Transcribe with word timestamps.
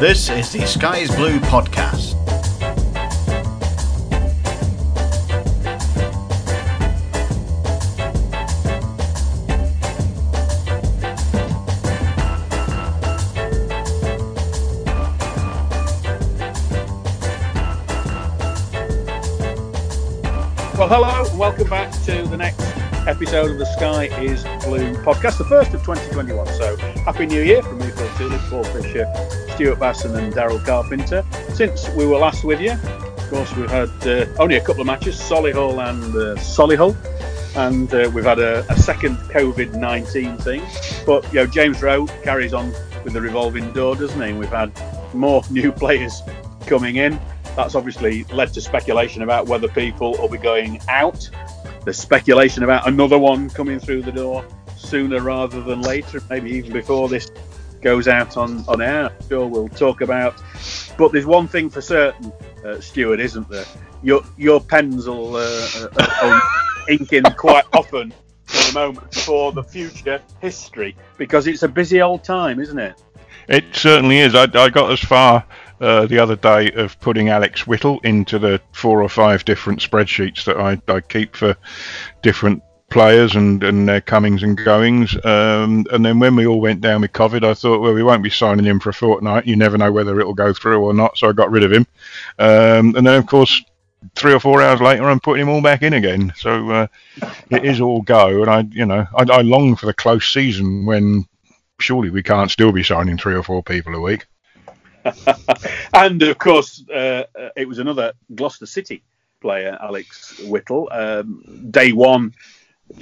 This 0.00 0.28
is 0.28 0.52
the 0.52 0.66
Sky 0.66 0.98
is 0.98 1.10
Blue 1.16 1.38
podcast. 1.40 2.12
Well, 20.76 20.88
hello, 20.88 21.38
welcome 21.38 21.70
back 21.70 21.90
to 22.04 22.22
the 22.24 22.36
next 22.36 22.60
episode 23.08 23.52
of 23.52 23.58
the 23.58 23.64
Sky 23.64 24.08
is 24.22 24.42
Blue 24.66 24.92
podcast, 24.96 25.38
the 25.38 25.44
first 25.44 25.72
of 25.72 25.80
2021. 25.80 26.46
So, 26.48 26.76
Happy 26.76 27.24
New 27.24 27.40
Year 27.40 27.62
from 27.62 27.78
me, 27.78 27.88
Phil 27.92 28.10
Tulip, 28.18 28.42
Paul 28.50 28.64
Fisher, 28.64 29.06
Stuart 29.56 29.78
Basson, 29.78 30.14
and 30.18 30.34
Daryl 30.34 30.62
Carpenter. 30.66 31.24
Since 31.54 31.88
we 31.90 32.04
were 32.04 32.18
last 32.18 32.44
with 32.44 32.60
you, 32.60 32.72
of 32.72 33.30
course, 33.30 33.56
we've 33.56 33.70
had 33.70 33.88
uh, 34.06 34.26
only 34.38 34.56
a 34.56 34.60
couple 34.60 34.82
of 34.82 34.86
matches 34.86 35.16
Solihull 35.18 35.82
and 35.88 36.14
uh, 36.14 36.34
Solihull, 36.38 36.94
and 37.56 37.92
uh, 37.94 38.10
we've 38.12 38.26
had 38.26 38.38
a, 38.38 38.70
a 38.70 38.76
second 38.76 39.16
COVID 39.30 39.72
19 39.72 40.36
thing. 40.36 40.62
But, 41.06 41.24
you 41.32 41.40
know, 41.40 41.46
James 41.46 41.82
Rowe 41.82 42.06
carries 42.22 42.52
on 42.52 42.70
with 43.02 43.14
the 43.14 43.20
revolving 43.22 43.72
door, 43.72 43.96
doesn't 43.96 44.20
he? 44.20 44.28
And 44.28 44.38
we've 44.38 44.50
had 44.50 44.78
more 45.14 45.42
new 45.50 45.72
players 45.72 46.20
coming 46.66 46.96
in. 46.96 47.18
That's 47.56 47.74
obviously 47.74 48.24
led 48.24 48.52
to 48.52 48.60
speculation 48.60 49.22
about 49.22 49.46
whether 49.46 49.68
people 49.68 50.12
will 50.18 50.28
be 50.28 50.36
going 50.36 50.82
out. 50.90 51.30
There's 51.82 51.96
speculation 51.96 52.62
about 52.62 52.86
another 52.86 53.16
one 53.16 53.48
coming 53.48 53.78
through 53.78 54.02
the 54.02 54.12
door 54.12 54.44
sooner 54.76 55.22
rather 55.22 55.62
than 55.62 55.80
later, 55.80 56.20
maybe 56.28 56.50
even 56.50 56.74
before 56.74 57.08
this 57.08 57.30
goes 57.82 58.08
out 58.08 58.36
on, 58.36 58.64
on 58.68 58.80
air. 58.80 59.10
I'm 59.10 59.28
sure 59.28 59.46
we'll 59.46 59.68
talk 59.68 60.00
about. 60.00 60.42
But 60.98 61.12
there's 61.12 61.26
one 61.26 61.48
thing 61.48 61.70
for 61.70 61.80
certain, 61.80 62.32
uh, 62.64 62.80
Stuart, 62.80 63.20
isn't 63.20 63.48
there? 63.48 63.64
Your 64.02 64.22
your 64.36 64.60
pens 64.60 65.06
will 65.06 65.36
uh, 65.36 65.68
uh, 65.74 65.88
uh, 65.98 66.40
inking 66.88 67.24
quite 67.36 67.64
often 67.72 68.12
at 68.48 68.66
the 68.66 68.72
moment 68.74 69.14
for 69.14 69.52
the 69.52 69.62
future 69.62 70.20
history 70.40 70.96
because 71.18 71.46
it's 71.46 71.62
a 71.62 71.68
busy 71.68 72.00
old 72.00 72.24
time, 72.24 72.60
isn't 72.60 72.78
it? 72.78 73.02
It 73.48 73.64
certainly 73.72 74.18
is. 74.18 74.34
I, 74.34 74.44
I 74.44 74.68
got 74.70 74.90
as 74.90 75.00
far 75.00 75.44
uh, 75.80 76.06
the 76.06 76.18
other 76.18 76.36
day 76.36 76.70
of 76.72 76.98
putting 77.00 77.28
Alex 77.28 77.66
Whittle 77.66 78.00
into 78.02 78.38
the 78.38 78.60
four 78.72 79.02
or 79.02 79.08
five 79.08 79.44
different 79.44 79.80
spreadsheets 79.80 80.44
that 80.44 80.56
I, 80.56 80.80
I 80.88 81.00
keep 81.00 81.36
for 81.36 81.56
different 82.22 82.62
players 82.90 83.34
and, 83.34 83.62
and 83.64 83.88
their 83.88 84.00
comings 84.00 84.42
and 84.42 84.56
goings. 84.56 85.14
Um, 85.24 85.86
and 85.90 86.04
then 86.04 86.18
when 86.18 86.36
we 86.36 86.46
all 86.46 86.60
went 86.60 86.80
down 86.80 87.00
with 87.00 87.12
COVID, 87.12 87.44
I 87.44 87.54
thought, 87.54 87.80
well, 87.80 87.92
we 87.92 88.02
won't 88.02 88.22
be 88.22 88.30
signing 88.30 88.64
him 88.64 88.80
for 88.80 88.90
a 88.90 88.94
fortnight. 88.94 89.46
You 89.46 89.56
never 89.56 89.76
know 89.76 89.92
whether 89.92 90.18
it'll 90.20 90.34
go 90.34 90.52
through 90.52 90.82
or 90.82 90.94
not. 90.94 91.18
So 91.18 91.28
I 91.28 91.32
got 91.32 91.50
rid 91.50 91.64
of 91.64 91.72
him. 91.72 91.86
Um, 92.38 92.94
and 92.96 93.06
then, 93.06 93.18
of 93.18 93.26
course, 93.26 93.62
three 94.14 94.32
or 94.32 94.40
four 94.40 94.62
hours 94.62 94.80
later, 94.80 95.04
I'm 95.04 95.20
putting 95.20 95.42
him 95.42 95.48
all 95.48 95.62
back 95.62 95.82
in 95.82 95.94
again. 95.94 96.32
So 96.36 96.70
uh, 96.70 96.86
it 97.50 97.64
is 97.64 97.80
all 97.80 98.02
go. 98.02 98.42
And 98.42 98.50
I, 98.50 98.60
you 98.70 98.86
know, 98.86 99.06
I, 99.14 99.24
I 99.30 99.40
long 99.42 99.76
for 99.76 99.86
the 99.86 99.94
close 99.94 100.26
season 100.32 100.86
when 100.86 101.26
surely 101.80 102.10
we 102.10 102.22
can't 102.22 102.50
still 102.50 102.72
be 102.72 102.82
signing 102.82 103.18
three 103.18 103.34
or 103.34 103.42
four 103.42 103.62
people 103.62 103.94
a 103.94 104.00
week. 104.00 104.26
and 105.94 106.22
of 106.22 106.38
course, 106.38 106.84
uh, 106.88 107.24
it 107.56 107.68
was 107.68 107.78
another 107.78 108.12
Gloucester 108.34 108.66
City 108.66 109.02
player, 109.40 109.78
Alex 109.80 110.40
Whittle. 110.44 110.88
Um, 110.90 111.68
day 111.70 111.92
one, 111.92 112.34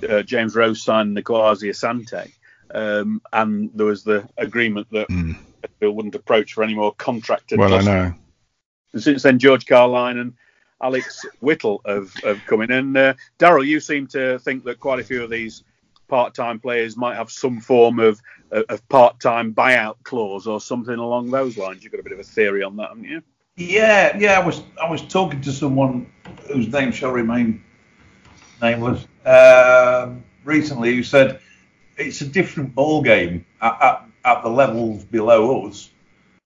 uh, 0.08 0.22
James 0.22 0.54
Rowe's 0.54 0.82
signed 0.82 1.16
Akwasi 1.16 1.70
Asante, 1.70 2.32
um, 2.74 3.20
and 3.32 3.70
there 3.74 3.86
was 3.86 4.04
the 4.04 4.28
agreement 4.36 4.88
that 4.90 5.08
Mm. 5.08 5.36
Bill 5.80 5.92
wouldn't 5.92 6.14
approach 6.14 6.52
for 6.52 6.62
any 6.62 6.74
more 6.74 6.92
contracted. 6.92 7.58
Well, 7.58 7.74
I 7.74 7.80
know. 7.80 8.14
And 8.92 9.02
since 9.02 9.22
then, 9.22 9.38
George 9.38 9.64
Carline 9.66 10.18
and 10.18 10.34
Alex 10.82 11.24
Whittle 11.40 11.80
have, 11.86 12.12
have 12.22 12.40
come 12.46 12.60
in. 12.60 12.70
And 12.70 12.96
uh, 12.96 13.14
Daryl, 13.38 13.66
you 13.66 13.80
seem 13.80 14.06
to 14.08 14.38
think 14.40 14.64
that 14.64 14.78
quite 14.78 15.00
a 15.00 15.04
few 15.04 15.24
of 15.24 15.30
these 15.30 15.64
part-time 16.06 16.60
players 16.60 16.98
might 16.98 17.16
have 17.16 17.30
some 17.30 17.60
form 17.60 17.98
of, 17.98 18.20
of 18.50 18.86
part-time 18.90 19.54
buyout 19.54 19.96
clause 20.02 20.46
or 20.46 20.60
something 20.60 20.96
along 20.96 21.30
those 21.30 21.56
lines. 21.56 21.82
You've 21.82 21.92
got 21.92 22.00
a 22.00 22.04
bit 22.04 22.12
of 22.12 22.18
a 22.18 22.24
theory 22.24 22.62
on 22.62 22.76
that, 22.76 22.90
haven't 22.90 23.04
you? 23.04 23.22
Yeah, 23.56 24.18
yeah. 24.18 24.38
I 24.38 24.44
was 24.44 24.62
I 24.82 24.90
was 24.90 25.00
talking 25.00 25.40
to 25.42 25.52
someone 25.52 26.12
whose 26.52 26.68
name 26.68 26.92
shall 26.92 27.12
remain 27.12 27.64
nameless 28.60 29.06
um, 29.24 30.24
recently, 30.44 30.94
who 30.94 31.02
said 31.02 31.40
it's 31.96 32.20
a 32.20 32.26
different 32.26 32.74
ball 32.74 33.02
game 33.02 33.44
at, 33.60 33.82
at, 33.82 34.08
at 34.24 34.42
the 34.42 34.48
levels 34.48 35.04
below 35.04 35.66
us, 35.66 35.90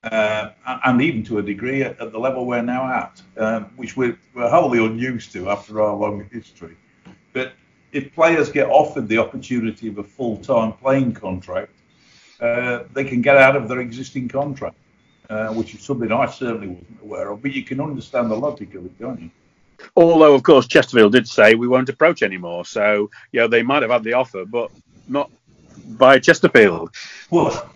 uh, 0.05 0.51
and 0.85 1.03
even 1.03 1.23
to 1.25 1.39
a 1.39 1.43
degree 1.43 1.83
at, 1.83 2.01
at 2.01 2.13
the 2.13 2.19
level 2.19 2.47
we're 2.47 2.63
now 2.63 2.91
at, 2.93 3.23
um, 3.37 3.65
which 3.77 3.97
we're, 3.97 4.19
we're 4.35 4.49
wholly 4.49 4.85
unused 4.85 5.33
to 5.33 5.51
after 5.51 5.83
our 5.83 5.95
long 5.95 6.29
history. 6.31 6.77
But 7.33 7.53
if 7.93 8.15
players 8.15 8.51
get 8.51 8.69
offered 8.69 9.09
the 9.09 9.19
opportunity 9.19 9.89
of 9.89 9.99
a 9.99 10.05
full-time 10.05 10.73
playing 10.75 11.15
contract, 11.15 11.73
uh, 12.41 12.85
they 12.93 13.05
can 13.05 13.23
get 13.23 13.37
out 13.37 13.57
of 13.57 13.69
their 13.69 13.81
existing 13.81 14.29
contract 14.29 14.77
uh, 15.31 15.49
which 15.53 15.75
is 15.75 15.83
something 15.83 16.11
I 16.11 16.27
certainly 16.27 16.69
wasn't 16.69 17.03
aware 17.03 17.31
of. 17.31 17.43
But 17.43 17.53
you 17.53 17.63
can 17.63 17.81
understand 17.81 18.31
the 18.31 18.37
logic 18.37 18.75
of 18.75 18.87
it, 18.87 18.99
can't 18.99 19.21
you? 19.21 19.31
Although, 19.97 20.35
of 20.35 20.43
course, 20.43 20.67
Chesterfield 20.67 21.13
did 21.13 21.29
say 21.29 21.55
we 21.55 21.69
won't 21.69 21.89
approach 21.89 22.23
anymore. 22.23 22.65
So, 22.65 23.11
you 23.33 23.41
know, 23.41 23.49
they 23.49 23.63
might 23.63 23.83
have 23.83 23.91
had 23.91 24.05
the 24.05 24.15
offer, 24.15 24.45
but 24.45 24.71
not 25.09 25.31
by 25.87 26.19
Chesterfield. 26.19 26.95
Well, 27.31 27.71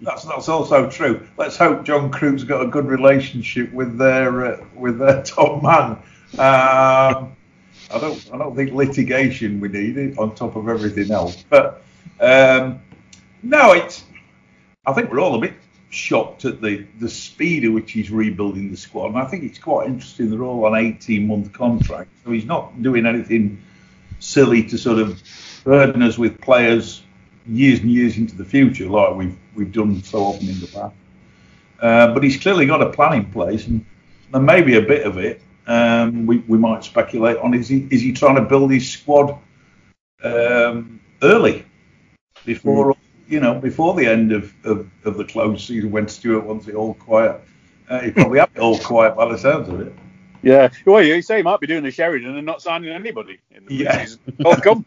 that's 0.00 0.24
that's 0.24 0.48
also 0.48 0.90
true. 0.90 1.26
Let's 1.36 1.56
hope 1.56 1.84
John 1.84 2.10
Crew's 2.10 2.44
got 2.44 2.62
a 2.62 2.66
good 2.66 2.86
relationship 2.86 3.72
with 3.72 3.98
their 3.98 4.46
uh, 4.46 4.66
with 4.74 4.98
their 4.98 5.22
top 5.24 5.62
man. 5.62 6.02
Um, 6.38 7.36
I 7.90 7.98
don't 8.00 8.30
I 8.32 8.38
don't 8.38 8.56
think 8.56 8.72
litigation 8.72 9.60
we 9.60 9.68
need 9.68 9.96
it 9.96 10.18
on 10.18 10.34
top 10.34 10.56
of 10.56 10.68
everything 10.68 11.10
else. 11.10 11.44
But 11.48 11.82
um, 12.20 12.80
no, 13.42 13.72
it's. 13.72 14.04
I 14.84 14.92
think 14.92 15.10
we're 15.10 15.20
all 15.20 15.34
a 15.34 15.40
bit 15.40 15.54
shocked 15.90 16.44
at 16.44 16.60
the, 16.60 16.86
the 16.98 17.08
speed 17.08 17.64
at 17.64 17.72
which 17.72 17.92
he's 17.92 18.10
rebuilding 18.10 18.70
the 18.70 18.76
squad. 18.76 19.08
And 19.08 19.18
I 19.18 19.24
think 19.24 19.44
it's 19.44 19.58
quite 19.58 19.86
interesting. 19.86 20.30
They're 20.30 20.42
all 20.42 20.64
on 20.66 20.74
18 20.74 21.26
month 21.26 21.52
contracts. 21.52 22.12
So 22.24 22.32
he's 22.32 22.44
not 22.44 22.82
doing 22.82 23.06
anything 23.06 23.62
silly 24.18 24.62
to 24.64 24.78
sort 24.78 24.98
of 24.98 25.22
burden 25.64 26.02
us 26.02 26.18
with 26.18 26.40
players 26.40 27.02
years 27.46 27.80
and 27.80 27.90
years 27.90 28.16
into 28.16 28.36
the 28.36 28.44
future, 28.44 28.88
like 28.88 29.14
we've 29.14 29.36
we've 29.54 29.72
done 29.72 30.02
so 30.02 30.18
often 30.18 30.48
in 30.48 30.60
the 30.60 30.66
past. 30.66 30.94
Uh, 31.80 32.12
but 32.12 32.22
he's 32.22 32.36
clearly 32.36 32.66
got 32.66 32.82
a 32.82 32.90
plan 32.90 33.14
in 33.14 33.24
place, 33.26 33.66
and, 33.66 33.84
and 34.32 34.44
maybe 34.44 34.76
a 34.76 34.80
bit 34.80 35.06
of 35.06 35.18
it 35.18 35.40
um, 35.66 36.26
we, 36.26 36.38
we 36.38 36.58
might 36.58 36.84
speculate 36.84 37.36
on. 37.38 37.54
Is 37.54 37.68
he 37.68 37.86
is 37.90 38.00
he 38.00 38.12
trying 38.12 38.36
to 38.36 38.42
build 38.42 38.70
his 38.70 38.88
squad 38.90 39.38
um, 40.22 41.00
early 41.22 41.64
before 42.44 42.96
you 43.28 43.40
know 43.40 43.54
before 43.54 43.94
the 43.94 44.06
end 44.06 44.32
of, 44.32 44.52
of, 44.64 44.88
of 45.04 45.16
the 45.16 45.24
close 45.24 45.64
season 45.66 45.90
when 45.90 46.08
Stuart 46.08 46.44
wants 46.44 46.68
it 46.68 46.74
all 46.74 46.94
quiet? 46.94 47.40
Uh, 47.88 48.00
he 48.00 48.10
probably 48.10 48.38
have 48.38 48.50
it 48.54 48.60
all 48.60 48.78
quiet 48.78 49.16
by 49.16 49.30
the 49.30 49.38
sounds 49.38 49.68
of 49.68 49.80
it. 49.80 49.92
Yeah. 50.42 50.68
Well, 50.84 51.02
you 51.02 51.22
say 51.22 51.38
he 51.38 51.42
might 51.42 51.60
be 51.60 51.66
doing 51.66 51.82
the 51.82 51.90
Sheridan 51.90 52.36
and 52.36 52.46
not 52.46 52.62
signing 52.62 52.90
anybody 52.90 53.40
in 53.50 53.66
the 53.66 53.74
Yeah. 53.74 54.06
Well, 54.38 54.60
come. 54.60 54.84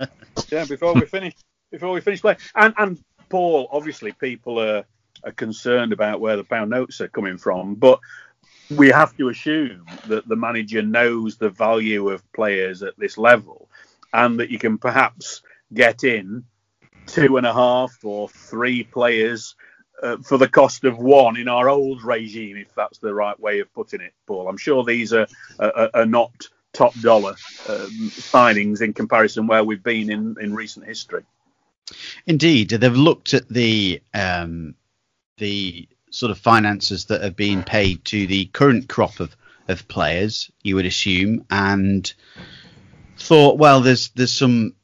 yeah, 0.49 0.65
before 0.65 0.93
we 0.93 1.01
finish, 1.05 1.33
before 1.71 1.91
we 1.91 2.01
finish 2.01 2.21
playing. 2.21 2.37
And 2.55 2.73
and 2.77 3.03
Paul, 3.29 3.67
obviously, 3.71 4.11
people 4.13 4.59
are 4.59 4.85
are 5.23 5.31
concerned 5.31 5.91
about 5.91 6.21
where 6.21 6.37
the 6.37 6.43
pound 6.43 6.69
notes 6.69 7.01
are 7.01 7.09
coming 7.09 7.37
from, 7.37 7.75
but 7.75 7.99
we 8.69 8.89
have 8.89 9.15
to 9.17 9.29
assume 9.29 9.85
that 10.07 10.27
the 10.27 10.35
manager 10.35 10.81
knows 10.81 11.37
the 11.37 11.49
value 11.49 12.09
of 12.09 12.31
players 12.31 12.83
at 12.83 12.97
this 12.97 13.17
level, 13.17 13.69
and 14.13 14.39
that 14.39 14.49
you 14.49 14.59
can 14.59 14.77
perhaps 14.77 15.41
get 15.73 16.03
in 16.03 16.45
two 17.05 17.37
and 17.37 17.45
a 17.45 17.53
half 17.53 17.93
or 18.03 18.29
three 18.29 18.83
players 18.83 19.55
uh, 20.01 20.17
for 20.17 20.37
the 20.37 20.47
cost 20.47 20.83
of 20.85 20.97
one 20.97 21.37
in 21.37 21.47
our 21.47 21.69
old 21.69 22.03
regime, 22.03 22.57
if 22.57 22.73
that's 22.75 22.99
the 22.99 23.13
right 23.13 23.39
way 23.39 23.59
of 23.59 23.73
putting 23.73 24.01
it, 24.01 24.13
Paul. 24.25 24.47
I'm 24.47 24.57
sure 24.57 24.83
these 24.83 25.13
are 25.13 25.27
are, 25.59 25.89
are 25.93 26.05
not 26.05 26.47
top 26.73 26.93
dollar 27.01 27.35
um, 27.67 28.11
signings 28.11 28.81
in 28.81 28.93
comparison 28.93 29.47
where 29.47 29.63
we've 29.63 29.83
been 29.83 30.11
in, 30.11 30.35
in 30.39 30.53
recent 30.53 30.85
history. 30.85 31.23
Indeed, 32.25 32.69
they've 32.69 32.93
looked 32.93 33.33
at 33.33 33.49
the 33.49 34.01
um, 34.13 34.75
the 35.37 35.87
sort 36.11 36.31
of 36.31 36.37
finances 36.37 37.05
that 37.05 37.21
have 37.21 37.35
been 37.35 37.63
paid 37.63 38.03
to 38.05 38.27
the 38.27 38.45
current 38.45 38.89
crop 38.89 39.19
of, 39.19 39.35
of 39.67 39.87
players, 39.87 40.51
you 40.63 40.75
would 40.75 40.85
assume, 40.85 41.45
and 41.49 42.13
thought, 43.17 43.57
well, 43.57 43.81
there's 43.81 44.09
there's 44.09 44.33
some, 44.33 44.75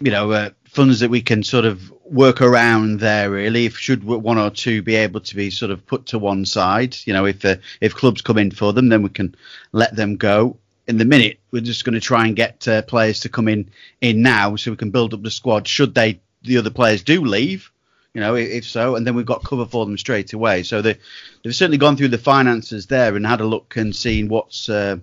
you 0.00 0.10
know, 0.10 0.30
uh, 0.32 0.50
funds 0.76 1.00
that 1.00 1.10
we 1.10 1.22
can 1.22 1.42
sort 1.42 1.64
of 1.64 1.90
work 2.04 2.42
around 2.42 3.00
there. 3.00 3.30
Really, 3.30 3.64
if 3.64 3.78
should 3.78 4.04
one 4.04 4.38
or 4.38 4.50
two 4.50 4.82
be 4.82 4.94
able 4.94 5.20
to 5.20 5.34
be 5.34 5.50
sort 5.50 5.72
of 5.72 5.84
put 5.86 6.06
to 6.06 6.18
one 6.18 6.44
side, 6.44 6.96
you 7.06 7.14
know, 7.14 7.24
if 7.24 7.44
uh, 7.44 7.56
if 7.80 7.94
clubs 7.94 8.22
come 8.22 8.38
in 8.38 8.50
for 8.50 8.72
them, 8.72 8.88
then 8.90 9.02
we 9.02 9.08
can 9.08 9.34
let 9.72 9.96
them 9.96 10.16
go. 10.16 10.58
In 10.86 10.98
the 10.98 11.04
minute, 11.04 11.40
we're 11.50 11.62
just 11.62 11.84
going 11.84 11.94
to 11.94 12.00
try 12.00 12.26
and 12.26 12.36
get 12.36 12.68
uh, 12.68 12.82
players 12.82 13.20
to 13.20 13.28
come 13.28 13.48
in 13.48 13.70
in 14.00 14.22
now, 14.22 14.56
so 14.56 14.70
we 14.70 14.76
can 14.76 14.90
build 14.90 15.14
up 15.14 15.22
the 15.22 15.30
squad. 15.30 15.66
Should 15.66 15.94
they 15.94 16.20
the 16.42 16.58
other 16.58 16.70
players 16.70 17.02
do 17.02 17.24
leave, 17.24 17.72
You 18.16 18.22
know, 18.22 18.34
if 18.34 18.64
so, 18.64 18.96
and 18.96 19.06
then 19.06 19.14
we've 19.14 19.26
got 19.26 19.44
cover 19.44 19.66
for 19.66 19.84
them 19.84 19.98
straight 19.98 20.32
away. 20.32 20.62
So 20.62 20.80
they, 20.80 20.96
they've 21.42 21.54
certainly 21.54 21.76
gone 21.76 21.98
through 21.98 22.08
the 22.08 22.16
finances 22.16 22.86
there 22.86 23.14
and 23.14 23.26
had 23.26 23.42
a 23.42 23.46
look 23.46 23.76
and 23.76 23.94
seen 23.94 24.28
what's 24.28 24.70
uh, 24.70 24.96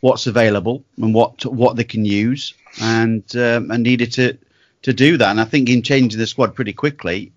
what's 0.00 0.26
available 0.26 0.82
and 0.96 1.14
what 1.14 1.46
what 1.46 1.76
they 1.76 1.84
can 1.84 2.04
use, 2.04 2.54
and 2.80 3.22
um, 3.36 3.70
and 3.70 3.84
needed 3.84 4.12
to 4.14 4.36
to 4.82 4.92
do 4.92 5.16
that. 5.18 5.30
And 5.30 5.40
I 5.40 5.44
think 5.44 5.68
in 5.68 5.82
changing 5.82 6.18
the 6.18 6.26
squad 6.26 6.54
pretty 6.54 6.72
quickly 6.72 7.32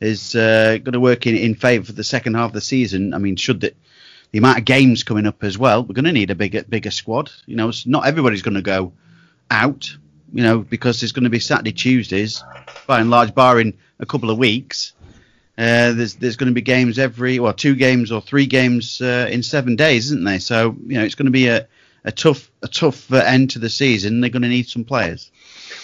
is 0.00 0.34
uh, 0.34 0.78
going 0.82 0.92
to 0.92 1.00
work 1.00 1.26
in, 1.26 1.36
in 1.36 1.54
favour 1.54 1.86
for 1.86 1.92
the 1.92 2.04
second 2.04 2.34
half 2.34 2.50
of 2.50 2.54
the 2.54 2.60
season. 2.60 3.14
I 3.14 3.18
mean, 3.18 3.36
should 3.36 3.60
the 3.60 3.74
the 4.32 4.38
amount 4.38 4.58
of 4.58 4.64
games 4.64 5.04
coming 5.04 5.26
up 5.26 5.44
as 5.44 5.56
well, 5.56 5.84
we're 5.84 5.94
going 5.94 6.06
to 6.06 6.12
need 6.12 6.30
a 6.30 6.34
bigger 6.34 6.64
bigger 6.64 6.90
squad. 6.90 7.30
You 7.46 7.56
know, 7.56 7.68
it's 7.68 7.86
not 7.86 8.06
everybody's 8.06 8.42
going 8.42 8.54
to 8.54 8.62
go 8.62 8.92
out. 9.50 9.96
You 10.32 10.42
know, 10.42 10.58
because 10.58 11.00
there's 11.00 11.12
going 11.12 11.24
to 11.24 11.30
be 11.30 11.38
Saturday 11.38 11.70
Tuesdays, 11.70 12.42
by 12.88 13.00
and 13.00 13.10
large, 13.10 13.32
barring 13.32 13.78
a 14.00 14.06
couple 14.06 14.30
of 14.30 14.38
weeks. 14.38 14.92
Uh, 15.56 15.92
there's 15.92 16.16
there's 16.16 16.34
going 16.34 16.48
to 16.48 16.54
be 16.54 16.62
games 16.62 16.98
every 16.98 17.38
well 17.38 17.52
two 17.52 17.76
games 17.76 18.10
or 18.10 18.20
three 18.20 18.46
games 18.46 19.00
uh, 19.00 19.28
in 19.30 19.44
seven 19.44 19.76
days, 19.76 20.06
isn't 20.06 20.24
there? 20.24 20.40
So 20.40 20.76
you 20.86 20.94
know 20.94 21.04
it's 21.04 21.14
going 21.14 21.26
to 21.26 21.32
be 21.32 21.46
a, 21.46 21.68
a 22.02 22.10
tough 22.10 22.50
a 22.60 22.66
tough 22.66 23.12
uh, 23.12 23.18
end 23.18 23.50
to 23.50 23.60
the 23.60 23.70
season. 23.70 24.20
They're 24.20 24.30
going 24.30 24.42
to 24.42 24.48
need 24.48 24.68
some 24.68 24.82
players. 24.82 25.30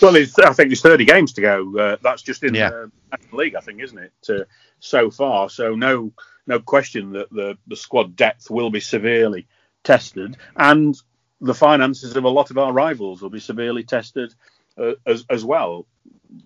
Well, 0.01 0.17
it's, 0.17 0.39
I 0.39 0.53
think 0.53 0.71
there's 0.71 0.83
30 0.83 1.05
games 1.05 1.33
to 1.35 1.41
go. 1.41 1.79
Uh, 1.79 1.97
that's 2.03 2.23
just 2.23 2.43
in 2.43 2.55
Yeah. 2.55 2.71
the 2.71 2.93
National 3.13 3.39
League, 3.39 3.55
I 3.55 3.61
think, 3.61 3.81
isn't 3.83 3.99
it? 3.99 4.13
Uh, 4.29 4.45
so 4.79 5.11
far, 5.11 5.49
so 5.51 5.75
no 5.75 6.13
no 6.47 6.59
question 6.59 7.13
that 7.13 7.31
the 7.31 7.59
the 7.67 7.77
squad 7.77 8.17
depth 8.17 8.51
will 8.51 8.71
be 8.71 8.81
severely 8.81 9.47
tested, 9.85 10.37
and 10.57 10.97
the 11.41 11.55
finances 11.55 12.17
of 12.17 12.25
a 12.25 12.29
lot 12.29 12.51
of 12.51 12.59
our 12.59 12.73
rivals 12.73 13.23
will 13.23 13.31
be 13.31 13.41
severely 13.41 13.85
tested 13.85 14.35
uh, 14.79 14.93
as 15.07 15.25
as 15.29 15.45
well. 15.45 15.87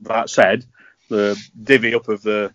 That 0.02 0.30
said, 0.30 0.64
the 1.08 1.40
divvy 1.62 1.94
up 1.94 2.08
of 2.08 2.22
the 2.22 2.52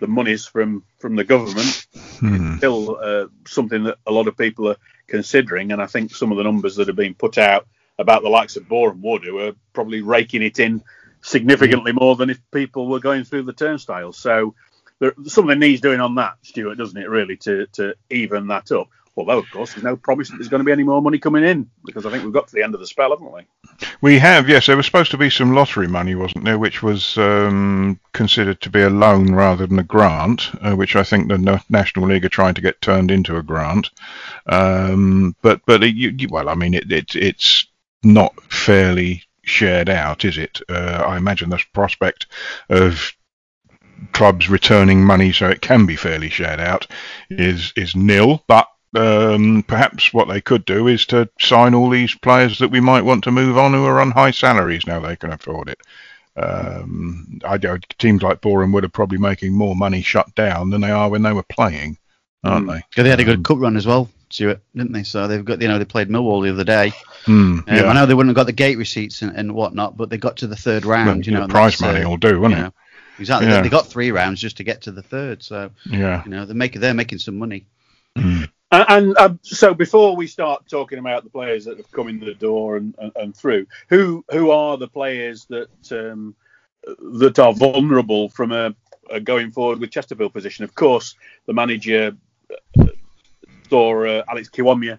the 0.00 0.06
monies 0.06 0.46
from 0.46 0.84
from 0.98 1.16
the 1.16 1.24
government 1.24 1.86
Hmm. 2.20 2.56
still 2.58 2.96
uh, 3.02 3.26
something 3.48 3.82
that 3.84 3.98
a 4.06 4.12
lot 4.12 4.28
of 4.28 4.36
people 4.36 4.68
are 4.68 4.76
considering, 5.08 5.72
and 5.72 5.82
I 5.82 5.86
think 5.86 6.14
some 6.14 6.30
of 6.30 6.38
the 6.38 6.44
numbers 6.44 6.76
that 6.76 6.86
have 6.86 6.94
been 6.96 7.14
put 7.14 7.36
out 7.36 7.66
about 8.02 8.22
the 8.22 8.28
likes 8.28 8.56
of 8.56 8.68
Boreham 8.68 9.00
Wood, 9.02 9.24
who 9.24 9.38
are 9.38 9.52
probably 9.72 10.02
raking 10.02 10.42
it 10.42 10.58
in 10.58 10.82
significantly 11.22 11.92
more 11.92 12.16
than 12.16 12.30
if 12.30 12.40
people 12.50 12.88
were 12.88 13.00
going 13.00 13.24
through 13.24 13.44
the 13.44 13.52
turnstiles. 13.52 14.18
So 14.18 14.54
there, 14.98 15.14
something 15.24 15.58
needs 15.58 15.80
doing 15.80 16.00
on 16.00 16.16
that, 16.16 16.34
Stuart, 16.42 16.76
doesn't 16.76 17.00
it, 17.00 17.08
really, 17.08 17.36
to, 17.38 17.66
to 17.72 17.94
even 18.10 18.48
that 18.48 18.70
up? 18.72 18.88
Although, 19.14 19.38
of 19.40 19.50
course, 19.50 19.74
there's 19.74 19.84
no 19.84 19.94
promise 19.94 20.30
that 20.30 20.36
there's 20.36 20.48
going 20.48 20.60
to 20.60 20.64
be 20.64 20.72
any 20.72 20.84
more 20.84 21.02
money 21.02 21.18
coming 21.18 21.44
in 21.44 21.68
because 21.84 22.06
I 22.06 22.10
think 22.10 22.24
we've 22.24 22.32
got 22.32 22.48
to 22.48 22.54
the 22.54 22.62
end 22.62 22.72
of 22.72 22.80
the 22.80 22.86
spell, 22.86 23.10
haven't 23.10 23.30
we? 23.30 23.42
We 24.00 24.18
have, 24.18 24.48
yes. 24.48 24.66
There 24.66 24.76
was 24.76 24.86
supposed 24.86 25.10
to 25.10 25.18
be 25.18 25.28
some 25.28 25.52
lottery 25.54 25.86
money, 25.86 26.14
wasn't 26.14 26.46
there, 26.46 26.58
which 26.58 26.82
was 26.82 27.18
um, 27.18 28.00
considered 28.14 28.62
to 28.62 28.70
be 28.70 28.80
a 28.80 28.88
loan 28.88 29.34
rather 29.34 29.66
than 29.66 29.78
a 29.78 29.82
grant, 29.82 30.50
uh, 30.62 30.74
which 30.74 30.96
I 30.96 31.02
think 31.02 31.28
the 31.28 31.36
Na- 31.36 31.60
National 31.68 32.06
League 32.08 32.24
are 32.24 32.30
trying 32.30 32.54
to 32.54 32.62
get 32.62 32.80
turned 32.80 33.10
into 33.10 33.36
a 33.36 33.42
grant. 33.42 33.90
Um, 34.46 35.36
but 35.42 35.60
but 35.66 35.82
it, 35.82 35.94
you- 35.94 36.28
well, 36.30 36.48
I 36.48 36.54
mean, 36.54 36.72
it, 36.72 36.90
it 36.90 37.14
it's 37.14 37.66
not 38.02 38.34
fairly 38.52 39.22
shared 39.44 39.88
out, 39.88 40.24
is 40.24 40.38
it? 40.38 40.60
Uh, 40.68 41.04
I 41.06 41.16
imagine 41.16 41.50
the 41.50 41.62
prospect 41.72 42.26
of 42.68 43.12
clubs 44.12 44.48
returning 44.48 45.04
money 45.04 45.32
so 45.32 45.48
it 45.48 45.60
can 45.62 45.86
be 45.86 45.96
fairly 45.96 46.28
shared 46.28 46.60
out 46.60 46.86
is 47.30 47.72
is 47.76 47.94
nil, 47.94 48.42
but 48.48 48.66
um, 48.94 49.64
perhaps 49.66 50.12
what 50.12 50.28
they 50.28 50.40
could 50.40 50.64
do 50.64 50.86
is 50.86 51.06
to 51.06 51.28
sign 51.40 51.74
all 51.74 51.88
these 51.88 52.14
players 52.14 52.58
that 52.58 52.70
we 52.70 52.80
might 52.80 53.04
want 53.04 53.24
to 53.24 53.30
move 53.30 53.56
on 53.56 53.72
who 53.72 53.84
are 53.86 54.00
on 54.00 54.10
high 54.10 54.30
salaries 54.32 54.86
now 54.86 55.00
they 55.00 55.16
can 55.16 55.32
afford 55.32 55.68
it. 55.68 55.80
Um, 56.36 57.40
I 57.44 57.58
know 57.58 57.78
teams 57.98 58.22
like 58.22 58.40
Boreham 58.40 58.72
Wood 58.72 58.84
are 58.84 58.88
probably 58.90 59.18
making 59.18 59.52
more 59.52 59.76
money 59.76 60.02
shut 60.02 60.34
down 60.34 60.70
than 60.70 60.80
they 60.80 60.90
are 60.90 61.08
when 61.08 61.22
they 61.22 61.32
were 61.32 61.42
playing, 61.44 61.98
aren't 62.44 62.66
Mm. 62.66 62.74
they? 62.74 62.80
'Cause 62.80 63.04
they 63.04 63.10
had 63.10 63.20
a 63.20 63.24
good 63.24 63.44
cup 63.44 63.58
run 63.58 63.76
as 63.76 63.86
well, 63.86 64.10
Stuart, 64.32 64.60
didn't 64.74 64.92
they? 64.92 65.02
So 65.02 65.28
they've 65.28 65.44
got 65.44 65.60
you 65.62 65.68
know 65.68 65.78
they 65.78 65.84
played 65.84 66.08
Millwall 66.08 66.42
the 66.42 66.50
other 66.50 66.64
day. 66.64 66.92
Hmm, 67.24 67.60
Um, 67.60 67.64
I 67.68 67.92
know 67.92 68.06
they 68.06 68.14
wouldn't 68.14 68.30
have 68.30 68.40
got 68.40 68.46
the 68.46 68.52
gate 68.52 68.78
receipts 68.78 69.22
and, 69.22 69.36
and 69.36 69.54
whatnot, 69.54 69.96
but 69.96 70.10
they 70.10 70.18
got 70.18 70.38
to 70.38 70.46
the 70.46 70.56
third 70.56 70.84
round. 70.84 71.06
Well, 71.08 71.20
you 71.20 71.32
know, 71.32 71.46
the 71.46 71.52
prize 71.52 71.80
money 71.80 72.02
uh, 72.02 72.08
will 72.08 72.16
do, 72.16 72.40
won't 72.40 72.54
it? 72.54 72.56
know, 72.56 72.72
exactly. 73.18 73.48
Yeah. 73.48 73.62
They 73.62 73.68
got 73.68 73.86
three 73.86 74.10
rounds 74.10 74.40
just 74.40 74.56
to 74.56 74.64
get 74.64 74.82
to 74.82 74.92
the 74.92 75.02
third. 75.02 75.42
So 75.42 75.70
Yeah. 75.86 76.22
you 76.24 76.30
know 76.30 76.44
they're 76.46 76.56
making 76.56 76.80
they're 76.80 76.94
making 76.94 77.18
some 77.18 77.38
money. 77.38 77.66
And, 78.16 78.48
and 78.88 79.18
uh, 79.18 79.34
so, 79.42 79.74
before 79.74 80.16
we 80.16 80.26
start 80.26 80.66
talking 80.68 80.98
about 80.98 81.24
the 81.24 81.30
players 81.30 81.66
that 81.66 81.76
have 81.76 81.90
come 81.92 82.08
in 82.08 82.18
the 82.20 82.32
door 82.34 82.76
and, 82.78 82.94
and, 82.98 83.12
and 83.16 83.36
through, 83.36 83.66
who 83.88 84.24
who 84.30 84.50
are 84.50 84.78
the 84.78 84.88
players 84.88 85.44
that 85.46 85.68
um, 85.92 86.34
that 87.20 87.38
are 87.38 87.52
vulnerable 87.52 88.30
from 88.30 88.50
a, 88.52 88.74
a 89.10 89.20
going 89.20 89.50
forward 89.52 89.78
with 89.78 89.90
Chesterfield 89.90 90.32
position? 90.32 90.64
Of 90.64 90.74
course, 90.74 91.16
the 91.46 91.52
manager 91.52 92.16
uh, 92.80 92.86
saw 93.72 94.04
uh, 94.04 94.22
Alex 94.28 94.50
Kiwomya 94.50 94.98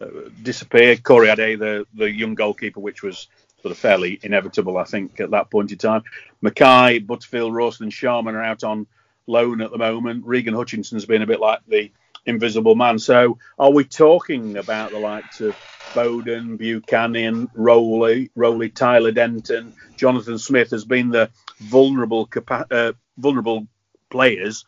uh, 0.00 0.06
disappear. 0.42 0.96
Corey 0.96 1.28
Ade, 1.28 1.58
the 1.58 1.86
the 1.92 2.08
young 2.08 2.36
goalkeeper, 2.36 2.78
which 2.78 3.02
was 3.02 3.26
sort 3.60 3.72
of 3.72 3.78
fairly 3.78 4.20
inevitable, 4.22 4.78
I 4.78 4.84
think, 4.84 5.18
at 5.18 5.32
that 5.32 5.50
point 5.50 5.72
in 5.72 5.78
time. 5.78 6.04
Mackay, 6.40 7.00
Butterfield, 7.00 7.52
Rawson, 7.52 7.84
and 7.84 7.92
Sharman 7.92 8.36
are 8.36 8.42
out 8.44 8.62
on 8.62 8.86
loan 9.26 9.60
at 9.60 9.72
the 9.72 9.78
moment. 9.78 10.24
Regan 10.24 10.54
Hutchinson's 10.54 11.04
been 11.04 11.22
a 11.22 11.26
bit 11.26 11.40
like 11.40 11.60
the 11.66 11.90
invisible 12.24 12.76
man. 12.76 13.00
So, 13.00 13.38
are 13.58 13.72
we 13.72 13.82
talking 13.84 14.56
about 14.56 14.92
the 14.92 15.00
likes 15.00 15.40
of 15.40 15.56
Bowden, 15.92 16.56
Buchanan, 16.56 17.50
Rowley, 17.54 18.30
Rowley, 18.36 18.70
Tyler 18.70 19.10
Denton, 19.10 19.74
Jonathan 19.96 20.38
Smith 20.38 20.70
has 20.70 20.84
been 20.84 21.10
the 21.10 21.30
vulnerable 21.58 22.28
uh, 22.48 22.92
vulnerable 23.18 23.66
players 24.10 24.64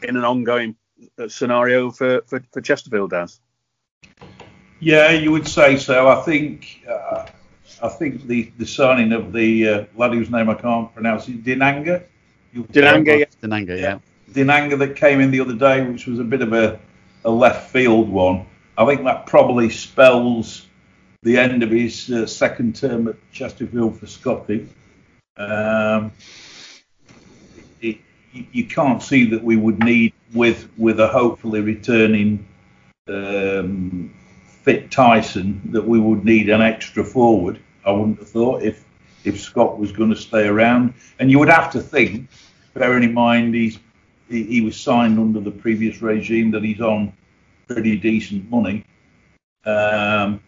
in 0.00 0.16
an 0.16 0.24
ongoing 0.24 0.76
scenario 1.28 1.90
for, 1.90 2.22
for, 2.26 2.42
for 2.52 2.60
Chesterfield, 2.60 3.10
Daz? 3.10 3.40
Yeah, 4.80 5.10
you 5.10 5.32
would 5.32 5.48
say 5.48 5.76
so. 5.76 6.08
I 6.08 6.22
think 6.22 6.84
uh, 6.88 7.26
I 7.82 7.88
think 7.88 8.26
the, 8.26 8.52
the 8.58 8.66
signing 8.66 9.12
of 9.12 9.32
the 9.32 9.68
uh, 9.68 9.84
lad 9.96 10.12
whose 10.12 10.30
name 10.30 10.48
I 10.48 10.54
can't 10.54 10.92
pronounce 10.94 11.28
is 11.28 11.36
Dinanga. 11.36 12.04
Dinanga, 12.54 13.18
yeah. 13.20 13.24
Dinanga, 13.42 13.80
yeah. 13.80 13.98
Dinanga 14.30 14.78
that 14.78 14.96
came 14.96 15.20
in 15.20 15.30
the 15.30 15.40
other 15.40 15.54
day, 15.54 15.82
which 15.82 16.06
was 16.06 16.18
a 16.18 16.24
bit 16.24 16.42
of 16.42 16.52
a, 16.52 16.78
a 17.24 17.30
left 17.30 17.70
field 17.70 18.08
one. 18.08 18.46
I 18.76 18.86
think 18.86 19.04
that 19.04 19.26
probably 19.26 19.70
spells 19.70 20.66
the 21.22 21.38
end 21.38 21.62
of 21.62 21.70
his 21.70 22.10
uh, 22.10 22.26
second 22.26 22.76
term 22.76 23.08
at 23.08 23.16
Chesterfield 23.32 23.98
for 23.98 24.06
Scotty. 24.06 24.68
Um, 25.36 26.12
it, 27.80 27.98
you, 28.32 28.46
you 28.52 28.64
can't 28.66 29.02
see 29.02 29.30
that 29.30 29.42
we 29.42 29.56
would 29.56 29.82
need 29.82 30.12
with 30.34 30.68
with 30.76 31.00
a 31.00 31.08
hopefully 31.08 31.60
returning 31.60 32.46
um, 33.08 34.14
fit 34.62 34.90
Tyson 34.90 35.60
that 35.72 35.86
we 35.86 35.98
would 35.98 36.24
need 36.24 36.48
an 36.48 36.60
extra 36.60 37.04
forward. 37.04 37.58
I 37.84 37.92
wouldn't 37.92 38.18
have 38.18 38.28
thought 38.28 38.62
if 38.62 38.84
if 39.24 39.40
Scott 39.40 39.78
was 39.78 39.92
going 39.92 40.10
to 40.10 40.16
stay 40.16 40.46
around, 40.46 40.94
and 41.18 41.30
you 41.30 41.38
would 41.38 41.48
have 41.48 41.70
to 41.72 41.80
think, 41.80 42.28
bearing 42.74 43.04
in 43.04 43.14
mind 43.14 43.54
he's 43.54 43.78
he, 44.28 44.44
he 44.44 44.60
was 44.60 44.78
signed 44.78 45.18
under 45.18 45.40
the 45.40 45.50
previous 45.50 46.02
regime 46.02 46.50
that 46.50 46.62
he's 46.62 46.80
on 46.80 47.12
pretty 47.66 47.96
decent 47.96 48.50
money. 48.50 48.84
Um, 49.64 50.40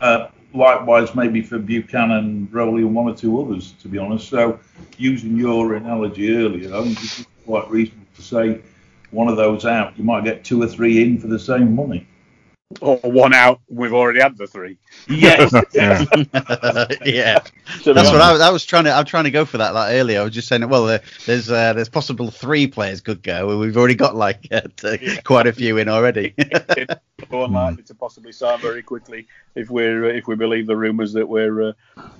uh, 0.00 0.28
likewise, 0.54 1.14
maybe 1.14 1.42
for 1.42 1.58
Buchanan, 1.58 2.48
Rowley, 2.50 2.82
and 2.82 2.94
one 2.94 3.08
or 3.08 3.14
two 3.14 3.40
others, 3.40 3.72
to 3.82 3.88
be 3.88 3.98
honest. 3.98 4.28
So, 4.28 4.58
using 4.98 5.36
your 5.36 5.74
analogy 5.74 6.34
earlier, 6.34 6.74
I 6.74 6.82
think 6.82 7.02
it's 7.02 7.26
quite 7.44 7.70
reasonable 7.70 8.06
to 8.16 8.22
say 8.22 8.60
one 9.12 9.28
of 9.28 9.36
those 9.36 9.64
out, 9.64 9.96
you 9.96 10.04
might 10.04 10.24
get 10.24 10.44
two 10.44 10.60
or 10.62 10.66
three 10.66 11.02
in 11.02 11.18
for 11.18 11.28
the 11.28 11.38
same 11.38 11.74
money. 11.74 12.06
Or 12.80 12.96
one 12.98 13.34
out, 13.34 13.60
we've 13.68 13.92
already 13.92 14.20
had 14.20 14.38
the 14.38 14.46
three. 14.46 14.78
Yes, 15.06 15.52
Yeah. 15.74 16.04
yeah, 17.04 17.38
that's 17.84 17.86
what 17.86 18.20
I 18.20 18.32
was, 18.32 18.40
I 18.40 18.48
was 18.48 18.64
trying 18.64 18.84
to. 18.84 18.92
I'm 18.92 19.04
trying 19.04 19.24
to 19.24 19.30
go 19.30 19.44
for 19.44 19.58
that. 19.58 19.74
Like 19.74 19.94
earlier, 19.94 20.20
I 20.20 20.24
was 20.24 20.32
just 20.32 20.48
saying, 20.48 20.66
well, 20.68 20.86
there, 20.86 21.02
there's 21.26 21.50
uh, 21.50 21.74
there's 21.74 21.90
possible 21.90 22.30
three 22.30 22.66
players 22.66 23.02
could 23.02 23.22
go, 23.22 23.50
and 23.50 23.60
we've 23.60 23.76
already 23.76 23.94
got 23.94 24.16
like 24.16 24.48
uh, 24.50 24.62
t- 24.76 25.18
quite 25.24 25.46
a 25.46 25.52
few 25.52 25.76
in 25.76 25.88
already. 25.90 26.34
so 27.28 27.44
unlikely 27.44 27.82
to 27.84 27.94
possibly 27.94 28.32
sign 28.32 28.58
very 28.60 28.82
quickly 28.82 29.26
if 29.54 29.68
we're 29.68 30.04
if 30.06 30.26
we 30.26 30.34
believe 30.34 30.66
the 30.66 30.76
rumours 30.76 31.12
that 31.12 31.28
we're 31.28 31.68
uh, 31.70 31.72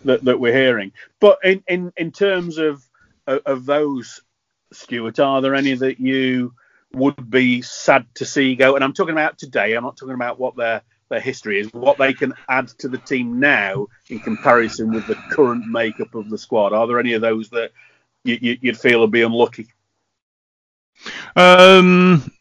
that, 0.05 0.23
that 0.25 0.39
we're 0.39 0.55
hearing. 0.55 0.93
But 1.19 1.39
in, 1.43 1.65
in, 1.67 1.93
in 1.97 2.13
terms 2.13 2.59
of 2.59 2.87
of 3.27 3.41
of 3.47 3.65
those, 3.65 4.21
Stuart, 4.71 5.19
are 5.19 5.41
there 5.41 5.55
any 5.55 5.73
that 5.75 5.99
you 5.99 6.53
would 6.95 7.31
be 7.31 7.63
sad 7.63 8.07
to 8.15 8.25
see 8.25 8.55
go? 8.55 8.75
And 8.75 8.85
I'm 8.85 8.93
talking 8.93 9.13
about 9.13 9.39
today. 9.39 9.75
I'm 9.75 9.85
not 9.85 9.97
talking 9.97 10.15
about 10.15 10.39
what 10.39 10.57
their 10.57 10.83
their 11.09 11.21
history 11.21 11.61
is, 11.61 11.73
what 11.75 11.99
they 11.99 12.15
can 12.15 12.33
add 12.49 12.69
to 12.69 12.89
the 12.89 12.99
team 12.99 13.39
now 13.39 13.87
in 14.09 14.19
comparison 14.21 14.93
with 14.93 15.07
the 15.07 15.15
current 15.31 15.67
makeup 15.67 16.15
of 16.15 16.31
the 16.31 16.39
squad. 16.39 16.73
Are 16.73 16.87
there 16.87 16.99
any 16.99 17.13
of 17.13 17.21
those 17.21 17.51
that 17.51 17.73
you, 18.25 18.39
you, 18.41 18.59
you'd 18.63 18.79
feel 18.79 19.01
would 19.01 19.11
be 19.11 19.23
unlucky? 19.23 19.67
Um, 21.37 22.33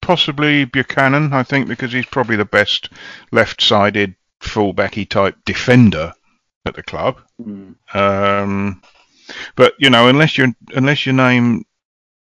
possibly 0.00 0.64
Buchanan, 0.64 1.32
I 1.32 1.42
think, 1.42 1.68
because 1.68 1.92
he's 1.92 2.06
probably 2.06 2.36
the 2.36 2.44
best 2.46 2.88
left-sided 3.30 4.14
fullbacky 4.40 5.08
type 5.08 5.36
defender 5.44 6.14
at 6.64 6.74
the 6.74 6.82
club. 6.82 7.20
Hmm. 7.42 7.72
Um, 7.92 8.82
But 9.56 9.74
you 9.78 9.90
know, 9.90 10.08
unless 10.08 10.38
you 10.38 10.54
unless 10.74 11.04
your 11.04 11.14
name 11.14 11.64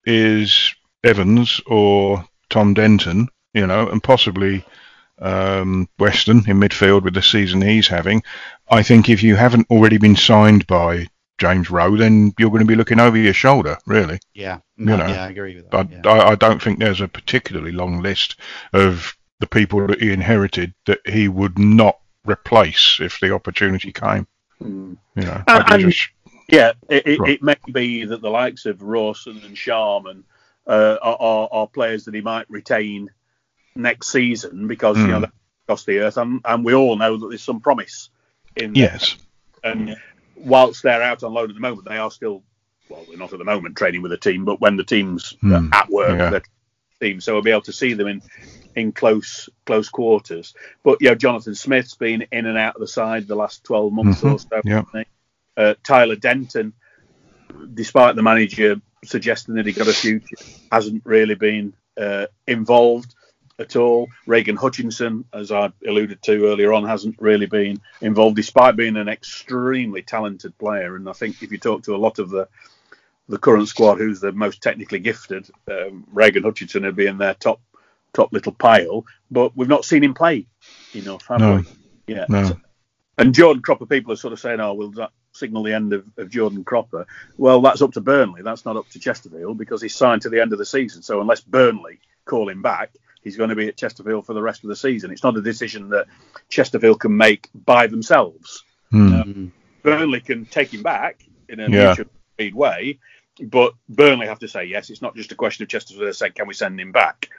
is 0.05 0.73
Evans 1.03 1.61
or 1.65 2.25
Tom 2.49 2.73
Denton, 2.73 3.27
you 3.53 3.67
know, 3.67 3.87
and 3.89 4.01
possibly 4.03 4.65
um, 5.19 5.87
Weston 5.99 6.43
in 6.47 6.59
midfield 6.59 7.03
with 7.03 7.13
the 7.13 7.21
season 7.21 7.61
he's 7.61 7.87
having, 7.87 8.23
I 8.69 8.83
think 8.83 9.09
if 9.09 9.23
you 9.23 9.35
haven't 9.35 9.69
already 9.69 9.97
been 9.97 10.15
signed 10.15 10.67
by 10.67 11.07
James 11.37 11.69
Rowe, 11.69 11.95
then 11.97 12.33
you're 12.39 12.49
going 12.49 12.61
to 12.61 12.65
be 12.67 12.75
looking 12.75 12.99
over 12.99 13.17
your 13.17 13.33
shoulder, 13.33 13.77
really. 13.85 14.19
Yeah, 14.33 14.59
You 14.77 14.85
know, 14.85 14.97
yeah, 15.07 15.25
I 15.25 15.29
agree 15.29 15.55
with 15.55 15.69
that. 15.69 15.71
But 15.71 15.91
yeah. 15.91 16.11
I, 16.11 16.31
I 16.31 16.35
don't 16.35 16.61
think 16.61 16.79
there's 16.79 17.01
a 17.01 17.07
particularly 17.07 17.71
long 17.71 18.01
list 18.01 18.37
of 18.73 19.15
the 19.39 19.47
people 19.47 19.85
that 19.87 20.01
he 20.01 20.11
inherited 20.11 20.73
that 20.85 20.99
he 21.05 21.27
would 21.27 21.59
not 21.59 21.99
replace 22.25 22.99
if 23.01 23.19
the 23.19 23.33
opportunity 23.33 23.91
came. 23.91 24.27
Mm. 24.61 24.97
You 25.15 25.23
know, 25.23 25.43
And- 25.47 25.71
and- 25.71 25.91
just- 25.91 26.09
Yeah, 26.47 26.73
it, 26.89 27.07
it, 27.07 27.19
Right. 27.19 27.31
it 27.31 27.43
may 27.43 27.55
be 27.71 28.05
that 28.05 28.21
the 28.21 28.29
likes 28.29 28.65
of 28.65 28.81
Rawson 28.81 29.41
and 29.43 29.57
Sharman 29.57 30.23
uh, 30.67 30.97
are, 31.01 31.17
are, 31.19 31.49
are 31.51 31.67
players 31.67 32.05
that 32.05 32.13
he 32.13 32.21
might 32.21 32.49
retain 32.49 33.09
next 33.75 34.07
season 34.07 34.67
because 34.67 34.97
you 34.97 35.07
know 35.07 35.17
Mm. 35.19 35.21
that 35.21 35.31
cost 35.67 35.85
the 35.87 35.99
earth, 35.99 36.17
and, 36.17 36.41
and 36.45 36.63
we 36.63 36.73
all 36.75 36.95
know 36.95 37.17
that 37.17 37.27
there's 37.29 37.41
some 37.43 37.59
promise 37.59 38.09
in 38.55 38.73
there. 38.73 38.83
yes, 38.93 39.17
And 39.63 39.97
whilst 40.35 40.83
they're 40.83 41.01
out 41.01 41.23
on 41.23 41.33
loan 41.33 41.49
at 41.49 41.55
the 41.55 41.59
moment, 41.61 41.87
they 41.87 41.97
are 41.97 42.11
still 42.11 42.43
well, 42.87 43.03
they're 43.09 43.17
not 43.17 43.33
at 43.33 43.39
the 43.39 43.45
moment 43.45 43.75
training 43.75 44.03
with 44.03 44.11
the 44.11 44.17
team, 44.17 44.45
but 44.45 44.61
when 44.61 44.77
the 44.77 44.83
team's 44.83 45.35
Hmm. 45.41 45.69
at 45.73 45.89
work, 45.89 46.19
Yeah. 46.19 46.29
they're 46.29 46.43
team, 47.01 47.19
so 47.19 47.33
we'll 47.33 47.41
be 47.41 47.49
able 47.51 47.61
to 47.63 47.73
see 47.73 47.93
them 47.93 48.07
in 48.07 48.21
in 48.75 48.91
close 48.91 49.49
close 49.65 49.89
quarters. 49.89 50.53
But 50.83 50.99
yeah, 51.01 51.15
Jonathan 51.15 51.55
Smith's 51.55 51.95
been 51.95 52.25
in 52.31 52.45
and 52.45 52.57
out 52.57 52.75
of 52.75 52.81
the 52.81 52.87
side 52.87 53.27
the 53.27 53.35
last 53.35 53.63
12 53.63 53.91
months 53.91 54.23
or 54.23 54.37
so. 54.39 54.61
yeah. 54.63 54.83
Uh, 55.57 55.75
Tyler 55.83 56.15
Denton, 56.15 56.73
despite 57.73 58.15
the 58.15 58.23
manager 58.23 58.81
suggesting 59.03 59.55
that 59.55 59.65
he 59.65 59.71
got 59.71 59.87
a 59.87 59.93
future, 59.93 60.35
hasn't 60.71 61.01
really 61.05 61.35
been 61.35 61.73
uh, 61.97 62.25
involved 62.47 63.15
at 63.59 63.75
all. 63.75 64.07
Reagan 64.25 64.55
Hutchinson, 64.55 65.25
as 65.33 65.51
I 65.51 65.71
alluded 65.87 66.21
to 66.23 66.47
earlier 66.47 66.73
on, 66.73 66.85
hasn't 66.85 67.15
really 67.21 67.45
been 67.45 67.79
involved, 68.01 68.35
despite 68.35 68.75
being 68.75 68.97
an 68.97 69.07
extremely 69.07 70.01
talented 70.01 70.57
player. 70.57 70.95
And 70.95 71.07
I 71.09 71.13
think 71.13 71.41
if 71.41 71.51
you 71.51 71.57
talk 71.57 71.83
to 71.83 71.95
a 71.95 71.97
lot 71.97 72.19
of 72.19 72.29
the 72.29 72.47
the 73.27 73.39
current 73.39 73.67
squad, 73.67 73.97
who's 73.97 74.19
the 74.19 74.31
most 74.31 74.61
technically 74.61 74.99
gifted, 74.99 75.49
um, 75.67 76.03
Reagan 76.11 76.43
Hutchinson 76.43 76.83
would 76.83 76.95
be 76.95 77.07
in 77.07 77.17
their 77.17 77.33
top 77.33 77.59
top 78.13 78.31
little 78.33 78.51
pile. 78.51 79.05
But 79.31 79.55
we've 79.55 79.67
not 79.67 79.85
seen 79.85 80.03
him 80.03 80.13
play 80.13 80.45
enough, 80.93 81.25
have 81.27 81.39
No. 81.39 81.55
we? 81.57 82.13
Yeah. 82.13 82.25
no, 82.29 82.55
And 83.17 83.33
Jordan 83.33 83.63
Cropper, 83.63 83.87
people 83.87 84.11
are 84.13 84.17
sort 84.17 84.33
of 84.33 84.39
saying, 84.39 84.59
"Oh, 84.59 84.75
will 84.75 84.91
that 84.91 85.11
signal 85.35 85.63
the 85.63 85.73
end 85.73 85.93
of, 85.93 86.05
of 86.17 86.29
Jordan 86.29 86.63
Cropper?" 86.63 87.05
Well, 87.37 87.61
that's 87.61 87.81
up 87.81 87.93
to 87.93 88.01
Burnley. 88.01 88.41
That's 88.41 88.65
not 88.65 88.77
up 88.77 88.89
to 88.89 88.99
Chesterfield 88.99 89.57
because 89.57 89.81
he's 89.81 89.95
signed 89.95 90.21
to 90.23 90.29
the 90.29 90.41
end 90.41 90.53
of 90.53 90.59
the 90.59 90.65
season. 90.65 91.01
So 91.01 91.21
unless 91.21 91.41
Burnley 91.41 91.99
call 92.25 92.49
him 92.49 92.61
back, 92.61 92.91
he's 93.23 93.37
going 93.37 93.49
to 93.49 93.55
be 93.55 93.67
at 93.67 93.77
Chesterfield 93.77 94.25
for 94.25 94.33
the 94.33 94.41
rest 94.41 94.63
of 94.63 94.69
the 94.69 94.75
season. 94.75 95.11
It's 95.11 95.23
not 95.23 95.37
a 95.37 95.41
decision 95.41 95.89
that 95.89 96.07
Chesterfield 96.49 96.99
can 96.99 97.15
make 97.15 97.49
by 97.53 97.87
themselves. 97.87 98.63
Mm. 98.91 99.51
Burnley 99.83 100.21
can 100.21 100.45
take 100.45 100.73
him 100.73 100.83
back 100.83 101.23
in 101.49 101.59
a 101.59 101.69
Yeah. 101.69 101.95
mutual 102.37 102.57
way, 102.57 102.99
but 103.43 103.73
Burnley 103.89 104.27
have 104.27 104.39
to 104.39 104.47
say 104.47 104.65
yes. 104.65 104.89
It's 104.89 105.01
not 105.01 105.15
just 105.15 105.31
a 105.31 105.35
question 105.35 105.63
of 105.63 105.69
Chesterfield 105.69 106.15
saying, 106.15 106.33
"Can 106.33 106.47
we 106.47 106.53
send 106.53 106.79
him 106.79 106.91
back?" 106.91 107.29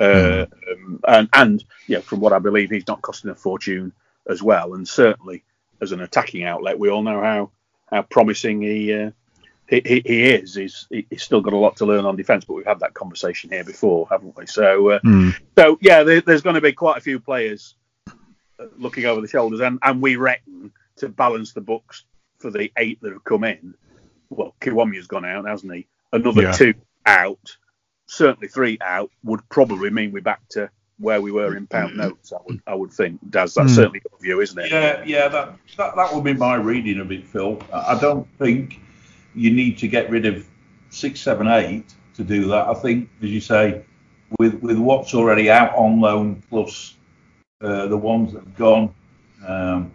Uh, 0.00 0.46
um, 0.72 1.00
and 1.06 1.28
and 1.32 1.64
yeah, 1.86 2.00
from 2.00 2.18
what 2.20 2.32
I 2.32 2.38
believe, 2.40 2.70
he's 2.70 2.88
not 2.88 3.02
costing 3.02 3.30
a 3.30 3.34
fortune 3.34 3.92
as 4.28 4.42
well. 4.42 4.74
And 4.74 4.88
certainly, 4.88 5.44
as 5.80 5.92
an 5.92 6.00
attacking 6.00 6.44
outlet, 6.44 6.78
we 6.78 6.88
all 6.90 7.02
know 7.02 7.20
how 7.20 7.50
how 7.90 8.02
promising 8.02 8.62
he. 8.62 8.92
Uh, 8.92 9.10
he, 9.66 9.80
he, 9.84 10.02
he 10.04 10.24
is. 10.24 10.54
He's, 10.54 10.86
he's 10.90 11.22
still 11.22 11.40
got 11.40 11.54
a 11.54 11.56
lot 11.56 11.76
to 11.76 11.86
learn 11.86 12.04
on 12.04 12.16
defence, 12.16 12.44
but 12.44 12.52
we've 12.52 12.66
had 12.66 12.80
that 12.80 12.92
conversation 12.92 13.48
here 13.50 13.64
before, 13.64 14.06
haven't 14.10 14.36
we? 14.36 14.44
So, 14.46 14.90
uh, 14.90 14.98
Hmm. 15.02 15.30
so 15.56 15.78
yeah, 15.80 16.02
there, 16.02 16.20
there's 16.20 16.42
going 16.42 16.56
to 16.56 16.60
be 16.60 16.72
quite 16.72 16.98
a 16.98 17.00
few 17.00 17.18
players 17.18 17.74
uh, 18.10 18.66
looking 18.76 19.06
over 19.06 19.22
the 19.22 19.28
shoulders, 19.28 19.60
and, 19.60 19.78
and 19.82 20.02
we 20.02 20.16
reckon 20.16 20.70
to 20.96 21.08
balance 21.08 21.54
the 21.54 21.62
books 21.62 22.04
for 22.40 22.50
the 22.50 22.70
eight 22.76 23.00
that 23.00 23.14
have 23.14 23.24
come 23.24 23.42
in. 23.44 23.72
Well, 24.28 24.54
Kiwomya's 24.60 25.06
gone 25.06 25.24
out, 25.24 25.46
hasn't 25.46 25.72
he? 25.72 25.86
Another 26.12 26.42
Yeah. 26.42 26.52
two 26.52 26.74
out, 27.06 27.56
certainly 28.06 28.48
three 28.48 28.76
out, 28.82 29.10
would 29.22 29.48
probably 29.48 29.88
mean 29.88 30.12
we're 30.12 30.20
back 30.20 30.46
to 30.50 30.68
where 30.98 31.20
we 31.20 31.32
were 31.32 31.56
in 31.56 31.66
pound 31.66 31.96
notes. 31.96 32.32
I 32.32 32.38
would, 32.46 32.60
I 32.66 32.74
would 32.74 32.92
think. 32.92 33.18
Daz, 33.30 33.54
that's 33.54 33.70
Hmm. 33.70 33.74
certainly 33.74 34.00
your 34.10 34.20
view, 34.20 34.40
isn't 34.40 34.58
it? 34.58 34.70
Yeah, 34.70 35.02
yeah, 35.04 35.28
that, 35.28 35.56
that 35.76 35.96
that 35.96 36.14
would 36.14 36.24
be 36.24 36.34
my 36.34 36.54
reading 36.56 37.00
of 37.00 37.10
it, 37.10 37.26
Phil. 37.26 37.60
I 37.72 37.94
I 37.96 38.00
don't 38.00 38.26
think 38.38 38.80
you 39.34 39.50
need 39.50 39.78
to 39.78 39.88
get 39.88 40.08
rid 40.10 40.24
of 40.26 40.46
six, 40.90 41.20
seven, 41.20 41.48
eight 41.48 41.92
to 42.14 42.22
do 42.22 42.46
that. 42.46 42.68
I 42.68 42.74
think, 42.74 43.08
as 43.22 43.30
you 43.30 43.40
say, 43.40 43.82
with 44.38 44.54
with 44.62 44.78
what's 44.78 45.14
already 45.14 45.50
out 45.50 45.74
on 45.74 46.00
loan 46.00 46.42
plus 46.48 46.94
uh, 47.60 47.86
the 47.88 47.96
ones 47.96 48.32
that 48.32 48.44
have 48.44 48.56
gone, 48.56 48.94
um, 49.46 49.90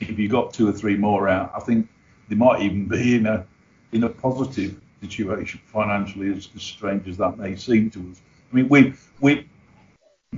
if 0.00 0.18
you 0.18 0.28
got 0.28 0.52
two 0.52 0.68
or 0.68 0.72
three 0.72 0.96
more 0.96 1.28
out, 1.28 1.52
I 1.54 1.60
think 1.60 1.88
they 2.28 2.34
might 2.34 2.60
even 2.62 2.86
be 2.88 3.14
in 3.14 3.26
a 3.26 3.46
in 3.92 4.02
a 4.04 4.08
positive 4.08 4.80
situation 5.00 5.60
financially, 5.66 6.32
as, 6.32 6.48
as 6.56 6.62
strange 6.62 7.06
as 7.06 7.16
that 7.18 7.38
may 7.38 7.54
seem 7.54 7.90
to 7.90 8.00
us. 8.10 8.20
I 8.52 8.56
mean, 8.56 8.68
we 8.68 8.94
we 9.20 9.48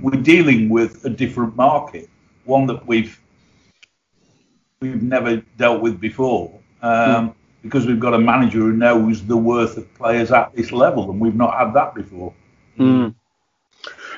we're 0.01 0.21
dealing 0.21 0.69
with 0.69 1.05
a 1.05 1.09
different 1.09 1.55
market, 1.55 2.09
one 2.45 2.67
that 2.67 2.85
we've 2.85 3.19
we've 4.79 5.01
never 5.01 5.37
dealt 5.57 5.81
with 5.81 5.99
before, 5.99 6.59
um, 6.81 7.33
because 7.63 7.85
we've 7.85 7.99
got 7.99 8.13
a 8.13 8.19
manager 8.19 8.59
who 8.59 8.73
knows 8.73 9.25
the 9.25 9.37
worth 9.37 9.77
of 9.77 9.91
players 9.95 10.31
at 10.31 10.55
this 10.55 10.71
level, 10.71 11.09
and 11.09 11.19
we've 11.19 11.35
not 11.35 11.57
had 11.57 11.73
that 11.73 11.95
before. 11.95 12.33
Mm. 12.77 13.15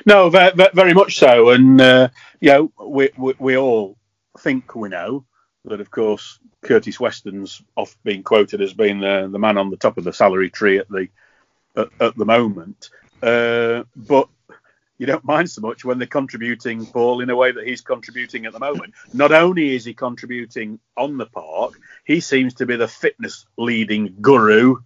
No, 0.06 0.30
very, 0.30 0.52
very 0.74 0.94
much 0.94 1.18
so. 1.18 1.50
And, 1.50 1.80
uh, 1.80 2.08
you 2.40 2.50
know, 2.50 2.72
we, 2.86 3.10
we, 3.16 3.34
we 3.38 3.56
all 3.56 3.96
think 4.38 4.74
we 4.74 4.88
know 4.88 5.24
that, 5.64 5.80
of 5.80 5.90
course, 5.90 6.38
Curtis 6.62 7.00
Weston's 7.00 7.62
off 7.76 7.96
being 8.04 8.22
quoted 8.22 8.60
as 8.60 8.72
being 8.74 9.00
the, 9.00 9.28
the 9.30 9.38
man 9.38 9.58
on 9.58 9.70
the 9.70 9.76
top 9.76 9.98
of 9.98 10.04
the 10.04 10.12
salary 10.12 10.50
tree 10.50 10.78
at 10.78 10.88
the 10.88 11.08
at, 11.76 11.88
at 12.00 12.16
the 12.16 12.24
moment. 12.24 12.90
Uh, 13.22 13.84
but 13.96 14.28
you 15.00 15.06
don't 15.06 15.24
mind 15.24 15.48
so 15.48 15.62
much 15.62 15.82
when 15.82 15.96
they're 15.96 16.06
contributing, 16.06 16.84
Paul, 16.84 17.22
in 17.22 17.30
a 17.30 17.34
way 17.34 17.50
that 17.52 17.66
he's 17.66 17.80
contributing 17.80 18.44
at 18.44 18.52
the 18.52 18.58
moment. 18.58 18.92
Not 19.14 19.32
only 19.32 19.74
is 19.74 19.86
he 19.86 19.94
contributing 19.94 20.78
on 20.94 21.16
the 21.16 21.24
park, 21.24 21.80
he 22.04 22.20
seems 22.20 22.52
to 22.56 22.66
be 22.66 22.76
the 22.76 22.86
fitness 22.86 23.46
leading 23.56 24.16
guru 24.20 24.76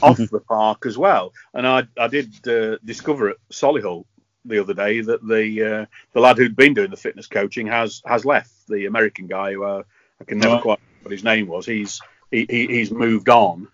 off 0.00 0.18
the 0.18 0.38
park 0.38 0.86
as 0.86 0.96
well. 0.96 1.32
And 1.52 1.66
I, 1.66 1.82
I 1.98 2.06
did 2.06 2.46
uh, 2.46 2.76
discover 2.84 3.30
at 3.30 3.36
Solihull 3.50 4.04
the 4.44 4.60
other 4.60 4.72
day 4.72 5.00
that 5.00 5.26
the 5.26 5.64
uh, 5.64 5.86
the 6.12 6.20
lad 6.20 6.38
who'd 6.38 6.54
been 6.54 6.74
doing 6.74 6.92
the 6.92 6.96
fitness 6.96 7.26
coaching 7.26 7.66
has 7.66 8.02
has 8.06 8.24
left. 8.24 8.52
The 8.68 8.86
American 8.86 9.26
guy 9.26 9.54
who 9.54 9.64
uh, 9.64 9.82
I 10.20 10.24
can 10.24 10.38
never 10.38 10.60
quite 10.60 10.78
remember 10.78 11.02
what 11.02 11.12
his 11.12 11.24
name 11.24 11.48
was. 11.48 11.66
He's 11.66 12.00
he, 12.30 12.46
he, 12.48 12.66
he's 12.68 12.92
moved 12.92 13.28
on. 13.28 13.66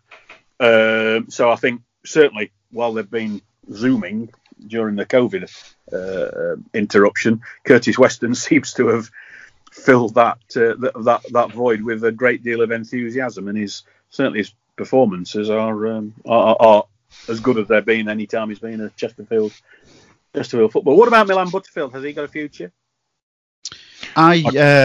Um, 0.59 1.27
so 1.29 1.51
I 1.51 1.57
think 1.57 1.83
certainly 2.07 2.51
while 2.71 2.95
they've 2.95 3.11
been 3.11 3.43
zooming 3.71 4.33
during 4.67 4.97
the 4.97 5.07
COVID 5.07 5.49
uh, 5.93 6.57
interruption, 6.75 7.43
Curtis 7.65 7.99
Weston 7.99 8.35
seems 8.49 8.73
to 8.75 8.89
have 8.89 9.11
filled 9.71 10.15
that, 10.15 10.39
uh, 10.57 10.75
that 10.81 10.93
that 11.05 11.23
that 11.33 11.53
void 11.53 11.83
with 11.83 12.05
a 12.05 12.13
great 12.13 12.43
deal 12.43 12.63
of 12.63 12.71
enthusiasm, 12.71 13.49
and 13.49 13.57
his 13.57 13.83
certainly 14.11 14.41
his 14.41 14.55
performances 14.77 15.51
are 15.51 15.87
um, 15.87 16.15
are, 16.27 16.57
are 16.59 16.85
as 17.29 17.41
good 17.41 17.59
as 17.59 17.69
they've 17.69 17.85
been 17.85 18.09
any 18.09 18.27
time 18.27 18.49
he's 18.49 18.59
been 18.59 18.81
at 18.81 18.97
Chesterfield 18.97 19.53
Chesterfield 20.35 20.73
football. 20.73 20.97
What 20.97 21.09
about 21.09 21.27
Milan 21.27 21.51
Butterfield? 21.51 21.93
Has 21.93 22.03
he 22.03 22.13
got 22.13 22.25
a 22.25 22.29
future? 22.29 22.73
I 24.17 24.43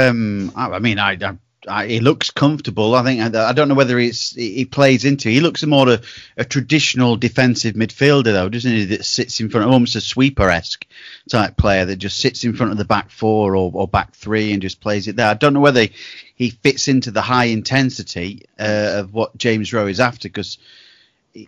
um 0.08 0.52
I, 0.56 0.70
I 0.70 0.80
mean 0.80 1.00
I, 1.00 1.14
I, 1.14 1.38
He 1.86 2.00
looks 2.00 2.32
comfortable. 2.32 2.96
I 2.96 3.04
think 3.04 3.36
I, 3.36 3.54
don't 3.54 3.68
know 3.68 3.76
whether 3.76 4.00
it's 4.00 4.34
he 4.34 4.54
he 4.54 4.66
plays 4.66 5.06
into. 5.06 5.30
He 5.30 5.40
looks 5.40 5.66
more 5.66 5.90
a, 5.90 6.02
a 6.38 6.46
traditional 6.46 7.16
defensive 7.16 7.76
midfielder 7.76 8.26
though, 8.26 8.50
doesn't 8.50 8.72
he? 8.72 8.86
That 8.86 9.06
sits 9.06 9.40
in 9.40 9.50
front 9.50 9.66
of 9.66 9.74
almost 9.74 9.96
a 9.96 10.02
sweeper 10.02 10.50
esque 10.50 10.86
type 11.30 11.58
player 11.58 11.86
that 11.86 11.98
just 11.98 12.20
sits 12.20 12.44
in 12.44 12.54
front 12.54 12.72
of 12.72 12.78
the 12.78 12.86
back 12.86 13.10
four 13.10 13.56
or, 13.56 13.72
or 13.74 13.88
back 13.88 14.14
three 14.14 14.54
and 14.54 14.62
just 14.62 14.82
plays 14.82 15.08
it 15.08 15.16
there. 15.16 15.30
I 15.30 15.34
don't 15.34 15.54
know 15.54 15.60
whether 15.60 15.88
he 16.36 16.50
fits 16.50 16.88
into 16.88 17.12
the 17.12 17.22
high 17.22 17.46
intensity 17.46 18.46
uh, 18.60 18.94
of 18.98 19.14
what 19.14 19.38
James 19.38 19.74
Rowe 19.74 19.88
is 19.88 20.00
after 20.00 20.30
because 20.30 20.58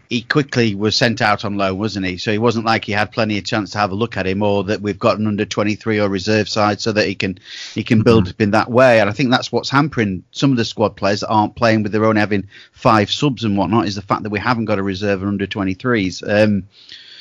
he 0.10 0.22
quickly 0.22 0.76
was 0.76 0.96
sent 0.96 1.22
out 1.22 1.46
on 1.46 1.58
loan, 1.58 1.78
wasn't 1.78 2.06
he? 2.06 2.18
So 2.18 2.32
he 2.32 2.38
wasn't 2.38 2.66
like 2.66 2.86
he 2.86 2.92
had 2.92 3.12
plenty 3.12 3.38
of 3.38 3.46
chance 3.46 3.72
to 3.72 3.78
have 3.78 3.92
a 3.92 3.96
look 3.96 4.18
at 4.18 4.28
him, 4.28 4.44
or 4.44 4.64
that 4.66 4.82
we've 4.82 5.00
got 5.00 5.18
an 5.18 5.28
under 5.28 5.46
23 5.46 6.00
or 6.00 6.10
reserve 6.10 6.48
side, 6.48 6.82
so 6.82 6.92
that 6.92 7.08
he 7.08 7.16
can 7.16 7.40
he 7.74 7.84
can 7.84 8.02
build 8.04 8.28
up 8.30 8.42
in 8.42 8.52
that 8.52 8.70
way. 8.70 9.00
And 9.00 9.10
I 9.10 9.14
think 9.14 9.32
that's 9.32 9.52
what's 9.52 9.70
hampering 9.70 10.24
some 10.32 10.52
of 10.52 10.58
the 10.58 10.66
squad 10.66 10.96
players 10.96 11.22
that 11.22 11.30
aren't 11.30 11.56
playing 11.56 11.84
with 11.84 11.92
their 11.92 12.06
own 12.06 12.18
having 12.18 12.48
five 12.72 13.10
subs 13.10 13.44
and 13.44 13.58
whatnot 13.58 13.88
is 13.88 13.96
the 13.96 14.02
fact 14.02 14.24
that 14.24 14.30
we 14.30 14.40
haven't 14.40 14.66
got 14.66 14.80
a 14.80 14.84
reserve 14.84 15.24
under 15.24 15.48
23s. 15.48 16.24
Um, 16.28 16.68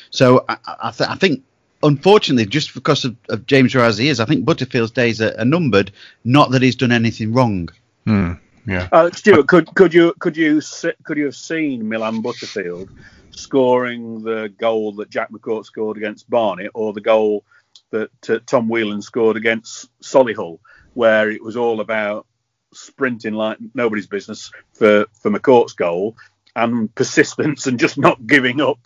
so 0.09 0.45
I, 0.47 0.57
I, 0.65 0.91
th- 0.91 1.09
I 1.09 1.15
think. 1.15 1.43
Unfortunately, 1.81 2.45
just 2.45 2.73
because 2.73 3.05
of, 3.05 3.15
of 3.29 3.45
James 3.45 3.73
Rowe 3.73 3.85
as 3.85 3.97
he 3.97 4.09
is, 4.09 4.19
I 4.19 4.25
think 4.25 4.43
Butterfield's 4.43 4.91
days 4.91 5.21
are, 5.21 5.33
are 5.39 5.45
numbered. 5.45 5.93
Not 6.25 6.51
that 6.51 6.61
he's 6.61 6.75
done 6.75 6.91
anything 6.91 7.31
wrong. 7.31 7.69
Hmm. 8.05 8.33
Yeah. 8.65 8.87
Uh, 8.91 9.11
Stuart, 9.11 9.47
could 9.47 9.73
could 9.75 9.93
you 9.93 10.13
could 10.19 10.37
you 10.37 10.61
could 11.03 11.17
you 11.17 11.25
have 11.25 11.35
seen 11.35 11.87
Milan 11.87 12.21
Butterfield 12.21 12.89
scoring 13.31 14.21
the 14.23 14.53
goal 14.57 14.93
that 14.93 15.09
Jak 15.09 15.31
McCourt 15.31 15.65
scored 15.65 15.97
against 15.97 16.29
Barnet, 16.29 16.71
or 16.73 16.93
the 16.93 17.01
goal 17.01 17.45
that 17.91 18.29
uh, 18.29 18.39
Tom 18.45 18.67
Whelan 18.69 19.01
scored 19.01 19.37
against 19.37 19.89
Solihull, 20.01 20.59
where 20.93 21.29
it 21.31 21.43
was 21.43 21.57
all 21.57 21.79
about 21.79 22.25
sprinting 22.73 23.33
like 23.33 23.57
nobody's 23.73 24.07
business 24.07 24.51
for 24.73 25.05
for 25.13 25.31
McCourt's 25.31 25.73
goal 25.73 26.15
and 26.55 26.93
persistence 26.93 27.67
and 27.67 27.79
just 27.79 27.97
not 27.97 28.25
giving 28.25 28.61
up 28.61 28.79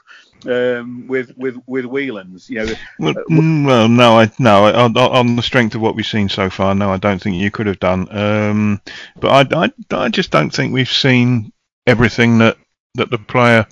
um, 0.48 1.08
with 1.08 1.36
with 1.38 1.58
with 1.68 1.86
Whelan's. 1.86 2.50
You 2.50 2.66
know, 2.66 2.74
Well, 3.00 3.14
mm, 3.30 3.66
well, 3.66 3.88
no, 3.90 4.20
I 4.20 4.32
no. 4.40 4.66
I- 4.66 4.74
On, 4.84 4.96
on 4.98 5.36
the 5.36 5.42
strength 5.42 5.76
of 5.76 5.82
what 5.82 5.96
we've 5.96 6.06
seen 6.06 6.30
so 6.30 6.50
far, 6.50 6.76
no, 6.76 6.92
I 6.92 6.98
don't 6.98 7.22
think 7.22 7.36
you 7.38 7.52
could 7.52 7.68
have 7.68 7.80
done. 7.80 8.08
Um, 8.16 8.82
but 9.20 9.54
I, 9.54 9.66
I, 9.66 9.72
I 9.92 10.10
just 10.10 10.32
don't 10.32 10.50
think 10.54 10.74
we've 10.74 10.88
seen 10.92 11.52
everything 11.88 12.38
that 12.40 12.58
that 12.96 13.10
the 13.10 13.18
player, 13.18 13.66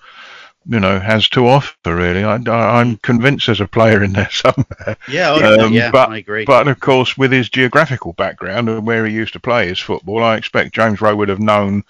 you 0.65 0.79
know, 0.79 0.99
has 0.99 1.27
to 1.29 1.47
offer. 1.47 1.95
Really, 1.95 2.23
I, 2.23 2.35
I, 2.35 2.79
I'm 2.79 2.97
convinced 2.97 3.47
there's 3.47 3.61
a 3.61 3.67
player 3.67 4.03
in 4.03 4.13
there 4.13 4.29
somewhere. 4.31 4.97
Yeah, 5.07 5.31
oh, 5.31 5.65
Um, 5.65 5.73
yeah, 5.73 5.91
but, 5.91 6.09
I 6.09 6.17
agree. 6.17 6.45
But 6.45 6.67
of 6.67 6.79
course, 6.79 7.17
with 7.17 7.31
his 7.31 7.49
geographical 7.49 8.13
background 8.13 8.69
and 8.69 8.85
where 8.85 9.05
he 9.05 9.13
used 9.13 9.33
to 9.33 9.39
play 9.39 9.67
his 9.67 9.79
football, 9.79 10.23
I 10.23 10.37
expect 10.37 10.73
James 10.75 11.01
Rowe 11.01 11.15
would 11.15 11.29
have 11.29 11.39
known 11.39 11.83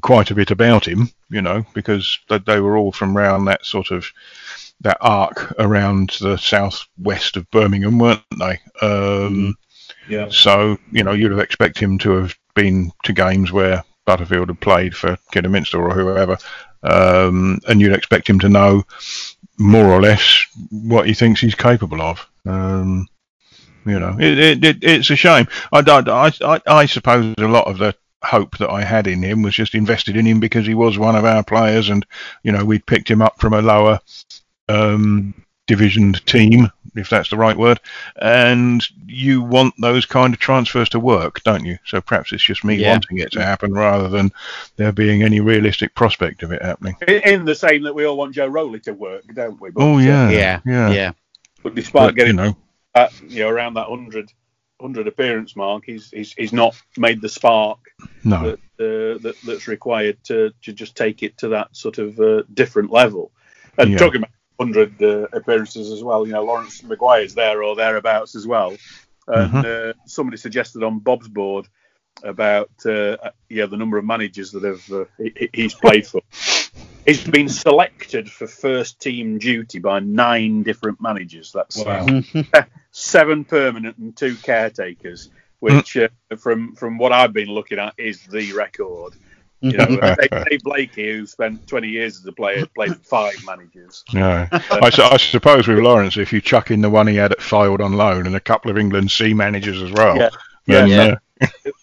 quite 0.00 0.30
a 0.30 0.34
bit 0.34 0.50
about 0.50 0.86
him, 0.86 1.10
you 1.30 1.42
know, 1.42 1.64
because 1.74 2.18
they, 2.28 2.38
they 2.38 2.60
were 2.60 2.76
all 2.76 2.92
from 2.92 3.16
around 3.16 3.46
that 3.46 3.64
sort 3.64 3.90
of 3.90 4.06
that 4.82 4.98
arc 5.00 5.54
around 5.58 6.10
the 6.20 6.36
southwest 6.36 7.36
of 7.36 7.50
Birmingham, 7.50 7.98
weren't 7.98 8.22
they? 8.38 8.60
Um, 8.82 9.56
Yeah. 10.08 10.28
So 10.30 10.78
you 10.92 11.02
know, 11.02 11.12
you'd 11.12 11.30
have 11.32 11.40
expected 11.40 11.82
him 11.82 11.98
to 11.98 12.10
have 12.10 12.34
been 12.54 12.92
to 13.04 13.12
games 13.12 13.52
where 13.52 13.84
Butterfield 14.04 14.48
had 14.48 14.60
played 14.60 14.96
for 14.96 15.18
Kidderminster 15.32 15.80
or 15.82 15.92
whoever, 15.94 16.38
um, 16.82 17.60
and 17.68 17.80
you'd 17.80 17.92
expect 17.92 18.28
him 18.28 18.38
to 18.40 18.48
know 18.48 18.84
more 19.58 19.86
or 19.86 20.00
less 20.00 20.46
what 20.70 21.06
he 21.06 21.14
thinks 21.14 21.40
he's 21.40 21.54
capable 21.54 22.02
of. 22.02 22.26
Um, 22.44 23.08
you 23.84 23.98
know, 23.98 24.16
it, 24.18 24.38
it, 24.38 24.64
it, 24.64 24.84
it's 24.84 25.10
a 25.10 25.16
shame. 25.16 25.46
I, 25.72 25.78
I, 25.78 26.32
I, 26.44 26.60
I 26.66 26.86
suppose 26.86 27.34
a 27.38 27.48
lot 27.48 27.66
of 27.66 27.78
the 27.78 27.94
hope 28.24 28.58
that 28.58 28.70
I 28.70 28.82
had 28.82 29.06
in 29.06 29.22
him 29.22 29.42
was 29.42 29.54
just 29.54 29.74
invested 29.74 30.16
in 30.16 30.26
him 30.26 30.40
because 30.40 30.66
he 30.66 30.74
was 30.74 30.98
one 30.98 31.16
of 31.16 31.24
our 31.24 31.42
players, 31.44 31.88
and 31.88 32.04
you 32.42 32.52
know 32.52 32.64
we'd 32.64 32.86
picked 32.86 33.10
him 33.10 33.22
up 33.22 33.38
from 33.38 33.52
a 33.52 33.62
lower 33.62 34.00
um, 34.68 35.34
divisioned 35.66 36.24
team, 36.26 36.68
if 36.94 37.10
that's 37.10 37.28
the 37.30 37.36
right 37.36 37.56
word. 37.56 37.80
And 38.20 38.84
you 39.06 39.42
want 39.42 39.74
those 39.80 40.06
kind 40.06 40.32
of 40.32 40.40
transfers 40.40 40.88
to 40.90 41.00
work, 41.00 41.42
don't 41.42 41.64
you? 41.64 41.78
So 41.84 42.00
perhaps 42.00 42.32
it's 42.32 42.42
just 42.42 42.64
me 42.64 42.76
Yeah. 42.76 42.92
wanting 42.92 43.18
it 43.18 43.32
to 43.32 43.44
happen 43.44 43.72
rather 43.72 44.08
than 44.08 44.32
there 44.76 44.92
being 44.92 45.22
any 45.22 45.40
realistic 45.40 45.94
prospect 45.94 46.42
of 46.42 46.52
it 46.52 46.62
happening. 46.62 46.96
in, 47.06 47.20
in 47.24 47.44
the 47.44 47.54
same 47.54 47.82
that 47.82 47.94
we 47.94 48.04
all 48.04 48.16
want 48.16 48.34
Joe 48.34 48.46
Rowley 48.46 48.80
to 48.80 48.92
work, 48.92 49.24
don't 49.34 49.60
we? 49.60 49.70
But, 49.70 49.82
Oh 49.82 49.96
uh, 49.96 49.98
yeah, 49.98 50.30
yeah, 50.30 50.60
yeah. 50.64 50.90
yeah. 50.90 51.12
but 51.62 51.74
despite 51.74 52.02
But, 52.02 52.14
you 52.14 52.16
getting 52.16 52.36
know, 52.36 52.56
that, 52.94 53.12
you 53.28 53.40
know 53.40 53.48
around 53.48 53.74
that 53.74 53.90
100, 53.90 54.32
100 54.78 55.06
appearance 55.08 55.56
mark, 55.56 55.84
he's, 55.86 56.10
he's 56.10 56.32
he's 56.32 56.52
not 56.52 56.80
made 56.96 57.20
the 57.20 57.28
spark 57.28 57.78
no, 58.24 58.42
that, 58.42 58.58
uh, 58.80 59.18
that 59.22 59.34
that's 59.44 59.68
required 59.68 60.22
to, 60.24 60.52
to 60.62 60.72
just 60.72 60.96
take 60.96 61.22
it 61.22 61.38
to 61.38 61.48
that 61.48 61.74
sort 61.76 61.98
of 61.98 62.18
uh, 62.20 62.42
different 62.52 62.90
level. 62.90 63.30
And 63.78 63.92
Yeah. 63.92 63.98
talking 63.98 64.22
about 64.22 64.30
100 64.56 65.02
uh, 65.02 65.26
appearances 65.32 65.90
as 65.90 66.02
well, 66.02 66.26
you 66.26 66.32
know, 66.32 66.44
Laurence 66.44 66.82
Maguire's 66.82 67.34
there 67.34 67.62
or 67.62 67.76
thereabouts 67.76 68.34
as 68.34 68.46
well. 68.46 68.76
And 69.28 69.52
Mm-hmm. 69.54 69.90
uh, 69.90 69.92
somebody 70.06 70.36
suggested 70.36 70.82
on 70.82 71.00
Bob's 71.00 71.28
board 71.28 71.66
about 72.22 72.70
uh, 72.86 73.16
yeah 73.50 73.66
the 73.66 73.76
number 73.76 73.98
of 73.98 74.04
managers 74.04 74.52
that 74.52 74.62
have 74.62 74.90
uh, 74.90 75.04
he, 75.18 75.50
he's 75.52 75.74
played 75.74 76.06
for. 76.06 76.22
He's 77.06 77.24
been 77.24 77.48
selected 77.48 78.30
for 78.30 78.46
first 78.46 79.00
team 79.00 79.38
duty 79.38 79.78
by 79.78 80.00
nine 80.00 80.62
different 80.64 81.00
managers. 81.00 81.52
That's 81.52 81.76
Wow. 81.84 82.06
seven 82.90 83.44
permanent 83.44 83.96
and 83.98 84.16
two 84.16 84.34
caretakers, 84.36 85.30
which 85.60 85.96
uh, 85.96 86.08
from 86.38 86.74
from 86.74 86.98
what 86.98 87.12
I've 87.12 87.32
been 87.32 87.48
looking 87.48 87.78
at 87.78 87.94
is 87.96 88.22
the 88.26 88.52
record. 88.54 89.14
You 89.60 89.72
know, 89.78 89.86
Dave, 89.86 90.44
Dave 90.50 90.62
Blakey, 90.62 91.12
who 91.12 91.26
spent 91.26 91.66
20 91.66 91.88
years 91.88 92.18
as 92.18 92.26
a 92.26 92.32
player, 92.32 92.66
played 92.66 92.94
five 92.96 93.34
managers. 93.46 94.04
no. 94.12 94.46
I, 94.52 94.90
su- 94.90 95.02
I 95.02 95.16
suppose 95.16 95.66
with 95.66 95.78
Laurence, 95.78 96.18
if 96.18 96.30
you 96.32 96.42
chuck 96.42 96.70
in 96.70 96.82
the 96.82 96.90
one 96.90 97.06
he 97.06 97.16
had 97.16 97.32
at 97.32 97.38
Fylde 97.38 97.80
on 97.80 97.94
loan 97.94 98.26
and 98.26 98.36
a 98.36 98.40
couple 98.40 98.70
of 98.70 98.76
England 98.76 99.10
C 99.10 99.32
managers 99.32 99.80
as 99.82 99.90
well, 99.92 100.16
Yeah. 100.18 100.28
then, 100.66 100.88
Yeah. 100.88 101.14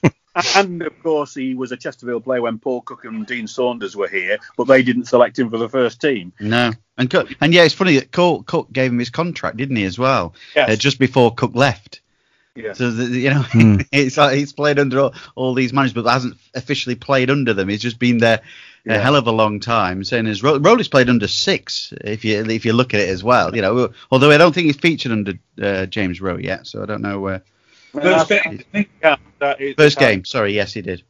uh, 0.04 0.10
And 0.56 0.82
of 0.82 1.04
course, 1.04 1.36
he 1.36 1.54
was 1.54 1.72
a 1.72 1.78
Chesterfield 1.78 2.24
player 2.24 2.41
when 2.41 2.58
Paul 2.60 2.82
Cook 2.82 3.06
and 3.06 3.26
Dean 3.28 3.48
Saunders 3.48 3.96
were 3.96 4.08
here, 4.08 4.39
but 4.58 4.65
they 4.65 4.82
didn't 4.82 5.06
select 5.06 5.38
him 5.38 5.50
for 5.50 5.58
the 5.58 5.69
first 5.69 6.02
team. 6.02 6.34
No, 6.39 6.72
and 6.98 7.10
Cook, 7.10 7.34
and 7.39 7.54
yeah, 7.54 7.63
it's 7.63 7.74
funny 7.76 7.96
that 7.98 8.12
Cook, 8.12 8.46
Cook 8.48 8.72
gave 8.72 8.91
him 8.91 9.00
his 9.00 9.10
contract, 9.12 9.58
didn't 9.58 9.76
he, 9.76 9.84
as 9.86 10.00
well, 10.00 10.34
Yes. 10.56 10.69
uh, 10.69 10.76
just 10.76 10.98
before 10.98 11.34
Cook 11.36 11.54
left. 11.56 12.02
Yeah. 12.56 12.74
So 12.74 12.91
the, 12.91 13.06
you 13.06 13.30
know, 13.32 13.41
Hmm. 13.41 13.78
it's 13.91 14.17
like 14.17 14.36
he's 14.38 14.54
played 14.54 14.80
under 14.80 15.00
all, 15.00 15.13
all 15.36 15.54
these 15.54 15.74
managers, 15.74 15.93
but 15.93 16.06
hasn't 16.12 16.38
officially 16.56 16.96
played 16.96 17.30
under 17.30 17.54
them. 17.54 17.69
He's 17.69 17.82
just 17.82 18.00
been 18.00 18.17
there 18.19 18.41
a 18.86 19.00
hell 19.00 19.15
of 19.15 19.28
a 19.28 19.32
long 19.32 19.60
time. 19.60 20.04
Saying 20.04 20.26
his 20.26 20.43
role, 20.43 20.60
Rowley's 20.60 20.88
played 20.89 21.10
under 21.10 21.28
six, 21.28 21.93
if 22.02 22.26
you 22.26 22.43
if 22.43 22.65
you 22.65 22.74
look 22.74 22.93
at 22.93 23.00
it 23.00 23.10
as 23.10 23.24
well. 23.24 23.56
You 23.56 23.62
know, 23.62 23.93
although 24.12 24.30
I 24.32 24.38
don't 24.38 24.54
think 24.54 24.65
he's 24.67 24.76
featured 24.76 25.12
under 25.12 25.34
uh, 25.62 25.86
James 25.86 26.22
Rowe 26.22 26.38
yet, 26.38 26.67
so 26.67 26.84
I 26.84 26.86
don't 26.86 27.02
know 27.02 27.19
where. 27.19 27.43
First 27.93 28.32
game, 29.44 29.52
I 29.52 29.56
think. 29.58 29.60
Yeah, 29.62 29.62
that 29.62 29.62
is- 29.62 29.76
First 29.76 30.00
game, 30.00 30.26
sorry, 30.26 30.54
yes, 30.54 30.74
he 30.74 30.82
did. 30.82 31.04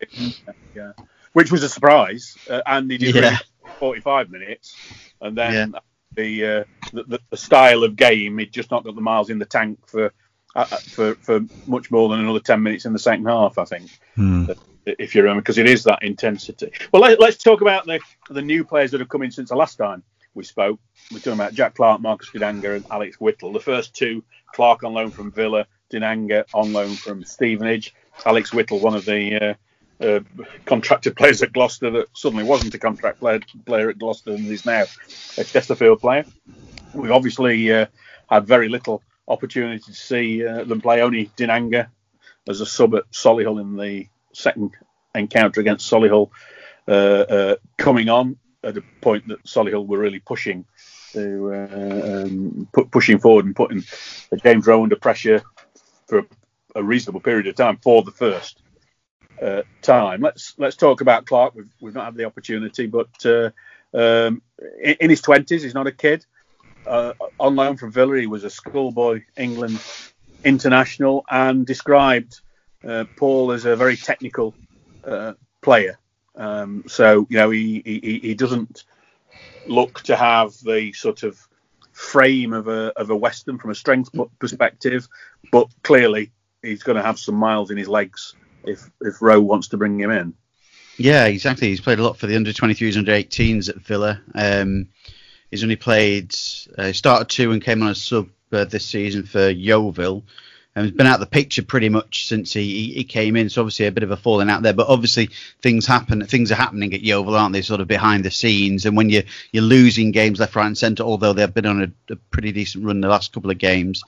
yeah, 0.76 0.91
which 1.34 1.52
was 1.52 1.63
a 1.63 1.69
surprise, 1.69 2.38
uh, 2.50 2.62
and 2.65 2.89
he 2.91 2.98
did 2.98 3.15
Yeah. 3.15 3.22
really 3.22 3.38
45 3.80 4.30
minutes, 4.30 4.76
and 5.22 5.38
then 5.38 5.76
the, 6.15 6.46
uh, 6.46 6.63
the 6.91 7.19
the 7.30 7.38
style 7.38 7.84
of 7.84 7.96
game, 7.96 8.38
he'd 8.38 8.52
just 8.54 8.72
not 8.72 8.84
got 8.84 8.96
the 8.96 9.02
miles 9.02 9.30
in 9.30 9.39
the 9.39 9.46
tank 9.46 9.80
for 9.88 10.13
uh, 10.56 10.60
uh, 10.60 10.65
for 10.65 11.15
for 11.15 11.41
much 11.65 11.89
more 11.89 12.10
than 12.10 12.19
another 12.19 12.39
10 12.39 12.62
minutes 12.62 12.86
in 12.86 12.93
the 12.93 13.00
second 13.00 13.26
half, 13.26 13.58
I 13.58 13.65
think. 13.65 13.89
hmm. 14.15 14.46
if 14.86 15.15
you 15.15 15.22
remember, 15.24 15.41
because 15.41 15.58
it 15.58 15.67
is 15.67 15.84
that 15.86 16.04
intensity. 16.04 16.72
Well, 16.91 17.02
let, 17.02 17.19
let's 17.19 17.38
talk 17.38 17.62
about 17.62 17.86
the 17.86 18.00
the 18.30 18.41
new 18.41 18.63
players 18.63 18.91
that 18.91 19.00
have 19.00 19.10
come 19.10 19.24
in 19.24 19.32
since 19.32 19.50
the 19.50 19.56
last 19.56 19.78
time 19.78 20.04
we 20.36 20.43
spoke. 20.43 20.80
We're 21.12 21.19
talking 21.19 21.34
about 21.34 21.54
Jack 21.54 21.76
Clark, 21.76 22.02
Marcus 22.02 22.30
Dinanga, 22.30 22.76
and 22.76 22.86
Alex 22.91 23.19
Whittle. 23.19 23.52
The 23.54 23.60
first 23.60 23.96
two, 23.96 24.24
Clark 24.54 24.84
on 24.84 24.93
loan 24.93 25.10
from 25.12 25.32
Villa, 25.32 25.65
Dinanga 25.91 26.46
on 26.54 26.74
loan 26.74 26.93
from 26.96 27.24
Stevenage. 27.24 27.93
Alex 28.26 28.54
Whittle, 28.54 28.80
one 28.80 28.95
of 28.95 29.06
the 29.06 29.58
uh, 30.02 30.04
uh, 30.04 30.19
contracted 30.65 31.15
players 31.15 31.41
at 31.41 31.54
Gloucester 31.54 31.89
that 31.91 32.08
suddenly 32.13 32.43
wasn't 32.43 32.73
a 32.73 32.80
contract 32.80 33.19
player, 33.19 33.39
player 33.65 33.89
at 33.89 33.99
Gloucester 33.99 34.32
and 34.32 34.47
is 34.47 34.65
now 34.65 34.84
a 35.38 35.43
Chesterfield 35.43 35.99
player. 35.99 36.26
We've 36.93 37.12
obviously 37.12 37.71
uh, 37.71 37.88
had 38.30 38.45
very 38.45 38.69
little 38.69 39.02
opportunity 39.28 39.80
to 39.80 39.93
see 39.93 40.45
uh, 40.45 40.63
them 40.63 40.82
play. 40.82 41.02
Only 41.02 41.28
Dinanga 41.38 41.88
as 42.47 42.62
a 42.62 42.65
sub 42.65 42.95
at 42.95 43.10
Solihull 43.12 43.62
in 43.62 43.78
the 43.78 44.08
second 44.34 44.71
encounter 45.15 45.62
against 45.62 45.91
Solihull 45.91 46.30
uh, 46.88 47.56
coming 47.78 48.10
on 48.10 48.38
at 48.63 48.78
a 48.78 48.84
point 49.02 49.28
that 49.28 49.43
Solihull 49.43 49.88
were 49.88 49.99
really 49.99 50.19
pushing 50.19 50.65
to 51.13 51.54
uh, 51.54 52.23
um, 52.26 52.67
pushing 52.91 53.19
forward 53.19 53.45
and 53.45 53.56
putting 53.56 53.84
James 54.43 54.65
Rowe 54.65 54.84
under 54.84 54.95
pressure 54.95 55.41
for 56.08 56.26
a 56.75 56.83
reasonable 56.83 57.21
period 57.21 57.47
of 57.47 57.55
time 57.55 57.77
for 57.77 58.03
the 58.03 58.12
first 58.12 58.62
uh, 59.41 59.63
time. 59.81 60.21
Let's 60.21 60.55
let's 60.57 60.75
talk 60.75 61.01
about 61.01 61.25
Clark. 61.25 61.55
We've 61.55 61.73
we've 61.79 61.93
not 61.93 62.05
had 62.05 62.15
the 62.15 62.25
opportunity, 62.25 62.88
but 62.88 63.25
uh, 63.25 63.51
um, 63.93 64.41
in, 64.81 64.95
in 65.01 65.09
his 65.09 65.21
twenties, 65.21 65.63
he's 65.63 65.73
not 65.73 65.88
a 65.88 65.91
kid. 65.91 66.25
Uh, 66.86 67.13
on 67.39 67.55
loan 67.55 67.77
from 67.77 67.91
Villa, 67.91 68.17
he 68.17 68.27
was 68.27 68.43
a 68.43 68.49
schoolboy 68.49 69.23
England 69.38 69.79
international 70.43 71.23
and 71.29 71.65
described 71.65 72.41
uh, 72.83 73.05
Paul 73.15 73.51
as 73.51 73.65
a 73.65 73.75
very 73.75 73.95
technical 73.95 74.53
uh, 75.05 75.33
player. 75.62 75.97
Um, 76.36 76.83
so 76.88 77.27
you 77.29 77.38
know 77.38 77.49
he, 77.49 77.81
he 77.86 78.19
he 78.19 78.33
doesn't 78.33 78.83
look 79.67 80.01
to 80.03 80.15
have 80.15 80.53
the 80.63 80.91
sort 80.93 81.23
of 81.23 81.39
frame 81.91 82.53
of 82.53 82.67
a 82.67 82.91
of 82.97 83.09
a 83.09 83.15
Weston 83.15 83.57
from 83.57 83.71
a 83.71 83.75
strength 83.75 84.09
perspective, 84.39 85.07
but 85.51 85.67
clearly 85.83 86.31
he's 86.63 86.82
going 86.82 86.95
to 86.95 87.04
have 87.04 87.19
some 87.19 87.36
miles 87.36 87.69
in 87.69 87.78
his 87.78 87.88
legs 87.88 88.34
if 88.63 88.89
if 89.02 89.21
Rowe 89.21 89.41
wants 89.41 89.67
to 89.69 89.78
bring 89.78 89.99
him 89.99 90.10
in. 90.10 90.34
Yeah, 90.97 91.26
exactly. 91.26 91.69
He's 91.69 91.82
played 91.82 91.99
a 91.99 92.04
lot 92.04 92.17
for 92.17 92.28
the 92.28 92.36
under 92.36 92.52
23s, 92.52 92.97
under 92.97 93.12
18s 93.12 93.69
at 93.69 93.78
Villa. 93.78 94.21
Um, 94.34 94.89
he's 95.49 95.63
only 95.63 95.76
played, 95.76 96.36
uh, 96.78 96.93
started 96.93 97.30
two 97.30 97.52
and 97.52 97.63
came 97.63 97.82
on 97.82 97.89
a 97.89 97.95
sub 97.95 98.30
uh, 98.52 98.65
this 98.65 98.86
season 98.86 99.23
for 99.23 99.49
Yeovil. 99.49 100.23
And 100.76 100.86
he's 100.86 100.95
been 100.95 101.08
out 101.08 101.15
of 101.15 101.19
the 101.19 101.28
picture 101.28 101.63
pretty 101.63 101.89
much 101.89 102.28
since 102.28 102.54
he, 102.54 102.93
he 102.93 103.04
came 103.04 103.36
in. 103.36 103.49
So 103.49 103.62
obviously 103.62 103.88
a 103.88 103.91
bit 103.91 104.04
of 104.04 104.12
a 104.12 104.17
falling 104.17 104.49
out 104.49 104.62
there. 104.62 104.73
But 104.73 104.88
obviously 104.88 105.30
things 105.62 105.88
happen. 105.88 106.26
Things 106.26 106.52
are 106.52 106.56
happening 106.56 106.93
at 106.93 107.02
Yeovil, 107.02 107.36
aren't 107.36 107.54
they? 107.54 107.62
Sort 107.62 107.82
of 107.82 107.88
behind 107.88 108.23
the 108.23 108.32
scenes. 108.32 108.86
And 108.86 108.95
when 108.95 109.10
you 109.10 109.23
you're 109.52 109.63
losing 109.63 110.12
games 110.12 110.39
left, 110.39 110.56
right, 110.56 110.67
and 110.67 110.78
centre, 110.78 111.04
although 111.04 111.34
they've 111.34 111.54
been 111.54 111.65
on 111.65 111.84
a, 112.10 112.13
a 112.13 112.15
pretty 112.15 112.52
decent 112.52 112.86
run 112.86 113.02
the 113.02 113.08
last 113.08 113.34
couple 113.34 113.52
of 113.52 113.58
games, 113.58 114.04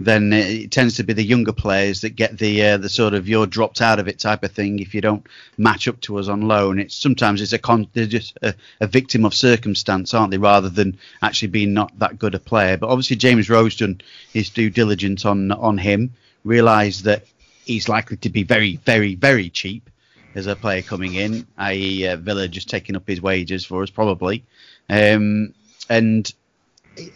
then 0.00 0.32
it 0.32 0.70
tends 0.70 0.96
to 0.96 1.02
be 1.02 1.12
the 1.12 1.22
younger 1.22 1.52
players 1.52 2.00
that 2.00 2.16
get 2.16 2.38
the 2.38 2.62
uh, 2.64 2.76
the 2.76 2.88
sort 2.88 3.14
of 3.14 3.28
you're 3.28 3.46
dropped 3.46 3.80
out 3.80 3.98
of 3.98 4.08
it 4.08 4.18
type 4.18 4.42
of 4.42 4.52
thing 4.52 4.78
if 4.78 4.94
you 4.94 5.00
don't 5.00 5.26
match 5.58 5.86
up 5.86 6.00
to 6.00 6.18
us 6.18 6.28
on 6.28 6.42
loan. 6.42 6.78
It's 6.78 6.94
sometimes 6.94 7.40
it's 7.40 7.52
a 7.52 7.58
con- 7.58 7.88
they're 7.92 8.06
just 8.06 8.38
a, 8.42 8.54
a 8.80 8.86
victim 8.86 9.24
of 9.24 9.34
circumstance, 9.34 10.14
aren't 10.14 10.30
they, 10.30 10.38
rather 10.38 10.68
than 10.68 10.98
actually 11.20 11.48
being 11.48 11.74
not 11.74 11.96
that 11.98 12.18
good 12.18 12.34
a 12.34 12.38
player. 12.38 12.76
But 12.76 12.88
obviously 12.88 13.16
James 13.16 13.50
Rowe's 13.50 13.76
done 13.76 14.00
his 14.32 14.50
due 14.50 14.70
diligence 14.70 15.24
on 15.24 15.52
on 15.52 15.78
him, 15.78 16.12
realised 16.44 17.04
that 17.04 17.24
he's 17.64 17.88
likely 17.88 18.16
to 18.18 18.30
be 18.30 18.42
very 18.42 18.76
very 18.76 19.14
very 19.14 19.50
cheap 19.50 19.88
as 20.34 20.46
a 20.46 20.56
player 20.56 20.80
coming 20.80 21.14
in, 21.14 21.46
i.e. 21.58 22.06
Uh, 22.06 22.16
Villa 22.16 22.48
just 22.48 22.70
taking 22.70 22.96
up 22.96 23.06
his 23.06 23.20
wages 23.20 23.66
for 23.66 23.82
us 23.82 23.90
probably, 23.90 24.42
um, 24.88 25.52
and 25.90 26.32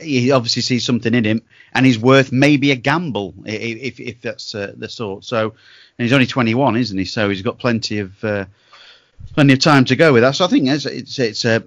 he 0.01 0.31
obviously 0.31 0.63
sees 0.63 0.85
something 0.85 1.15
in 1.15 1.25
him, 1.25 1.43
and 1.77 1.85
he's 1.85 1.99
worth 1.99 2.33
maybe 2.33 2.71
a 2.71 2.77
gamble 2.77 3.35
if 3.45 4.01
if 4.01 4.23
that's 4.23 4.55
uh, 4.55 4.73
the 4.77 4.89
sort. 4.89 5.25
So, 5.25 5.51
and 5.51 6.05
he's 6.05 6.13
only 6.13 6.27
21, 6.27 6.77
isn't 6.77 6.99
he? 6.99 7.05
So 7.05 7.29
he's 7.29 7.43
got 7.43 7.59
plenty 7.59 7.99
of 7.99 8.25
uh, 8.25 8.47
plenty 9.35 9.53
of 9.53 9.59
time 9.59 9.85
to 9.87 9.97
go 9.97 10.13
with 10.13 10.23
that. 10.23 10.35
So 10.35 10.47
I 10.47 10.49
think 10.49 10.69
it's 10.69 10.87
it's, 10.87 11.19
it's 11.19 11.45
a, 11.45 11.63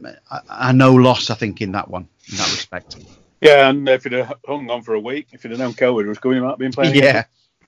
a 0.50 0.74
no 0.74 0.94
loss. 0.94 1.30
I 1.30 1.36
think 1.36 1.62
in 1.62 1.74
that 1.74 1.90
one, 1.90 2.08
in 2.32 2.38
that 2.38 2.52
respect. 2.52 2.98
Yeah, 3.40 3.70
and 3.70 3.88
if 3.88 4.04
he'd 4.04 4.14
have 4.14 4.34
hung 4.46 4.70
on 4.70 4.82
for 4.82 4.96
a 4.96 5.00
week, 5.00 5.28
if 5.32 5.44
he'd 5.44 5.52
have 5.52 5.60
known 5.60 5.74
COVID 5.74 6.08
was 6.08 6.18
coming, 6.18 6.38
he 6.38 6.42
might 6.42 6.50
have 6.50 6.60
been 6.60 6.72
playing. 6.72 6.96
Yeah, 6.96 7.26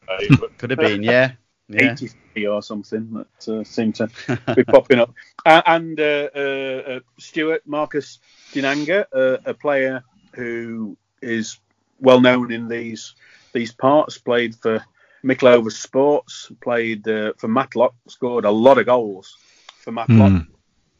could 0.57 0.71
have 0.71 0.79
been. 0.79 1.03
Yeah. 1.03 1.33
Yeah. 1.69 1.93
83 1.93 2.47
or 2.47 2.61
something 2.61 3.13
that 3.13 3.47
uh, 3.47 3.63
seemed 3.63 3.95
to 3.95 4.09
be 4.55 4.63
popping 4.65 4.99
up. 4.99 5.13
Uh, 5.43 5.59
and 5.65 5.99
uh, 5.99 6.29
uh, 6.35 6.99
Stuart 7.17 7.63
Marcus 7.65 8.19
Dinanga, 8.53 9.05
a 9.11 9.53
player 9.55 10.03
who 10.35 10.95
is 11.19 11.57
well 12.01 12.19
known 12.19 12.51
in 12.51 12.67
these 12.67 13.15
these 13.53 13.71
parts. 13.71 14.17
Played 14.17 14.55
for 14.55 14.83
Mickleover 15.23 15.71
Sports, 15.71 16.51
played 16.61 17.07
uh, 17.07 17.33
for 17.37 17.47
Matlock, 17.47 17.95
scored 18.07 18.45
a 18.45 18.51
lot 18.51 18.77
of 18.77 18.85
goals 18.85 19.37
for 19.81 19.91
Matlock 19.91 20.43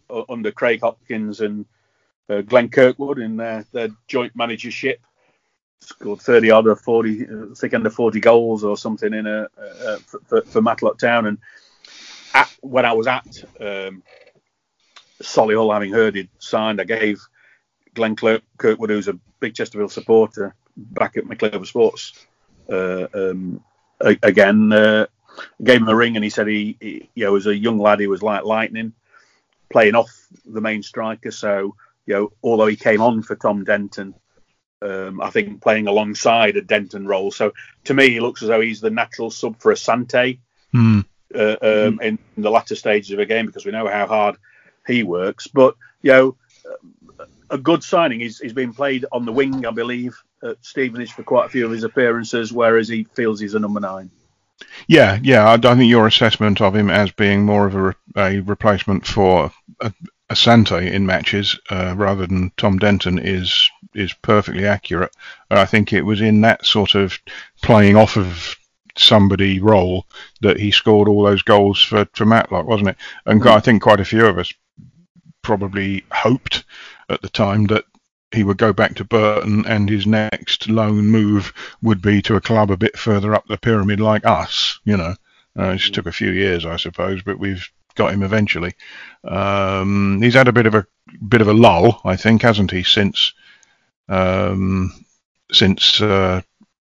mm. 0.10 0.26
under 0.30 0.52
Craig 0.52 0.82
Hopkins 0.82 1.42
and 1.42 1.66
uh, 2.30 2.42
Glenn 2.42 2.70
Kirkwood 2.70 3.20
in 3.20 3.38
their, 3.38 3.66
their 3.72 3.90
joint 4.08 4.36
managership. 4.36 5.02
Scored 5.82 6.22
30 6.22 6.52
odd 6.52 6.68
or 6.68 6.76
40, 6.76 7.24
I 7.24 7.26
think 7.56 7.74
under 7.74 7.90
40 7.90 8.20
goals 8.20 8.64
or 8.64 8.78
something 8.78 9.14
in 9.14 9.26
a 9.26 9.48
uh, 9.58 9.98
for, 10.28 10.44
for, 10.44 10.62
Matlock 10.62 11.00
Town. 11.00 11.26
And 11.26 11.40
at, 12.36 12.56
when 12.62 12.86
I 12.86 12.94
was 12.94 13.08
at 13.08 13.26
um, 13.60 14.04
Solihull, 15.24 15.74
having 15.74 15.92
heard 15.92 16.14
he'd 16.14 16.30
signed, 16.38 16.80
I 16.80 16.84
gave 16.84 17.20
Glenn 17.96 18.16
Kirkwood, 18.16 18.92
who's 18.92 19.08
a 19.08 19.20
big 19.40 19.56
Chesterfield 19.56 19.92
supporter, 19.92 20.56
back 20.90 21.18
at 21.18 21.26
Mickleover 21.26 21.66
Sports, 21.66 22.14
uh, 22.70 23.08
um, 23.14 23.64
again, 24.00 24.72
uh, 24.72 25.06
gave 25.64 25.82
him 25.82 25.88
a 25.88 25.96
ring, 25.96 26.16
and 26.16 26.24
he 26.24 26.30
said 26.30 26.48
he, 26.48 26.78
he, 26.80 27.10
you 27.16 27.26
know, 27.26 27.36
as 27.36 27.48
a 27.48 27.56
young 27.56 27.80
lad, 27.80 28.00
he 28.00 28.08
was 28.08 28.22
like 28.22 28.44
lightning, 28.44 28.94
playing 29.70 29.96
off 29.96 30.12
the 30.46 30.62
main 30.62 30.84
striker. 30.84 31.32
So, 31.32 31.76
you 32.06 32.14
know, 32.14 32.32
although 32.44 32.68
he 32.68 32.76
came 32.76 33.02
on 33.02 33.22
for 33.22 33.36
Tom 33.36 33.64
Denton, 33.64 34.16
um, 34.82 35.22
I 35.22 35.30
think 35.30 35.62
playing 35.62 35.88
alongside 35.88 36.58
a 36.58 36.62
Denton 36.62 37.06
role. 37.06 37.32
So 37.32 37.54
to 37.86 37.94
me, 37.94 38.10
he 38.10 38.20
looks 38.20 38.42
as 38.42 38.50
though 38.50 38.62
he's 38.62 38.82
the 38.82 38.90
natural 38.90 39.30
sub 39.30 39.60
for 39.60 39.72
Asante 39.72 40.40
mm. 40.74 41.06
uh, 41.36 41.40
um, 41.40 42.00
mm. 42.00 42.02
in 42.02 42.20
the 42.38 42.52
latter 42.52 42.76
stages 42.76 43.12
of 43.12 43.20
a 43.20 43.26
game 43.26 43.46
because 43.46 43.66
we 43.66 43.72
know 43.72 43.88
how 43.88 44.08
hard 44.08 44.38
he 44.88 45.04
works. 45.04 45.48
But 45.48 45.76
you 46.02 46.12
know, 46.12 46.38
a 47.50 47.58
good 47.58 47.84
signing. 47.84 48.20
He's, 48.20 48.40
he's 48.40 48.54
been 48.54 48.74
played 48.74 49.06
on 49.12 49.26
the 49.26 49.32
wing, 49.32 49.66
I 49.66 49.72
believe, 49.72 50.22
at 50.44 50.64
Stevenage 50.64 51.14
for 51.14 51.24
quite 51.24 51.48
a 51.48 51.50
few 51.50 51.66
of 51.66 51.72
his 51.72 51.84
appearances, 51.84 52.52
whereas 52.52 52.88
he 52.88 53.04
feels 53.04 53.40
he's 53.40 53.54
a 53.54 53.60
number 53.60 53.80
nine. 53.80 54.10
Yeah, 54.88 55.20
yeah. 55.22 55.48
I, 55.48 55.54
I 55.54 55.76
think 55.76 55.90
your 55.90 56.08
assessment 56.08 56.62
of 56.62 56.76
him 56.76 56.90
as 56.90 57.12
being 57.12 57.46
more 57.46 57.68
of 57.68 57.76
a, 57.76 57.96
a 58.16 58.40
replacement 58.40 59.06
for 59.06 59.52
a, 59.80 59.94
Asante 60.32 60.90
in 60.90 61.06
matches 61.06 61.60
uh, 61.70 61.94
rather 61.98 62.26
than 62.26 62.52
Tom 62.56 62.78
Denton 62.78 63.20
is 63.20 63.70
is 63.94 64.14
perfectly 64.14 64.66
accurate. 64.66 65.12
I 65.50 65.66
think 65.66 65.92
it 65.92 66.04
was 66.04 66.22
in 66.22 66.40
that 66.42 66.66
sort 66.66 66.96
of 66.96 67.20
playing 67.62 67.98
off 67.98 68.16
of 68.16 68.56
somebody 68.96 69.60
role 69.60 70.06
that 70.42 70.58
he 70.58 70.72
scored 70.72 71.10
all 71.10 71.24
those 71.24 71.42
goals 71.42 71.82
for, 71.82 72.08
for 72.14 72.26
Matlock, 72.26 72.66
wasn't 72.66 72.90
it? 72.90 72.98
And 73.26 73.42
mm. 73.42 73.48
I 73.48 73.60
think 73.60 73.82
quite 73.82 74.00
a 74.00 74.06
few 74.06 74.26
of 74.26 74.38
us 74.38 74.54
probably 75.42 76.04
hoped 76.12 76.64
at 77.10 77.22
the 77.22 77.30
time 77.30 77.66
that 77.66 77.86
he 78.32 78.44
would 78.44 78.58
go 78.58 78.72
back 78.72 78.96
to 78.96 79.04
Burton 79.04 79.66
and 79.68 79.90
his 79.90 80.08
next 80.08 80.70
loan 80.70 81.08
move 81.08 81.54
would 81.82 82.02
be 82.02 82.22
to 82.24 82.36
a 82.36 82.42
club 82.42 82.72
a 82.72 82.78
bit 82.78 82.98
further 82.98 83.36
up 83.36 83.46
the 83.48 83.58
pyramid 83.58 84.00
like 84.00 84.26
us, 84.26 84.80
you 84.86 84.96
know. 84.96 85.16
Uh, 85.60 85.72
it 85.72 85.78
just 85.78 85.94
took 85.94 86.06
a 86.06 86.14
few 86.14 86.32
years, 86.32 86.66
I 86.66 86.78
suppose, 86.78 87.22
but 87.24 87.40
we've 87.40 87.70
got 87.96 88.14
him 88.14 88.24
eventually. 88.24 88.74
Um, 89.26 90.22
he's 90.22 90.34
had 90.34 90.48
a 90.48 90.54
bit 90.54 90.66
of 90.66 90.76
a 90.76 90.88
bit 91.28 91.42
of 91.42 91.50
a 91.50 91.54
lull, 91.54 92.00
I 92.06 92.16
think, 92.16 92.42
hasn't 92.42 92.72
he, 92.72 92.84
since 92.84 93.34
um, 94.08 94.94
since 95.52 96.02
uh, 96.02 96.42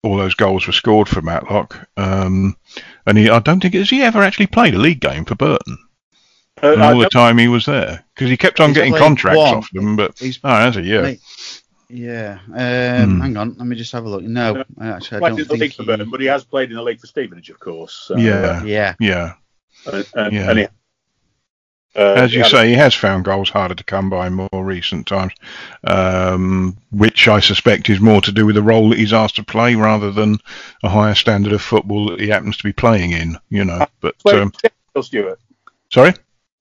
all 0.03 0.17
those 0.17 0.35
goals 0.35 0.67
were 0.67 0.73
scored 0.73 1.07
for 1.07 1.21
Matlock. 1.21 1.87
Um, 1.97 2.57
and 3.05 3.17
he, 3.17 3.29
I 3.29 3.39
don't 3.39 3.61
think 3.61 3.75
has 3.75 3.89
he 3.89 4.01
ever 4.01 4.21
actually 4.21 4.47
played 4.47 4.75
a 4.75 4.79
league 4.79 5.01
game 5.01 5.25
for 5.25 5.35
Burton. 5.35 5.77
Uh, 6.61 6.75
all 6.81 6.97
the 6.97 7.09
time 7.09 7.37
he 7.37 7.47
was 7.47 7.65
there 7.65 8.03
because 8.13 8.29
he 8.29 8.37
kept 8.37 8.59
on 8.59 8.73
getting 8.73 8.95
contracts 8.95 9.37
one. 9.37 9.55
off 9.55 9.71
them. 9.71 9.95
But 9.95 10.17
he's 10.19 10.39
oh, 10.43 10.49
that's 10.49 10.77
a 10.77 10.81
year. 10.81 11.17
Yeah. 11.89 12.39
Um, 12.47 13.15
hmm. 13.15 13.21
Hang 13.21 13.37
on. 13.37 13.55
Let 13.57 13.67
me 13.67 13.75
just 13.75 13.91
have 13.93 14.05
a 14.05 14.09
look. 14.09 14.21
No, 14.21 14.63
actually, 14.79 15.23
I 15.23 15.29
don't 15.29 15.45
think 15.45 15.73
he... 15.73 15.83
Burton, 15.83 16.09
but 16.09 16.21
he 16.21 16.27
has 16.27 16.43
played 16.43 16.69
in 16.69 16.75
the 16.75 16.83
league 16.83 16.99
for 16.99 17.07
Stevenage, 17.07 17.49
of 17.49 17.59
course. 17.59 17.93
So, 17.93 18.17
yeah. 18.17 18.33
Uh, 18.33 18.63
yeah. 18.63 18.93
Yeah. 18.99 19.33
Uh, 19.87 20.03
yeah. 20.15 20.49
And 20.49 20.59
he, 20.59 20.65
uh, 21.95 22.13
As 22.13 22.33
you 22.33 22.43
say, 22.43 22.65
a... 22.65 22.67
he 22.67 22.73
has 22.75 22.93
found 22.93 23.25
goals 23.25 23.49
harder 23.49 23.73
to 23.73 23.83
come 23.83 24.09
by 24.09 24.27
in 24.27 24.33
more 24.33 24.49
recent 24.63 25.07
times, 25.07 25.33
um, 25.85 26.77
which 26.91 27.27
I 27.27 27.39
suspect 27.39 27.89
is 27.89 27.99
more 27.99 28.21
to 28.21 28.31
do 28.31 28.45
with 28.45 28.55
the 28.55 28.61
role 28.61 28.89
that 28.89 28.99
he's 28.99 29.13
asked 29.13 29.37
to 29.37 29.43
play 29.43 29.73
rather 29.73 30.11
than 30.11 30.37
a 30.83 30.89
higher 30.89 31.15
standard 31.15 31.53
of 31.53 31.61
football 31.61 32.09
that 32.11 32.19
he 32.19 32.27
happens 32.27 32.57
to 32.57 32.63
be 32.63 32.73
playing 32.73 33.11
in. 33.13 33.35
You 33.49 33.65
know, 33.65 33.87
but 34.01 34.15
um, 34.27 34.53
Stuart. 35.01 35.39
Sorry 35.91 36.13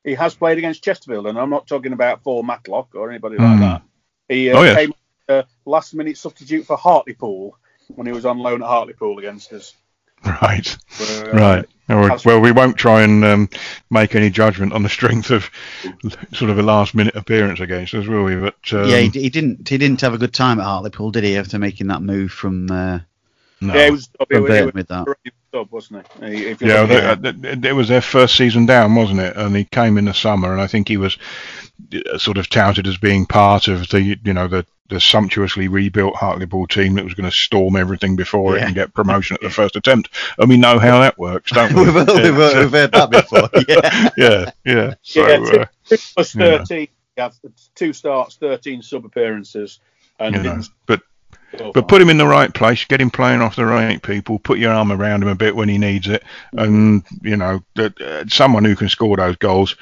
he 0.05 0.15
has 0.15 0.35
played 0.35 0.59
against 0.59 0.83
Chesterfield, 0.83 1.27
and 1.27 1.39
I'm 1.39 1.51
not 1.51 1.67
talking 1.67 1.93
about 1.93 2.23
for 2.23 2.43
Matlock 2.45 2.95
or 2.95 3.11
anybody 3.11 3.37
like 3.37 3.59
mm. 3.59 3.61
that. 3.61 3.83
He 4.29 4.51
uh, 4.51 4.59
oh, 4.59 4.63
yes. 4.63 4.77
came 4.77 4.95
uh, 5.29 5.43
last 5.65 5.95
minute 5.95 6.17
substitute 6.17 6.67
for 6.67 6.77
Hartlepool 6.77 7.57
when 7.89 8.07
he 8.07 8.13
was 8.13 8.27
on 8.27 8.39
loan 8.39 8.63
at 8.63 8.69
Hartlepool 8.69 9.19
against 9.19 9.53
us. 9.53 9.75
Right, 10.25 10.77
uh, 11.01 11.31
right. 11.33 11.67
Well, 12.25 12.41
we 12.41 12.53
won't 12.53 12.77
try 12.77 13.03
and 13.03 13.25
um, 13.25 13.49
make 13.89 14.15
any 14.15 14.31
judgment 14.31 14.73
on 14.73 14.83
the 14.83 14.89
strength 14.89 15.31
of 15.31 15.49
sort 16.33 16.51
of 16.51 16.59
a 16.59 16.63
last-minute 16.63 17.15
appearance 17.15 17.61
against 17.61 17.95
us, 17.95 18.07
will 18.07 18.25
we? 18.25 18.37
But 18.37 18.57
um, 18.73 18.89
yeah, 18.89 18.99
he, 18.99 19.09
he, 19.09 19.31
didn't. 19.31 19.69
He 19.69 19.79
didn't 19.79 20.01
have 20.01 20.13
a 20.13 20.19
good 20.19 20.35
time 20.35 20.59
at 20.59 20.65
Hartlepool, 20.65 21.13
did 21.13 21.25
he? 21.25 21.37
After 21.37 21.59
making 21.59 21.87
that 21.87 22.03
move 22.03 22.33
from, 22.33 22.71
uh, 22.71 22.99
no. 23.61 23.75
yeah, 23.75 23.87
it 23.87 23.91
was, 23.91 24.09
from 24.29 24.45
Burton 24.45 24.73
with 24.75 24.89
that 24.89 25.07
sub, 25.53 25.71
wasn't 25.73 26.07
he? 26.21 26.55
yeah, 26.61 27.15
they, 27.15 27.69
it 27.69 27.75
was 27.75 27.89
their 27.89 28.01
first 28.01 28.37
season 28.37 28.67
down, 28.67 28.95
wasn't 28.95 29.21
it? 29.21 29.37
And 29.37 29.57
he 29.57 29.65
came 29.65 29.99
in 29.99 30.05
the 30.05 30.15
summer, 30.15 30.53
and 30.53 30.61
I 30.61 30.67
think 30.67 30.89
he 30.89 30.97
was 30.97 31.19
uh, 31.93 32.19
sort 32.19 32.39
of 32.39 32.49
touted 32.49 32.87
as 32.87 32.97
being 32.97 33.27
part 33.27 33.69
of 33.69 33.89
the, 33.89 34.03
you 34.03 34.33
know, 34.33 34.49
the 34.49 34.67
the 34.89 35.01
sumptuously 35.01 35.69
rebuilt 35.69 36.17
Hartlepool 36.17 36.67
team 36.67 36.95
that 36.95 37.05
was 37.05 37.15
going 37.15 37.29
to 37.29 37.37
storm 37.37 37.77
everything 37.77 38.17
before 38.17 38.57
yeah. 38.57 38.63
it 38.63 38.67
and 38.67 38.75
get 38.75 38.95
promotion 38.95 39.35
at 39.35 39.43
the 39.43 39.51
first 39.51 39.77
attempt. 39.77 40.09
And 40.39 40.49
we 40.49 40.57
know 40.57 40.79
how 40.79 41.01
that 41.01 41.19
works, 41.19 41.53
don't 41.53 41.75
we? 41.75 41.83
we've, 41.85 41.95
we've, 41.95 42.37
we've, 42.37 42.71
heard 42.71 42.93
that 42.93 43.11
before. 43.11 43.51
Yeah, 43.69 44.11
yeah, 44.17 44.51
yeah. 44.65 44.95
So, 45.03 45.29
yeah, 45.29 45.37
two, 45.37 45.61
uh, 45.61 45.67
plus 46.15 46.33
thirteen. 46.33 46.89
Yeah. 47.17 47.31
two 47.75 47.93
starts, 47.93 48.37
thirteen 48.37 48.81
sub 48.81 49.05
appearances, 49.05 49.81
and 50.19 50.37
you 50.37 50.43
know, 50.43 50.63
but 50.87 51.03
but 51.53 51.89
put 51.89 52.03
him 52.03 52.11
in 52.11 52.19
the 52.19 52.27
right 52.27 52.53
place, 52.53 52.85
get 52.85 53.01
him 53.01 53.11
playing 53.11 53.41
off 53.41 53.57
the 53.57 53.65
right 53.65 54.03
people, 54.03 54.39
put 54.39 54.59
your 54.59 54.73
arm 54.73 54.93
around 54.93 55.23
him 55.23 55.29
a 55.29 55.35
bit 55.35 55.57
when 55.57 55.69
he 55.69 55.79
needs 55.79 56.09
it, 56.09 56.23
and 56.53 57.05
you 57.23 57.37
know 57.37 57.63
that 57.75 58.01
uh, 58.01 58.25
someone 58.29 58.65
who 58.65 58.77
can 58.77 58.89
score 58.89 59.17
those 59.17 59.37
goals 59.37 59.77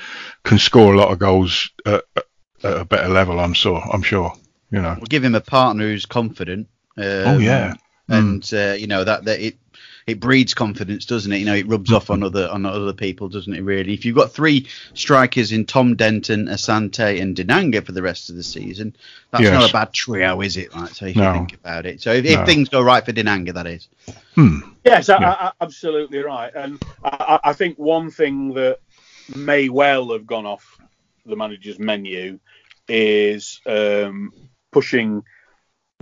can 0.44 0.58
score 0.58 0.94
a 0.94 0.96
lot 0.96 1.12
of 1.12 1.18
goals 1.18 1.70
at, 1.84 2.04
at 2.16 2.24
a 2.62 2.84
better 2.84 3.08
level. 3.08 3.40
I'm 3.40 3.54
sure. 3.54 3.82
I'm 3.92 4.02
sure. 4.02 4.32
You 4.70 4.82
know, 4.82 4.94
we'll 4.96 5.06
give 5.06 5.24
him 5.24 5.34
a 5.34 5.40
partner 5.40 5.84
who's 5.84 6.06
confident. 6.06 6.68
Um, 6.96 7.04
oh 7.04 7.38
yeah, 7.38 7.74
and 8.08 8.42
mm. 8.42 8.72
uh, 8.72 8.74
you 8.74 8.86
know 8.86 9.04
that 9.04 9.24
that 9.24 9.40
it 9.40 9.56
it 10.06 10.20
breeds 10.20 10.54
confidence, 10.54 11.04
doesn't 11.04 11.32
it? 11.32 11.38
You 11.38 11.46
know, 11.46 11.54
it 11.54 11.66
rubs 11.66 11.92
off 11.92 12.10
on 12.10 12.22
other 12.22 12.48
on 12.48 12.64
other 12.64 12.92
people, 12.92 13.28
doesn't 13.28 13.52
it? 13.52 13.62
Really, 13.62 13.92
if 13.92 14.04
you've 14.04 14.16
got 14.16 14.32
three 14.32 14.68
strikers 14.94 15.50
in 15.50 15.66
Tom 15.66 15.96
Denton, 15.96 16.46
Asante, 16.46 17.20
and 17.20 17.36
Dinanga 17.36 17.84
for 17.84 17.92
the 17.92 18.02
rest 18.02 18.30
of 18.30 18.36
the 18.36 18.44
season, 18.44 18.94
that's 19.32 19.42
yes. 19.42 19.52
not 19.52 19.68
a 19.68 19.72
bad 19.72 19.92
trio, 19.92 20.40
is 20.42 20.56
it? 20.56 20.74
Like, 20.74 20.90
so 20.90 21.06
if 21.06 21.16
no. 21.16 21.26
you 21.26 21.38
think 21.38 21.54
about 21.54 21.86
it, 21.86 22.00
so 22.00 22.12
if, 22.12 22.24
no. 22.24 22.30
if, 22.30 22.46
things 22.46 22.68
go 22.68 22.80
right 22.82 23.04
for 23.04 23.12
Dinanga, 23.12 23.52
that 23.54 23.66
is. 23.66 23.88
Hmm. 24.36 24.58
Yes, 24.84 25.08
yeah. 25.08 25.16
I, 25.16 25.46
I, 25.46 25.52
absolutely 25.60 26.18
right, 26.20 26.54
and 26.54 26.80
I, 27.02 27.40
I 27.42 27.52
think 27.52 27.76
one 27.76 28.10
thing 28.10 28.54
that 28.54 28.78
may 29.34 29.68
well 29.68 30.12
have 30.12 30.26
gone 30.26 30.46
off 30.46 30.78
the 31.24 31.34
manager's 31.34 31.80
menu 31.80 32.38
is 32.88 33.60
um, 33.66 34.32
pushing 34.70 35.24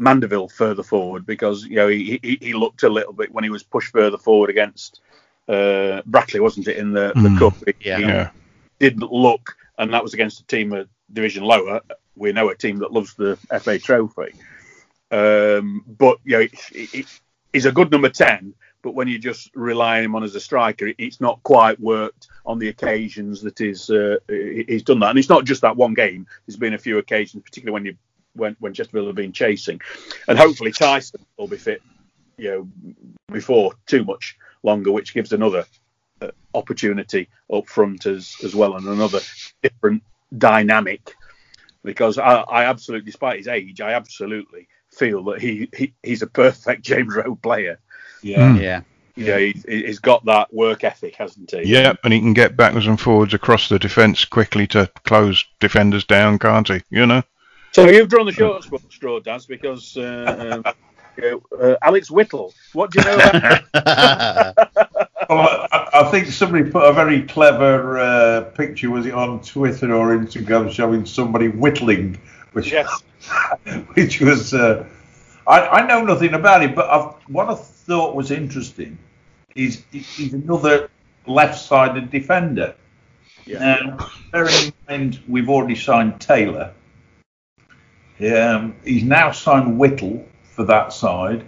Mandeville 0.05 0.49
further 0.49 0.83
forward 0.83 1.25
because 1.25 1.65
you 1.65 1.77
know 1.77 1.89
he, 1.89 2.19
he, 2.23 2.39
he 2.41 2.53
looked 2.53 2.83
a 2.83 2.89
little 2.89 3.13
bit 3.13 3.33
when 3.33 3.45
he 3.45 3.51
was 3.51 3.63
pushed 3.63 3.93
further 3.93 4.19
forward 4.19 4.51
against 4.51 5.01
uh, 5.49 6.03
Brackley, 6.07 6.41
wasn't 6.41 6.69
it, 6.69 6.77
in 6.79 6.93
the, 6.93 7.13
the 7.15 7.29
Mm. 7.29 7.39
cup? 7.39 7.55
He- 7.67 7.91
Yeah. 7.91 8.31
didn't 8.81 9.13
look, 9.13 9.57
and 9.79 9.93
that 9.95 10.03
was 10.03 10.15
against 10.15 10.41
a 10.41 10.47
team 10.47 10.73
a 10.73 10.87
division 11.13 11.45
lower. 11.45 11.81
We 12.17 12.33
know 12.33 12.49
a 12.49 12.57
team 12.57 12.79
that 12.79 12.93
loves 12.93 13.15
the 13.15 13.37
FA 13.61 13.79
Trophy, 13.79 14.33
um, 15.11 15.85
but 15.87 16.19
you 16.25 16.33
know 16.33 16.41
it, 16.41 16.53
it, 16.73 16.95
it- 16.95 17.21
he's 17.53 17.67
a 17.67 17.73
good 17.73 17.91
number 17.91 18.09
ten. 18.09 18.55
But 18.83 18.95
when 18.95 19.09
you 19.09 19.19
just 19.19 19.51
rely 19.57 19.99
on 19.99 20.05
him 20.05 20.15
on 20.15 20.25
as 20.25 20.35
a 20.35 20.41
striker, 20.41 20.93
it's 20.99 21.19
not 21.19 21.43
quite 21.43 21.81
worked 21.81 22.29
on 22.45 22.59
the 22.59 22.69
occasions 22.69 23.41
that 23.43 23.59
he's 23.59 23.89
uh, 23.89 24.17
he's 24.29 24.83
done 24.83 24.99
that. 25.01 25.11
And 25.11 25.19
it's 25.19 25.31
not 25.31 25.45
just 25.47 25.63
that 25.63 25.77
one 25.77 25.95
game. 25.95 26.27
There's 26.47 26.59
been 26.59 26.75
a 26.75 26.79
few 26.79 26.99
occasions, 26.99 27.43
particularly 27.43 27.73
when 27.73 27.87
you 27.87 27.97
when 28.35 28.57
when 28.61 28.75
Chesterfield 28.75 29.07
have 29.07 29.17
been 29.17 29.33
chasing, 29.33 29.81
and 30.29 30.39
hopefully 30.39 30.73
Tyson 30.73 31.25
will 31.39 31.49
be 31.49 31.57
fit, 31.57 31.83
you 32.37 32.51
know, 32.51 32.95
before 33.33 33.75
too 33.87 34.05
much 34.05 34.37
longer, 34.63 34.93
which 34.93 35.15
gives 35.15 35.33
another 35.33 35.67
uh, 36.21 36.31
opportunity 36.55 37.29
up 37.53 37.69
front 37.69 38.07
as 38.07 38.37
as 38.45 38.55
well, 38.55 38.77
and 38.77 38.87
another 38.87 39.21
different 39.63 40.03
dynamic. 40.37 41.15
Because 41.83 42.17
I, 42.17 42.37
I 42.41 42.65
absolutely, 42.65 43.07
despite 43.07 43.39
his 43.39 43.49
age, 43.49 43.81
I 43.81 43.93
absolutely 43.93 44.69
feel 44.91 45.23
that 45.25 45.41
he, 45.41 45.69
he 45.77 45.93
he's 46.03 46.23
a 46.23 46.27
perfect 46.27 46.83
James 46.85 47.15
Rowe 47.15 47.37
player. 47.37 47.79
Yeah. 48.23 48.51
Mm. 48.51 48.61
Yeah. 48.61 48.81
You 49.17 49.55
he's 49.69 50.01
got 50.01 50.25
that 50.25 50.53
work 50.53 50.83
ethic, 50.83 51.15
hasn't 51.15 51.53
he? 51.53 51.63
Yeah, 51.67 51.93
and 52.03 52.13
he 52.13 52.19
can 52.19 52.33
get 52.33 52.57
backwards 52.57 52.89
and 52.89 53.01
forwards 53.01 53.33
across 53.33 53.69
the 53.69 53.79
defence 53.79 54.25
quickly 54.25 54.67
to 54.69 54.91
close 55.05 55.45
defenders 55.61 56.05
down, 56.05 56.41
can't 56.41 56.67
he? 56.67 56.83
You 56.91 57.07
know. 57.07 57.23
So 57.75 57.89
you've 57.89 58.09
drawn 58.09 58.25
the 58.25 58.33
short 58.33 58.63
straw- 58.63 58.79
straw, 58.89 59.19
Daz, 59.19 59.47
because 59.47 59.97
uh, 59.97 60.63
um, 60.65 60.75
uh, 61.61 61.75
Alex 61.83 62.09
Whittle. 62.09 62.55
What 62.73 62.93
do 62.93 63.01
you 63.01 63.05
know 63.05 63.17
about? 63.17 64.55
Well, 65.31 65.67
I, 65.73 65.89
I 65.95 66.11
think 66.11 66.27
somebody 66.27 66.71
put 66.71 66.85
a 66.85 66.93
very 66.93 67.23
clever 67.23 67.99
uh, 67.99 68.43
picture, 68.55 68.91
was 68.91 69.07
it 69.07 69.15
on 69.15 69.41
Twitter 69.41 69.95
or 69.95 70.15
Instagram, 70.15 70.71
showing 70.71 71.07
somebody 71.07 71.49
whittling, 71.49 72.19
which 72.53 72.71
yes. 72.71 73.03
which 73.95 74.21
was 74.21 74.53
uh, 74.53 74.85
I, 75.47 75.61
I 75.61 75.87
know 75.87 76.05
nothing 76.05 76.35
about 76.35 76.63
it, 76.63 76.75
but 76.75 76.91
I've, 76.91 77.15
what 77.29 77.49
I 77.49 77.55
thought 77.55 78.15
was 78.15 78.31
interesting 78.31 78.99
is 79.55 79.83
he's 79.91 80.35
another 80.35 80.91
left-sided 81.27 82.11
defender. 82.11 82.75
Yeah. 83.47 83.61
Now, 83.61 84.11
bearing 84.31 84.55
in 84.55 84.73
mind 84.89 85.23
we've 85.27 85.49
already 85.49 85.75
signed 85.75 86.21
Taylor, 86.21 86.75
um, 88.21 88.77
he's 88.85 89.03
now 89.03 89.31
signed 89.33 89.79
Whittle 89.79 90.27
for 90.43 90.65
that 90.65 90.93
side. 90.93 91.45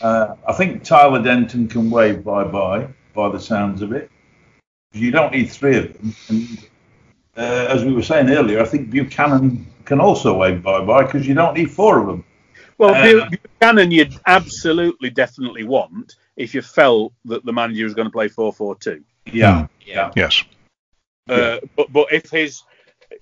Uh, 0.00 0.34
I 0.46 0.52
think 0.52 0.82
Tyler 0.82 1.22
Denton 1.22 1.68
can 1.68 1.90
wave 1.90 2.24
bye-bye 2.24 2.88
by 3.14 3.28
the 3.30 3.38
sounds 3.38 3.82
of 3.82 3.92
it. 3.92 4.10
You 4.92 5.10
don't 5.10 5.32
need 5.32 5.50
three 5.50 5.78
of 5.78 5.92
them. 5.92 6.14
And 6.28 6.68
uh, 7.36 7.66
as 7.68 7.84
we 7.84 7.92
were 7.92 8.02
saying 8.02 8.28
earlier, 8.30 8.60
I 8.60 8.64
think 8.64 8.90
Buchanan 8.90 9.66
can 9.84 10.00
also 10.00 10.36
wave 10.36 10.62
bye-bye 10.62 11.04
because 11.04 11.26
you 11.26 11.34
don't 11.34 11.54
need 11.54 11.70
four 11.70 12.00
of 12.00 12.06
them. 12.06 12.24
Well, 12.78 12.94
Bu- 13.30 13.36
Buchanan, 13.36 13.90
you'd 13.90 14.18
absolutely, 14.26 15.10
definitely 15.10 15.64
want 15.64 16.16
if 16.36 16.54
you 16.54 16.62
felt 16.62 17.12
that 17.26 17.44
the 17.44 17.52
manager 17.52 17.84
was 17.84 17.94
going 17.94 18.06
to 18.06 18.12
play 18.12 18.28
four-four-two. 18.28 19.04
Yeah, 19.26 19.66
Yeah. 19.86 20.10
Yes. 20.16 20.42
Uh, 21.28 21.58
but 21.76 21.92
but 21.92 22.12
if 22.12 22.28
his, 22.30 22.64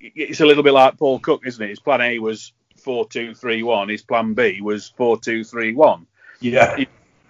it's 0.01 0.41
a 0.41 0.47
little 0.47 0.63
bit 0.63 0.73
like 0.73 0.97
Paul 0.99 1.19
Cook, 1.19 1.43
isn't 1.47 1.63
it? 1.63 1.69
His 1.69 1.81
plan 1.81 2.01
A 2.01 2.19
was 2.19 2.53
four-two-three-one. 2.79 3.89
His 3.89 4.03
plan 4.03 4.35
B 4.35 4.61
was 4.61 4.89
four-two-three-one. 4.97 6.07
yeah, 6.41 6.85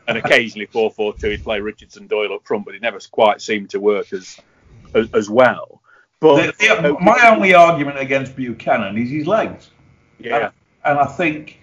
and 0.09 0.19
occasionally 0.19 0.67
4-4-2 0.67 1.31
he'd 1.31 1.45
play 1.45 1.61
Richardson 1.61 2.07
Doyle 2.07 2.35
up 2.35 2.47
front, 2.47 2.65
but 2.65 2.75
it 2.75 2.83
never 2.83 2.99
quite 3.11 3.41
seemed 3.41 3.71
to 3.71 3.81
work 3.81 4.13
as 4.13 4.39
as, 4.95 5.09
as 5.15 5.31
well. 5.31 5.81
But 6.21 6.57
The- 6.59 6.67
the- 6.67 6.97
uh, 6.97 7.01
my 7.01 7.29
only 7.29 7.55
argument 7.55 7.99
against 7.99 8.35
Buchanan 8.37 8.97
is 8.99 9.11
his 9.11 9.27
legs, 9.27 9.71
yeah, 10.19 10.51
and 10.85 10.99
I 10.99 11.07
think 11.07 11.61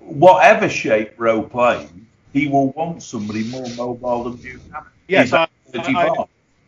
whatever 0.00 0.68
shape 0.68 1.12
Rowe 1.16 1.42
plays, 1.42 1.88
he 2.32 2.46
will 2.48 2.70
want 2.72 3.02
somebody 3.02 3.44
more 3.44 3.68
mobile 3.76 4.24
than 4.24 4.36
Buchanan. 4.36 4.84
yes, 5.08 5.32
I, 5.32 5.42
I, 5.44 5.48
35, 5.72 6.10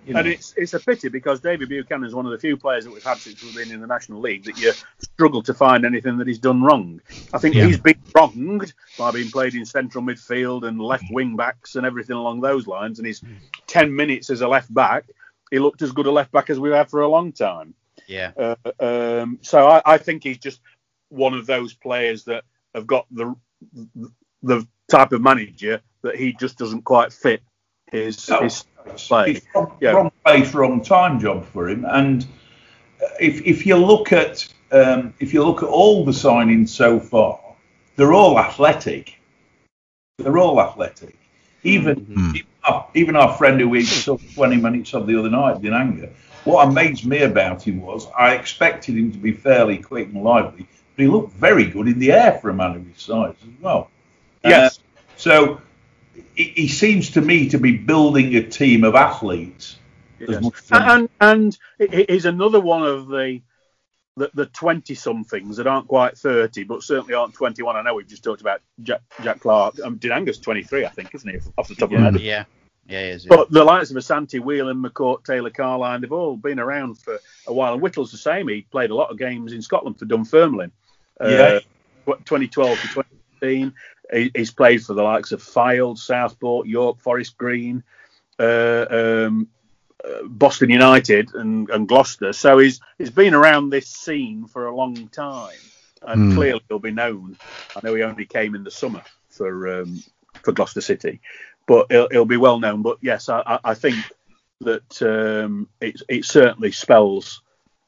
you 0.06 0.14
know. 0.14 0.20
and 0.20 0.28
it's 0.28 0.54
it's 0.56 0.74
a 0.74 0.80
pity 0.80 1.08
because 1.08 1.40
David 1.40 1.68
Buchanan 1.68 2.04
is 2.06 2.14
one 2.14 2.26
of 2.26 2.32
the 2.32 2.38
few 2.38 2.56
players 2.56 2.84
that 2.84 2.92
we've 2.92 3.02
had 3.02 3.18
since 3.18 3.42
we've 3.42 3.54
been 3.54 3.70
in 3.70 3.80
the 3.80 3.86
National 3.86 4.20
League 4.20 4.44
that 4.44 4.58
you 4.58 4.72
struggle 4.98 5.42
to 5.42 5.54
find 5.54 5.84
anything 5.84 6.18
that 6.18 6.26
he's 6.26 6.38
done 6.38 6.62
wrong. 6.62 7.00
I 7.32 7.38
think 7.38 7.54
Yeah. 7.54 7.66
he's 7.66 7.78
been 7.78 8.00
wronged 8.14 8.72
by 8.98 9.10
being 9.10 9.30
played 9.30 9.54
in 9.54 9.64
central 9.64 10.02
midfield 10.04 10.66
and 10.66 10.80
left 10.80 11.04
wing 11.10 11.36
backs 11.36 11.76
and 11.76 11.84
everything 11.86 12.16
along 12.16 12.40
those 12.40 12.66
lines. 12.66 12.98
And 12.98 13.06
his 13.06 13.22
ten 13.66 13.94
minutes 13.94 14.30
as 14.30 14.40
a 14.40 14.48
left 14.48 14.72
back, 14.72 15.04
he 15.50 15.58
looked 15.58 15.82
as 15.82 15.92
good 15.92 16.06
a 16.06 16.10
left 16.10 16.32
back 16.32 16.50
as 16.50 16.58
we've 16.58 16.72
had 16.72 16.88
for 16.90 17.00
a 17.02 17.08
long 17.08 17.32
time. 17.32 17.74
Yeah. 18.06 18.32
Uh, 18.36 18.54
um, 19.22 19.38
so 19.42 19.66
I, 19.68 19.82
I 19.84 19.98
think 19.98 20.22
he's 20.24 20.38
just 20.38 20.60
one 21.10 21.34
of 21.34 21.46
those 21.46 21.74
players 21.74 22.24
that 22.24 22.44
have 22.74 22.86
got 22.86 23.06
the 23.10 23.34
the 24.42 24.66
type 24.90 25.12
of 25.12 25.20
manager 25.20 25.80
that 26.02 26.16
he 26.16 26.32
just 26.32 26.56
doesn't 26.56 26.82
quite 26.82 27.12
fit 27.12 27.42
his 27.92 28.28
No. 28.28 28.42
his 28.42 28.64
play. 28.96 29.32
It's 29.32 29.46
wrong, 29.54 29.72
Yeah. 29.80 29.92
wrong 29.92 30.12
place, 30.24 30.54
wrong 30.54 30.82
time 30.82 31.18
job 31.20 31.44
for 31.46 31.68
him. 31.68 31.84
And 31.88 32.26
if 33.20 33.42
if 33.46 33.66
you 33.66 33.76
look 33.76 34.12
at 34.12 34.46
um, 34.72 35.14
if 35.20 35.34
you 35.34 35.44
look 35.44 35.62
at 35.62 35.68
all 35.68 36.04
the 36.04 36.12
signings 36.12 36.68
so 36.68 37.00
far, 37.00 37.38
they're 37.96 38.12
all 38.12 38.38
athletic. 38.38 39.18
They're 40.18 40.38
all 40.38 40.60
athletic. 40.60 41.16
Even 41.62 41.96
Mhm. 41.96 42.34
even, 42.36 42.46
our, 42.64 42.86
even 42.94 43.16
our 43.16 43.32
friend 43.36 43.60
who 43.60 43.68
we 43.68 43.82
saw 43.84 44.16
20 44.34 44.56
minutes 44.56 44.94
of 44.94 45.06
the 45.06 45.18
other 45.18 45.30
night, 45.30 45.60
Dinanga, 45.60 46.10
what 46.44 46.66
amazed 46.68 47.04
me 47.04 47.22
about 47.22 47.62
him 47.62 47.80
was 47.80 48.06
I 48.16 48.34
expected 48.34 48.96
him 48.96 49.12
to 49.12 49.18
be 49.18 49.32
fairly 49.32 49.78
quick 49.78 50.08
and 50.08 50.22
lively, 50.22 50.66
but 50.96 51.02
he 51.02 51.08
looked 51.08 51.32
very 51.34 51.64
good 51.66 51.88
in 51.88 51.98
the 51.98 52.12
air 52.12 52.38
for 52.40 52.50
a 52.50 52.54
man 52.54 52.76
of 52.76 52.86
his 52.86 53.02
size 53.02 53.34
as 53.42 53.62
well. 53.62 53.90
Yes. 54.44 54.78
Uh, 54.78 54.82
so 55.16 55.60
he, 56.34 56.44
he 56.44 56.68
seems 56.68 57.10
to 57.10 57.20
me 57.20 57.48
to 57.50 57.58
be 57.58 57.76
building 57.76 58.34
a 58.36 58.42
team 58.42 58.84
of 58.84 58.94
athletes. 58.94 59.76
Yes. 60.18 60.44
And 60.70 61.08
and 61.20 61.58
he- 61.78 62.06
he's 62.08 62.26
another 62.26 62.60
one 62.60 62.82
of 62.82 63.08
the 63.08 63.40
the, 64.16 64.30
the 64.34 64.46
20 64.46 64.94
somethings 64.96 65.56
that 65.56 65.66
aren't 65.66 65.88
quite 65.88 66.18
30, 66.18 66.64
but 66.64 66.82
certainly 66.82 67.14
aren't 67.14 67.32
21. 67.32 67.76
I 67.76 67.82
know 67.82 67.94
we've 67.94 68.06
just 68.06 68.22
talked 68.24 68.42
about 68.42 68.60
Jack, 68.82 69.00
Jack 69.22 69.40
Clark. 69.40 69.76
Um, 69.82 69.98
Dinanga's 69.98 70.38
23, 70.38 70.84
I 70.84 70.88
think, 70.88 71.14
isn't 71.14 71.30
he, 71.30 71.38
off 71.56 71.68
the 71.68 71.74
top 71.74 71.90
of 71.92 71.98
my 71.98 72.04
head? 72.10 72.20
Yeah. 72.20 72.44
Yeah. 72.86 73.02
He 73.02 73.08
is, 73.08 73.24
yeah. 73.24 73.28
But 73.36 73.50
the 73.50 73.64
likes 73.64 73.90
of 73.90 73.96
Asante, 73.96 74.40
Whelan, 74.40 74.82
McCourt, 74.82 75.24
Taylor, 75.24 75.48
Carline, 75.48 76.00
they've 76.02 76.12
all 76.12 76.36
been 76.36 76.58
around 76.58 76.98
for 76.98 77.18
a 77.46 77.52
while. 77.54 77.72
And 77.72 77.80
Whittle's 77.80 78.10
the 78.10 78.18
same. 78.18 78.48
He 78.48 78.62
played 78.62 78.90
a 78.90 78.94
lot 78.94 79.10
of 79.10 79.16
games 79.16 79.52
in 79.52 79.62
Scotland 79.62 79.98
for 79.98 80.04
Dunfermline. 80.06 80.72
Yeah. 81.20 81.60
Uh, 82.06 82.14
2012 82.24 82.78
to 82.80 82.88
2015. 83.40 83.74
He, 84.12 84.30
he's 84.34 84.50
played 84.50 84.84
for 84.84 84.94
the 84.94 85.02
likes 85.02 85.32
of 85.32 85.42
Fylde, 85.42 85.98
Southport, 85.98 86.66
York, 86.66 87.00
Forest 87.00 87.38
Green, 87.38 87.82
uh, 88.38 88.86
um, 88.90 89.48
uh, 90.04 90.22
Boston 90.24 90.70
United, 90.70 91.34
and, 91.34 91.70
and 91.70 91.88
Gloucester. 91.88 92.32
So 92.32 92.58
he's 92.58 92.80
he's 92.98 93.10
been 93.10 93.34
around 93.34 93.70
this 93.70 93.88
scene 93.88 94.46
for 94.46 94.66
a 94.66 94.74
long 94.74 95.08
time, 95.08 95.58
and 96.02 96.30
Hmm. 96.30 96.34
clearly 96.34 96.62
he'll 96.68 96.78
be 96.78 96.90
known. 96.92 97.36
I 97.76 97.80
know 97.84 97.94
he 97.94 98.02
only 98.02 98.26
came 98.26 98.54
in 98.54 98.64
the 98.64 98.70
summer 98.70 99.02
for 99.28 99.82
um, 99.82 100.02
for 100.42 100.52
Gloucester 100.52 100.80
City, 100.80 101.20
but 101.66 101.86
he'll, 101.90 102.08
he'll 102.10 102.24
be 102.24 102.36
well 102.36 102.58
known. 102.58 102.82
But 102.82 102.98
yes, 103.00 103.28
I, 103.28 103.42
I, 103.46 103.58
I 103.64 103.74
think 103.74 103.96
that 104.62 105.02
um, 105.02 105.68
it, 105.80 106.02
it 106.08 106.24
certainly 106.24 106.72
spells 106.72 107.42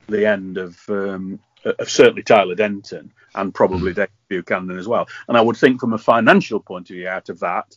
the 0.09 0.27
end 0.27 0.59
of, 0.59 0.79
um, 0.89 1.39
of 1.65 1.91
certainly 1.91 2.23
Tyler 2.23 2.55
Denton 2.55 3.13
and 3.35 3.55
probably 3.55 3.93
Dave 3.95 4.09
Buchanan 4.29 4.79
as 4.79 4.89
well. 4.89 5.09
And 5.29 5.37
I 5.37 5.41
would 5.41 5.57
think 5.57 5.81
from 5.81 5.93
a 5.93 5.99
financial 5.99 6.61
point 6.61 6.91
of 6.91 6.97
view, 6.97 7.09
out 7.09 7.29
of 7.29 7.41
that, 7.41 7.77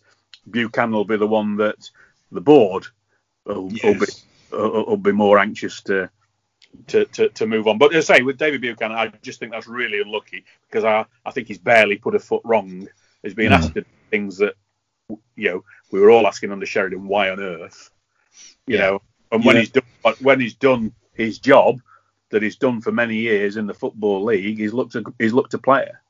Buchanan 0.50 0.92
will 0.92 1.06
be 1.06 1.18
the 1.18 1.28
one 1.28 1.56
that 1.58 1.90
the 2.32 2.42
board 2.42 2.86
will, 3.46 3.70
will 3.84 3.94
be 3.94 4.06
will, 4.52 4.86
will 4.86 4.98
be 4.98 5.12
more 5.12 5.38
anxious 5.40 5.82
to. 5.84 6.10
To, 6.88 7.06
to, 7.06 7.30
to 7.30 7.46
move 7.48 7.70
on, 7.70 7.78
but 7.78 7.96
as 7.96 8.10
I 8.10 8.18
say 8.18 8.24
with 8.24 8.38
David 8.38 8.60
Buchanan, 8.60 8.98
I 8.98 9.08
just 9.22 9.40
think 9.40 9.54
that's 9.54 9.66
really 9.68 10.02
unlucky 10.02 10.44
because 10.68 10.84
I, 10.84 11.06
I 11.26 11.32
think 11.32 11.48
he's 11.48 11.58
barely 11.58 11.96
put 11.96 12.16
a 12.16 12.20
foot 12.20 12.42
wrong. 12.44 12.90
He's 13.24 13.34
been 13.34 13.54
Mm. 13.54 13.56
asked 13.56 13.74
to 13.76 13.86
things 14.12 14.40
that 14.40 14.56
you 15.38 15.50
know 15.50 15.64
we 15.92 16.02
were 16.02 16.10
all 16.10 16.28
asking 16.28 16.52
under 16.52 16.66
Sheridan 16.66 17.08
why 17.08 17.30
on 17.30 17.40
earth, 17.40 17.92
you 18.68 18.76
Yeah. 18.76 18.82
know, 18.82 19.02
and 19.32 19.46
when 19.46 19.56
Yeah. 19.56 19.62
he's 19.62 19.70
done 19.70 20.14
when 20.20 20.40
he's 20.42 20.56
done 20.56 20.94
his 21.14 21.40
job 21.40 21.80
that 22.30 22.42
he's 22.42 22.56
done 22.56 22.82
for 22.82 22.92
many 22.92 23.16
years 23.18 23.58
in 23.58 23.68
the 23.68 23.74
football 23.74 24.24
league, 24.24 24.58
he's 24.58 24.74
looked 24.74 24.96
a, 24.96 25.04
he's 25.20 25.34
looked 25.34 25.54
a 25.54 25.58
player. 25.58 26.02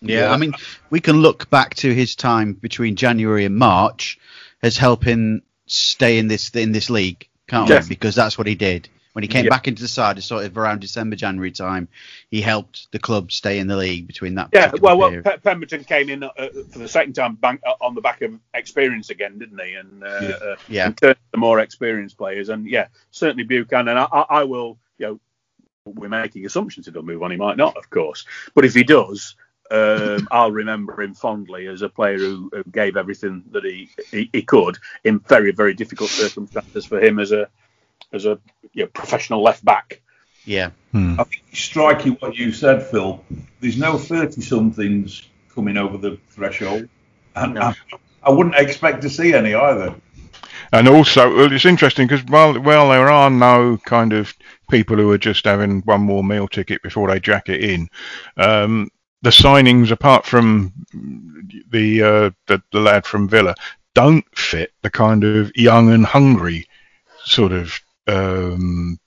Yeah, 0.00 0.20
Yeah. 0.20 0.32
I 0.32 0.36
mean, 0.36 0.52
we 0.90 1.00
can 1.00 1.16
look 1.16 1.50
back 1.50 1.74
to 1.76 1.92
his 1.94 2.14
time 2.14 2.52
between 2.54 2.96
January 2.96 3.44
and 3.44 3.56
March 3.56 4.18
as 4.62 4.76
helping 4.76 5.42
stay 5.66 6.18
in 6.18 6.28
this 6.28 6.50
in 6.50 6.72
this 6.72 6.88
league, 6.90 7.28
can't 7.48 7.68
Yes. 7.68 7.84
we? 7.84 7.90
Because 7.90 8.14
that's 8.14 8.38
what 8.38 8.46
he 8.46 8.54
did 8.54 8.88
When 9.14 9.24
he 9.24 9.28
came 9.28 9.46
Yeah. 9.46 9.50
back 9.50 9.66
into 9.66 9.82
the 9.82 9.88
side, 9.88 10.22
sort 10.22 10.44
of 10.44 10.56
around 10.56 10.80
December, 10.80 11.16
January 11.16 11.50
time, 11.50 11.88
he 12.30 12.40
helped 12.40 12.92
the 12.92 13.00
club 13.00 13.32
stay 13.32 13.58
in 13.58 13.66
the 13.66 13.76
league 13.76 14.06
between 14.06 14.36
that. 14.36 14.50
Yeah, 14.52 14.70
well, 14.80 14.96
well 14.96 15.08
period. 15.08 15.24
Pe- 15.24 15.38
Pemberton 15.38 15.82
came 15.82 16.08
in 16.08 16.22
uh, 16.22 16.30
for 16.70 16.78
the 16.78 16.86
second 16.86 17.14
time 17.14 17.34
bank, 17.34 17.60
uh, 17.66 17.72
on 17.80 17.96
the 17.96 18.00
back 18.00 18.22
of 18.22 18.32
experience 18.54 19.10
again, 19.10 19.38
didn't 19.38 19.60
he? 19.60 19.72
And 19.74 20.04
uh, 20.04 20.06
Yeah. 20.22 20.28
uh, 20.28 20.56
Yeah. 20.68 20.86
and 20.86 20.96
turned 20.96 21.16
the 21.32 21.38
more 21.38 21.58
experienced 21.58 22.16
players. 22.16 22.48
And 22.48 22.68
yeah, 22.68 22.88
certainly 23.10 23.42
Buchanan. 23.42 23.96
I, 23.96 24.04
I, 24.04 24.24
I 24.30 24.44
will, 24.44 24.78
you 24.98 25.06
know, 25.06 25.20
we're 25.94 26.08
making 26.08 26.46
assumptions 26.46 26.88
if 26.88 26.94
he'll 26.94 27.02
move 27.02 27.22
on. 27.22 27.30
He 27.30 27.36
might 27.36 27.56
not, 27.56 27.76
of 27.76 27.90
course, 27.90 28.24
but 28.54 28.64
if 28.64 28.74
he 28.74 28.84
does, 28.84 29.36
um, 29.70 30.28
I'll 30.32 30.52
remember 30.52 31.00
him 31.00 31.14
fondly 31.14 31.66
as 31.66 31.82
a 31.82 31.88
player 31.88 32.18
who, 32.18 32.50
who 32.52 32.64
gave 32.70 32.96
everything 32.96 33.44
that 33.52 33.64
he, 33.64 33.90
he 34.10 34.30
he 34.32 34.42
could 34.42 34.78
in 35.04 35.18
very 35.20 35.52
very 35.52 35.74
difficult 35.74 36.10
circumstances 36.10 36.86
for 36.86 37.00
him 37.00 37.18
as 37.18 37.32
a 37.32 37.48
as 38.12 38.24
a 38.24 38.38
you 38.72 38.84
know, 38.84 38.88
professional 38.88 39.42
left 39.42 39.64
back. 39.64 40.00
yeah, 40.44 40.70
Hmm. 40.92 41.20
I 41.20 41.24
think 41.24 41.42
it's 41.50 41.60
striking 41.60 42.12
what 42.20 42.34
you 42.36 42.52
said, 42.52 42.82
Phil. 42.86 43.22
There's 43.60 43.76
no 43.76 43.98
30 43.98 44.40
somethings 44.40 45.28
coming 45.54 45.76
over 45.76 45.98
the 45.98 46.18
threshold. 46.30 46.88
And 47.36 47.54
No. 47.54 47.60
I, 47.60 47.74
I 48.22 48.30
wouldn't 48.30 48.54
expect 48.54 49.02
to 49.02 49.10
see 49.10 49.34
any 49.34 49.54
either. 49.54 49.94
And 50.72 50.88
also, 50.88 51.34
well, 51.34 51.52
it's 51.52 51.64
interesting 51.64 52.06
because 52.06 52.24
while 52.26 52.58
while 52.60 52.90
there 52.90 53.08
are 53.08 53.30
no 53.30 53.78
kind 53.84 54.12
of 54.12 54.34
people 54.70 54.96
who 54.96 55.10
are 55.10 55.18
just 55.18 55.44
having 55.44 55.80
one 55.82 56.02
more 56.02 56.22
meal 56.22 56.48
ticket 56.48 56.82
before 56.82 57.08
they 57.08 57.20
jack 57.20 57.48
it 57.48 57.62
in, 57.62 57.88
um, 58.36 58.90
the 59.22 59.30
signings 59.30 59.90
apart 59.90 60.24
from 60.26 60.72
the, 61.70 62.02
uh, 62.02 62.30
the 62.46 62.62
the 62.72 62.80
lad 62.80 63.06
from 63.06 63.28
Villa 63.28 63.54
don't 63.94 64.24
fit 64.36 64.72
the 64.82 64.90
kind 64.90 65.24
of 65.24 65.50
young 65.56 65.90
and 65.90 66.06
hungry 66.06 66.66
sort 67.24 67.52
of 67.52 67.80
um, 68.06 68.98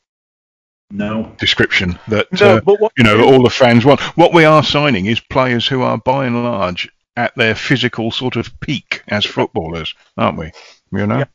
No. 0.89 1.33
description 1.37 1.97
that 2.09 2.27
No, 2.39 2.57
uh, 2.57 2.61
what 2.61 2.91
you 2.97 3.03
know 3.03 3.23
all 3.23 3.43
the 3.43 3.49
fans 3.49 3.85
want. 3.85 4.01
What 4.17 4.33
we 4.33 4.45
are 4.45 4.63
signing 4.63 5.05
is 5.05 5.19
players 5.19 5.67
who 5.67 5.81
are 5.81 5.97
by 5.97 6.25
and 6.25 6.43
large 6.43 6.89
at 7.15 7.35
their 7.35 7.55
physical 7.55 8.11
sort 8.11 8.35
of 8.35 8.57
peak 8.61 9.03
as 9.07 9.25
footballers, 9.25 9.93
aren't 10.17 10.37
we? 10.37 10.51
You 10.91 11.07
know. 11.07 11.19
Yeah. 11.19 11.25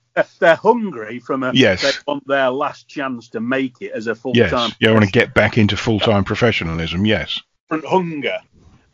They're- 0.40 0.56
hungry 0.56 1.18
from 1.20 1.42
a 1.42 1.52
Yes. 1.54 1.82
they 1.82 1.90
want 2.06 2.26
their 2.26 2.50
last 2.50 2.88
chance 2.88 3.28
to 3.30 3.40
make 3.40 3.80
it 3.80 3.92
as 3.92 4.06
a 4.06 4.14
full 4.14 4.32
time. 4.32 4.42
Yes, 4.42 4.50
time 4.50 4.70
you 4.80 4.90
want 4.92 5.04
to 5.04 5.10
get 5.10 5.34
back 5.34 5.58
into 5.58 5.76
full-time 5.76 6.24
professionalism. 6.24 7.04
Yes, 7.04 7.40
different 7.68 7.86
hunger 7.86 8.38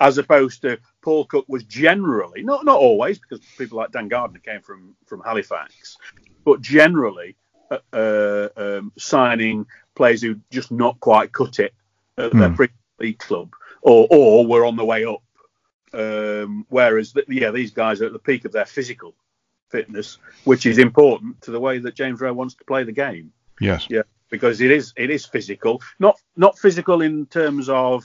as 0.00 0.18
opposed 0.18 0.62
to 0.62 0.78
Paul 1.02 1.24
Cook 1.26 1.44
was 1.48 1.62
generally 1.64 2.42
not 2.42 2.64
not 2.64 2.78
always 2.78 3.18
because 3.18 3.40
people 3.58 3.78
like 3.78 3.92
Dan 3.92 4.08
Gardner 4.08 4.40
came 4.40 4.60
from 4.60 4.94
from 5.06 5.22
Halifax, 5.24 5.96
but 6.44 6.60
generally 6.60 7.36
uh, 7.70 7.78
uh, 7.92 8.48
um, 8.56 8.92
signing 8.98 9.64
players 9.94 10.20
who 10.22 10.36
just 10.50 10.70
not 10.70 10.98
quite 11.00 11.32
cut 11.32 11.58
it 11.58 11.72
at 12.18 12.32
their 12.32 12.48
Hmm. 12.50 12.54
pre 12.54 12.68
league 12.98 13.18
club 13.18 13.54
or 13.80 14.06
or 14.10 14.46
were 14.46 14.64
on 14.64 14.76
the 14.76 14.84
way 14.84 15.04
up. 15.04 15.22
Um, 15.94 16.64
whereas 16.68 17.12
th- 17.12 17.26
yeah, 17.28 17.50
these 17.50 17.70
guys 17.70 18.00
are 18.00 18.06
at 18.06 18.12
the 18.12 18.18
peak 18.18 18.44
of 18.44 18.52
their 18.52 18.64
physical 18.66 19.14
fitness, 19.72 20.18
which 20.44 20.64
is 20.66 20.78
important 20.78 21.40
to 21.42 21.50
the 21.50 21.58
way 21.66 21.78
that 21.78 21.94
James 21.94 22.20
Rowe 22.20 22.32
wants 22.40 22.54
to 22.56 22.64
play 22.64 22.84
the 22.84 22.92
game 22.92 23.32
yes, 23.60 23.86
Yeah. 23.90 24.02
because 24.30 24.60
it 24.60 24.70
is 24.70 24.92
it 24.96 25.10
is 25.10 25.26
physical, 25.26 25.80
not 25.98 26.16
not 26.36 26.58
physical 26.58 27.02
in 27.02 27.26
terms 27.26 27.68
of 27.68 28.04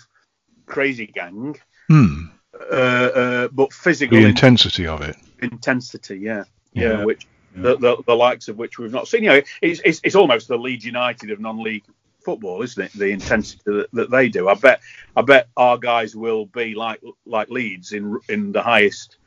crazy 0.66 1.08
gang, 1.08 1.56
hmm. 1.88 2.26
uh, 2.72 3.12
uh, 3.24 3.48
but 3.60 3.72
physical 3.74 4.18
the 4.18 4.24
in 4.24 4.30
intensity 4.30 4.88
of 4.88 5.02
it. 5.02 5.16
intensity. 5.42 6.18
Yeah, 6.18 6.44
Yeah. 6.74 6.84
yeah, 7.00 7.04
which 7.06 7.28
The, 7.56 7.76
the 7.86 7.94
the 8.06 8.16
likes 8.28 8.50
of 8.50 8.56
which 8.62 8.78
we've 8.78 8.92
not 9.00 9.08
seen. 9.08 9.24
You 9.24 9.30
know, 9.34 9.42
it's 9.62 9.82
it's, 9.84 10.00
it's 10.04 10.16
almost 10.16 10.48
the 10.48 10.58
Leeds 10.58 10.86
United 10.86 11.32
of 11.32 11.40
non-league 11.40 11.86
football, 12.26 12.62
isn't 12.62 12.84
it? 12.86 12.92
The 12.94 13.10
intensity 13.10 13.62
that, 13.66 13.88
that 13.94 14.10
they 14.12 14.30
do. 14.30 14.48
I 14.48 14.54
bet 14.54 14.80
I 15.16 15.22
bet 15.24 15.48
our 15.56 15.78
guys 15.92 16.16
will 16.16 16.46
be 16.46 16.76
like 16.76 17.02
like 17.26 17.50
Leeds 17.50 17.94
in 17.94 18.04
in 18.30 18.52
the 18.52 18.62
highest 18.62 19.18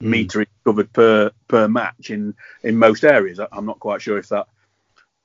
meter 0.00 0.44
covered 0.64 0.92
per 0.92 1.30
per 1.48 1.68
match 1.68 2.10
in 2.10 2.34
in 2.62 2.76
most 2.76 3.04
areas. 3.04 3.40
I'm 3.40 3.66
not 3.66 3.80
quite 3.80 4.02
sure 4.02 4.18
if 4.18 4.28
that 4.28 4.46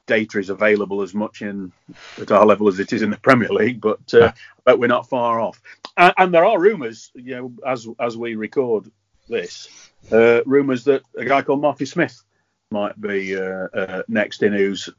data 0.08 0.39
is 0.39 0.50
available 0.50 1.02
as 1.02 1.13
much 1.13 1.41
in 1.41 1.71
at 2.19 2.32
our 2.32 2.45
level 2.45 2.67
as 2.67 2.80
it 2.80 2.93
is 2.93 3.02
in 3.02 3.10
the 3.10 3.17
Premier 3.17 3.50
League, 3.50 3.82
but 3.82 4.13
uh, 4.13 4.32
but 4.63 4.80
we're 4.80 4.88
not 4.88 5.10
far 5.10 5.39
off. 5.39 5.62
And, 5.95 6.13
and 6.17 6.34
there 6.34 6.45
are 6.45 6.60
rumours, 6.60 7.12
you 7.13 7.36
know, 7.36 7.54
as 7.65 7.88
as 8.00 8.17
we 8.17 8.36
record 8.36 8.89
this, 9.30 9.69
uh, 10.12 10.43
rumours 10.45 10.86
that 10.86 11.04
a 11.15 11.26
guy 11.26 11.41
called 11.41 11.62
Marty 11.62 11.86
Smith 11.86 12.23
might 12.71 13.00
be 13.00 13.36
uh, 13.36 13.67
uh, 13.73 14.04
next 14.08 14.43
in, 14.43 14.54
who's 14.54 14.89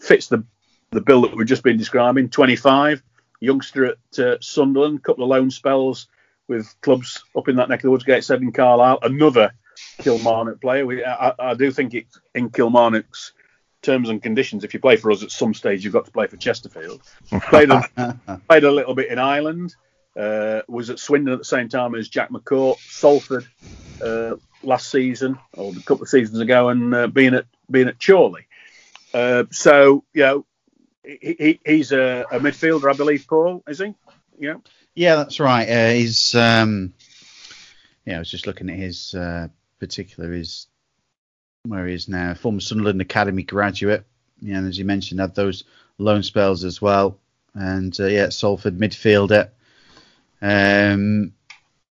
fits 0.00 0.28
the 0.28 0.44
the 0.90 1.00
bill 1.00 1.22
that 1.22 1.36
we've 1.36 1.46
just 1.46 1.62
been 1.62 1.76
describing. 1.76 2.30
25, 2.30 3.02
youngster 3.40 3.84
at 3.84 4.18
uh, 4.18 4.36
Sunderland, 4.40 5.02
couple 5.02 5.22
of 5.22 5.30
loan 5.30 5.50
spells 5.50 6.08
with 6.48 6.74
clubs 6.80 7.22
up 7.36 7.48
in 7.48 7.56
that 7.56 7.68
neck 7.68 7.80
of 7.80 7.82
the 7.82 7.90
woods, 7.90 8.04
Gateshead 8.04 8.40
and 8.40 8.54
Carlisle. 8.54 9.00
Another 9.02 9.52
Kilmarnock 9.98 10.60
player. 10.60 10.86
We, 10.86 11.04
I, 11.04 11.34
I 11.38 11.54
do 11.54 11.70
think 11.70 11.94
it 11.94 12.06
in 12.34 12.50
Kilmarnock's 12.50 13.32
terms 13.82 14.08
and 14.08 14.22
conditions. 14.22 14.64
If 14.64 14.74
you 14.74 14.80
play 14.80 14.96
for 14.96 15.10
us 15.10 15.22
at 15.22 15.30
some 15.30 15.54
stage, 15.54 15.84
you've 15.84 15.92
got 15.92 16.04
to 16.06 16.10
play 16.10 16.26
for 16.26 16.36
Chesterfield. 16.36 17.02
Played 17.48 17.70
a, 17.70 18.40
played 18.48 18.64
a 18.64 18.70
little 18.70 18.94
bit 18.94 19.08
in 19.08 19.18
Ireland. 19.18 19.74
Uh, 20.16 20.62
was 20.66 20.90
at 20.90 20.98
Swindon 20.98 21.32
at 21.32 21.38
the 21.38 21.44
same 21.44 21.68
time 21.68 21.94
as 21.94 22.08
Jak 22.08 22.30
McCourt, 22.30 22.78
Salford 22.78 23.46
uh, 24.02 24.34
last 24.64 24.90
season 24.90 25.38
or 25.52 25.72
a 25.72 25.82
couple 25.82 26.02
of 26.02 26.08
seasons 26.08 26.40
ago, 26.40 26.70
and 26.70 26.94
uh, 26.94 27.06
being 27.06 27.34
at 27.34 27.44
being 27.70 27.88
at 27.88 28.04
Chorley. 28.04 28.46
Uh, 29.14 29.44
so 29.50 30.04
you 30.12 30.22
know, 30.22 30.46
he, 31.04 31.36
he, 31.38 31.60
he's 31.64 31.92
a, 31.92 32.24
a 32.32 32.40
midfielder, 32.40 32.92
I 32.92 32.96
believe. 32.96 33.26
Paul, 33.28 33.62
is 33.68 33.78
he? 33.78 33.94
Yeah. 34.38 34.56
Yeah, 34.94 35.16
that's 35.16 35.38
right. 35.38 35.68
Uh, 35.68 35.90
he's 35.90 36.34
um, 36.34 36.92
yeah, 38.04 38.16
I 38.16 38.18
was 38.18 38.30
just 38.30 38.46
looking 38.46 38.70
at 38.70 38.76
his 38.76 39.14
uh, 39.14 39.48
particular 39.78 40.32
is 40.32 40.66
where 41.64 41.86
he 41.86 41.94
is 41.94 42.08
now. 42.08 42.34
Former 42.34 42.60
Sunderland 42.60 43.00
Academy 43.00 43.42
graduate. 43.42 44.04
Yeah, 44.40 44.58
and 44.58 44.68
as 44.68 44.78
you 44.78 44.84
mentioned, 44.84 45.20
had 45.20 45.34
those 45.34 45.64
loan 45.98 46.22
spells 46.22 46.64
as 46.64 46.80
well. 46.80 47.18
And 47.54 47.98
uh, 47.98 48.06
yeah, 48.06 48.28
Salford 48.28 48.78
midfielder. 48.78 49.50
Um, 50.40 51.32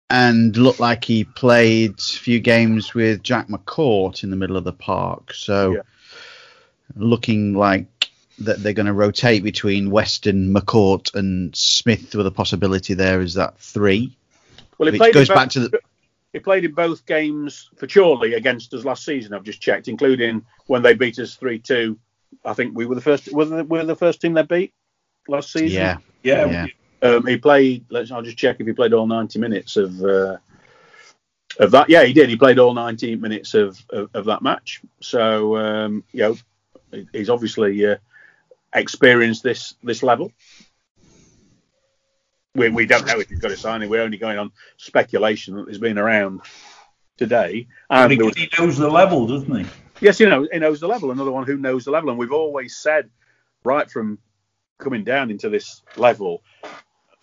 and 0.10 0.56
looked 0.58 0.80
like 0.80 1.04
he 1.06 1.24
played 1.24 1.98
a 1.98 2.02
few 2.02 2.40
games 2.40 2.94
with 2.94 3.24
Jak 3.24 3.48
McCourt 3.48 4.24
in 4.24 4.30
the 4.30 4.36
middle 4.36 4.58
of 4.58 4.64
the 4.64 4.74
park. 4.74 5.34
So 5.34 5.76
Yeah. 5.76 5.82
looking 6.96 7.54
like 7.54 7.88
that 8.40 8.62
they're 8.62 8.74
going 8.74 8.88
to 8.88 8.94
rotate 8.94 9.44
between 9.44 9.90
Weston, 9.90 10.54
McCourt, 10.54 11.14
and 11.16 11.56
Smith 11.56 12.14
with 12.16 12.28
a 12.28 12.32
possibility 12.32 12.94
there 12.94 13.22
is 13.22 13.36
that 13.36 13.58
three. 13.60 14.16
Well, 14.78 14.92
played 14.92 15.14
goes 15.14 15.30
back 15.30 15.50
to 15.52 15.62
the- 15.62 15.80
he 16.34 16.40
played 16.40 16.66
in 16.66 16.74
both 16.74 17.06
games 17.06 17.70
for 17.78 17.88
Chorley 17.88 18.34
against 18.34 18.74
us 18.74 18.84
last 18.84 19.06
season. 19.06 19.34
I've 19.34 19.44
just 19.44 19.62
checked, 19.62 19.88
including 19.88 20.44
when 20.66 20.82
they 20.82 20.96
beat 20.96 21.20
us 21.20 21.36
three 21.36 21.60
two. 21.60 21.98
I 22.44 22.54
think 22.54 22.76
we 22.76 22.88
were 22.88 22.96
the 22.96 23.02
first. 23.02 23.32
Were 23.32 23.46
the, 23.46 23.64
were 23.64 23.86
the 23.86 23.96
first 23.96 24.20
team 24.20 24.34
they 24.34 24.42
beat 24.42 24.74
last 25.28 25.54
season? 25.54 25.70
Yeah, 25.80 25.98
Yeah, 26.24 26.46
Yeah. 26.48 26.68
Um, 27.08 27.26
he 27.28 27.38
played. 27.38 27.86
Let's. 27.90 28.12
I'll 28.12 28.24
just 28.24 28.38
check 28.38 28.60
if 28.60 28.66
he 28.66 28.74
played 28.74 28.94
all 28.94 29.06
90 29.06 29.38
minutes 29.38 29.78
of 29.78 30.04
uh, 30.04 30.38
of 31.60 31.72
that. 31.72 31.90
Yeah, 31.90 32.04
he 32.04 32.14
did. 32.14 32.30
He 32.30 32.36
played 32.36 32.58
all 32.58 32.74
90 32.74 33.18
minutes 33.18 33.54
of 33.54 33.78
of, 33.92 34.10
of 34.16 34.26
that 34.26 34.42
match. 34.42 34.82
So 35.02 35.56
um, 35.58 36.04
you 36.14 36.22
know, 36.92 37.06
he's 37.12 37.30
obviously 37.30 37.86
uh, 37.86 37.98
experienced 38.74 39.44
this 39.44 39.76
this 39.84 40.02
level. 40.02 40.32
We, 42.56 42.70
we 42.70 42.86
don't 42.86 43.06
know 43.06 43.20
if 43.20 43.30
he's 43.30 43.40
got 43.40 43.52
a 43.52 43.58
signing. 43.58 43.90
We're 43.90 44.04
only 44.04 44.18
going 44.18 44.38
on 44.38 44.52
speculation 44.78 45.56
that 45.56 45.68
he's 45.68 45.80
been 45.80 45.98
around 45.98 46.42
today. 47.18 47.68
And 47.90 48.12
there 48.12 48.18
because 48.18 48.36
was, 48.36 48.38
he 48.38 48.50
knows 48.58 48.78
the 48.78 48.90
level, 48.90 49.28
doesn't 49.28 49.56
he? 49.56 49.66
yes, 50.00 50.20
you 50.20 50.30
know, 50.30 50.48
he 50.52 50.60
knows 50.60 50.80
the 50.80 50.88
level. 50.88 51.12
Another 51.12 51.32
one 51.32 51.46
who 51.46 51.58
knows 51.58 51.86
the 51.86 51.92
level. 51.92 52.10
And 52.10 52.20
we've 52.20 52.32
always 52.32 52.76
said, 52.76 53.10
right 53.64 53.90
from 53.90 54.20
coming 54.78 55.04
down 55.04 55.32
into 55.32 55.50
this 55.50 55.82
level, 55.98 56.44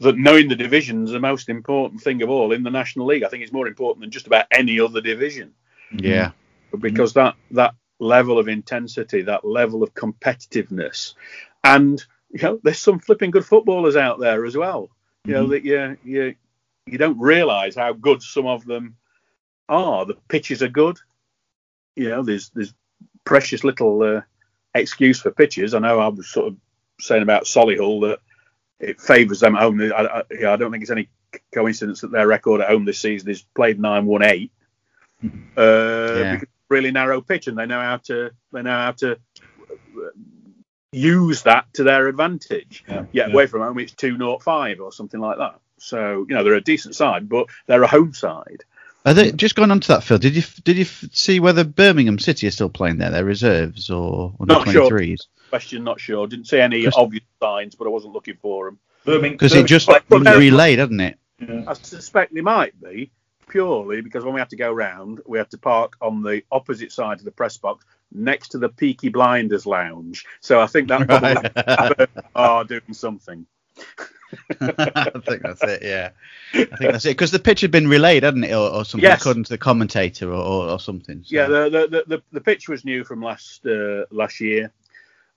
that 0.00 0.16
knowing 0.16 0.48
the 0.48 0.56
division 0.56 1.04
is 1.04 1.10
the 1.10 1.20
most 1.20 1.48
important 1.48 2.00
thing 2.00 2.22
of 2.22 2.30
all 2.30 2.52
in 2.52 2.62
the 2.62 2.70
National 2.70 3.06
League. 3.06 3.22
I 3.22 3.28
think 3.28 3.42
it's 3.42 3.52
more 3.52 3.68
important 3.68 4.00
than 4.00 4.10
just 4.10 4.26
about 4.26 4.46
any 4.50 4.80
other 4.80 5.00
division 5.00 5.52
yeah, 5.92 6.32
because 6.78 7.14
that 7.14 7.34
that 7.52 7.74
level 7.98 8.38
of 8.38 8.48
intensity, 8.48 9.22
that 9.22 9.44
level 9.44 9.82
of 9.82 9.94
competitiveness, 9.94 11.14
and 11.64 12.02
you 12.30 12.42
know, 12.42 12.60
there's 12.62 12.78
some 12.78 13.00
flipping 13.00 13.30
good 13.30 13.44
footballers 13.44 13.96
out 13.96 14.20
there 14.20 14.44
as 14.44 14.56
well. 14.56 14.90
You 15.24 15.34
know 15.34 15.46
that 15.48 15.64
you 15.64 15.96
you 16.04 16.34
you 16.86 16.98
don't 16.98 17.18
realise 17.18 17.76
how 17.76 17.92
good 17.92 18.22
some 18.22 18.46
of 18.46 18.64
them 18.64 18.96
are. 19.68 20.04
The 20.06 20.14
pitches 20.28 20.62
are 20.62 20.68
good. 20.68 20.98
You 21.96 22.08
know, 22.08 22.22
there's 22.22 22.50
there's 22.50 22.74
precious 23.24 23.62
little 23.62 24.02
uh, 24.02 24.22
excuse 24.74 25.20
for 25.20 25.30
pitches. 25.30 25.74
I 25.74 25.78
know 25.78 26.00
I 26.00 26.08
was 26.08 26.28
sort 26.28 26.48
of 26.48 26.56
saying 27.00 27.22
about 27.22 27.44
Solihull 27.44 28.08
that 28.08 28.20
it 28.80 29.00
favours 29.00 29.40
them 29.40 29.56
at 29.56 29.62
home. 29.62 29.80
I, 29.80 29.86
I, 29.86 30.52
I 30.52 30.56
don't 30.56 30.70
think 30.70 30.82
it's 30.82 30.90
any 30.90 31.08
coincidence 31.52 32.00
that 32.00 32.10
their 32.12 32.26
record 32.26 32.62
at 32.62 32.68
home 32.68 32.84
this 32.86 32.98
season 32.98 33.28
is 33.30 33.42
played 33.42 33.78
nine 33.78 34.06
one 34.06 34.22
eight. 34.22 34.50
Uh, 35.22 35.28
Yeah. 36.16 36.32
because 36.32 36.42
it's 36.44 36.52
a 36.70 36.74
really 36.74 36.90
narrow 36.90 37.20
pitch, 37.20 37.46
and 37.46 37.58
they 37.58 37.66
know 37.66 37.80
how 37.80 37.98
to 37.98 38.30
they 38.52 38.62
know 38.62 38.70
how 38.70 38.92
to 38.92 39.18
use 41.00 41.42
that 41.42 41.72
to 41.74 41.84
their 41.84 42.08
advantage. 42.08 42.84
Yeah, 42.88 43.04
Yeah, 43.12 43.26
yeah. 43.26 43.32
away 43.32 43.46
from 43.46 43.62
home 43.62 43.78
it's 43.78 43.92
two 43.92 44.16
not 44.16 44.42
five 44.42 44.80
or 44.80 44.92
something 44.92 45.20
like 45.20 45.38
that. 45.38 45.60
So 45.78 46.26
you 46.28 46.34
know 46.34 46.44
they're 46.44 46.54
a 46.54 46.60
decent 46.60 46.94
side, 46.94 47.28
but 47.28 47.46
they're 47.66 47.82
a 47.82 47.86
home 47.88 48.12
side. 48.12 48.64
Are 49.06 49.14
they, 49.14 49.32
just 49.32 49.54
going 49.54 49.70
on 49.70 49.80
to 49.80 49.88
that, 49.88 50.04
Phil? 50.04 50.18
Did 50.18 50.36
you 50.36 50.42
did 50.64 50.76
you 50.76 50.84
see 50.84 51.40
whether 51.40 51.64
Birmingham 51.64 52.18
City 52.18 52.46
are 52.48 52.50
still 52.50 52.68
playing 52.68 52.98
there, 52.98 53.10
their 53.10 53.24
reserves 53.24 53.88
or 53.88 54.34
under 54.38 54.54
Not 54.54 54.68
sure. 54.68 54.90
23s? 54.90 55.26
Question 55.48 55.84
not 55.84 55.98
sure. 56.00 56.26
Didn't 56.26 56.46
see 56.48 56.60
any 56.60 56.82
Just- 56.82 56.98
obvious 56.98 57.24
signs, 57.42 57.74
but 57.76 57.86
I 57.86 57.90
wasn't 57.90 58.12
looking 58.12 58.36
for 58.42 58.66
them. 58.66 58.78
Birmingham, 59.06 59.32
Because 59.32 59.54
it 59.54 59.64
just 59.66 59.88
Well, 59.88 60.00
was 60.10 60.22
no- 60.22 60.36
relayed, 60.38 60.78
hadn't 60.80 61.00
it? 61.00 61.18
yeah. 61.38 61.64
I 61.66 61.72
suspect 61.72 62.34
they 62.34 62.42
might 62.42 62.78
be 62.82 63.10
purely 63.48 64.02
because 64.02 64.22
when 64.22 64.34
we 64.34 64.40
had 64.40 64.50
to 64.50 64.56
go 64.56 64.70
round, 64.70 65.22
we 65.26 65.38
had 65.38 65.50
to 65.52 65.58
park 65.58 65.96
on 66.02 66.22
the 66.22 66.42
opposite 66.52 66.92
side 66.92 67.18
of 67.18 67.24
the 67.24 67.30
press 67.32 67.56
box 67.56 67.86
next 68.12 68.48
to 68.50 68.58
the 68.58 68.68
Peaky 68.68 69.08
Blinders 69.08 69.66
lounge. 69.66 70.24
So 70.40 70.60
I 70.60 70.66
think 70.66 70.88
that 70.88 71.06
probably 71.06 72.06
are 72.34 72.64
doing 72.64 72.92
something. 72.92 73.46
I 74.60 75.10
think 75.26 75.42
that's 75.42 75.62
it. 75.62 75.82
Yeah, 75.82 76.10
I 76.54 76.64
think 76.76 76.92
that's 76.92 77.04
it. 77.04 77.10
Because 77.10 77.30
the 77.30 77.38
pitch 77.38 77.60
had 77.62 77.70
been 77.70 77.88
relayed, 77.88 78.22
hadn't 78.22 78.44
it, 78.44 78.52
or, 78.52 78.68
or 78.70 78.84
something, 78.84 79.08
Yes. 79.08 79.20
according 79.20 79.44
to 79.44 79.50
the 79.50 79.58
commentator, 79.58 80.28
or, 80.30 80.42
or, 80.42 80.70
or 80.70 80.80
something. 80.80 81.22
So- 81.24 81.34
Yeah, 81.34 81.46
the 81.46 81.70
the, 81.70 81.86
the, 81.88 82.04
the 82.16 82.22
the 82.32 82.40
pitch 82.40 82.68
was 82.68 82.84
new 82.84 83.04
from 83.04 83.22
last 83.22 83.64
uh, 83.66 84.04
last 84.10 84.40
year, 84.40 84.72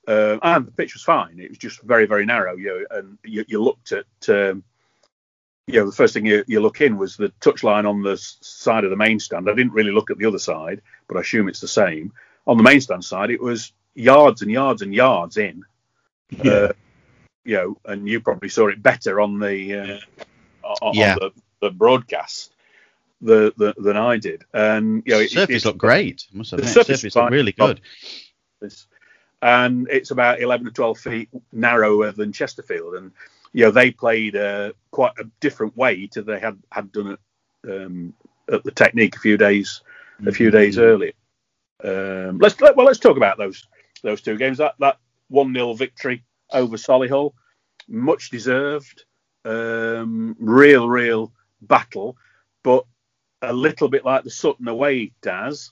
uh, 0.08 0.38
and 0.42 0.68
the 0.68 0.72
pitch 0.72 0.94
was 0.94 1.04
fine. 1.04 1.40
It 1.40 1.50
was 1.50 1.58
just 1.58 1.82
very 1.82 2.06
very 2.06 2.26
narrow. 2.26 2.56
You 2.56 2.66
know, 2.90 2.98
and 3.00 3.18
you, 3.24 3.46
you 3.48 3.62
looked 3.64 3.92
at. 3.92 4.06
Um, 4.30 4.64
you 5.66 5.80
know, 5.80 5.86
the 5.86 5.96
first 5.96 6.14
thing 6.14 6.26
you, 6.26 6.44
you 6.46 6.60
look 6.60 6.82
in 6.82 6.98
was 6.98 7.16
the 7.16 7.30
touchline 7.40 7.88
on 7.90 8.04
the 8.04 8.18
side 8.18 8.84
of 8.84 8.90
the 8.90 8.98
main 8.98 9.18
stand. 9.18 9.50
I 9.50 9.56
didn't 9.56 9.72
really 9.72 9.92
look 9.94 10.12
at 10.12 10.18
the 10.18 10.26
other 10.26 10.38
side, 10.38 10.82
but 11.08 11.16
I 11.16 11.22
assume 11.22 11.48
it's 11.48 11.62
the 11.62 11.70
same. 11.70 12.12
On 12.46 12.58
the 12.58 12.64
main 12.64 12.82
stand 12.82 13.06
side, 13.06 13.30
it 13.32 13.42
was 13.42 13.72
yards 13.96 14.42
and 14.42 14.52
yards 14.52 14.82
and 14.82 14.94
yards 14.94 15.38
in. 15.38 15.64
Yeah. 16.44 16.52
Uh, 16.52 16.72
you 17.46 17.56
know, 17.56 17.78
and 17.86 18.08
you 18.08 18.22
probably 18.22 18.50
saw 18.50 18.68
it 18.70 18.82
better 18.82 19.20
on 19.20 19.40
the 19.40 19.76
uh, 19.76 20.00
on, 20.64 20.78
on 20.82 20.94
Yeah. 20.96 21.16
the, 21.16 21.32
the 21.62 21.72
broadcast 21.72 22.54
the, 23.22 23.54
the, 23.58 23.74
than 23.78 23.98
I 23.98 24.18
did. 24.18 24.44
And 24.54 25.04
you 25.06 25.14
know, 25.14 25.20
it, 25.20 25.32
surface 25.32 25.64
it, 25.64 25.68
looked 25.68 25.78
great. 25.80 26.26
I 26.34 26.38
must 26.38 26.52
The 26.52 26.66
surface 26.68 27.02
surface, 27.02 27.16
looked 27.16 27.32
really 27.32 27.52
good. 27.52 27.82
and 29.42 29.88
it's 29.90 30.12
about 30.12 30.42
11 30.42 30.68
or 30.68 30.72
12 30.72 30.98
feet 30.98 31.30
narrower 31.52 32.12
than 32.12 32.32
Chesterfield. 32.32 32.96
And 32.96 33.12
you 33.54 33.66
know 33.66 33.72
they 33.72 33.92
played 33.92 34.36
uh, 34.36 34.74
quite 34.92 35.14
a 35.20 35.26
different 35.40 35.76
way 35.78 36.08
to 36.08 36.22
they 36.22 36.40
had 36.40 36.58
had 36.72 36.92
done 36.92 37.18
it 37.18 37.20
um, 37.72 38.14
at 38.52 38.64
the 38.64 38.72
Technique 38.72 39.16
a 39.16 39.20
few 39.20 39.38
days 39.38 39.82
a 40.26 40.32
few 40.32 40.52
days 40.52 40.78
earlier. 40.78 41.12
Um, 41.84 42.38
let's 42.40 42.60
let, 42.62 42.76
well 42.76 42.86
let's 42.86 43.00
talk 43.00 43.18
about 43.18 43.38
those 43.38 43.68
those 44.04 44.22
two 44.22 44.38
games. 44.38 44.58
That 44.58 44.76
that 44.80 44.98
one 45.30 45.54
0 45.54 45.74
victory 45.74 46.24
over 46.52 46.78
Solihull, 46.78 47.34
much 47.88 48.30
deserved. 48.30 49.06
Um, 49.46 50.38
real 50.40 50.88
real 50.88 51.34
battle, 51.62 52.16
but 52.64 52.86
a 53.42 53.52
little 53.52 53.90
bit 53.90 54.06
like 54.06 54.24
the 54.24 54.30
Sutton 54.30 54.68
away 54.70 55.12
does 55.22 55.72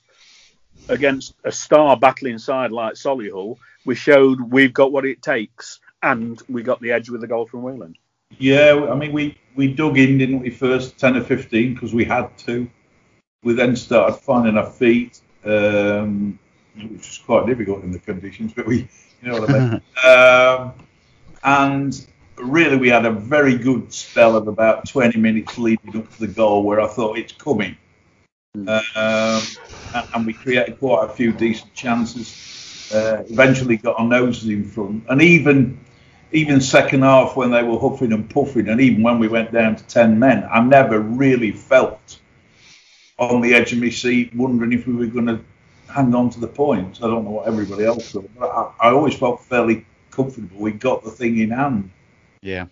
against 0.88 1.34
a 1.44 1.52
star 1.52 1.96
battling 1.96 2.38
side 2.38 2.72
like 2.72 2.94
Solihull, 2.94 3.56
we 3.84 3.94
showed 3.94 4.40
we've 4.40 4.72
got 4.72 4.92
what 4.92 5.04
it 5.04 5.22
takes, 5.22 5.80
and 6.02 6.40
we 6.48 6.62
got 6.62 6.80
the 6.80 6.92
edge 6.92 7.10
with 7.10 7.20
the 7.20 7.26
goal 7.26 7.46
from 7.46 7.62
Whelan. 7.62 7.96
Yeah, 8.38 8.88
I 8.90 8.94
mean, 8.94 9.12
we, 9.12 9.38
we 9.56 9.72
dug 9.72 9.98
in, 9.98 10.18
didn't 10.18 10.40
we, 10.40 10.50
first 10.50 10.98
10 10.98 11.16
or 11.16 11.22
15 11.22 11.74
because 11.74 11.94
we 11.94 12.04
had 12.04 12.36
to. 12.38 12.68
We 13.42 13.54
then 13.54 13.76
started 13.76 14.14
finding 14.16 14.56
our 14.56 14.70
feet, 14.70 15.20
um, 15.44 16.38
which 16.74 16.92
was 16.92 17.20
quite 17.24 17.46
difficult 17.46 17.82
in 17.84 17.92
the 17.92 17.98
conditions, 17.98 18.52
but 18.54 18.66
we, 18.66 18.88
you 19.22 19.28
know 19.28 19.40
what 19.40 19.50
I 19.50 19.58
mean. 19.58 19.82
um, 20.04 20.72
and 21.44 22.06
really, 22.36 22.76
we 22.76 22.88
had 22.88 23.04
a 23.04 23.10
very 23.10 23.56
good 23.56 23.92
spell 23.92 24.36
of 24.36 24.48
about 24.48 24.88
20 24.88 25.18
minutes 25.18 25.58
leading 25.58 25.96
up 25.96 26.10
to 26.12 26.20
the 26.20 26.28
goal 26.28 26.62
where 26.62 26.80
I 26.80 26.88
thought 26.88 27.18
it's 27.18 27.32
coming. 27.32 27.76
Um, 28.54 29.42
and, 29.94 30.08
and 30.14 30.26
we 30.26 30.34
created 30.34 30.78
quite 30.78 31.04
a 31.04 31.08
few 31.08 31.32
decent 31.32 31.72
chances. 31.74 32.90
Uh, 32.94 33.24
eventually 33.30 33.78
got 33.78 33.98
our 33.98 34.06
noses 34.06 34.50
in 34.50 34.64
front, 34.64 35.04
and 35.08 35.22
even 35.22 35.80
even 36.32 36.60
second 36.60 37.02
half 37.02 37.36
when 37.36 37.50
they 37.50 37.62
were 37.62 37.78
huffing 37.78 38.12
and 38.12 38.28
puffing, 38.28 38.68
and 38.68 38.80
even 38.80 39.02
when 39.02 39.18
we 39.18 39.28
went 39.28 39.52
down 39.52 39.76
to 39.76 39.84
ten 39.84 40.18
men, 40.18 40.46
I 40.52 40.60
never 40.60 41.00
really 41.00 41.52
felt 41.52 42.20
on 43.30 43.40
the 43.40 43.54
edge 43.54 43.72
of 43.72 43.78
my 43.78 43.88
seat, 43.90 44.34
wondering 44.34 44.72
if 44.72 44.86
we 44.86 44.94
were 44.94 45.06
going 45.06 45.26
to 45.26 45.40
hang 45.88 46.14
on 46.14 46.30
to 46.30 46.40
the 46.40 46.48
points. 46.48 47.02
I 47.02 47.06
don't 47.06 47.24
know 47.24 47.30
what 47.30 47.46
everybody 47.46 47.84
else 47.84 48.10
thought, 48.10 48.30
but 48.38 48.50
I, 48.50 48.88
I 48.88 48.90
always 48.92 49.14
felt 49.14 49.44
fairly 49.44 49.86
comfortable. 50.10 50.58
We 50.58 50.72
got 50.72 51.04
the 51.04 51.10
thing 51.10 51.38
in 51.38 51.50
hand. 51.50 51.90
Yeah. 52.40 52.66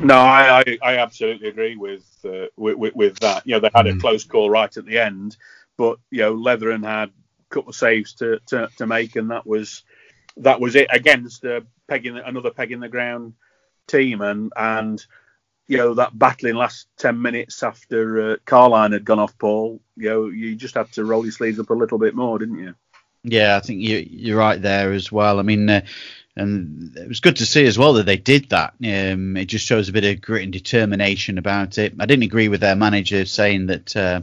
No, 0.00 0.16
I, 0.16 0.60
I, 0.60 0.78
I 0.82 0.96
absolutely 0.98 1.48
agree 1.48 1.76
with, 1.76 2.04
uh, 2.24 2.46
with, 2.56 2.76
with 2.76 2.94
with 2.96 3.18
that. 3.20 3.46
You 3.46 3.52
know, 3.52 3.60
they 3.60 3.70
had 3.74 3.86
a 3.86 3.94
Mm. 3.94 4.00
close 4.00 4.24
call 4.24 4.48
right 4.50 4.74
at 4.74 4.86
the 4.86 4.98
end, 4.98 5.36
but 5.76 5.98
you 6.10 6.20
know, 6.20 6.34
Leathern 6.34 6.82
had 6.82 7.10
a 7.10 7.54
couple 7.54 7.70
of 7.70 7.76
saves 7.76 8.14
to, 8.14 8.40
to, 8.46 8.68
to 8.78 8.86
make, 8.86 9.16
and 9.16 9.30
that 9.30 9.46
was 9.46 9.84
that 10.38 10.60
was 10.60 10.76
it 10.76 10.88
against 10.90 11.44
uh, 11.44 11.60
peg 11.88 12.06
in, 12.06 12.16
another 12.16 12.50
peg 12.50 12.72
in 12.72 12.80
the 12.80 12.88
ground 12.88 13.34
team, 13.86 14.22
and 14.22 14.50
and 14.56 15.04
you 15.68 15.76
know 15.78 15.94
that 15.94 16.18
battling 16.18 16.54
last 16.54 16.88
ten 16.98 17.20
minutes 17.22 17.62
after 17.62 18.32
uh, 18.32 18.36
Carline 18.44 18.92
had 18.92 19.04
gone 19.04 19.18
off 19.18 19.36
Paul. 19.38 19.80
You 19.96 20.08
know, 20.10 20.26
you 20.26 20.54
just 20.56 20.74
had 20.74 20.90
to 20.92 21.04
roll 21.04 21.24
your 21.24 21.32
sleeves 21.32 21.58
up 21.60 21.70
a 21.70 21.74
little 21.74 21.98
bit 21.98 22.14
more, 22.14 22.38
didn't 22.38 22.58
you? 22.58 22.74
Yeah, 23.24 23.56
I 23.56 23.60
think 23.60 23.80
you, 23.80 23.98
you're 24.10 24.38
right 24.38 24.60
there 24.60 24.92
as 24.92 25.12
well. 25.12 25.38
I 25.38 25.42
mean, 25.42 25.70
uh, 25.70 25.82
and 26.34 26.96
it 26.96 27.08
was 27.08 27.20
good 27.20 27.36
to 27.36 27.46
see 27.46 27.66
as 27.66 27.78
well 27.78 27.92
that 27.94 28.06
they 28.06 28.16
did 28.16 28.48
that. 28.50 28.74
Um, 28.84 29.36
it 29.36 29.44
just 29.46 29.66
shows 29.66 29.88
a 29.88 29.92
bit 29.92 30.04
of 30.04 30.20
grit 30.20 30.42
and 30.42 30.52
determination 30.52 31.38
about 31.38 31.78
it. 31.78 31.94
I 32.00 32.06
didn't 32.06 32.24
agree 32.24 32.48
with 32.48 32.60
their 32.60 32.76
manager 32.76 33.24
saying 33.24 33.66
that. 33.66 33.94
Uh, 33.96 34.22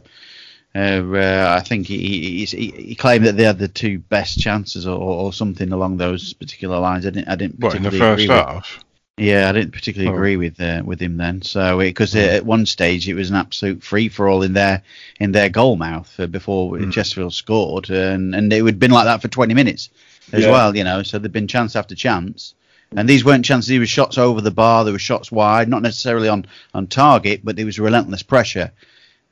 uh, 0.76 1.02
uh, 1.14 1.56
I 1.58 1.62
think 1.62 1.88
he, 1.88 2.46
he, 2.46 2.46
he, 2.46 2.72
he 2.72 2.96
claimed 2.96 3.26
that 3.26 3.36
they 3.36 3.44
had 3.44 3.58
the 3.58 3.68
two 3.68 3.98
best 3.98 4.40
chances 4.40 4.86
or, 4.86 5.00
or 5.00 5.34
something 5.34 5.72
along 5.72 5.98
those 5.98 6.34
particular 6.34 6.78
lines. 6.80 7.08
I 7.08 7.10
didn't. 7.10 7.28
I 7.28 7.36
didn't 7.36 7.60
What 7.60 7.76
in 7.76 7.82
the 7.82 7.90
particularly 7.90 8.28
first 8.28 8.30
agree 8.30 8.38
with- 8.38 8.46
half? 8.56 8.86
Yeah, 9.20 9.50
I 9.50 9.52
didn't 9.52 9.72
particularly 9.74 10.12
Oh. 10.12 10.16
agree 10.16 10.38
with 10.38 10.60
uh, 10.62 10.82
with 10.86 11.02
him 11.02 11.18
then. 11.18 11.42
So 11.42 11.78
because 11.80 12.16
at 12.16 12.46
one 12.46 12.66
stage 12.66 13.08
it 13.10 13.14
was 13.16 13.30
an 13.30 13.36
absolute 13.36 13.84
free 13.84 14.10
for 14.10 14.30
all 14.30 14.44
in 14.44 14.54
their 14.54 14.82
in 15.20 15.32
their 15.32 15.50
goal 15.50 15.76
mouth 15.76 16.14
uh, 16.20 16.28
before 16.28 16.72
Mm. 16.72 16.92
Chesterfield 16.92 17.34
scored, 17.34 17.90
and 17.90 18.34
and 18.34 18.52
it 18.54 18.64
had 18.66 18.80
been 18.80 18.92
like 18.92 19.06
that 19.06 19.22
for 19.22 19.28
20 19.28 19.54
minutes 19.54 19.90
as 20.32 20.44
Yeah. 20.46 20.52
well. 20.52 20.76
You 20.76 20.84
know, 20.84 21.04
so 21.04 21.20
there'd 21.20 21.32
been 21.34 21.48
chance 21.48 21.76
after 21.76 21.96
chance, 21.96 22.54
and 22.96 23.08
these 23.10 23.26
weren't 23.26 23.46
chances. 23.46 23.68
There 23.70 23.80
were 23.80 23.86
shots 23.86 24.18
over 24.18 24.42
the 24.42 24.52
bar, 24.52 24.84
there 24.84 24.94
were 24.94 25.00
shots 25.00 25.32
wide, 25.32 25.68
not 25.70 25.82
necessarily 25.82 26.30
on 26.30 26.46
on 26.74 26.88
target, 26.88 27.42
but 27.44 27.56
there 27.56 27.66
was 27.66 27.78
relentless 27.80 28.24
pressure, 28.24 28.72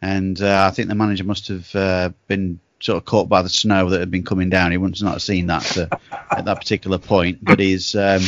and 0.01 0.41
uh, 0.41 0.65
I 0.69 0.71
think 0.71 0.89
the 0.89 0.95
manager 0.95 1.23
must 1.23 1.47
have 1.47 1.75
uh, 1.75 2.09
been 2.27 2.59
sort 2.79 2.97
of 2.97 3.05
caught 3.05 3.27
by 3.27 3.41
the 3.41 3.49
snow 3.49 3.89
that 3.89 3.99
had 3.99 4.11
been 4.11 4.23
coming 4.23 4.49
down. 4.51 4.71
He 4.71 4.77
wouldn't 4.77 5.01
not 5.01 5.13
have 5.13 5.21
seen 5.23 5.47
that 5.47 5.77
uh, 5.77 5.87
at 6.29 6.45
that 6.45 6.57
particular 6.59 6.97
point, 6.97 7.43
but 7.43 7.59
he's. 7.59 7.95
Um, 7.95 8.21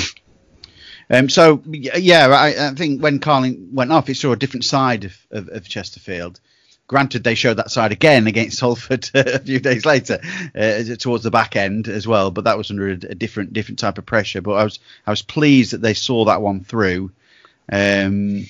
um, 1.10 1.30
so 1.30 1.62
yeah, 1.68 2.28
I, 2.28 2.70
I 2.70 2.74
think 2.76 3.02
when 3.02 3.20
Carline 3.20 3.70
went 3.74 3.92
off, 3.92 4.10
it 4.10 4.16
saw 4.16 4.32
a 4.32 4.38
different 4.38 4.66
side 4.66 5.06
of, 5.06 5.18
of, 5.32 5.50
of 5.50 5.68
Chesterfield. 5.68 6.40
Granted, 6.88 7.24
they 7.24 7.36
showed 7.36 7.58
that 7.58 7.70
side 7.70 7.92
again 7.92 8.26
against 8.26 8.58
Salford 8.58 9.10
a 9.14 9.40
few 9.40 9.60
days 9.60 9.86
later, 9.86 10.20
uh, 10.56 10.84
towards 10.98 11.24
the 11.24 11.32
back 11.32 11.56
end 11.56 11.88
as 11.88 12.08
well. 12.08 12.32
But 12.32 12.46
that 12.46 12.58
was 12.58 12.72
under 12.72 12.90
a, 12.90 12.94
a 12.94 13.16
different 13.16 13.54
different 13.54 13.80
type 13.80 13.98
of 13.98 14.06
pressure. 14.06 14.42
But 14.42 14.54
I 14.54 14.64
was 14.64 14.80
I 15.06 15.12
was 15.12 15.22
pleased 15.22 15.74
that 15.74 15.82
they 15.82 15.94
saw 15.94 16.26
that 16.26 16.42
one 16.42 16.64
through. 16.64 17.12
Um, 17.72 18.46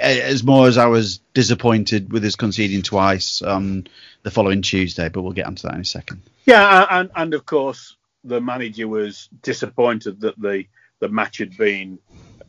as 0.00 0.44
more 0.44 0.68
as 0.68 0.78
I 0.78 0.86
was 0.86 1.18
disappointed 1.34 2.12
with 2.12 2.24
us 2.24 2.36
conceding 2.36 2.82
twice 2.82 3.42
on 3.42 3.86
the 4.22 4.30
following 4.30 4.62
Tuesday, 4.62 5.08
but 5.08 5.22
we'll 5.22 5.32
get 5.32 5.46
onto 5.46 5.66
that 5.66 5.74
in 5.74 5.80
a 5.80 5.84
second. 5.84 6.22
Yeah, 6.46 6.86
and 6.90 7.10
and 7.14 7.34
of 7.34 7.46
course 7.46 7.96
the 8.24 8.40
manager 8.40 8.86
was 8.86 9.28
disappointed 9.42 10.20
that 10.20 10.40
the 10.40 10.64
the 11.02 11.08
match 11.08 11.38
had 11.38 11.56
been 11.56 11.98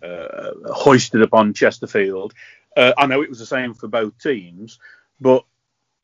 uh, 0.01 0.51
hoisted 0.71 1.23
upon 1.23 1.53
Chesterfield. 1.53 2.33
Uh, 2.77 2.93
I 2.97 3.07
know 3.07 3.23
it 3.23 3.29
was 3.29 3.39
the 3.39 3.47
same 3.47 3.73
for 3.73 3.87
both 3.87 4.17
teams, 4.19 4.79
but 5.19 5.43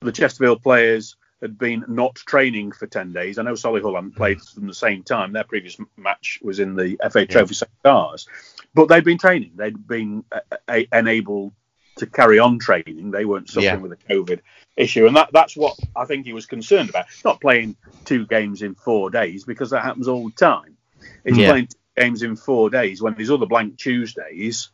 the 0.01 0.11
Chesterfield 0.11 0.63
players 0.63 1.15
had 1.41 1.59
been 1.59 1.85
not 1.87 2.15
training 2.15 2.71
for 2.71 2.87
ten 2.87 3.13
days. 3.13 3.37
I 3.37 3.43
know 3.43 3.53
Solihull 3.53 3.93
hadn't 3.95 4.15
played 4.15 4.41
from 4.41 4.65
the 4.65 4.73
same 4.73 5.03
time. 5.03 5.31
Their 5.31 5.43
previous 5.43 5.77
match 5.95 6.39
was 6.41 6.59
in 6.59 6.75
the 6.75 6.97
FA 7.11 7.25
Trophy 7.27 7.53
Stars, 7.53 8.27
but 8.73 8.87
they'd 8.89 9.05
been 9.05 9.19
training. 9.19 9.51
They'd 9.55 9.87
been 9.87 10.23
uh, 10.31 10.39
uh, 10.67 10.79
enabled 10.91 11.53
to 11.97 12.07
carry 12.07 12.39
on 12.39 12.57
training. 12.57 13.11
They 13.11 13.25
weren't 13.25 13.47
suffering 13.49 13.65
Yeah. 13.65 13.75
with 13.75 13.91
a 13.91 14.13
COVID 14.13 14.39
issue, 14.75 15.05
and 15.05 15.15
that 15.15 15.29
that's 15.33 15.55
what 15.55 15.77
I 15.95 16.05
think 16.05 16.25
he 16.25 16.33
was 16.33 16.47
concerned 16.47 16.89
about. 16.89 17.05
Not 17.23 17.41
playing 17.41 17.75
two 18.05 18.25
games 18.25 18.63
in 18.63 18.73
four 18.73 19.11
days 19.11 19.43
because 19.45 19.69
that 19.69 19.83
happens 19.83 20.07
all 20.07 20.25
the 20.29 20.35
time. 20.35 20.77
It's 21.23 21.37
Yeah. 21.37 21.49
playing 21.51 21.67
two 21.67 21.78
games 21.99 22.23
in 22.23 22.35
four 22.35 22.69
days 22.69 23.01
when 23.01 23.13
there's 23.13 23.31
other 23.31 23.45
blank 23.45 23.77
Tuesdays 23.77 24.69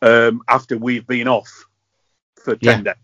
um, 0.00 0.42
after 0.48 0.78
we've 0.78 1.06
been 1.06 1.28
off 1.28 1.66
for 2.36 2.56
ten 2.56 2.84
days, 2.84 2.94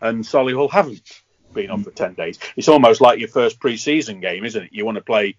and 0.00 0.24
Solihull 0.24 0.70
haven't. 0.70 1.22
been 1.52 1.70
on 1.70 1.82
for 1.82 1.90
10 1.90 2.14
days. 2.14 2.38
It's 2.56 2.68
almost 2.68 3.00
like 3.00 3.18
your 3.18 3.28
first 3.28 3.58
pre-season 3.58 4.20
game, 4.20 4.44
isn't 4.44 4.64
it? 4.64 4.72
You 4.72 4.84
want 4.84 4.96
to 4.96 5.02
play 5.04 5.36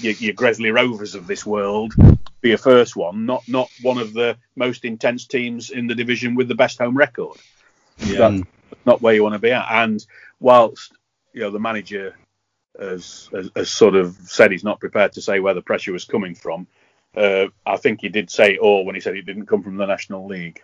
your, 0.00 0.12
your 0.14 0.34
Gresley 0.34 0.70
Rovers 0.70 1.14
of 1.14 1.26
this 1.26 1.46
world, 1.46 1.94
be 2.40 2.50
your 2.50 2.58
first 2.58 2.96
one, 2.96 3.26
not 3.26 3.42
not 3.48 3.70
one 3.82 3.98
of 3.98 4.12
the 4.12 4.36
most 4.56 4.84
intense 4.84 5.26
teams 5.26 5.70
in 5.70 5.86
the 5.86 5.94
division 5.94 6.34
with 6.34 6.48
the 6.48 6.54
best 6.54 6.78
home 6.78 6.96
record. 6.96 7.38
Yeah. 7.98 8.30
That's 8.30 8.42
not 8.86 9.02
where 9.02 9.14
you 9.14 9.22
want 9.22 9.34
to 9.34 9.38
be 9.40 9.52
at. 9.52 9.66
And 9.70 10.04
whilst 10.38 10.92
you 11.32 11.40
know 11.40 11.50
the 11.50 11.58
manager 11.58 12.14
has, 12.78 13.28
has, 13.32 13.50
has 13.56 13.70
sort 13.70 13.94
of 13.94 14.16
said 14.24 14.52
he's 14.52 14.64
not 14.64 14.80
prepared 14.80 15.12
to 15.14 15.22
say 15.22 15.40
where 15.40 15.54
the 15.54 15.62
pressure 15.62 15.92
was 15.92 16.04
coming 16.04 16.34
from, 16.34 16.66
uh, 17.16 17.46
I 17.66 17.76
think 17.76 18.00
he 18.00 18.08
did 18.08 18.30
say 18.30 18.54
it 18.54 18.58
all 18.60 18.84
when 18.84 18.94
he 18.94 19.00
said 19.00 19.16
it 19.16 19.26
didn't 19.26 19.46
come 19.46 19.62
from 19.62 19.76
the 19.76 19.86
National 19.86 20.26
League 20.26 20.62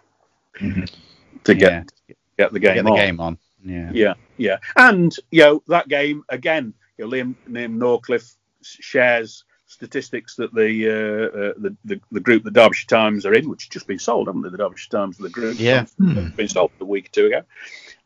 to 1.45 1.55
get 1.55 1.93
get 2.39 2.53
the 2.53 2.61
game 2.61 2.75
Get 2.75 2.85
the 2.85 2.91
on. 2.91 2.97
game 2.97 3.21
on. 3.21 3.39
Yeah. 3.65 3.91
Yeah, 3.93 4.15
yeah, 4.37 4.57
and 4.77 5.15
you 5.31 5.43
know 5.43 5.63
that 5.69 5.89
game 5.89 6.23
again. 6.29 6.73
You 6.99 7.05
know, 7.05 7.11
Liam, 7.11 7.35
Liam 7.49 7.77
Norcliffe 7.79 8.37
shares 8.63 9.45
statistics 9.69 10.37
that 10.37 10.55
the, 10.55 10.87
uh, 10.89 11.39
uh, 11.39 11.53
the 11.59 11.77
the 11.85 12.01
the 12.13 12.21
group 12.21 12.45
the 12.45 12.51
Derbyshire 12.53 12.87
Times 12.87 13.27
are 13.27 13.35
in, 13.35 13.49
which 13.51 13.65
has 13.65 13.69
just 13.69 13.87
been 13.89 13.99
sold, 13.99 14.29
haven't 14.29 14.43
they? 14.43 14.51
The 14.51 14.59
Derbyshire 14.59 14.91
Times, 14.91 15.19
the 15.19 15.29
group, 15.29 15.59
Yeah. 15.59 15.87
It's 15.99 16.37
been 16.37 16.49
sold 16.49 16.71
a 16.81 16.85
week 16.85 17.07
or 17.07 17.09
two 17.11 17.27
ago. 17.27 17.43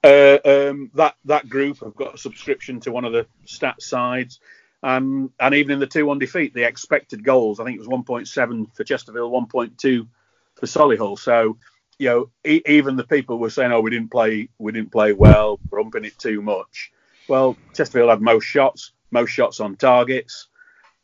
Uh, 0.02 0.38
um, 0.70 0.90
that 0.94 1.14
that 1.26 1.48
group 1.48 1.80
have 1.80 1.94
got 1.94 2.14
a 2.14 2.18
subscription 2.18 2.80
to 2.80 2.90
one 2.92 3.04
of 3.04 3.12
the 3.12 3.26
stat 3.44 3.82
sides, 3.82 4.40
um, 4.82 5.32
and 5.40 5.54
even 5.54 5.72
in 5.72 5.80
the 5.80 5.86
two-one 5.88 6.18
defeat, 6.20 6.54
the 6.54 6.64
expected 6.66 7.24
goals, 7.24 7.60
I 7.60 7.64
think 7.64 7.76
it 7.76 7.80
was 7.80 7.88
1.7 7.88 8.76
for 8.76 8.84
Chesterfield, 8.84 9.32
1.2 9.32 10.08
for 10.56 10.66
Solihull. 10.66 11.18
So 11.18 11.58
you 11.98 12.08
know, 12.08 12.30
e- 12.46 12.62
even 12.66 12.96
the 12.96 13.04
people 13.06 13.38
were 13.38 13.50
saying, 13.50 13.72
"Oh, 13.72 13.80
we 13.82 13.90
didn't 13.90 14.10
play, 14.12 14.48
we 14.58 14.72
didn't 14.72 14.92
play 14.92 15.12
well, 15.14 15.60
rumping 15.72 16.06
it 16.06 16.18
too 16.18 16.42
much." 16.42 16.92
Well, 17.28 17.60
Chesterfield 17.76 18.10
had 18.10 18.22
most 18.22 18.44
shots, 18.44 18.92
most 19.12 19.30
shots 19.30 19.60
on 19.60 19.76
targets, 19.76 20.48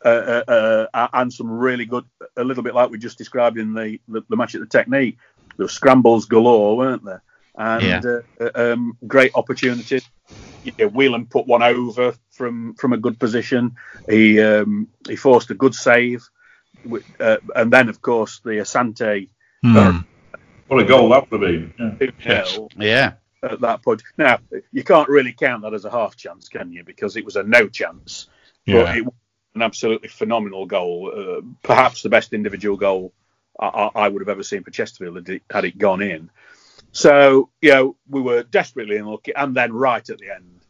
uh, 0.05 0.43
uh, 0.49 0.87
uh, 0.95 1.09
and 1.15 1.33
some 1.33 1.51
really 1.51 1.87
good, 1.87 2.07
a 2.37 2.45
little 2.45 2.65
bit 2.65 2.75
like 2.75 2.91
we 2.91 2.99
just 2.99 3.19
described 3.19 3.59
in 3.59 3.75
the 3.75 4.01
the, 4.09 4.23
the 4.31 4.37
match 4.37 4.55
at 4.57 4.63
the 4.63 4.69
Technique. 4.69 5.19
There 5.59 5.65
were 5.67 5.71
scrambles 5.71 6.27
galore, 6.27 6.77
weren't 6.79 7.05
there? 7.05 7.23
And 7.57 7.85
Yeah. 7.85 8.05
uh, 8.05 8.23
uh, 8.41 8.51
um, 8.75 8.99
great 9.07 9.33
opportunities. 9.35 10.09
You 10.63 10.73
know, 10.81 10.89
Whelan 10.89 11.27
put 11.27 11.47
one 11.47 11.63
over 11.63 12.15
from 12.37 12.75
from 12.75 12.93
a 12.93 12.99
good 12.99 13.19
position. 13.19 13.77
He 14.09 14.41
um, 14.41 14.89
he 15.09 15.17
forced 15.17 15.51
a 15.51 15.55
good 15.55 15.75
save, 15.75 16.29
uh, 17.21 17.37
and 17.55 17.73
then 17.73 17.89
of 17.89 18.01
course 18.03 18.41
the 18.41 18.59
Asante 18.63 19.29
Hmm. 19.63 19.99
What 20.69 20.81
a 20.81 20.85
goal 20.85 21.09
that 21.11 21.31
would 21.31 21.43
have 21.43 21.51
been. 21.79 22.15
Yeah. 22.25 22.67
Yeah. 22.77 23.13
at 23.43 23.61
that 23.61 23.83
point. 23.83 24.03
Now, 24.17 24.39
you 24.73 24.83
can't 24.83 25.09
really 25.09 25.33
count 25.33 25.63
that 25.63 25.75
as 25.75 25.85
a 25.85 25.91
half 25.91 26.17
chance, 26.17 26.49
can 26.49 26.73
you? 26.73 26.85
Because 26.85 27.17
it 27.17 27.25
was 27.25 27.37
a 27.37 27.43
no 27.43 27.69
chance. 27.69 28.29
But 28.67 28.97
it 28.97 29.05
was 29.05 29.15
an 29.55 29.63
absolutely 29.63 30.09
phenomenal 30.09 30.67
goal. 30.67 31.13
Uh, 31.15 31.41
perhaps 31.63 32.03
the 32.03 32.09
best 32.09 32.33
individual 32.33 32.77
goal 32.77 33.13
I, 33.61 33.67
I, 33.67 33.91
I 33.95 34.09
would 34.09 34.21
have 34.23 34.29
ever 34.29 34.43
seen 34.43 34.65
for 34.65 34.73
Chesterfield 34.73 35.17
had 35.17 35.29
it, 35.29 35.43
had 35.51 35.65
it 35.65 35.79
gone 35.79 36.03
in. 36.03 36.31
So, 36.91 37.51
you 37.61 37.71
know, 37.71 37.97
we 38.09 38.21
were 38.21 38.43
desperately 38.43 38.97
unlucky. 38.97 39.35
And 39.37 39.55
then 39.55 39.73
right 39.73 40.09
at 40.09 40.19
the 40.19 40.35
end, 40.35 40.63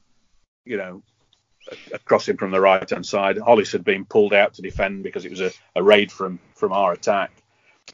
you 0.64 0.77
know, 0.77 1.03
a, 1.05 1.16
a 1.16 1.16
crossing 2.05 2.37
from 2.37 2.51
the 2.51 2.61
right 2.61 2.89
hand 2.89 3.07
side, 3.07 3.39
Hollis 3.39 3.73
had 3.73 3.85
been 3.85 4.05
pulled 4.05 4.35
out 4.35 4.55
to 4.55 4.62
defend 4.62 5.03
because 5.03 5.25
it 5.25 5.31
was 5.31 5.41
a, 5.41 5.51
a 5.75 5.83
raid 5.83 6.11
from, 6.12 6.39
from 6.55 6.73
our 6.73 6.93
attack. 6.93 7.31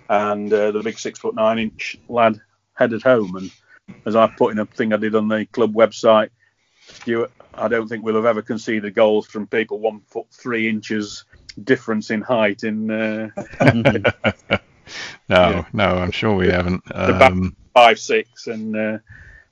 And 0.09 0.53
uh, 0.53 0.71
the 0.71 0.83
big 0.83 0.99
six 0.99 1.19
foot 1.19 1.35
nine 1.35 1.59
inch 1.59 1.97
lad 2.09 2.41
headed 2.75 3.03
home. 3.03 3.37
And 3.37 3.51
as 4.07 4.17
I 4.17 4.27
put 4.27 4.53
in 4.53 4.59
a 4.59 4.67
thing 4.67 4.93
I 4.93 4.97
did 4.97 5.15
on 5.15 5.29
the 5.29 5.47
club 5.47 5.75
website, 5.75 6.31
Stuart, 6.87 7.31
I 7.55 7.69
don't 7.69 7.89
think 7.89 8.05
we'll 8.05 8.17
have 8.17 8.25
ever 8.25 8.43
conceded 8.43 8.95
goals 8.95 9.27
from 9.27 9.47
people 9.47 9.79
one 9.79 10.01
foot 10.09 10.27
three 10.33 10.69
inches 10.69 11.25
difference 11.63 12.11
in 12.11 12.23
height 12.23 12.65
in 12.65 12.91
uh, 12.91 13.29
No, 15.29 15.51
Yeah. 15.51 15.65
no, 15.73 15.85
I'm 15.85 16.11
sure 16.11 16.35
we 16.35 16.49
haven't. 16.49 16.83
Um, 16.95 17.57
five 17.75 17.99
six 17.99 18.47
and 18.47 18.77
uh, 18.77 18.99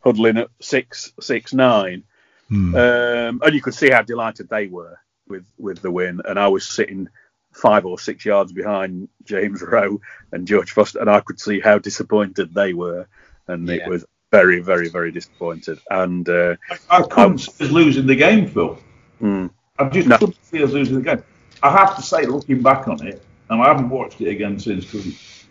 huddling 0.02 0.38
at 0.38 0.48
six 0.60 1.12
six 1.20 1.52
nine. 1.54 2.04
Hmm. 2.50 2.74
Um, 2.74 3.40
and 3.42 3.54
you 3.54 3.62
could 3.62 3.74
see 3.74 3.90
how 3.90 4.02
delighted 4.02 4.48
they 4.50 4.66
were 4.66 4.98
with 5.28 5.46
with 5.56 5.80
the 5.80 5.90
win. 5.90 6.20
And 6.24 6.38
I 6.38 6.48
was 6.48 6.68
sitting 6.68 7.08
five 7.52 7.86
or 7.86 7.98
six 7.98 8.24
yards 8.24 8.52
behind 8.52 9.08
James 9.24 9.62
Rowe 9.62 10.00
and 10.32 10.46
George 10.46 10.72
Foster, 10.72 11.00
and 11.00 11.10
I 11.10 11.20
could 11.20 11.40
see 11.40 11.60
how 11.60 11.78
disappointed 11.78 12.54
they 12.54 12.74
were. 12.74 13.06
And 13.48 13.68
Yeah. 13.68 13.76
it 13.76 13.88
was 13.88 14.04
very, 14.30 14.60
very, 14.60 14.88
very 14.88 15.10
disappointed. 15.10 15.78
And 15.90 16.28
uh, 16.28 16.56
I 16.88 17.02
couldn't 17.02 17.38
see 17.38 17.64
us 17.64 17.70
losing 17.70 18.06
the 18.06 18.14
game, 18.16 18.46
Phil. 18.46 18.78
mm, 19.20 19.50
I 19.78 19.88
just 19.88 20.08
No. 20.08 20.18
couldn't 20.18 20.44
see 20.44 20.62
us 20.62 20.70
losing 20.70 20.96
the 20.96 21.02
game. 21.02 21.22
I 21.62 21.70
have 21.72 21.96
to 21.96 22.02
say, 22.02 22.26
looking 22.26 22.62
back 22.62 22.88
on 22.88 23.06
it, 23.06 23.22
and 23.48 23.60
I 23.60 23.66
haven't 23.66 23.90
watched 23.90 24.20
it 24.20 24.28
again 24.28 24.58
since 24.58 24.84
because 24.84 25.06
it's, 25.06 25.46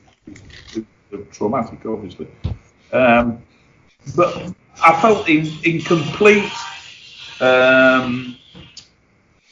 it's, 0.73 0.87
it's 1.11 1.37
traumatic, 1.37 1.85
obviously. 1.85 2.27
Um, 2.91 3.41
but 4.15 4.51
I 4.83 4.99
felt 5.01 5.27
in, 5.27 5.47
in 5.63 5.81
complete 5.81 6.51
um, 7.41 8.37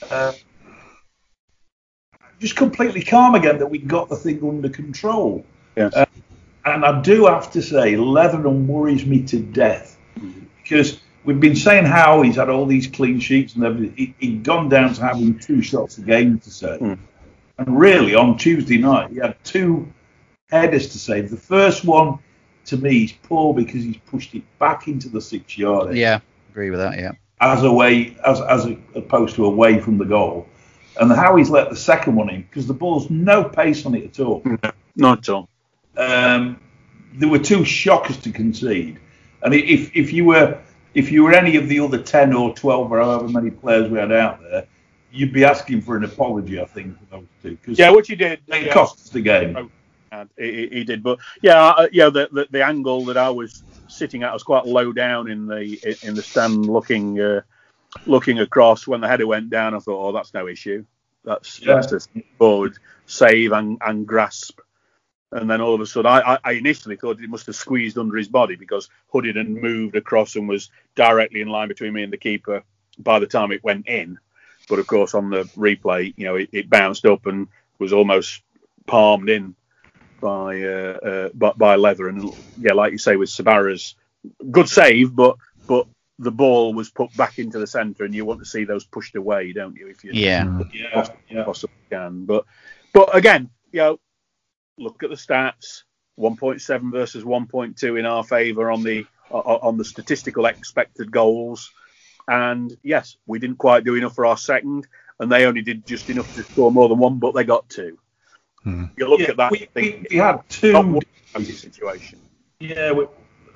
uh, 0.09 0.33
just 2.39 2.55
completely 2.55 3.03
calm 3.03 3.35
again 3.35 3.59
that 3.59 3.67
we 3.67 3.79
got 3.79 4.09
the 4.09 4.15
thing 4.15 4.47
under 4.47 4.69
control. 4.69 5.45
Yes. 5.75 5.93
Uh, 5.95 6.05
and 6.65 6.85
I 6.85 7.01
do 7.01 7.25
have 7.25 7.51
to 7.51 7.61
say, 7.61 7.95
Leatherham 7.95 8.67
worries 8.67 9.05
me 9.05 9.23
to 9.23 9.39
death 9.39 9.97
because 10.61 10.99
we've 11.23 11.39
been 11.39 11.55
saying 11.55 11.85
how 11.85 12.21
he's 12.21 12.35
had 12.35 12.49
all 12.49 12.65
these 12.65 12.87
clean 12.87 13.19
sheets 13.19 13.55
and 13.55 13.63
everything. 13.63 13.95
He, 13.95 14.15
he'd 14.19 14.43
gone 14.43 14.69
down 14.69 14.93
to 14.93 15.01
having 15.01 15.39
two 15.39 15.61
shots 15.61 15.97
a 15.97 16.01
game 16.01 16.39
to 16.39 16.49
save. 16.51 16.79
Mm. 16.79 16.99
And 17.59 17.79
really, 17.79 18.15
on 18.15 18.37
Tuesday 18.37 18.77
night, 18.77 19.11
he 19.11 19.17
had 19.17 19.41
two 19.43 19.91
headers 20.49 20.89
to 20.89 20.99
save. 20.99 21.29
The 21.29 21.37
first 21.37 21.85
one, 21.85 22.19
to 22.65 22.77
me, 22.77 23.05
is 23.05 23.13
poor 23.13 23.53
because 23.53 23.83
he's 23.83 23.97
pushed 23.97 24.35
it 24.35 24.43
back 24.59 24.87
into 24.87 25.09
the 25.09 25.21
six 25.21 25.57
yard 25.57 25.95
Yeah. 25.95 26.19
Agree 26.51 26.69
with 26.69 26.79
that. 26.79 26.97
Yeah. 26.97 27.13
As 27.39 27.63
away 27.63 28.17
as 28.25 28.41
as 28.41 28.65
opposed 28.95 29.35
to 29.35 29.45
away 29.45 29.79
from 29.79 29.97
the 29.97 30.05
goal. 30.05 30.47
And 30.99 31.11
how 31.11 31.35
he's 31.35 31.49
let 31.49 31.69
the 31.69 31.75
second 31.75 32.15
one 32.15 32.29
in 32.29 32.41
because 32.41 32.65
the 32.65 32.73
ball's 32.73 33.09
no 33.09 33.43
pace 33.43 33.85
on 33.85 33.93
it 33.95 34.05
at 34.05 34.19
all. 34.19 34.43
not 34.95 35.19
at 35.19 35.29
all. 35.29 35.47
Um, 35.95 36.59
there 37.13 37.29
were 37.29 37.39
two 37.39 37.63
shockers 37.65 38.17
to 38.17 38.31
concede, 38.31 38.99
and 39.43 39.53
if 39.53 39.95
if 39.95 40.11
you 40.13 40.25
were 40.25 40.59
if 40.93 41.11
you 41.11 41.23
were 41.23 41.33
any 41.33 41.55
of 41.55 41.67
the 41.69 41.79
other 41.79 42.01
ten 42.01 42.33
or 42.33 42.53
twelve 42.55 42.91
or 42.91 42.99
however 42.99 43.27
many 43.27 43.51
players 43.51 43.89
we 43.91 43.99
had 43.99 44.11
out 44.11 44.41
there, 44.41 44.65
you'd 45.11 45.33
be 45.33 45.43
asking 45.43 45.81
for 45.81 45.95
an 45.97 46.03
apology, 46.03 46.59
I 46.59 46.65
think, 46.65 46.97
for 46.99 47.17
those 47.17 47.25
two 47.43 47.51
because 47.57 47.77
Yeah, 47.77 47.91
what 47.91 48.09
you 48.09 48.15
did. 48.15 48.39
It 48.47 48.65
yeah, 48.65 48.73
cost 48.73 48.95
us 48.99 49.09
the 49.09 49.21
game. 49.21 49.69
he, 50.37 50.51
he- 50.51 50.69
he 50.77 50.83
did, 50.83 51.03
but 51.03 51.19
yeah, 51.41 51.63
uh, 51.63 51.87
yeah, 51.91 52.09
the, 52.09 52.29
the 52.31 52.47
the 52.49 52.65
angle 52.65 53.05
that 53.05 53.17
I 53.17 53.29
was 53.29 53.63
sitting 53.97 54.23
at 54.23 54.33
was 54.33 54.43
quite 54.43 54.65
low 54.65 54.93
down 54.93 55.29
in 55.29 55.47
the 55.47 55.97
in 56.03 56.15
the 56.15 56.21
stand, 56.23 56.65
looking 56.65 57.19
uh, 57.19 57.41
looking 58.05 58.39
across. 58.39 58.87
When 58.87 59.01
the 59.01 59.07
header 59.07 59.27
went 59.27 59.49
down, 59.49 59.73
I 59.73 59.79
thought, 59.79 60.07
oh, 60.07 60.11
that's 60.11 60.33
no 60.33 60.47
issue. 60.47 60.85
That's 61.23 61.59
Yeah. 61.59 61.75
that's 61.75 62.07
a 62.15 62.23
forward 62.37 62.77
save 63.05 63.51
and, 63.51 63.77
and 63.81 64.07
grasp. 64.07 64.59
And 65.31 65.49
then 65.49 65.59
all 65.59 65.75
of 65.75 65.81
a 65.81 65.85
sudden, 65.85 66.09
I, 66.09 66.35
I, 66.35 66.39
I 66.43 66.51
initially 66.53 66.95
thought 66.95 67.19
it 67.19 67.29
must 67.29 67.47
have 67.47 67.55
squeezed 67.55 67.97
under 67.97 68.15
his 68.15 68.29
body 68.29 68.55
because 68.55 68.89
Hooded 69.11 69.35
and 69.35 69.61
moved 69.61 69.97
across 69.97 70.35
and 70.37 70.47
was 70.47 70.69
directly 70.95 71.41
in 71.41 71.49
line 71.49 71.67
between 71.67 71.91
me 71.93 72.03
and 72.03 72.13
the 72.13 72.17
keeper 72.17 72.63
by 72.97 73.19
the 73.19 73.27
time 73.27 73.51
it 73.51 73.63
went 73.63 73.87
in. 73.87 74.17
But 74.69 74.79
of 74.79 74.87
course, 74.87 75.13
on 75.13 75.29
the 75.29 75.43
replay, 75.57 76.13
you 76.15 76.25
know, 76.25 76.35
it, 76.35 76.49
it 76.53 76.69
bounced 76.69 77.05
up 77.05 77.25
and 77.25 77.49
was 77.77 77.91
almost 77.91 78.41
palmed 78.85 79.29
in 79.29 79.55
by 80.19 80.61
uh, 80.63 80.97
uh, 81.03 81.29
by, 81.33 81.51
by 81.57 81.75
Leather. 81.75 82.07
And 82.09 82.31
yeah, 82.57 82.73
like 82.73 82.91
you 82.91 82.97
say, 82.97 83.15
with 83.15 83.29
Sabara's 83.29 83.95
good 84.51 84.69
save, 84.69 85.15
but 85.15 85.37
but 85.67 85.87
the 86.19 86.31
ball 86.31 86.73
was 86.73 86.89
put 86.89 87.15
back 87.15 87.39
into 87.39 87.59
the 87.59 87.67
centre, 87.67 88.03
and 88.03 88.15
you 88.15 88.25
want 88.25 88.39
to 88.39 88.45
see 88.45 88.63
those 88.65 88.85
pushed 88.85 89.15
away, 89.15 89.53
don't 89.53 89.75
you? 89.75 89.87
If 89.87 90.03
you 90.03 90.11
Yeah. 90.13 90.61
Yeah, 90.73 91.07
yeah. 91.29 91.43
possibly 91.43 91.75
can. 91.91 92.25
But 92.25 92.45
but 92.93 93.15
again, 93.15 93.49
you 93.71 93.79
know, 93.79 93.99
look 94.77 95.03
at 95.03 95.09
the 95.09 95.15
stats: 95.15 95.83
1.7 96.19 96.91
versus 96.91 97.23
1.2 97.23 97.99
in 97.99 98.05
our 98.05 98.23
favour 98.23 98.71
on 98.71 98.83
the 98.83 99.05
o- 99.31 99.59
on 99.59 99.77
the 99.77 99.85
statistical 99.85 100.45
expected 100.45 101.11
goals. 101.11 101.71
And 102.27 102.75
yes, 102.83 103.15
we 103.25 103.39
didn't 103.39 103.57
quite 103.57 103.85
do 103.85 103.95
enough 103.95 104.15
for 104.15 104.25
our 104.25 104.37
second, 104.37 104.87
and 105.19 105.31
they 105.31 105.45
only 105.45 105.61
did 105.61 105.85
just 105.85 106.09
enough 106.09 106.31
to 106.33 106.43
score 106.43 106.71
more 106.71 106.89
than 106.89 106.97
one, 106.99 107.19
but 107.19 107.33
they 107.33 107.43
got 107.43 107.69
two. 107.69 107.97
Hmm. 108.63 108.85
You 108.97 109.07
look 109.07 109.19
Yeah, 109.21 109.29
at 109.29 109.37
that, 109.37 109.51
we, 109.51 109.63
I 109.63 109.65
think 109.67 110.07
we, 110.09 110.15
we 110.15 110.17
had 110.17 110.41
two 110.49 110.73
not 110.73 110.85
one 110.85 111.01
situation. 111.43 112.19
Yeah, 112.59 112.91
we, 112.91 113.05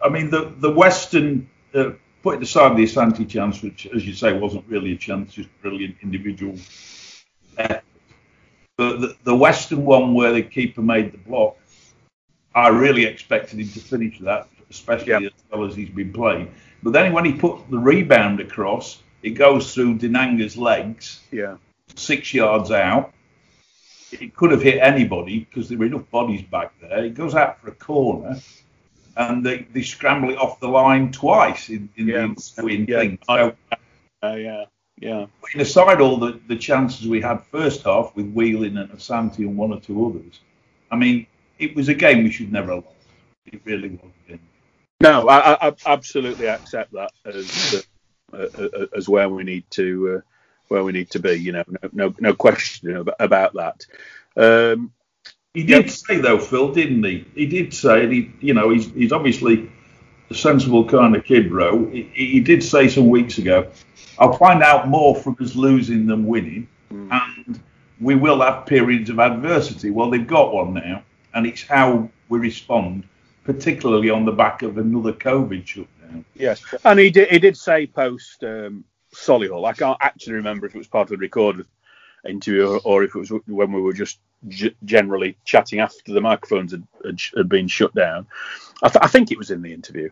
I 0.03 0.09
mean 0.09 0.29
the 0.29 0.53
the 0.57 0.71
Weston, 0.71 1.49
uh, 1.73 1.91
putting 2.23 2.43
aside 2.43 2.77
the 2.77 2.83
Asante 2.83 3.27
chance, 3.27 3.61
which 3.61 3.87
as 3.87 4.05
you 4.05 4.13
say 4.13 4.33
wasn't 4.33 4.65
really 4.67 4.93
a 4.93 4.97
chance, 4.97 5.33
just 5.33 5.49
brilliant 5.61 5.95
individual. 6.01 6.55
effort. 7.57 7.83
But 8.77 9.01
the, 9.01 9.15
the 9.23 9.35
Weston 9.35 9.85
one 9.85 10.13
where 10.13 10.31
the 10.31 10.41
keeper 10.41 10.81
made 10.81 11.11
the 11.11 11.17
block, 11.17 11.57
I 12.55 12.69
really 12.69 13.05
expected 13.05 13.59
him 13.59 13.67
to 13.69 13.79
finish 13.79 14.19
that, 14.19 14.47
especially 14.69 15.11
Yeah. 15.11 15.19
as 15.19 15.31
well 15.51 15.65
as 15.65 15.75
he's 15.75 15.89
been 15.89 16.13
playing, 16.13 16.49
But 16.83 16.93
then 16.93 17.13
when 17.13 17.25
he 17.25 17.33
put 17.33 17.69
the 17.69 17.77
rebound 17.77 18.39
across, 18.39 19.03
it 19.21 19.31
goes 19.31 19.73
through 19.73 19.99
Dinanga's 19.99 20.57
legs, 20.57 21.21
Yeah. 21.31 21.57
six 21.95 22.33
yards 22.33 22.71
out. 22.71 23.13
It 24.13 24.35
could 24.35 24.51
have 24.51 24.61
hit 24.61 24.79
anybody 24.81 25.39
because 25.39 25.69
there 25.69 25.77
were 25.77 25.85
enough 25.85 26.09
bodies 26.11 26.41
back 26.41 26.73
there. 26.81 27.05
It 27.05 27.13
goes 27.13 27.35
out 27.35 27.59
for 27.61 27.69
a 27.69 27.75
corner, 27.75 28.35
and 29.15 29.45
they, 29.45 29.67
they 29.73 29.81
scramble 29.83 30.31
it 30.31 30.37
off 30.37 30.59
the 30.59 30.67
line 30.67 31.11
twice 31.11 31.69
in, 31.69 31.89
in 31.95 32.07
Yeah. 32.07 32.13
the 32.13 32.21
ensuing 32.23 32.87
Yeah. 32.87 32.99
thing. 32.99 33.19
So, 33.27 33.55
Uh, 34.23 34.35
yeah. 34.35 34.65
Yeah. 34.99 35.25
putting 35.41 35.61
aside 35.61 35.99
all 35.99 36.17
the, 36.17 36.39
the 36.47 36.55
chances 36.55 37.07
we 37.07 37.21
had 37.21 37.43
first 37.45 37.83
half 37.83 38.15
with 38.15 38.31
Whelan 38.33 38.77
and 38.77 38.91
Asante 38.91 39.39
and 39.39 39.57
one 39.57 39.73
or 39.73 39.79
two 39.79 40.05
others, 40.05 40.41
I 40.91 40.95
mean, 40.95 41.25
it 41.57 41.75
was 41.75 41.89
a 41.89 41.93
game 41.93 42.23
we 42.23 42.31
should 42.31 42.51
never 42.51 42.75
have 42.75 42.83
lost. 42.85 42.95
It 43.45 43.61
really 43.65 43.89
was. 43.89 44.39
No, 45.01 45.27
I, 45.27 45.67
I, 45.69 45.73
absolutely 45.87 46.47
accept 46.47 46.93
that 46.93 47.11
as 47.25 47.83
uh, 48.33 48.37
uh, 48.37 48.63
uh, 48.63 48.85
as 48.95 49.09
where 49.09 49.29
we 49.29 49.43
need 49.43 49.65
to 49.71 50.17
uh, 50.17 50.21
where 50.71 50.85
we 50.85 50.93
need 50.93 51.09
to 51.11 51.19
be. 51.19 51.33
You 51.33 51.51
know, 51.51 51.63
no 51.67 51.89
no, 51.91 52.15
no 52.19 52.33
question 52.33 52.95
about, 53.19 53.53
that. 53.53 53.85
Um, 54.37 54.93
He 55.53 55.63
did 55.63 55.85
Yep. 55.87 55.89
say 55.89 56.21
though, 56.21 56.39
Phil, 56.39 56.73
didn't 56.73 57.03
he? 57.03 57.25
He 57.35 57.45
did 57.45 57.73
say, 57.73 58.07
he, 58.07 58.31
you 58.39 58.53
know, 58.53 58.69
he's 58.69 58.89
he's 58.91 59.11
obviously 59.11 59.69
a 60.29 60.33
sensible 60.33 60.85
kind 60.85 61.13
of 61.15 61.25
kid, 61.25 61.49
bro. 61.49 61.85
He, 61.89 62.03
he 62.13 62.39
did 62.39 62.63
say 62.63 62.87
some 62.87 63.09
weeks 63.09 63.37
ago, 63.37 63.67
"I'll 64.17 64.37
find 64.37 64.63
out 64.63 64.87
more 64.87 65.13
from 65.15 65.35
us 65.41 65.55
losing 65.55 66.07
than 66.07 66.25
winning, 66.25 66.69
and 66.89 67.59
we 67.99 68.15
will 68.15 68.39
have 68.41 68.65
periods 68.65 69.09
of 69.09 69.19
adversity." 69.19 69.89
Well, 69.89 70.09
they've 70.09 70.25
got 70.25 70.53
one 70.53 70.73
now, 70.73 71.03
and 71.33 71.45
it's 71.45 71.63
how 71.63 72.09
we 72.29 72.39
respond, 72.39 73.03
particularly 73.43 74.09
on 74.09 74.23
the 74.23 74.31
back 74.31 74.61
of 74.61 74.77
another 74.77 75.11
COVID 75.11 75.67
shutdown. 75.67 76.23
yes, 76.35 76.63
and 76.85 76.97
he 76.97 77.09
did 77.09 77.27
he 77.29 77.39
did 77.39 77.57
say 77.57 77.87
post 77.87 78.41
um, 78.45 78.85
Solihull. 79.13 79.67
I 79.67 79.73
can't 79.73 79.97
actually 80.01 80.33
remember 80.33 80.65
if 80.65 80.75
it 80.75 80.77
was 80.77 80.87
part 80.87 81.05
of 81.05 81.09
the 81.09 81.17
recorded 81.17 81.65
interview 82.27 82.67
or, 82.67 82.79
or 82.83 83.03
if 83.03 83.15
it 83.15 83.19
was 83.19 83.31
when 83.47 83.71
we 83.71 83.81
were 83.81 83.93
just 83.93 84.19
g- 84.47 84.75
generally 84.85 85.37
chatting 85.43 85.79
after 85.79 86.13
the 86.13 86.21
microphones 86.21 86.71
had, 86.71 86.87
had, 87.03 87.19
had 87.35 87.49
been 87.49 87.67
shut 87.67 87.93
down. 87.95 88.27
I, 88.83 88.89
th- 88.89 89.03
I 89.03 89.07
think 89.07 89.31
it 89.31 89.37
was 89.37 89.51
in 89.51 89.61
the 89.61 89.73
interview 89.73 90.09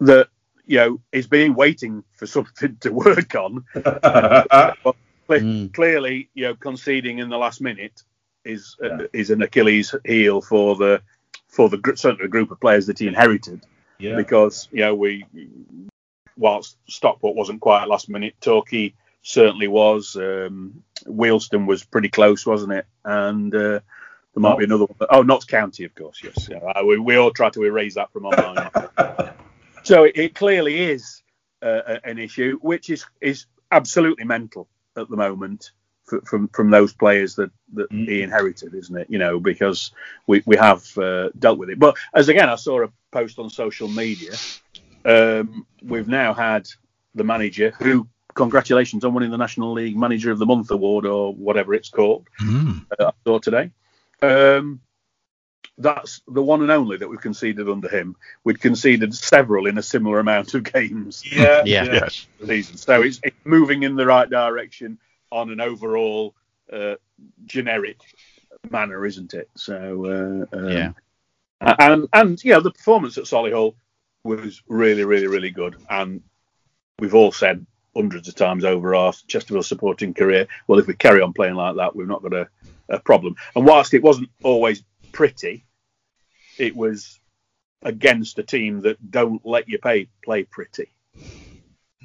that 0.00 0.28
you 0.66 0.78
know 0.78 1.00
he's 1.12 1.26
been 1.26 1.54
waiting 1.54 2.04
for 2.14 2.26
something 2.26 2.76
to 2.80 2.90
work 2.90 3.34
on. 3.34 3.64
Cle- 3.74 4.96
Mm. 5.28 5.72
Clearly, 5.72 6.28
you 6.34 6.44
know, 6.44 6.54
conceding 6.54 7.18
in 7.18 7.30
the 7.30 7.38
last 7.38 7.60
minute 7.62 8.02
is 8.44 8.76
uh, 8.84 9.04
is 9.14 9.30
an 9.30 9.40
Achilles 9.40 9.94
heel 10.04 10.42
for 10.42 10.76
the 10.76 11.00
for 11.46 11.68
the 11.70 11.78
gr- 11.78 11.94
certainly 11.94 12.24
the 12.24 12.28
group 12.28 12.50
of 12.50 12.60
players 12.60 12.86
that 12.86 12.98
he 12.98 13.06
inherited 13.06 13.64
yeah. 13.98 14.16
because 14.16 14.68
you 14.72 14.80
know 14.80 14.94
we 14.94 15.24
whilst 16.36 16.76
Stockport 16.88 17.36
wasn't 17.36 17.60
quite 17.60 17.86
last 17.88 18.08
minute, 18.08 18.34
Torquay 18.40 18.94
certainly 19.22 19.68
was. 19.68 20.16
Um, 20.16 20.82
Wealdstone 21.06 21.66
was 21.66 21.84
pretty 21.84 22.08
close, 22.08 22.46
wasn't 22.46 22.72
it? 22.72 22.86
And 23.04 23.54
uh, 23.54 23.58
there 23.58 23.80
might 24.36 24.58
be 24.58 24.64
another 24.64 24.84
one. 24.84 25.08
Oh, 25.10 25.22
Notts 25.22 25.44
County, 25.44 25.84
of 25.84 25.94
course. 25.94 26.20
Yes, 26.22 26.48
yeah, 26.50 26.82
we, 26.82 26.98
we 26.98 27.16
all 27.16 27.30
try 27.32 27.50
to 27.50 27.64
erase 27.64 27.94
that 27.94 28.12
from 28.12 28.26
our 28.26 28.36
mind. 28.36 29.30
so 29.82 30.04
it, 30.04 30.16
it 30.16 30.34
clearly 30.34 30.80
is 30.90 31.22
uh, 31.60 31.98
an 32.04 32.18
issue, 32.18 32.58
which 32.62 32.90
is 32.90 33.04
is 33.20 33.46
absolutely 33.70 34.24
mental 34.24 34.68
at 34.96 35.08
the 35.08 35.16
moment 35.16 35.70
from 36.24 36.48
from 36.48 36.70
those 36.70 36.92
players 36.92 37.36
that 37.36 37.50
that 37.74 37.88
Mm. 37.90 38.08
he 38.08 38.22
inherited, 38.22 38.74
isn't 38.74 38.96
it? 38.96 39.06
You 39.08 39.18
know, 39.18 39.40
because 39.40 39.92
we 40.26 40.42
we 40.46 40.56
have 40.56 40.86
uh, 40.98 41.30
dealt 41.38 41.58
with 41.58 41.70
it. 41.70 41.78
But 41.78 41.96
as 42.14 42.28
again, 42.28 42.48
I 42.48 42.56
saw 42.56 42.84
a 42.84 42.88
post 43.10 43.38
on 43.38 43.50
social 43.50 43.88
media. 43.88 44.32
Um, 45.04 45.66
we've 45.82 46.08
now 46.08 46.34
had 46.34 46.68
the 47.14 47.24
manager 47.24 47.72
who. 47.78 48.06
Congratulations 48.34 49.04
on 49.04 49.12
winning 49.12 49.30
the 49.30 49.36
National 49.36 49.74
League 49.74 49.94
Manager 49.94 50.30
of 50.30 50.38
the 50.38 50.46
Month 50.46 50.70
award 50.70 51.04
or 51.04 51.34
whatever 51.34 51.74
it's 51.74 51.90
called. 51.90 52.26
Mm. 52.40 52.86
Uh, 52.98 53.08
I 53.08 53.12
saw 53.26 53.38
today. 53.38 53.70
Um, 54.22 54.80
that's 55.76 56.22
the 56.26 56.42
one 56.42 56.62
and 56.62 56.70
only 56.70 56.96
that 56.96 57.08
we've 57.08 57.20
conceded 57.20 57.68
under 57.68 57.88
him. 57.90 58.16
We'd 58.42 58.58
conceded 58.58 59.14
several 59.14 59.66
in 59.66 59.76
a 59.76 59.82
similar 59.82 60.18
amount 60.18 60.54
of 60.54 60.62
games 60.64 61.22
yeah, 61.30 61.62
Yeah. 61.66 61.84
Yes. 61.84 62.26
season. 62.46 62.78
So 62.78 63.02
it's, 63.02 63.20
it's 63.22 63.36
moving 63.44 63.82
in 63.82 63.96
the 63.96 64.06
right 64.06 64.30
direction 64.30 64.96
on 65.30 65.50
an 65.50 65.60
overall 65.60 66.34
uh, 66.72 66.94
generic 67.44 67.98
manner, 68.70 69.04
isn't 69.04 69.34
it? 69.34 69.50
So 69.58 70.46
uh, 70.54 70.56
um, 70.56 70.68
Yeah. 70.70 70.92
and 71.60 72.08
and 72.14 72.42
yeah, 72.42 72.60
the 72.60 72.70
performance 72.70 73.18
at 73.18 73.24
Solihull 73.24 73.74
was 74.24 74.62
really, 74.68 75.04
really, 75.04 75.26
really 75.26 75.50
good. 75.50 75.76
And 75.88 76.22
we've 76.98 77.14
all 77.14 77.32
said 77.32 77.66
hundreds 77.94 78.28
of 78.28 78.34
times 78.34 78.64
over 78.64 78.94
our 78.94 79.12
Chesterfield 79.26 79.66
supporting 79.66 80.14
career, 80.14 80.46
well, 80.66 80.78
if 80.78 80.86
we 80.86 80.94
carry 80.94 81.20
on 81.20 81.32
playing 81.32 81.54
like 81.54 81.76
that, 81.76 81.94
we've 81.94 82.08
not 82.08 82.22
got 82.22 82.32
a, 82.32 82.48
a 82.88 82.98
problem. 82.98 83.36
And 83.54 83.66
whilst 83.66 83.94
it 83.94 84.02
wasn't 84.02 84.30
always 84.42 84.82
pretty, 85.12 85.64
it 86.58 86.76
was 86.76 87.18
against 87.82 88.38
a 88.38 88.42
team 88.42 88.80
that 88.82 89.10
don't 89.10 89.44
let 89.44 89.68
you 89.68 89.78
pay, 89.78 90.08
play 90.24 90.44
pretty. 90.44 90.88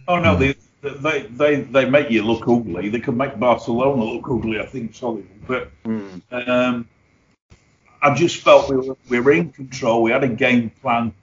Oh 0.07 0.19
no, 0.19 0.35
they, 0.35 0.55
they 0.81 1.23
they 1.23 1.61
they 1.61 1.89
make 1.89 2.09
you 2.09 2.23
look 2.23 2.47
ugly. 2.47 2.87
They 2.87 3.01
can 3.01 3.17
make 3.17 3.37
Barcelona 3.37 4.03
look 4.03 4.29
ugly, 4.29 4.59
I 4.59 4.65
think, 4.65 4.95
solid. 4.95 5.27
But 5.45 5.69
um, 6.31 6.87
I 8.01 8.13
just 8.13 8.37
felt 8.37 8.69
we 8.69 8.77
were, 8.77 8.97
we 9.09 9.19
were 9.19 9.31
in 9.33 9.51
control. 9.51 10.01
We 10.01 10.11
had 10.11 10.23
a 10.23 10.29
game 10.29 10.69
plan. 10.81 11.13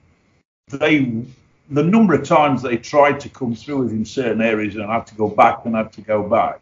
They 0.71 1.23
the 1.69 1.83
number 1.83 2.13
of 2.15 2.27
times 2.27 2.61
they 2.61 2.77
tried 2.77 3.19
to 3.19 3.29
come 3.29 3.55
through 3.55 3.85
us 3.85 3.91
in 3.91 4.05
certain 4.05 4.41
areas 4.41 4.75
and 4.75 4.83
I 4.83 4.95
had 4.95 5.07
to 5.07 5.15
go 5.15 5.29
back 5.29 5.65
and 5.65 5.75
had 5.75 5.93
to 5.93 6.01
go 6.01 6.23
back. 6.27 6.59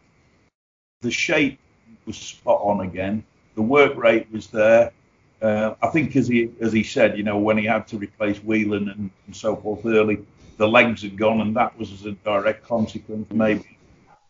The 1.00 1.10
shape 1.10 1.58
was 2.06 2.16
spot 2.16 2.60
on 2.62 2.80
again. 2.80 3.24
The 3.54 3.62
work 3.62 3.96
rate 3.96 4.30
was 4.30 4.48
there. 4.48 4.92
Uh, 5.40 5.74
I 5.82 5.88
think, 5.88 6.16
as 6.16 6.28
he 6.28 6.50
as 6.60 6.72
he 6.72 6.82
said, 6.82 7.16
you 7.18 7.22
know, 7.22 7.38
when 7.38 7.58
he 7.58 7.64
had 7.64 7.86
to 7.88 7.98
replace 7.98 8.38
Whelan 8.38 8.88
and, 8.88 9.10
and 9.26 9.36
so 9.36 9.56
forth 9.56 9.84
early, 9.84 10.24
the 10.56 10.68
legs 10.68 11.02
had 11.02 11.18
gone, 11.18 11.40
and 11.40 11.56
that 11.56 11.78
was 11.78 11.92
as 11.92 12.06
a 12.06 12.12
direct 12.12 12.64
consequence, 12.66 13.30
maybe, 13.30 13.78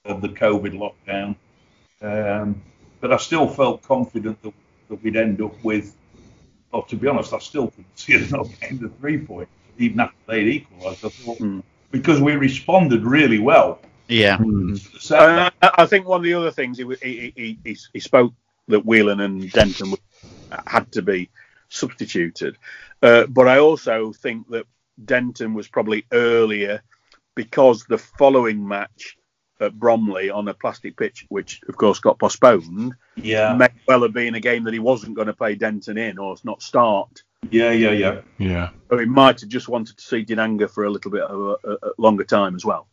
of 0.04 0.20
the 0.20 0.28
COVID 0.28 0.72
lockdown. 1.06 1.36
Um, 2.02 2.62
but 3.00 3.12
I 3.12 3.16
still 3.18 3.46
felt 3.48 3.82
confident 3.82 4.42
that, 4.42 4.54
that 4.88 5.02
we'd 5.02 5.16
end 5.16 5.40
up 5.40 5.62
with. 5.62 5.94
Well, 6.72 6.82
to 6.82 6.96
be 6.96 7.06
honest, 7.06 7.32
I 7.32 7.38
still 7.38 7.68
couldn't 7.68 7.98
see 7.98 8.16
us 8.20 8.30
not 8.32 8.48
getting 8.60 8.78
the 8.78 8.88
three 8.88 9.18
points, 9.18 9.52
even 9.78 10.00
after 10.00 10.16
they'd 10.26 10.48
equalised. 10.48 11.04
I 11.04 11.08
thought 11.08 11.38
Hmm. 11.38 11.60
because 11.90 12.20
we 12.20 12.34
responded 12.36 13.04
really 13.04 13.38
well. 13.38 13.80
Yeah. 14.08 14.36
to 14.36 14.72
the 14.74 15.00
setback. 15.00 15.54
Uh, 15.62 15.70
I 15.78 15.86
think 15.86 16.06
one 16.06 16.20
of 16.20 16.24
the 16.24 16.34
other 16.34 16.50
things 16.50 16.76
he, 16.76 16.84
he, 17.02 17.32
he, 17.36 17.58
he, 17.64 17.76
he 17.94 18.00
spoke 18.00 18.34
that 18.68 18.84
Whelan 18.84 19.20
and 19.20 19.50
Denton 19.50 19.94
had 20.66 20.92
to 20.92 21.02
be 21.02 21.30
substituted, 21.70 22.56
uh, 23.02 23.26
but 23.26 23.48
I 23.48 23.58
also 23.58 24.12
think 24.12 24.48
that 24.50 24.66
Denton 25.04 25.54
was 25.54 25.68
probably 25.68 26.04
earlier 26.12 26.82
because 27.34 27.84
the 27.84 27.98
following 27.98 28.66
match 28.66 29.16
at 29.60 29.78
Bromley 29.78 30.30
on 30.30 30.48
a 30.48 30.54
plastic 30.54 30.96
pitch, 30.96 31.26
which 31.28 31.60
of 31.68 31.76
course 31.76 31.98
got 31.98 32.18
postponed, 32.18 32.94
yeah, 33.16 33.54
may 33.54 33.68
well 33.88 34.02
have 34.02 34.12
been 34.12 34.34
a 34.34 34.40
game 34.40 34.64
that 34.64 34.72
he 34.74 34.80
wasn't 34.80 35.14
going 35.14 35.26
to 35.26 35.32
play 35.32 35.54
Denton 35.54 35.98
in 35.98 36.18
or 36.18 36.36
not 36.44 36.62
start. 36.62 37.22
Yeah, 37.50 37.70
yeah, 37.70 37.90
yeah. 37.90 38.20
Yeah. 38.38 38.70
So 38.90 38.98
he 38.98 39.06
might 39.06 39.40
have 39.40 39.48
just 39.48 39.68
wanted 39.68 39.96
to 39.98 40.02
see 40.04 40.24
Dinanga 40.24 40.70
for 40.70 40.84
a 40.84 40.90
little 40.90 41.10
bit 41.10 41.22
of 41.22 41.40
a, 41.40 41.68
a, 41.70 41.72
a 41.74 41.90
longer 41.98 42.24
time 42.24 42.54
as 42.54 42.64
well. 42.64 42.86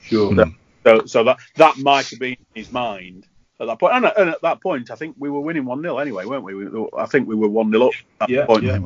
Sure. 0.00 0.30
Mm. 0.32 0.54
So, 0.84 1.06
so 1.06 1.24
that 1.24 1.38
that 1.56 1.76
might 1.78 2.08
have 2.10 2.18
been 2.20 2.32
in 2.54 2.62
his 2.62 2.70
mind 2.72 3.26
at 3.60 3.66
that 3.66 3.78
point. 3.78 3.94
And, 3.94 4.04
at- 4.06 4.18
and 4.18 4.30
at 4.30 4.42
that 4.42 4.60
point, 4.60 4.90
I 4.90 4.94
think 4.94 5.16
we 5.18 5.28
were 5.30 5.40
winning 5.40 5.64
one 5.64 5.82
0 5.82 5.98
anyway, 5.98 6.24
weren't 6.24 6.44
we? 6.44 6.54
we? 6.54 6.86
I 6.96 7.06
think 7.06 7.28
we 7.28 7.34
were 7.34 7.48
one 7.48 7.70
0 7.70 7.86
up 7.88 7.92
at 8.20 8.28
Yeah, 8.30 8.38
that 8.40 8.46
point. 8.46 8.64
yeah. 8.64 8.78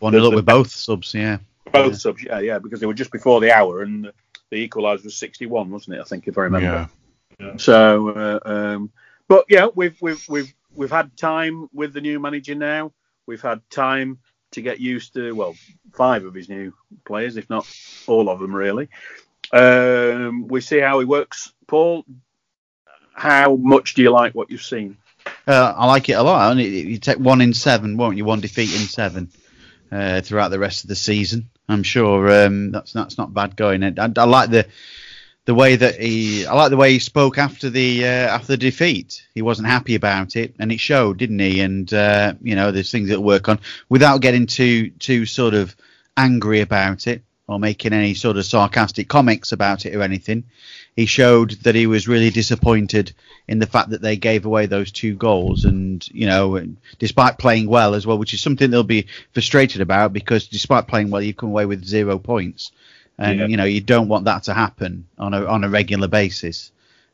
One 0.00 0.12
to 0.12 0.20
look 0.20 0.34
with 0.34 0.46
both 0.46 0.70
subs. 0.70 1.12
Yeah. 1.14 1.38
both 1.72 1.92
Yeah. 1.92 1.98
subs, 1.98 2.22
yeah, 2.22 2.38
yeah, 2.38 2.58
because 2.58 2.78
they 2.80 2.86
were 2.86 2.94
just 2.94 3.10
before 3.10 3.40
the 3.40 3.50
hour, 3.52 3.82
and 3.82 4.12
the 4.50 4.68
equaliser 4.68 5.04
was 5.04 5.16
sixty-one, 5.16 5.70
wasn't 5.70 5.96
it? 5.96 6.00
I 6.00 6.04
think 6.04 6.28
if 6.28 6.38
I 6.38 6.42
remember. 6.42 6.88
Yeah. 7.40 7.56
So, 7.56 8.08
uh, 8.10 8.38
um, 8.48 8.90
but 9.26 9.44
yeah, 9.48 9.66
we've 9.74 9.96
we've 10.00 10.24
we've 10.28 10.54
we've 10.74 10.90
had 10.90 11.16
time 11.16 11.68
with 11.72 11.92
the 11.92 12.00
new 12.00 12.20
manager 12.20 12.54
now. 12.54 12.92
We've 13.26 13.42
had 13.42 13.60
time 13.70 14.18
to 14.52 14.62
get 14.62 14.80
used 14.80 15.14
to 15.14 15.32
well, 15.32 15.54
five 15.92 16.24
of 16.24 16.34
his 16.34 16.48
new 16.48 16.72
players, 17.04 17.36
if 17.36 17.48
not 17.50 17.66
all 18.06 18.28
of 18.28 18.40
them, 18.40 18.54
really. 18.54 18.88
Um, 19.52 20.48
we 20.48 20.60
see 20.60 20.78
how 20.78 20.98
he 20.98 21.04
works. 21.04 21.52
Paul, 21.66 22.04
how 23.14 23.56
much 23.56 23.94
do 23.94 24.02
you 24.02 24.10
like 24.10 24.34
what 24.34 24.50
you've 24.50 24.62
seen? 24.62 24.96
Uh, 25.46 25.74
I 25.76 25.86
like 25.86 26.08
it 26.08 26.12
a 26.12 26.22
lot. 26.22 26.56
You 26.56 26.98
take 26.98 27.18
one 27.18 27.40
in 27.40 27.54
seven, 27.54 27.96
won't 27.96 28.16
you? 28.16 28.24
One 28.24 28.40
defeat 28.40 28.72
in 28.72 28.86
seven 28.86 29.30
uh, 29.90 30.20
throughout 30.20 30.48
the 30.48 30.58
rest 30.58 30.84
of 30.84 30.88
the 30.88 30.96
season. 30.96 31.50
I'm 31.68 31.82
sure 31.82 32.44
um, 32.44 32.70
that's 32.70 32.92
that's 32.92 33.18
not 33.18 33.34
bad 33.34 33.56
going. 33.56 33.84
I, 33.84 33.92
I 34.16 34.24
like 34.24 34.50
the 34.50 34.66
the 35.48 35.54
way 35.54 35.76
that 35.76 35.98
he. 35.98 36.44
I 36.44 36.52
like 36.52 36.68
the 36.68 36.76
way 36.76 36.92
he 36.92 36.98
spoke 36.98 37.38
after 37.38 37.70
the 37.70 38.04
uh, 38.04 38.36
after 38.36 38.48
the 38.48 38.58
defeat. 38.58 39.26
He 39.34 39.40
wasn't 39.40 39.68
happy 39.68 39.94
about 39.94 40.36
it, 40.36 40.54
and 40.58 40.70
it 40.70 40.78
showed, 40.78 41.16
didn't 41.16 41.38
he? 41.38 41.62
And 41.62 41.90
uh, 41.90 42.34
you 42.42 42.54
know, 42.54 42.70
there's 42.70 42.92
things 42.92 43.08
that 43.08 43.22
work 43.22 43.48
on 43.48 43.58
without 43.88 44.20
getting 44.20 44.44
too 44.46 44.90
too 44.90 45.24
sort 45.24 45.54
of 45.54 45.74
angry 46.18 46.60
about 46.60 47.06
it. 47.06 47.22
or 47.48 47.58
making 47.58 47.94
any 47.94 48.12
sort 48.14 48.36
of 48.36 48.44
sarcastic 48.44 49.08
comics 49.08 49.52
about 49.52 49.86
it 49.86 49.96
or 49.96 50.02
anything. 50.02 50.44
He 50.94 51.06
showed 51.06 51.52
that 51.62 51.74
he 51.74 51.86
was 51.86 52.06
really 52.06 52.30
disappointed 52.30 53.14
in 53.46 53.58
the 53.58 53.66
fact 53.66 53.90
that 53.90 54.02
they 54.02 54.16
gave 54.16 54.44
away 54.44 54.66
those 54.66 54.92
two 54.92 55.14
goals, 55.14 55.64
and 55.64 56.06
you 56.12 56.26
know, 56.26 56.62
despite 56.98 57.38
playing 57.38 57.68
well 57.68 57.94
as 57.94 58.06
well, 58.06 58.18
which 58.18 58.34
is 58.34 58.42
something 58.42 58.70
they'll 58.70 58.82
be 58.82 59.06
frustrated 59.32 59.80
about 59.80 60.12
because 60.12 60.46
despite 60.48 60.88
playing 60.88 61.10
well, 61.10 61.22
you've 61.22 61.38
come 61.38 61.48
away 61.48 61.64
with 61.64 61.84
zero 61.84 62.18
points, 62.18 62.70
and 63.18 63.38
Yeah. 63.40 63.46
you 63.46 63.56
know 63.56 63.64
you 63.64 63.80
don't 63.80 64.08
want 64.08 64.24
that 64.26 64.44
to 64.44 64.54
happen 64.54 65.06
on 65.18 65.34
a 65.34 65.44
on 65.46 65.64
a 65.64 65.68
regular 65.68 66.08
basis. 66.08 66.70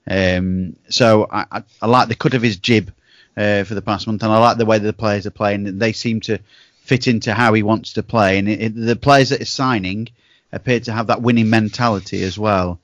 Um, 0.07 0.77
so 0.91 1.27
I, 1.31 1.47
I, 1.51 1.63
I 1.83 1.87
like 1.87 2.09
the 2.09 2.15
cut 2.15 2.35
of 2.35 2.43
his 2.43 2.59
jib 2.59 2.93
uh, 3.37 3.65
for 3.65 3.75
the 3.75 3.83
past 3.83 4.07
month, 4.07 4.23
and 4.23 4.31
I 4.33 4.39
like 4.39 4.59
the 4.59 4.67
way 4.67 4.79
that 4.79 4.87
the 4.87 4.93
players 4.93 5.27
are 5.27 5.31
playing. 5.31 5.79
They 5.79 5.93
seem 5.93 6.21
to 6.23 6.39
fit 6.83 7.09
into 7.09 7.33
how 7.33 7.55
he 7.55 7.63
wants 7.63 7.95
to 7.95 8.03
play, 8.03 8.39
and 8.39 8.49
it, 8.49 8.61
it- 8.63 8.77
the 8.77 8.97
players 8.97 9.31
that 9.31 9.39
he's 9.39 9.51
signing 9.51 10.09
appear 10.53 10.79
to 10.81 10.93
have 10.93 11.07
that 11.09 11.23
winning 11.23 11.49
mentality 11.51 12.23
as 12.23 12.39
well. 12.39 12.79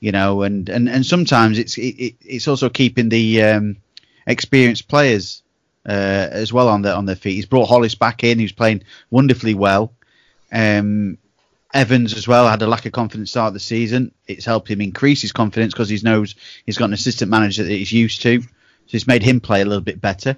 You 0.00 0.12
know, 0.12 0.42
and, 0.42 0.68
and, 0.68 0.88
and 0.88 1.04
sometimes 1.04 1.58
it's 1.58 1.76
it, 1.76 1.96
it, 1.98 2.14
it's 2.24 2.46
also 2.46 2.68
keeping 2.68 3.08
the 3.08 3.42
um, 3.42 3.76
experienced 4.28 4.86
players 4.86 5.42
uh, 5.88 6.28
as 6.30 6.52
well 6.52 6.68
on 6.68 6.82
their 6.82 6.94
on 6.94 7.06
their 7.06 7.16
feet. 7.16 7.34
He's 7.34 7.46
brought 7.46 7.68
Hollis 7.68 7.96
back 7.96 8.22
in, 8.22 8.38
who's 8.38 8.52
playing 8.52 8.82
wonderfully 9.10 9.54
well. 9.54 9.92
Um, 10.52 11.18
Evans 11.74 12.14
as 12.14 12.26
well 12.26 12.48
had 12.48 12.62
a 12.62 12.66
lack 12.66 12.86
of 12.86 12.92
confidence 12.92 13.30
start 13.30 13.52
the 13.52 13.60
season. 13.60 14.12
It's 14.26 14.46
helped 14.46 14.70
him 14.70 14.80
increase 14.80 15.20
his 15.20 15.32
confidence 15.32 15.74
because 15.74 15.88
he 15.90 15.98
knows 16.02 16.34
he's 16.64 16.78
got 16.78 16.86
an 16.86 16.94
assistant 16.94 17.30
manager 17.30 17.62
that 17.62 17.70
he's 17.70 17.92
used 17.92 18.22
to. 18.22 18.40
So 18.40 18.48
it's 18.94 19.06
made 19.06 19.22
him 19.22 19.40
play 19.40 19.60
a 19.60 19.66
little 19.66 19.82
bit 19.82 20.00
better. 20.00 20.36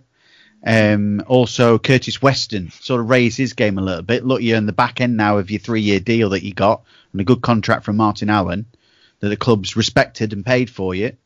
Um, 0.67 1.23
also, 1.27 1.79
Curtis 1.79 2.21
Weston 2.21 2.71
sort 2.71 3.01
of 3.01 3.09
raised 3.09 3.39
his 3.39 3.53
game 3.53 3.79
a 3.79 3.83
little 3.83 4.03
bit. 4.03 4.27
Look, 4.27 4.43
you're 4.43 4.59
in 4.59 4.67
the 4.67 4.73
back 4.73 5.01
end 5.01 5.17
now 5.17 5.39
of 5.39 5.51
your 5.51 5.61
three-year 5.61 6.01
deal 6.01 6.31
that 6.31 6.45
you 6.45 6.53
got 6.53 6.83
and 7.13 7.21
a 7.21 7.25
good 7.25 7.41
contract 7.41 7.85
from 7.85 7.97
Martin 7.97 8.29
Allen 8.29 8.67
that 9.21 9.29
the 9.29 9.37
club's 9.37 9.77
respected 9.77 10.33
and 10.33 10.45
paid 10.45 10.69
for 10.69 10.95
you. 10.95 11.17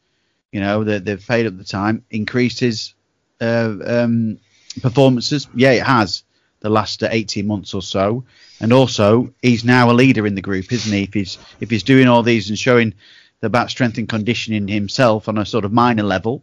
You 0.52 0.61
know 0.61 0.84
that 0.84 1.05
they've 1.05 1.26
paid 1.26 1.46
at 1.46 1.59
the 1.59 1.64
time. 1.64 2.05
Increased 2.11 2.61
his 2.61 2.94
uh, 3.40 3.74
um, 3.84 4.38
performances. 4.80 5.48
Yeah, 5.55 5.72
it 5.72 5.82
has 5.82 6.22
the 6.61 6.70
last 6.70 7.02
uh, 7.02 7.09
18 7.11 7.46
months 7.46 7.74
or 7.74 7.82
so. 7.82 8.24
And 8.61 8.72
also, 8.72 9.32
he's 9.42 9.64
now 9.64 9.90
a 9.90 9.92
leader 9.92 10.26
in 10.26 10.34
the 10.34 10.42
group, 10.42 10.72
isn't 10.72 10.92
he? 10.92 11.02
If 11.02 11.14
he's 11.14 11.38
if 11.61 11.70
he's 11.70 11.82
doing 11.82 12.09
all 12.09 12.22
these 12.22 12.48
and 12.48 12.59
showing 12.59 12.94
about 13.42 13.70
strength 13.70 13.98
and 13.98 14.09
conditioning 14.09 14.68
himself 14.68 15.28
on 15.28 15.36
a 15.38 15.44
sort 15.44 15.64
of 15.64 15.72
minor 15.72 16.02
level, 16.02 16.42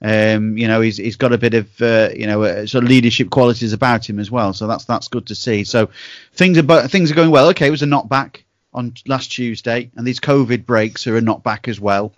um, 0.00 0.56
you 0.56 0.68
know, 0.68 0.80
he's 0.80 0.96
he's 0.96 1.16
got 1.16 1.32
a 1.32 1.38
bit 1.38 1.54
of 1.54 1.82
uh, 1.82 2.10
you 2.14 2.26
know 2.26 2.42
uh, 2.44 2.66
sort 2.66 2.84
of 2.84 2.90
leadership 2.90 3.30
qualities 3.30 3.72
about 3.72 4.08
him 4.08 4.18
as 4.18 4.30
well. 4.30 4.52
So 4.52 4.66
that's 4.66 4.84
that's 4.84 5.08
good 5.08 5.26
to 5.26 5.34
see. 5.34 5.64
So 5.64 5.90
things 6.34 6.58
are 6.58 6.88
things 6.88 7.10
are 7.10 7.16
going 7.16 7.30
well. 7.30 7.48
Okay, 7.48 7.66
it 7.66 7.72
was 7.72 7.82
a 7.82 7.86
knockback 7.86 8.42
on 8.72 8.94
last 9.06 9.32
Tuesday, 9.32 9.90
and 9.96 10.06
these 10.06 10.20
COVID 10.20 10.64
breaks 10.64 11.06
are 11.06 11.16
a 11.16 11.20
knockback 11.20 11.66
as 11.66 11.80
well. 11.80 12.12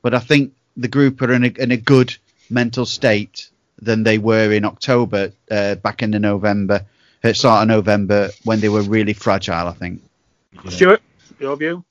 But 0.00 0.14
I 0.14 0.20
think 0.20 0.54
the 0.76 0.88
group 0.88 1.20
are 1.20 1.32
in 1.32 1.44
a, 1.44 1.48
in 1.48 1.70
a 1.70 1.76
good 1.76 2.16
mental 2.48 2.86
state 2.86 3.50
than 3.80 4.04
they 4.04 4.16
were 4.16 4.50
in 4.52 4.64
October, 4.64 5.32
uh, 5.50 5.74
back 5.76 6.02
in 6.02 6.12
the 6.12 6.18
November, 6.18 6.86
uh, 7.24 7.32
start 7.32 7.62
of 7.62 7.68
November 7.68 8.30
when 8.44 8.60
they 8.60 8.68
were 8.68 8.82
really 8.82 9.12
fragile. 9.12 9.68
I 9.68 9.72
think. 9.72 10.02
Stuart, 10.68 11.02
your 11.38 11.56
view? 11.56 11.84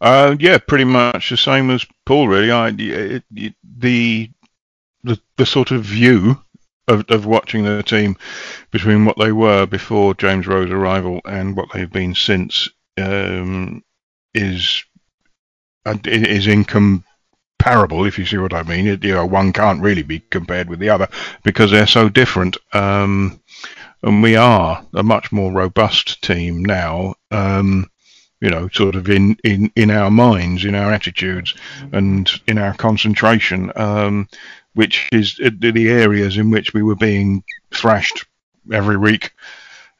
Uh, 0.00 0.36
yeah, 0.38 0.58
pretty 0.58 0.84
much 0.84 1.30
the 1.30 1.36
same 1.36 1.70
as 1.70 1.86
Paul. 2.04 2.28
Really, 2.28 2.50
I 2.50 2.68
it, 2.68 3.24
it, 3.34 3.54
the 3.78 4.30
the 5.04 5.20
the 5.36 5.46
sort 5.46 5.70
of 5.70 5.82
view 5.84 6.38
of, 6.88 7.04
of 7.08 7.26
watching 7.26 7.64
the 7.64 7.82
team 7.82 8.16
between 8.70 9.04
what 9.04 9.18
they 9.18 9.32
were 9.32 9.66
before 9.66 10.14
James 10.14 10.46
Rowe's 10.46 10.70
arrival 10.70 11.20
and 11.24 11.56
what 11.56 11.72
they've 11.72 11.90
been 11.90 12.14
since 12.14 12.68
um, 12.98 13.82
is 14.34 14.84
is 16.04 16.46
incomparable. 16.46 18.04
If 18.04 18.18
you 18.18 18.26
see 18.26 18.38
what 18.38 18.54
I 18.54 18.62
mean, 18.62 18.86
it, 18.86 19.04
you 19.04 19.14
know, 19.14 19.26
one 19.26 19.52
can't 19.52 19.82
really 19.82 20.02
be 20.02 20.20
compared 20.20 20.68
with 20.68 20.78
the 20.78 20.90
other 20.90 21.08
because 21.42 21.70
they're 21.70 21.86
so 21.86 22.08
different. 22.08 22.56
Um, 22.72 23.40
and 24.02 24.22
we 24.22 24.36
are 24.36 24.84
a 24.94 25.02
much 25.02 25.32
more 25.32 25.52
robust 25.52 26.22
team 26.22 26.64
now. 26.64 27.14
Um, 27.30 27.90
you 28.40 28.50
know, 28.50 28.68
sort 28.68 28.96
of 28.96 29.08
in, 29.08 29.36
in, 29.44 29.72
in 29.76 29.90
our 29.90 30.10
minds, 30.10 30.64
in 30.64 30.74
our 30.74 30.92
attitudes, 30.92 31.54
and 31.92 32.30
in 32.46 32.58
our 32.58 32.74
concentration, 32.74 33.72
um, 33.76 34.28
which 34.74 35.08
is 35.10 35.40
uh, 35.42 35.50
the 35.58 35.72
the 35.72 35.88
areas 35.88 36.36
in 36.36 36.50
which 36.50 36.74
we 36.74 36.82
were 36.82 36.96
being 36.96 37.42
thrashed 37.72 38.26
every 38.70 38.98
week. 38.98 39.32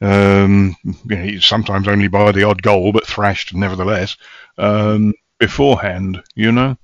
Um, 0.01 0.75
you 0.83 1.15
know, 1.15 1.39
sometimes 1.39 1.87
only 1.87 2.07
by 2.07 2.31
the 2.31 2.43
odd 2.43 2.61
goal, 2.61 2.91
but 2.91 3.07
thrashed 3.07 3.55
nevertheless. 3.55 4.17
Um, 4.59 5.15
beforehand, 5.39 6.21
you 6.35 6.51
know, 6.51 6.77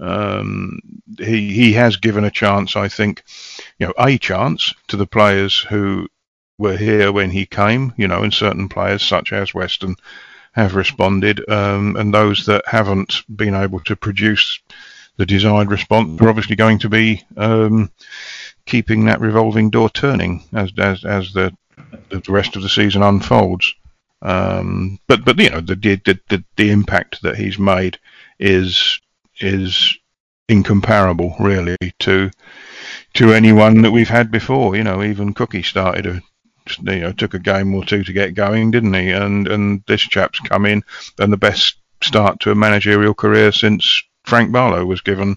um, 0.00 0.78
he 1.18 1.52
he 1.52 1.72
has 1.72 1.96
given 1.96 2.24
a 2.24 2.30
chance, 2.30 2.76
I 2.76 2.88
think, 2.88 3.24
you 3.78 3.86
know, 3.88 3.94
a 3.98 4.16
chance 4.18 4.72
to 4.88 4.96
the 4.96 5.06
players 5.06 5.58
who 5.58 6.08
were 6.60 6.76
here 6.76 7.10
when 7.10 7.30
he 7.30 7.46
came, 7.46 7.94
you 7.96 8.06
know, 8.06 8.22
and 8.22 8.34
certain 8.34 8.68
players 8.68 9.02
such 9.02 9.32
as 9.32 9.54
Weston 9.54 9.96
have 10.52 10.74
responded, 10.74 11.48
um, 11.48 11.96
and 11.96 12.12
those 12.12 12.44
that 12.46 12.62
haven't 12.66 13.22
been 13.34 13.54
able 13.54 13.80
to 13.80 13.96
produce 13.96 14.60
the 15.16 15.24
desired 15.24 15.70
response 15.70 16.20
are 16.20 16.28
obviously 16.28 16.56
going 16.56 16.78
to 16.78 16.88
be 16.88 17.24
um, 17.36 17.90
keeping 18.66 19.06
that 19.06 19.20
revolving 19.20 19.70
door 19.70 19.88
turning 19.88 20.44
as 20.52 20.70
as, 20.78 21.04
as 21.04 21.32
the 21.32 21.56
the 22.10 22.22
rest 22.28 22.56
of 22.56 22.62
the 22.62 22.68
season 22.68 23.02
unfolds. 23.02 23.74
Um, 24.20 24.98
but 25.06 25.24
but 25.24 25.38
you 25.38 25.48
know 25.48 25.60
the, 25.60 25.76
the 25.76 26.20
the 26.28 26.44
the 26.56 26.70
impact 26.70 27.22
that 27.22 27.36
he's 27.36 27.58
made 27.58 27.98
is 28.38 29.00
is 29.40 29.96
incomparable 30.48 31.36
really 31.40 31.76
to 32.00 32.30
to 33.14 33.32
anyone 33.32 33.82
that 33.82 33.92
we've 33.92 34.10
had 34.10 34.30
before. 34.30 34.76
You 34.76 34.84
know, 34.84 35.02
even 35.02 35.32
Cookie 35.32 35.62
started 35.62 36.06
a 36.06 36.22
you 36.80 37.00
know 37.00 37.12
took 37.12 37.34
a 37.34 37.38
game 37.38 37.74
or 37.74 37.84
two 37.84 38.04
to 38.04 38.12
get 38.12 38.34
going, 38.34 38.70
didn't 38.70 38.94
he? 38.94 39.10
And 39.10 39.48
and 39.48 39.82
this 39.86 40.02
chap's 40.02 40.40
come 40.40 40.66
in 40.66 40.82
and 41.18 41.32
the 41.32 41.36
best 41.36 41.76
start 42.02 42.40
to 42.40 42.50
a 42.50 42.54
managerial 42.54 43.14
career 43.14 43.52
since 43.52 44.02
Frank 44.24 44.52
Barlow 44.52 44.84
was 44.84 45.00
given 45.00 45.36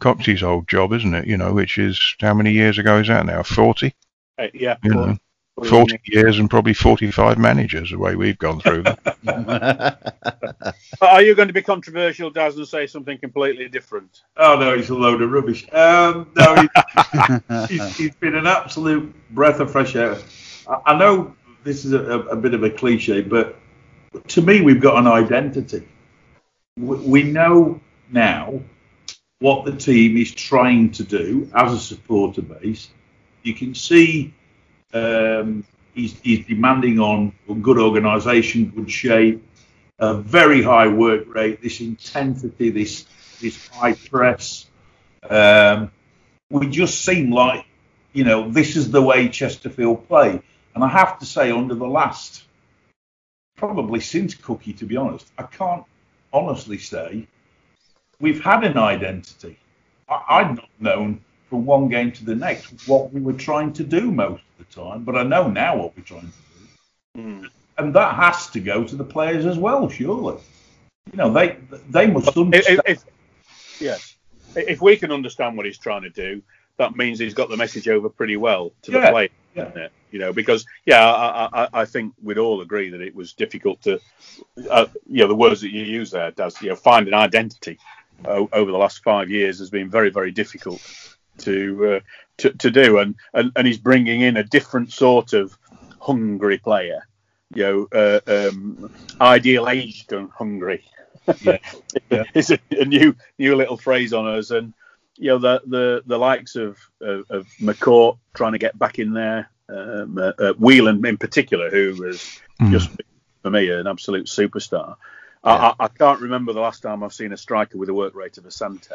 Coxey's 0.00 0.42
old 0.42 0.68
job, 0.68 0.92
isn't 0.92 1.14
it? 1.14 1.26
You 1.26 1.36
know, 1.36 1.52
which 1.52 1.78
is 1.78 2.16
how 2.20 2.34
many 2.34 2.52
years 2.52 2.78
ago 2.78 2.98
is 2.98 3.08
that 3.08 3.26
now? 3.26 3.42
Forty. 3.42 3.94
Uh, 4.38 4.46
yeah. 4.54 4.76
You 4.82 4.94
well, 4.94 5.06
know, 5.06 5.18
forty 5.64 6.00
years 6.04 6.38
and 6.38 6.48
probably 6.48 6.74
forty-five 6.74 7.38
managers 7.38 7.90
the 7.90 7.98
way 7.98 8.14
we've 8.14 8.38
gone 8.38 8.60
through. 8.60 8.84
Are 11.00 11.22
you 11.22 11.34
going 11.34 11.48
to 11.48 11.54
be 11.54 11.62
controversial, 11.62 12.30
Daz, 12.30 12.56
and 12.56 12.66
say 12.66 12.86
something 12.86 13.18
completely 13.18 13.68
different? 13.68 14.22
Oh 14.36 14.58
no, 14.58 14.76
he's 14.76 14.90
a 14.90 14.94
load 14.94 15.22
of 15.22 15.30
rubbish. 15.30 15.66
Um, 15.72 16.30
no, 16.36 16.54
he's, 16.56 17.68
he's, 17.68 17.96
he's 17.96 18.14
been 18.16 18.34
an 18.34 18.46
absolute 18.46 19.14
breath 19.30 19.60
of 19.60 19.70
fresh 19.70 19.96
air. 19.96 20.16
I, 20.68 20.98
know 20.98 21.34
this 21.64 21.84
is 21.84 21.92
a, 21.92 22.20
a 22.20 22.36
bit 22.36 22.54
of 22.54 22.62
a 22.62 22.70
cliche, 22.70 23.22
but 23.22 23.56
to 24.28 24.42
me, 24.42 24.60
we've 24.60 24.80
got 24.80 24.98
an 24.98 25.06
identity. 25.06 25.86
We, 26.76 26.96
we 26.96 27.22
know 27.22 27.80
now 28.10 28.60
what 29.40 29.64
the 29.64 29.76
team 29.76 30.16
is 30.16 30.32
trying 30.32 30.90
to 30.92 31.04
do 31.04 31.50
as 31.54 31.72
a 31.72 31.78
supporter 31.78 32.42
base. 32.42 32.90
You 33.42 33.54
can 33.54 33.74
see 33.74 34.34
um, 34.92 35.64
he's, 35.94 36.18
he's 36.20 36.46
demanding 36.46 36.98
on 36.98 37.32
good 37.62 37.78
organisation, 37.78 38.70
good 38.70 38.90
shape, 38.90 39.44
a 39.98 40.14
very 40.14 40.62
high 40.62 40.88
work 40.88 41.34
rate, 41.34 41.62
this 41.62 41.80
intensity, 41.80 42.70
this 42.70 43.06
this 43.40 43.68
high 43.68 43.94
press. 43.94 44.66
Um, 45.28 45.90
we 46.50 46.68
just 46.68 47.04
seem 47.04 47.30
like, 47.30 47.66
you 48.12 48.24
know, 48.24 48.50
this 48.50 48.76
is 48.76 48.90
the 48.90 49.02
way 49.02 49.28
Chesterfield 49.28 50.08
play. 50.08 50.40
And 50.74 50.84
I 50.84 50.88
have 50.88 51.18
to 51.18 51.26
say, 51.26 51.50
under 51.50 51.74
the 51.74 51.86
last, 51.86 52.44
probably 53.56 54.00
since 54.00 54.34
Cookie, 54.34 54.72
to 54.74 54.86
be 54.86 54.96
honest, 54.96 55.30
I 55.38 55.42
can't 55.44 55.84
honestly 56.32 56.78
say 56.78 57.26
we've 58.20 58.42
had 58.42 58.64
an 58.64 58.78
identity. 58.78 59.58
I, 60.08 60.22
I'd 60.28 60.56
not 60.56 60.68
known 60.78 61.20
from 61.48 61.64
one 61.64 61.88
game 61.88 62.12
to 62.12 62.24
the 62.24 62.34
next 62.34 62.86
what 62.86 63.12
we 63.12 63.20
were 63.20 63.32
trying 63.32 63.72
to 63.74 63.84
do 63.84 64.10
most 64.10 64.42
of 64.58 64.66
the 64.66 64.82
time, 64.82 65.04
but 65.04 65.16
I 65.16 65.22
know 65.22 65.48
now 65.48 65.76
what 65.76 65.96
we're 65.96 66.04
trying 66.04 66.20
to 66.22 66.26
do. 66.26 67.22
Hmm. 67.22 67.46
And 67.78 67.94
that 67.94 68.14
has 68.14 68.48
to 68.50 68.60
go 68.60 68.84
to 68.84 68.96
the 68.96 69.04
players 69.04 69.46
as 69.46 69.58
well, 69.58 69.88
surely. 69.88 70.38
You 71.12 71.16
know, 71.16 71.32
they 71.32 71.56
they 71.88 72.06
must 72.06 72.28
If, 72.28 72.36
understand. 72.36 72.80
if, 72.86 73.04
yes. 73.80 74.16
If 74.56 74.80
we 74.82 74.96
can 74.96 75.12
understand 75.12 75.56
what 75.56 75.64
he's 75.64 75.78
trying 75.78 76.02
to 76.02 76.10
do, 76.10 76.42
that 76.78 76.96
means 76.96 77.18
he's 77.18 77.34
got 77.34 77.48
the 77.50 77.56
message 77.56 77.88
over 77.88 78.08
pretty 78.08 78.36
well 78.36 78.72
to 78.82 78.90
the 78.92 78.98
Yeah, 78.98 79.10
player. 79.10 79.28
yeah. 79.54 79.68
it? 79.74 79.92
You 80.10 80.18
know, 80.20 80.32
because 80.32 80.64
yeah, 80.86 81.04
I, 81.04 81.64
I, 81.64 81.68
I 81.72 81.84
think 81.84 82.14
we'd 82.22 82.38
all 82.38 82.62
agree 82.62 82.88
that 82.90 83.00
it 83.00 83.14
was 83.14 83.34
difficult 83.34 83.82
to, 83.82 84.00
uh, 84.70 84.86
you 85.06 85.18
know, 85.22 85.28
the 85.28 85.34
words 85.34 85.60
that 85.60 85.70
you 85.70 85.82
use 85.82 86.10
there, 86.10 86.30
does 86.30 86.60
you 86.62 86.70
know, 86.70 86.76
find 86.76 87.08
an 87.08 87.14
identity 87.14 87.78
o- 88.24 88.48
over 88.52 88.70
the 88.70 88.78
last 88.78 89.02
five 89.02 89.28
years 89.30 89.58
has 89.58 89.70
been 89.70 89.90
very, 89.90 90.10
very 90.10 90.30
difficult 90.30 90.80
to 91.38 91.96
uh, 91.96 92.00
to, 92.38 92.50
to 92.50 92.70
do, 92.70 92.98
and, 92.98 93.14
and 93.34 93.52
and 93.56 93.66
he's 93.66 93.78
bringing 93.78 94.22
in 94.22 94.36
a 94.38 94.44
different 94.44 94.92
sort 94.92 95.34
of 95.34 95.56
hungry 96.00 96.58
player 96.58 97.02
you 97.54 97.62
know, 97.62 97.88
uh, 97.92 98.20
um, 98.48 98.90
ideal 99.20 99.68
aged 99.68 100.12
and 100.12 100.30
hungry. 100.30 100.84
Yeah. 101.40 101.58
Yeah. 102.10 102.24
it's 102.34 102.50
a, 102.50 102.58
a 102.70 102.84
new 102.86 103.14
new 103.38 103.54
little 103.54 103.76
phrase 103.76 104.12
on 104.14 104.26
us, 104.26 104.50
and 104.50 104.72
you 105.18 105.28
know 105.28 105.38
the 105.38 105.62
the 105.66 106.02
the 106.06 106.18
likes 106.18 106.56
of 106.56 106.78
of, 107.00 107.26
of 107.30 107.46
McCourt 107.60 108.18
trying 108.34 108.52
to 108.52 108.58
get 108.58 108.78
back 108.78 108.98
in 108.98 109.12
there, 109.12 109.50
um, 109.68 110.16
uh, 110.18 110.32
uh, 110.38 110.52
Whelan 110.54 111.04
in 111.06 111.16
particular, 111.18 111.70
who 111.70 111.94
was 112.02 112.40
Mm. 112.60 112.72
just 112.72 112.90
for 113.42 113.50
me 113.50 113.70
an 113.70 113.86
absolute 113.86 114.26
superstar. 114.26 114.96
Yeah. 115.44 115.52
I, 115.52 115.68
I, 115.68 115.74
I 115.84 115.88
can't 115.88 116.20
remember 116.20 116.52
the 116.52 116.60
last 116.60 116.82
time 116.82 117.04
I've 117.04 117.12
seen 117.12 117.32
a 117.32 117.36
striker 117.36 117.78
with 117.78 117.88
a 117.88 117.94
work 117.94 118.16
rate 118.16 118.36
of 118.38 118.44
Asante. 118.44 118.90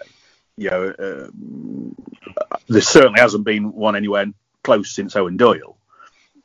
You 0.58 0.70
know, 0.70 0.94
um, 1.00 1.96
there 2.68 2.82
certainly 2.82 3.22
hasn't 3.22 3.46
been 3.46 3.72
one 3.72 3.96
anywhere 3.96 4.26
close 4.64 4.92
since 4.92 5.16
Owen 5.16 5.38
Doyle. 5.38 5.78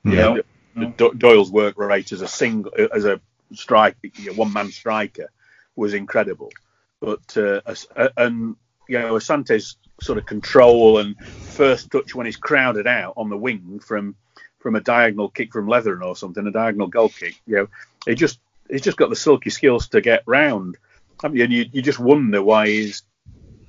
Yeah, 0.05 0.13
No, 0.15 0.37
D- 0.37 0.43
no. 0.77 0.91
Do- 0.97 1.15
Doyle's 1.15 1.51
work 1.51 1.77
rate 1.77 2.13
as 2.13 2.23
a 2.23 2.29
single, 2.29 2.71
as 2.95 3.05
a 3.05 3.21
strike, 3.53 3.97
you 4.17 4.31
know, 4.31 4.35
one 4.37 4.53
man 4.53 4.71
striker 4.71 5.29
was 5.75 5.93
incredible. 5.95 6.53
But 7.01 7.37
uh, 7.37 7.63
as- 7.67 7.89
uh, 7.97 8.11
and 8.17 8.55
you 8.89 8.99
know, 8.99 9.15
Asante's 9.15 9.77
sort 10.01 10.19
of 10.19 10.27
control 10.27 10.99
and 10.99 11.17
first 11.27 11.91
touch 11.91 12.15
when 12.15 12.27
he's 12.27 12.37
crowded 12.37 12.87
out 12.87 13.15
on 13.17 13.29
the 13.29 13.37
wing 13.37 13.81
from 13.81 14.17
from 14.59 14.75
a 14.75 14.81
diagonal 14.81 15.29
kick 15.29 15.53
from 15.53 15.69
Leathern 15.69 16.03
or 16.03 16.17
something, 16.17 16.47
a 16.47 16.51
diagonal 16.51 16.89
goal 16.89 17.09
kick. 17.09 17.41
You 17.47 17.57
know, 17.57 17.69
he 18.07 18.15
just 18.15 18.41
he's 18.69 18.83
just 18.83 18.97
got 18.97 19.11
the 19.11 19.17
silky 19.17 19.51
skills 19.51 19.89
to 19.89 20.01
get 20.01 20.23
round. 20.27 20.77
I 21.23 21.29
mean, 21.29 21.43
and 21.43 21.53
you 21.53 21.67
you 21.73 21.83
just 21.83 21.99
wonder 21.99 22.43
why 22.43 22.69
he's 22.69 23.03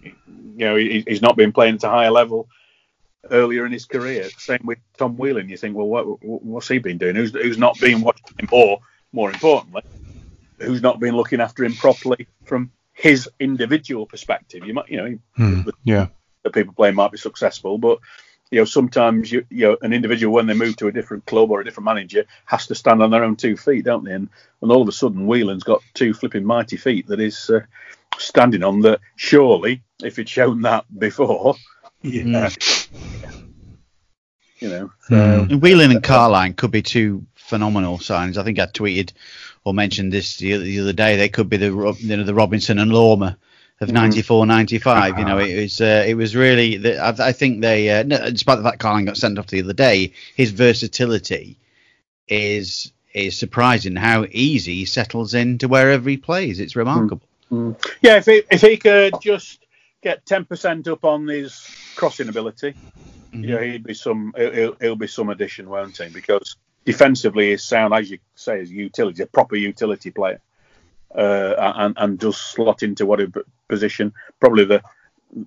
you 0.01 0.13
know 0.57 0.75
he, 0.75 1.03
he's 1.07 1.21
not 1.21 1.37
been 1.37 1.51
playing 1.51 1.75
at 1.75 1.83
a 1.83 1.89
higher 1.89 2.11
level 2.11 2.47
earlier 3.29 3.65
in 3.65 3.71
his 3.71 3.85
career. 3.85 4.29
Same 4.37 4.61
with 4.63 4.79
Tom 4.97 5.17
Whelan. 5.17 5.49
You 5.49 5.57
think, 5.57 5.75
well, 5.75 5.87
what, 5.87 6.23
what's 6.23 6.67
he 6.67 6.79
been 6.79 6.97
doing? 6.97 7.15
Who's 7.15 7.33
who's 7.33 7.57
not 7.57 7.79
been 7.79 8.01
watching 8.01 8.37
him, 8.39 8.49
or 8.51 8.79
more 9.11 9.31
importantly, 9.31 9.83
who's 10.59 10.81
not 10.81 10.99
been 10.99 11.15
looking 11.15 11.41
after 11.41 11.63
him 11.63 11.73
properly 11.73 12.27
from 12.45 12.71
his 12.99 13.29
individual 13.39 14.05
perspective? 14.05 14.65
You 14.65 14.73
might, 14.73 14.89
you 14.89 14.97
know, 14.97 15.17
Mm. 15.37 15.69
Yeah. 15.83 16.07
that 16.43 16.53
people 16.53 16.73
playing 16.73 16.95
might 16.95 17.11
be 17.11 17.17
successful, 17.17 17.77
but 17.77 17.99
you 18.51 18.59
know 18.59 18.65
sometimes 18.65 19.31
you 19.31 19.45
you 19.49 19.67
know 19.67 19.77
an 19.81 19.93
individual 19.93 20.33
when 20.33 20.47
they 20.47 20.53
move 20.55 20.75
to 20.77 20.87
a 20.87 20.91
different 20.91 21.25
club 21.25 21.51
or 21.51 21.61
a 21.61 21.63
different 21.63 21.85
manager 21.85 22.25
has 22.45 22.65
to 22.67 22.75
stand 22.75 23.01
on 23.03 23.11
their 23.11 23.23
own 23.23 23.35
two 23.35 23.55
feet, 23.55 23.85
don't 23.85 24.03
they? 24.03 24.13
And, 24.13 24.27
and 24.61 24.71
all 24.71 24.81
of 24.81 24.87
a 24.87 24.91
sudden 24.91 25.27
Whelan's 25.27 25.63
got 25.63 25.81
two 25.93 26.13
flipping 26.13 26.45
mighty 26.45 26.75
feet 26.77 27.07
that 27.07 27.19
is 27.19 27.49
uh, 27.49 27.59
standing 28.17 28.63
on. 28.63 28.81
That 28.81 28.99
surely, 29.15 29.83
if 30.03 30.15
he'd 30.17 30.27
shown 30.29 30.61
that 30.63 30.85
before, 30.97 31.55
Yeah. 32.01 32.49
you 34.59 34.69
know, 34.69 34.91
Mm. 35.09 35.59
Whelan 35.61 35.91
and 35.91 36.03
Carline 36.03 36.53
could 36.53 36.71
be 36.71 36.81
two 36.81 37.25
phenomenal 37.49 37.97
signings. 37.97 38.37
I 38.37 38.43
think 38.43 38.59
I 38.59 38.67
tweeted 38.67 39.11
or 39.65 39.73
mentioned 39.73 40.13
this 40.13 40.37
the, 40.37 40.57
the 40.57 40.79
other 40.79 40.93
day. 40.93 41.17
They 41.17 41.29
could 41.29 41.49
be 41.49 41.57
the 41.57 41.95
you 41.99 42.17
know, 42.17 42.23
the 42.23 42.33
Robinson 42.33 42.79
and 42.79 42.91
Lormor 42.91 43.35
of 43.81 43.91
94, 43.91 44.45
95. 44.45 45.19
You 45.19 45.25
know, 45.25 45.37
it 45.37 45.61
was 45.61 45.81
uh, 45.81 46.03
it 46.07 46.15
was 46.15 46.35
really. 46.35 46.77
The, 46.77 46.97
I, 46.97 47.29
I 47.29 47.31
think 47.31 47.61
they, 47.61 47.89
uh, 47.89 48.03
no, 48.03 48.29
despite 48.29 48.57
the 48.57 48.63
fact 48.63 48.79
Carline 48.79 49.05
got 49.05 49.17
sent 49.17 49.39
off 49.39 49.47
the 49.47 49.61
other 49.61 49.73
day, 49.73 50.13
his 50.35 50.51
versatility 50.51 51.57
is 52.27 52.91
is 53.13 53.37
surprising. 53.37 53.95
How 53.95 54.25
easy 54.31 54.75
he 54.75 54.85
settles 54.85 55.33
into 55.33 55.67
wherever 55.67 56.09
he 56.09 56.17
plays. 56.17 56.59
It's 56.59 56.75
remarkable. 56.75 57.27
yeah. 58.01 58.17
If 58.17 58.25
he 58.25 58.43
if 58.51 58.61
he 58.61 58.77
could 58.77 59.15
just 59.21 59.65
get 60.01 60.25
ten 60.25 60.45
percent 60.45 60.87
up 60.87 61.03
on 61.05 61.27
his 61.27 61.67
crossing 61.95 62.29
ability, 62.29 62.75
yeah, 63.33 63.61
he'd 63.63 63.83
be 63.83 63.93
some. 63.93 64.33
He'll 64.37 64.95
be 64.95 65.07
some 65.07 65.29
addition, 65.29 65.69
won't 65.69 65.97
he? 65.97 66.09
Because 66.09 66.55
defensively, 66.85 67.51
is 67.51 67.63
sound 67.63 67.93
as 67.93 68.09
you 68.09 68.19
say, 68.35 68.61
as 68.61 68.69
a 68.69 68.73
utility, 68.73 69.23
a 69.23 69.27
proper 69.27 69.55
utility 69.55 70.11
player, 70.11 70.41
uh, 71.13 71.73
and 71.75 71.95
and 71.97 72.19
does 72.19 72.37
slot 72.37 72.83
into 72.83 73.05
whatever 73.05 73.45
position. 73.67 74.13
Probably 74.39 74.65
the 74.65 74.81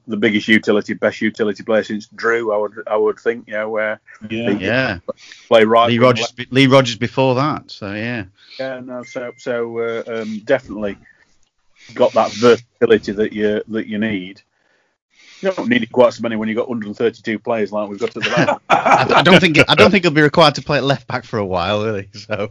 the 0.06 0.16
biggest 0.16 0.48
utility, 0.48 0.94
best 0.94 1.20
utility 1.20 1.62
player 1.62 1.82
since 1.82 2.06
Drew. 2.14 2.52
I 2.52 2.56
would 2.56 2.82
I 2.86 2.96
would 2.96 3.18
think. 3.18 3.48
You 3.48 3.54
know, 3.54 3.70
where 3.70 4.00
Yeah. 4.28 4.50
Yeah, 4.50 4.98
play 5.48 5.64
right. 5.64 5.88
Lee 5.88 5.98
Rogers. 5.98 6.32
Lee 6.50 6.66
Rogers 6.66 6.96
before 6.96 7.34
that. 7.36 7.70
So 7.70 7.92
yeah. 7.92 8.24
Yeah, 8.58 8.80
no, 8.80 9.02
so 9.02 9.32
so 9.36 9.78
uh, 9.78 10.02
um, 10.06 10.40
definitely 10.44 10.96
got 11.94 12.12
that 12.12 12.32
versatility 12.32 13.12
that 13.12 13.32
you 13.32 13.62
that 13.68 13.86
you 13.86 13.98
need. 13.98 14.42
You 15.42 15.50
don't 15.50 15.68
need 15.68 15.90
quite 15.90 16.12
so 16.12 16.22
many 16.22 16.36
when 16.36 16.48
you've 16.48 16.56
got 16.56 16.68
132 16.68 17.38
players 17.38 17.72
like 17.72 17.88
we've 17.88 17.98
got 17.98 18.16
at 18.16 18.22
the 18.22 18.30
moment. 18.30 18.62
I, 18.68 19.12
I 19.16 19.22
don't 19.22 19.40
think 19.40 19.58
I 19.68 19.74
don't 19.74 19.90
think 19.90 20.04
he'll 20.04 20.12
be 20.12 20.22
required 20.22 20.54
to 20.54 20.62
play 20.62 20.78
at 20.78 20.84
left 20.84 21.08
back 21.08 21.24
for 21.24 21.38
a 21.38 21.46
while, 21.46 21.96
he? 21.96 22.08
So 22.12 22.48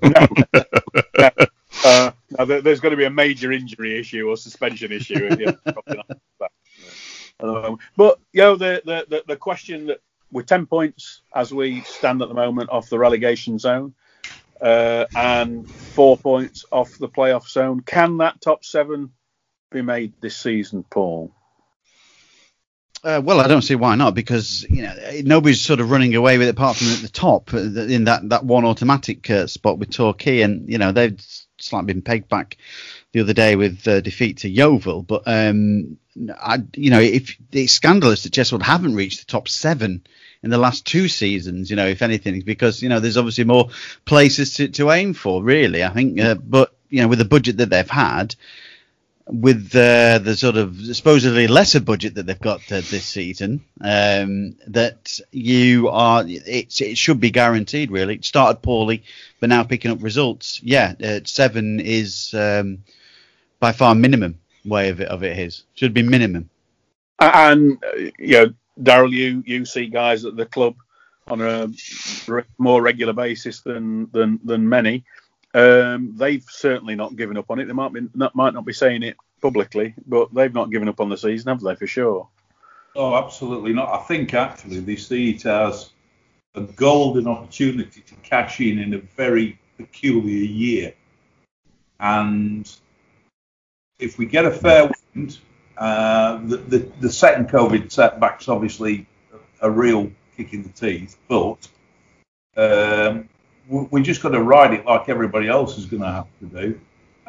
uh, 1.85 2.11
now 2.29 2.45
there's 2.45 2.79
going 2.79 2.91
to 2.91 2.97
be 2.97 3.05
a 3.05 3.09
major 3.09 3.51
injury 3.51 3.99
issue 3.99 4.27
or 4.29 4.35
suspension 4.35 4.91
issue. 4.91 5.27
and, 5.29 5.39
yeah, 5.39 5.51
probably 5.63 5.97
not 5.97 6.19
that. 6.39 6.51
Um, 7.39 7.79
but 7.95 8.19
you 8.33 8.41
know 8.41 8.55
the, 8.55 8.81
the 8.85 9.05
the 9.07 9.23
the 9.27 9.35
question 9.35 9.87
that 9.87 10.01
we're 10.31 10.43
10 10.43 10.65
points 10.65 11.21
as 11.33 11.53
we 11.53 11.81
stand 11.81 12.21
at 12.21 12.27
the 12.27 12.33
moment 12.33 12.69
off 12.69 12.89
the 12.89 12.99
relegation 12.99 13.59
zone 13.59 13.93
uh, 14.61 15.05
and 15.15 15.69
four 15.69 16.17
points 16.17 16.65
off 16.71 16.97
the 16.97 17.09
playoff 17.09 17.47
zone, 17.49 17.81
can 17.81 18.17
that 18.17 18.39
top 18.41 18.63
seven 18.63 19.11
be 19.71 19.81
made 19.81 20.13
this 20.21 20.37
season, 20.37 20.83
Paul? 20.83 21.33
Uh, 23.03 23.19
well, 23.23 23.39
I 23.39 23.47
don't 23.47 23.63
see 23.63 23.73
why 23.73 23.95
not 23.95 24.13
because 24.13 24.63
you 24.69 24.83
know 24.83 24.93
nobody's 25.23 25.61
sort 25.61 25.79
of 25.79 25.89
running 25.89 26.13
away 26.15 26.37
with 26.37 26.47
it 26.47 26.51
apart 26.51 26.77
from 26.77 26.89
at 26.89 26.99
the 26.99 27.09
top 27.09 27.51
uh, 27.53 27.57
in 27.57 28.03
that, 28.03 28.29
that 28.29 28.45
one 28.45 28.63
automatic 28.63 29.27
uh, 29.29 29.47
spot 29.47 29.79
with 29.79 29.89
Torquay, 29.89 30.41
and 30.41 30.69
you 30.69 30.77
know 30.77 30.91
they've 30.91 31.19
slightly 31.57 31.93
been 31.93 32.03
pegged 32.03 32.29
back 32.29 32.57
the 33.11 33.21
other 33.21 33.33
day 33.33 33.55
with 33.55 33.87
uh, 33.87 34.01
defeat 34.01 34.37
to 34.37 34.49
Yeovil. 34.49 35.01
But 35.01 35.23
um, 35.25 35.97
I, 36.39 36.59
you 36.75 36.91
know, 36.91 36.99
if 36.99 37.35
it's 37.51 37.73
scandalous 37.73 38.21
that 38.23 38.33
Chesterfield 38.33 38.63
haven't 38.63 38.95
reached 38.95 39.21
the 39.21 39.31
top 39.31 39.47
seven 39.47 40.03
in 40.43 40.51
the 40.51 40.59
last 40.59 40.85
two 40.85 41.07
seasons, 41.07 41.71
you 41.71 41.77
know, 41.77 41.87
if 41.87 42.03
anything, 42.03 42.41
because 42.41 42.83
you 42.83 42.89
know 42.89 42.99
there's 42.99 43.17
obviously 43.17 43.45
more 43.45 43.69
places 44.05 44.53
to, 44.55 44.67
to 44.67 44.91
aim 44.91 45.15
for, 45.15 45.41
really. 45.43 45.83
I 45.83 45.89
think, 45.89 46.19
uh, 46.19 46.35
but 46.35 46.75
you 46.89 47.01
know, 47.01 47.07
with 47.07 47.19
the 47.19 47.25
budget 47.25 47.57
that 47.57 47.71
they've 47.71 47.89
had 47.89 48.35
with 49.27 49.75
uh, 49.75 50.19
the 50.19 50.35
sort 50.35 50.57
of 50.57 50.77
supposedly 50.77 51.47
lesser 51.47 51.79
budget 51.79 52.15
that 52.15 52.25
they've 52.25 52.39
got 52.39 52.59
uh, 52.71 52.81
this 52.81 53.05
season, 53.05 53.63
um, 53.81 54.55
that 54.67 55.19
you 55.31 55.89
are 55.89 56.23
it's, 56.27 56.81
it 56.81 56.97
should 56.97 57.19
be 57.19 57.31
guaranteed. 57.31 57.91
Really, 57.91 58.15
it 58.15 58.25
started 58.25 58.61
poorly, 58.61 59.03
but 59.39 59.49
now 59.49 59.63
picking 59.63 59.91
up 59.91 60.03
results. 60.03 60.61
Yeah, 60.63 60.93
uh, 61.03 61.19
seven 61.25 61.79
is 61.79 62.33
um, 62.33 62.83
by 63.59 63.71
far 63.71 63.95
minimum 63.95 64.39
way 64.65 64.89
of 64.89 65.01
it 65.01 65.07
of 65.07 65.23
it 65.23 65.37
is 65.37 65.63
should 65.73 65.93
be 65.93 66.03
minimum. 66.03 66.49
And 67.19 67.77
uh, 67.83 67.97
you 68.17 68.33
know, 68.37 68.53
Daryl, 68.79 69.11
you 69.11 69.43
you 69.45 69.65
see 69.65 69.87
guys 69.87 70.25
at 70.25 70.35
the 70.35 70.45
club 70.45 70.75
on 71.27 71.41
a 71.41 71.69
re- 72.27 72.43
more 72.57 72.81
regular 72.81 73.13
basis 73.13 73.61
than 73.61 74.09
than 74.11 74.39
than 74.43 74.67
many. 74.67 75.03
Um, 75.53 76.15
they've 76.17 76.45
certainly 76.49 76.95
not 76.95 77.15
given 77.15 77.37
up 77.37 77.51
on 77.51 77.59
it. 77.59 77.65
They 77.65 77.73
might 77.73 77.93
be 77.93 78.01
not, 78.13 78.35
might 78.35 78.53
not 78.53 78.65
be 78.65 78.73
saying 78.73 79.03
it 79.03 79.17
publicly, 79.41 79.93
but 80.05 80.33
they've 80.33 80.53
not 80.53 80.71
given 80.71 80.87
up 80.87 80.99
on 81.01 81.09
the 81.09 81.17
season, 81.17 81.49
have 81.49 81.61
they? 81.61 81.75
For 81.75 81.87
sure. 81.87 82.29
Oh, 82.95 83.15
absolutely 83.15 83.73
not. 83.73 83.89
I 83.89 84.03
think 84.03 84.33
actually 84.33 84.79
they 84.79 84.95
see 84.95 85.31
it 85.31 85.45
as 85.45 85.91
a 86.55 86.61
golden 86.61 87.27
opportunity 87.27 88.01
to 88.01 88.15
cash 88.15 88.59
in 88.59 88.79
in 88.79 88.93
a 88.93 88.99
very 88.99 89.59
peculiar 89.77 90.45
year. 90.45 90.93
And 91.99 92.69
if 93.99 94.17
we 94.17 94.25
get 94.25 94.45
a 94.45 94.51
fair 94.51 94.91
wind, 95.15 95.37
uh, 95.77 96.39
the, 96.43 96.57
the, 96.57 96.77
the 96.99 97.11
second 97.11 97.49
COVID 97.49 97.91
setback's 97.91 98.49
obviously 98.49 99.07
a 99.61 99.69
real 99.69 100.11
kick 100.35 100.53
in 100.53 100.63
the 100.63 100.69
teeth, 100.69 101.17
but 101.27 101.67
um, 102.57 103.29
we- 103.67 103.87
we 103.91 104.01
just 104.01 104.21
got 104.21 104.29
to 104.29 104.41
ride 104.41 104.73
it 104.73 104.85
like 104.85 105.09
everybody 105.09 105.47
else 105.47 105.77
is 105.77 105.85
going 105.85 106.01
to 106.03 106.11
have 106.11 106.27
to 106.39 106.45
do. 106.45 106.79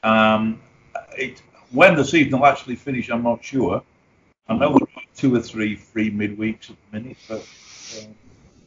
Um, 0.04 0.60
it, 1.16 1.42
when 1.70 1.94
the 1.94 2.04
season 2.04 2.38
will 2.38 2.46
actually 2.46 2.76
finish, 2.76 3.08
I'm 3.10 3.22
not 3.22 3.44
sure. 3.44 3.82
I 4.48 4.54
know 4.56 4.70
there 4.70 4.88
are 4.96 5.02
two 5.16 5.34
or 5.34 5.40
three 5.40 5.76
free 5.76 6.10
midweeks 6.10 6.70
at 6.70 6.76
the 6.90 7.00
minute, 7.00 7.16
but 7.28 7.40
uh, 7.40 8.04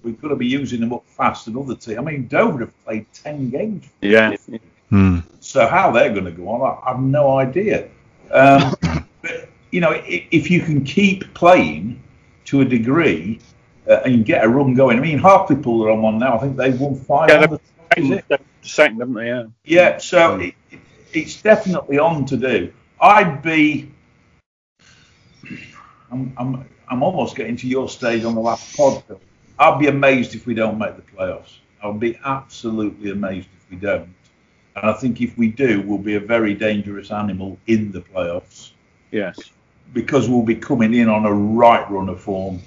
we've 0.03 0.19
got 0.21 0.29
to 0.29 0.35
be 0.35 0.47
using 0.47 0.79
them 0.79 0.93
up 0.93 1.05
fast. 1.05 1.47
Another 1.47 1.75
team. 1.75 1.99
I 1.99 2.01
mean, 2.01 2.27
Dover 2.27 2.59
have 2.59 2.85
played 2.85 3.05
ten 3.13 3.49
games, 3.49 3.85
Yeah. 4.01 4.35
Hmm. 4.89 5.19
so 5.39 5.67
how 5.67 5.91
they're 5.91 6.13
going 6.13 6.25
to 6.25 6.31
go 6.31 6.47
on, 6.49 6.61
I, 6.61 6.87
I 6.87 6.91
have 6.93 7.01
no 7.01 7.37
idea. 7.39 7.89
Um, 8.31 8.73
but 9.21 9.49
you 9.71 9.81
know, 9.81 9.91
i- 9.91 10.27
if 10.31 10.49
you 10.49 10.61
can 10.61 10.83
keep 10.83 11.31
playing 11.33 12.01
to 12.45 12.61
a 12.61 12.65
degree 12.65 13.39
uh, 13.89 14.01
and 14.05 14.25
get 14.25 14.43
a 14.43 14.49
run 14.49 14.73
going, 14.73 14.97
I 14.97 15.01
mean, 15.01 15.17
Hartlepool 15.17 15.85
are 15.85 15.91
on 15.91 16.01
one 16.01 16.19
now. 16.19 16.37
I 16.37 16.41
think 16.41 16.57
they've 16.57 16.79
won 16.79 16.95
five. 16.95 17.29
Yeah, 17.29 17.45
on 17.45 17.59
the. 18.27 18.39
Second, 18.61 18.99
haven't 18.99 19.13
they? 19.13 19.27
Yeah. 19.27 19.43
Yeah, 19.63 19.97
so 19.99 20.39
it, 20.39 20.55
it, 20.71 20.79
it's 21.13 21.41
definitely 21.41 21.99
on 21.99 22.25
to 22.25 22.37
do. 22.37 22.73
I'd 22.99 23.41
be. 23.41 23.91
I'm, 26.11 26.33
I'm, 26.37 26.67
I'm 26.87 27.03
almost 27.03 27.35
getting 27.35 27.57
to 27.57 27.67
your 27.67 27.89
stage 27.89 28.23
on 28.23 28.35
the 28.35 28.41
last 28.41 28.75
pod. 28.75 29.03
I'd 29.59 29.79
be 29.79 29.87
amazed 29.87 30.35
if 30.35 30.45
we 30.45 30.53
don't 30.53 30.77
make 30.77 30.95
the 30.95 31.01
playoffs. 31.01 31.57
I 31.81 31.87
would 31.87 31.99
be 31.99 32.19
absolutely 32.25 33.11
amazed 33.11 33.47
if 33.55 33.69
we 33.69 33.77
don't. 33.77 34.09
And 34.75 34.89
I 34.89 34.93
think 34.93 35.21
if 35.21 35.37
we 35.37 35.47
do, 35.49 35.81
we'll 35.81 35.97
be 35.97 36.15
a 36.15 36.19
very 36.19 36.53
dangerous 36.53 37.11
animal 37.11 37.57
in 37.67 37.91
the 37.91 38.01
playoffs 38.01 38.71
Yes. 39.11 39.39
because 39.93 40.27
we'll 40.27 40.43
be 40.43 40.55
coming 40.55 40.93
in 40.93 41.07
on 41.07 41.25
a 41.25 41.31
right 41.33 41.89
run 41.89 42.09
of 42.09 42.19
form. 42.19 42.61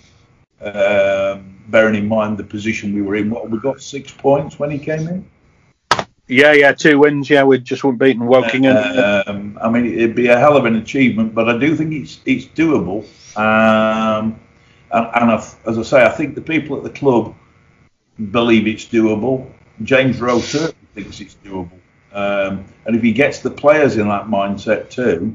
Um, 0.60 1.60
bearing 1.68 1.94
in 1.94 2.08
mind 2.08 2.38
the 2.38 2.44
position 2.44 2.94
we 2.94 3.02
were 3.02 3.14
in, 3.14 3.30
what 3.30 3.48
we 3.48 3.58
got 3.60 3.80
six 3.80 4.10
points 4.10 4.58
when 4.58 4.70
he 4.70 4.78
came 4.78 5.06
in. 5.06 5.28
Yeah, 6.26 6.52
yeah, 6.52 6.72
two 6.72 6.98
wins. 6.98 7.30
Yeah, 7.30 7.44
we 7.44 7.58
just 7.58 7.82
weren't 7.84 7.98
beaten 7.98 8.26
Woking. 8.26 8.66
Um, 8.66 9.58
I 9.62 9.70
mean, 9.70 9.86
it'd 9.86 10.14
be 10.14 10.28
a 10.28 10.38
hell 10.38 10.56
of 10.56 10.66
an 10.66 10.76
achievement, 10.76 11.34
but 11.34 11.48
I 11.48 11.56
do 11.56 11.74
think 11.74 11.92
it's 11.92 12.20
it's 12.26 12.44
doable. 12.46 13.04
Um, 13.36 14.38
and 14.92 15.06
and 15.14 15.30
as 15.30 15.78
I 15.78 15.82
say, 15.82 16.04
I 16.04 16.10
think 16.10 16.34
the 16.34 16.42
people 16.42 16.76
at 16.76 16.82
the 16.82 16.90
club 16.90 17.34
believe 18.30 18.66
it's 18.66 18.84
doable. 18.84 19.50
James 19.84 20.20
Rowe 20.20 20.40
certainly 20.40 20.74
thinks 20.94 21.20
it's 21.20 21.36
doable. 21.44 21.70
Um, 22.12 22.64
and 22.84 22.96
if 22.96 23.02
he 23.02 23.12
gets 23.12 23.40
the 23.40 23.50
players 23.50 23.96
in 23.96 24.08
that 24.08 24.26
mindset 24.26 24.90
too, 24.90 25.34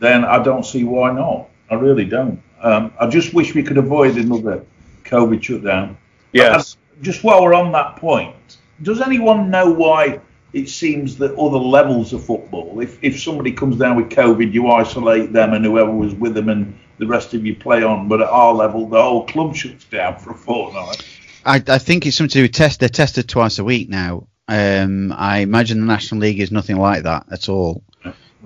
then 0.00 0.24
I 0.24 0.42
don't 0.42 0.64
see 0.64 0.84
why 0.84 1.12
not. 1.12 1.48
I 1.70 1.74
really 1.74 2.04
don't. 2.06 2.42
Um, 2.60 2.92
I 3.00 3.06
just 3.06 3.34
wish 3.34 3.54
we 3.54 3.62
could 3.62 3.78
avoid 3.78 4.16
another 4.16 4.64
COVID 5.04 5.42
shutdown. 5.42 5.96
yes. 6.32 6.76
Just 7.00 7.22
while 7.22 7.44
we're 7.44 7.54
on 7.54 7.70
that 7.72 7.96
point, 7.96 8.56
does 8.82 9.00
anyone 9.00 9.50
know 9.50 9.70
why 9.70 10.20
it 10.52 10.68
seems 10.68 11.16
that 11.18 11.32
other 11.36 11.58
levels 11.58 12.12
of 12.12 12.24
football, 12.24 12.80
if, 12.80 12.98
if 13.02 13.20
somebody 13.20 13.52
comes 13.52 13.76
down 13.76 13.96
with 13.96 14.08
COVID, 14.08 14.52
you 14.52 14.68
isolate 14.68 15.32
them 15.32 15.52
and 15.52 15.64
whoever 15.64 15.92
was 15.92 16.14
with 16.14 16.34
them 16.34 16.48
and 16.48 16.76
the 16.98 17.06
rest 17.06 17.34
of 17.34 17.46
you 17.46 17.54
play 17.54 17.82
on, 17.82 18.08
but 18.08 18.20
at 18.20 18.28
our 18.28 18.52
level, 18.52 18.88
the 18.88 19.00
whole 19.00 19.26
club 19.26 19.54
shuts 19.54 19.84
down 19.84 20.18
for 20.18 20.32
a 20.32 20.34
fortnight? 20.34 21.06
I, 21.44 21.62
I 21.66 21.78
think 21.78 22.06
it's 22.06 22.16
something 22.16 22.30
to 22.30 22.38
do 22.38 22.42
with 22.42 22.52
test. 22.52 22.80
They're 22.80 22.88
tested 22.88 23.28
twice 23.28 23.58
a 23.58 23.64
week 23.64 23.88
now. 23.88 24.26
Um, 24.48 25.12
I 25.16 25.38
imagine 25.38 25.80
the 25.80 25.86
National 25.86 26.22
League 26.22 26.40
is 26.40 26.50
nothing 26.50 26.78
like 26.78 27.04
that 27.04 27.26
at 27.30 27.48
all. 27.48 27.84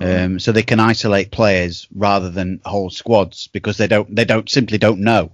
Um, 0.01 0.41
so 0.41 0.53
they 0.53 0.63
can 0.63 0.81
isolate 0.81 1.31
players 1.31 1.87
rather 1.95 2.31
than 2.31 2.61
whole 2.65 2.91
squads 2.91 3.47
because 3.49 3.77
they 3.77 3.87
don't 3.87 4.15
they 4.15 4.25
don't 4.25 4.49
simply 4.49 4.79
don't 4.79 5.01
know 5.01 5.33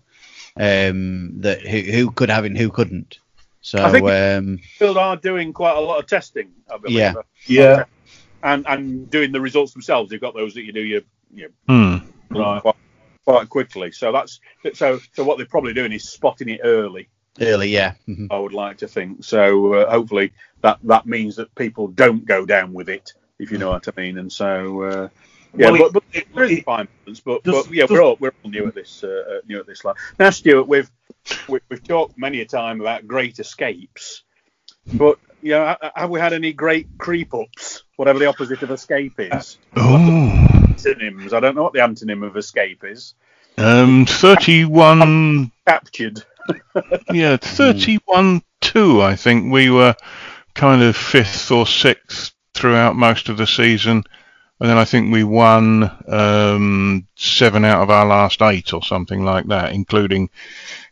um, 0.56 1.40
that 1.40 1.60
who, 1.62 1.78
who 1.80 2.10
could 2.10 2.28
have 2.30 2.44
it 2.44 2.48
and 2.48 2.58
who 2.58 2.70
couldn't. 2.70 3.18
So 3.60 3.82
I 3.82 3.90
think- 3.92 4.08
um, 4.08 4.58
Field 4.78 4.96
are 4.96 5.16
doing 5.16 5.52
quite 5.52 5.76
a 5.76 5.80
lot 5.80 5.98
of 6.00 6.06
testing, 6.06 6.50
I 6.72 6.78
believe. 6.78 6.96
Yeah. 6.96 7.14
Yeah, 7.46 7.84
And 8.42 8.66
and 8.66 9.10
doing 9.10 9.32
the 9.32 9.40
results 9.40 9.72
themselves. 9.72 10.10
You've 10.12 10.20
got 10.20 10.34
those 10.34 10.54
that 10.54 10.62
you 10.62 10.72
do 10.72 10.80
your, 10.82 11.02
your 11.34 11.50
Hmm. 11.68 11.96
right. 12.30 12.60
quite, 12.62 12.76
quite 13.24 13.48
quickly. 13.48 13.92
So 13.92 14.10
that's 14.12 14.40
so 14.74 15.00
so 15.12 15.24
what 15.24 15.36
they're 15.38 15.46
probably 15.46 15.74
doing 15.74 15.92
is 15.92 16.08
spotting 16.08 16.48
it 16.48 16.60
early. 16.64 17.08
early, 17.40 17.68
yeah. 17.68 17.94
Mhm. 18.08 18.26
I 18.30 18.38
would 18.38 18.52
like 18.52 18.78
to 18.78 18.88
think. 18.88 19.22
So 19.24 19.74
uh, 19.74 19.90
hopefully 19.90 20.32
that 20.62 20.78
that 20.84 21.06
means 21.06 21.36
that 21.36 21.54
people 21.54 21.88
don't 21.88 22.24
go 22.24 22.44
down 22.46 22.72
with 22.72 22.88
it, 22.88 23.12
if 23.38 23.50
you 23.52 23.58
know 23.58 23.70
what 23.70 23.86
I 23.88 23.92
mean. 24.00 24.18
And 24.18 24.32
so 24.32 24.82
uh, 24.82 25.08
yeah, 25.56 25.70
Well, 25.70 25.74
it- 25.74 25.78
but, 25.78 25.92
but 25.92 26.02
it- 26.12 26.34
there 26.34 26.44
is 26.44 26.50
it- 26.58 26.64
fine 26.64 26.88
balance. 27.04 27.20
But, 27.20 27.42
does- 27.44 27.66
but 27.66 27.74
yeah, 27.74 27.82
does- 27.84 27.90
we're 27.90 28.02
all 28.02 28.16
we're 28.20 28.32
all 28.42 28.50
new 28.50 28.66
at 28.66 28.74
this 28.74 29.02
uh, 29.04 29.08
uh, 29.08 29.40
new 29.48 29.58
at 29.60 29.66
this 29.66 29.84
line. 29.84 29.94
Now, 30.18 30.30
Stuart, 30.30 30.68
we've 30.68 30.90
we, 31.48 31.60
we've 31.68 31.82
talked 31.86 32.18
many 32.18 32.40
a 32.40 32.46
time 32.46 32.80
about 32.80 33.06
great 33.06 33.38
escapes, 33.38 34.22
but 34.94 35.18
you 35.42 35.50
know, 35.52 35.76
have 35.94 36.10
we 36.10 36.18
had 36.20 36.32
any 36.32 36.52
great 36.52 36.86
creep 36.98 37.32
ups? 37.34 37.84
Whatever 37.96 38.18
the 38.18 38.26
opposite 38.26 38.62
of 38.62 38.70
escape 38.70 39.14
is. 39.18 39.58
Oh. 39.76 40.46
Antonyms. 40.64 41.32
I 41.32 41.40
don't 41.40 41.54
know 41.56 41.64
what 41.64 41.72
the 41.72 41.80
antonym 41.80 42.24
of 42.24 42.36
escape 42.36 42.84
is. 42.84 43.14
Um, 43.56 44.06
31, 44.06 45.50
Captured. 45.66 46.22
yeah, 47.12 47.36
31 47.36 48.42
2, 48.60 49.02
I 49.02 49.16
think. 49.16 49.52
We 49.52 49.70
were 49.70 49.96
kind 50.54 50.82
of 50.82 50.96
fifth 50.96 51.50
or 51.50 51.66
sixth 51.66 52.32
throughout 52.58 52.96
most 52.96 53.28
of 53.28 53.36
the 53.36 53.46
season. 53.46 54.04
And 54.60 54.68
then 54.68 54.76
I 54.76 54.84
think 54.84 55.12
we 55.12 55.22
won 55.22 55.88
um, 56.08 57.06
seven 57.14 57.64
out 57.64 57.82
of 57.82 57.90
our 57.90 58.06
last 58.06 58.42
eight 58.42 58.72
or 58.72 58.82
something 58.82 59.24
like 59.24 59.46
that, 59.46 59.72
including 59.72 60.30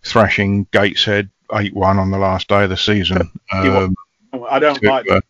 thrashing 0.05 0.69
Gateshead 0.71 1.31
8 1.53 1.75
1 1.75 1.99
on 1.99 2.11
the 2.11 2.19
last 2.19 2.49
day 2.49 2.65
of 2.65 2.71
the 2.71 2.77
season. 2.77 3.31
Um, 3.53 3.97
I 4.51 4.59
don't 4.59 4.79
to, 4.81 4.89
like 4.89 5.11
uh, 5.11 5.21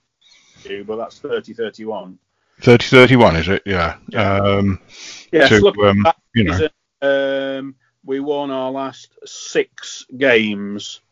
you, 0.64 0.82
but 0.82 0.96
that's 0.96 1.20
30-31. 1.20 2.16
30 2.60 2.86
31, 2.86 3.36
is 3.36 3.48
it? 3.48 3.62
Yeah. 3.64 3.96
Um, 4.14 4.80
Yes, 5.30 5.50
to, 5.50 5.60
look, 5.60 5.78
um, 5.78 6.04
you 6.34 6.44
know. 6.44 6.52
season, 6.52 6.70
um, 7.02 7.74
we 8.04 8.20
won 8.20 8.50
our 8.50 8.70
last 8.70 9.10
six 9.24 10.06
games. 10.16 11.02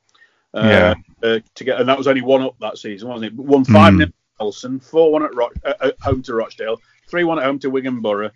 Uh, 0.52 0.62
Yeah. 0.64 0.94
Uh, 1.22 1.38
to 1.54 1.64
get, 1.64 1.78
and 1.78 1.88
that 1.88 1.98
was 1.98 2.08
only 2.08 2.22
one 2.22 2.42
up 2.42 2.56
that 2.60 2.78
season, 2.78 3.08
wasn't 3.08 3.32
it? 3.32 3.38
Won 3.38 3.64
five 3.64 3.92
Mm. 3.92 4.12
0 4.38 4.46
Nelson, 4.46 4.80
four 4.80 5.12
one 5.12 5.22
at, 5.24 5.34
Roch- 5.34 5.56
uh, 5.64 5.74
at 5.80 5.94
home 6.00 6.22
to 6.22 6.34
Rochdale, 6.34 6.80
three 7.08 7.24
one 7.24 7.38
at 7.38 7.44
home 7.44 7.58
to 7.60 7.70
Wigan 7.70 8.00
Borough, 8.00 8.30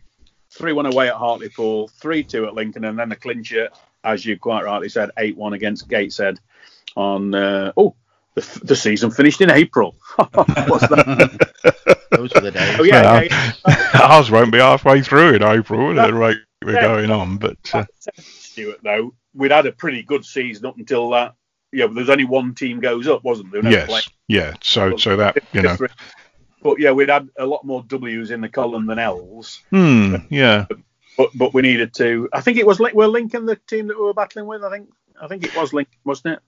three 0.51 0.73
one 0.73 0.87
away 0.87 1.09
at 1.09 1.15
Hartlepool, 1.15 1.89
three 1.89 2.23
two 2.23 2.47
at 2.47 2.55
Lincoln, 2.55 2.85
and 2.85 2.99
then 2.99 3.09
the 3.09 3.17
clincher, 3.17 3.69
as 4.05 4.25
you 4.25 4.39
quite 4.39 4.65
rightly 4.65 4.89
said, 4.89 5.11
eight 5.19 5.37
one 5.37 5.53
against 5.53 5.89
Gateshead. 5.89 6.39
On 6.97 7.35
uh, 7.35 7.73
oh, 7.77 7.95
the, 8.35 8.61
the 8.65 8.77
season 8.77 9.11
finished 9.11 9.41
in 9.41 9.51
April. 9.51 9.95
What's 10.17 10.89
that? 10.89 11.99
Those 12.11 12.33
were 12.35 12.41
the 12.41 12.51
days. 12.51 12.77
Oh 12.81 12.83
yeah, 12.83 13.21
yeah, 13.23 13.53
yeah. 13.69 14.01
ours 14.03 14.31
won't 14.31 14.51
be 14.53 14.59
halfway 14.59 15.03
through 15.03 15.35
in 15.35 15.43
April 15.43 15.99
at 15.99 16.07
the 16.07 16.15
rate 16.15 16.39
we're 16.65 16.75
Yeah. 16.75 16.83
going 16.83 17.11
on. 17.11 17.37
But 17.37 17.57
uh, 17.73 17.85
Stuart, 18.19 18.81
though, 18.83 19.15
we'd 19.35 19.51
had 19.53 19.67
a 19.67 19.73
pretty 19.73 20.03
good 20.03 20.25
season 20.25 20.67
up 20.67 20.79
until 20.79 21.11
that. 21.11 21.35
Yeah, 21.73 21.87
but 21.87 21.97
there's 21.97 22.11
only 22.11 22.25
one 22.25 22.55
team 22.55 22.81
goes 22.81 23.07
up, 23.07 23.25
wasn't 23.25 23.53
there? 23.53 23.63
Never 23.63 23.77
yes, 23.93 24.09
yeah. 24.27 24.55
So 24.63 24.97
so 24.97 25.17
that 25.17 25.37
you 25.53 25.63
know. 25.63 25.77
But 26.63 26.81
yeah, 26.81 26.91
we'd 26.91 27.09
had 27.09 27.29
a 27.39 27.47
lot 27.47 27.65
more 27.65 27.85
W's 27.87 28.31
in 28.31 28.41
the 28.41 28.49
column 28.49 28.87
than 28.87 28.99
L's. 28.99 29.63
hmm, 29.71 30.17
yeah, 30.29 30.67
But 31.17 31.31
but 31.35 31.55
we 31.55 31.63
needed 31.63 31.95
to. 31.95 32.29
I 32.33 32.41
think 32.41 32.59
it 32.59 32.67
was 32.67 32.81
were 32.81 33.07
Lincoln 33.07 33.47
the 33.47 33.57
team 33.57 33.87
that 33.89 33.99
we 33.99 34.05
were 34.05 34.15
battling 34.15 34.47
with. 34.47 34.65
I 34.65 34.71
think 34.71 34.91
I 35.21 35.29
think 35.29 35.45
it 35.45 35.55
was 35.57 35.73
Lincoln, 35.73 35.99
wasn't 36.05 36.41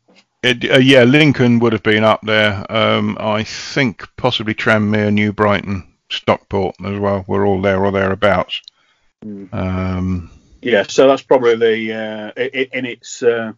it? 0.42 0.64
it, 0.64 0.70
uh, 0.70 0.78
yeah. 0.78 1.04
Lincoln 1.04 1.58
would 1.60 1.72
have 1.72 1.82
been 1.82 2.04
up 2.04 2.20
there. 2.22 2.64
Um, 2.70 3.16
I 3.20 3.44
think 3.44 4.04
possibly 4.16 4.54
Tranmere, 4.54 5.12
New 5.12 5.32
Brighton, 5.32 5.86
Stockport 6.08 6.76
as 6.84 6.98
well. 6.98 7.24
We're 7.26 7.46
all 7.46 7.60
there 7.60 7.84
or 7.84 7.92
thereabouts. 7.92 8.62
Mm. 9.24 9.52
Um, 9.52 10.30
Yeah, 10.62 10.84
so 10.88 11.06
that's 11.08 11.22
probably 11.22 11.56
the 11.56 12.32
uh, 12.36 12.40
in 12.40 12.84
its 12.86 13.22
uh, 13.22 13.52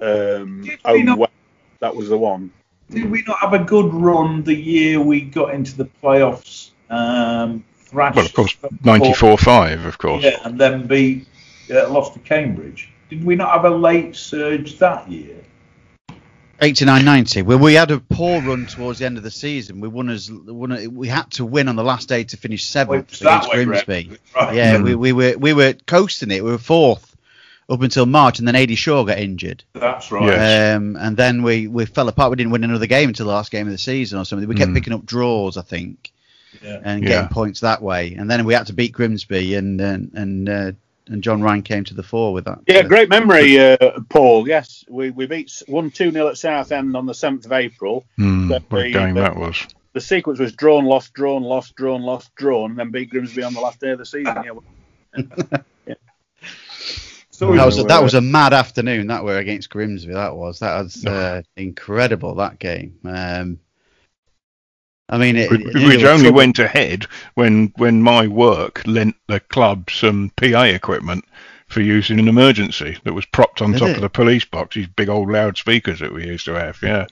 um, 0.00 0.62
Did 0.62 0.78
we 0.84 0.90
own 1.00 1.04
not- 1.04 1.18
way. 1.18 1.28
That 1.80 1.96
was 1.96 2.08
the 2.10 2.18
one. 2.18 2.50
Did 2.90 3.10
we 3.10 3.22
not 3.26 3.38
have 3.38 3.52
a 3.54 3.58
good 3.60 3.92
run 3.94 4.42
the 4.42 4.54
year 4.54 5.00
we 5.00 5.20
got 5.22 5.54
into 5.54 5.76
the 5.76 5.84
playoffs? 6.02 6.70
Um, 6.90 7.64
thrashed 7.76 8.16
well, 8.16 8.26
of 8.26 8.34
course, 8.34 8.56
94-5, 8.82 9.86
of 9.86 9.96
course. 9.98 10.24
Yeah, 10.24 10.38
and 10.44 10.58
then 10.60 10.86
beat 10.86 11.26
uh, 11.70 11.88
lost 11.88 12.14
to 12.14 12.18
Cambridge. 12.20 12.90
Did 13.08 13.24
we 13.24 13.36
not 13.36 13.52
have 13.52 13.64
a 13.64 13.70
late 13.70 14.16
surge 14.16 14.78
that 14.78 15.08
year? 15.10 15.36
89 16.62 17.04
90. 17.04 17.42
Well, 17.42 17.58
we 17.58 17.74
had 17.74 17.90
a 17.90 18.00
poor 18.00 18.42
run 18.42 18.66
towards 18.66 18.98
the 18.98 19.06
end 19.06 19.16
of 19.16 19.22
the 19.22 19.30
season. 19.30 19.80
We 19.80 19.88
won 19.88 20.10
as 20.10 20.30
won, 20.30 20.72
a- 20.72 20.86
we 20.88 21.08
had 21.08 21.30
to 21.32 21.44
win 21.46 21.68
on 21.68 21.76
the 21.76 21.84
last 21.84 22.08
day 22.08 22.24
to 22.24 22.36
finish 22.36 22.64
seventh 22.66 23.08
it's 23.12 23.20
that 23.20 23.46
against 23.46 23.50
way 23.56 23.64
Grimsby. 23.64 24.18
Right. 24.36 24.54
Yeah, 24.56 24.82
we, 24.82 24.94
we 24.94 25.12
were 25.12 25.36
we 25.38 25.54
were 25.54 25.72
coasting 25.86 26.30
it. 26.30 26.44
We 26.44 26.50
were 26.50 26.58
fourth 26.58 27.09
up 27.70 27.80
until 27.82 28.04
March, 28.04 28.38
and 28.40 28.48
then 28.48 28.56
Ady 28.56 28.74
Shaw 28.74 29.04
got 29.04 29.18
injured. 29.18 29.62
That's 29.74 30.10
right. 30.10 30.26
Yeah. 30.26 30.74
Um, 30.76 30.96
and 30.96 31.16
then 31.16 31.42
we, 31.42 31.68
we 31.68 31.86
fell 31.86 32.08
apart. 32.08 32.30
We 32.30 32.36
didn't 32.36 32.50
win 32.52 32.64
another 32.64 32.86
game 32.86 33.08
until 33.08 33.26
the 33.26 33.32
last 33.32 33.50
game 33.52 33.66
of 33.66 33.72
the 33.72 33.78
season 33.78 34.18
or 34.18 34.24
something. 34.24 34.48
We 34.48 34.54
kept 34.56 34.72
Mm. 34.72 34.74
picking 34.74 34.92
up 34.92 35.06
draws, 35.06 35.56
I 35.56 35.62
think, 35.62 36.10
Yeah. 36.62 36.80
and 36.84 37.02
Yeah. 37.02 37.08
getting 37.08 37.28
points 37.28 37.60
that 37.60 37.80
way. 37.80 38.14
And 38.14 38.28
then 38.30 38.44
we 38.44 38.54
had 38.54 38.66
to 38.66 38.72
beat 38.72 38.92
Grimsby, 38.92 39.54
and 39.54 39.80
and 39.80 40.10
and, 40.14 40.48
uh, 40.48 40.72
and 41.06 41.22
John 41.22 41.42
Ryan 41.42 41.62
came 41.62 41.84
to 41.84 41.94
the 41.94 42.02
fore 42.02 42.32
with 42.32 42.44
that. 42.46 42.58
Yeah, 42.66 42.82
great 42.82 43.08
memory, 43.08 43.58
uh, 43.58 43.76
Paul. 44.08 44.46
Yes, 44.48 44.84
we 44.88 45.10
we 45.10 45.26
beat 45.26 45.62
one 45.66 45.90
two 45.90 46.10
0 46.10 46.28
at 46.28 46.38
Southend 46.38 46.96
on 46.96 47.06
the 47.06 47.14
seventh 47.14 47.46
of 47.46 47.52
April. 47.52 48.04
But 48.18 48.62
what 48.68 48.80
a 48.80 48.82
the- 48.84 48.92
game 48.92 49.14
the- 49.14 49.20
that 49.22 49.36
was. 49.36 49.66
The 49.92 50.00
sequence 50.00 50.38
was 50.38 50.52
drawn, 50.52 50.84
lost, 50.84 51.12
drawn, 51.14 51.42
lost, 51.42 51.74
drawn, 51.74 52.02
lost, 52.02 52.32
drawn, 52.36 52.70
and 52.70 52.78
then 52.78 52.90
beat 52.92 53.10
Grimsby 53.10 53.42
on 53.42 53.54
the 53.54 53.60
last 53.60 53.80
day 53.80 53.90
of 53.90 53.98
the 53.98 54.06
season. 54.06 54.36
Yeah, 55.16 55.58
So 57.40 57.54
That 57.56 57.64
was 57.64 57.78
a, 57.78 57.84
that 57.84 58.02
was 58.02 58.12
a 58.12 58.20
mad 58.20 58.52
afternoon. 58.52 59.06
That 59.06 59.24
we 59.24 59.30
were 59.30 59.38
against 59.38 59.70
Grimsby. 59.70 60.12
That 60.12 60.36
was 60.36 60.58
that 60.58 60.78
was 60.82 61.06
uh, 61.06 61.40
incredible. 61.56 62.34
That 62.34 62.58
game. 62.58 62.98
Um, 63.02 63.58
I 65.08 65.16
mean, 65.16 65.36
it, 65.36 65.50
Which 65.50 65.62
it 65.62 65.74
nearly 65.74 65.86
which 65.86 66.02
was 66.02 66.04
only 66.04 66.22
trouble. 66.24 66.36
went 66.36 66.58
ahead 66.58 67.06
when 67.36 67.72
when 67.76 68.02
my 68.02 68.26
work 68.26 68.82
lent 68.86 69.16
the 69.26 69.40
club 69.40 69.88
some 69.90 70.30
PA 70.36 70.64
equipment 70.64 71.24
for 71.66 71.80
use 71.80 72.10
in 72.10 72.18
an 72.18 72.28
emergency 72.28 72.98
that 73.04 73.14
was 73.14 73.24
propped 73.24 73.62
on 73.62 73.72
Did 73.72 73.78
top 73.78 73.88
it? 73.88 73.96
of 73.96 74.02
the 74.02 74.10
police 74.10 74.44
box. 74.44 74.74
These 74.74 74.88
big 74.88 75.08
old 75.08 75.30
loudspeakers 75.30 76.00
that 76.00 76.12
we 76.12 76.26
used 76.26 76.44
to 76.44 76.52
have. 76.52 76.76
Yeah, 76.82 77.06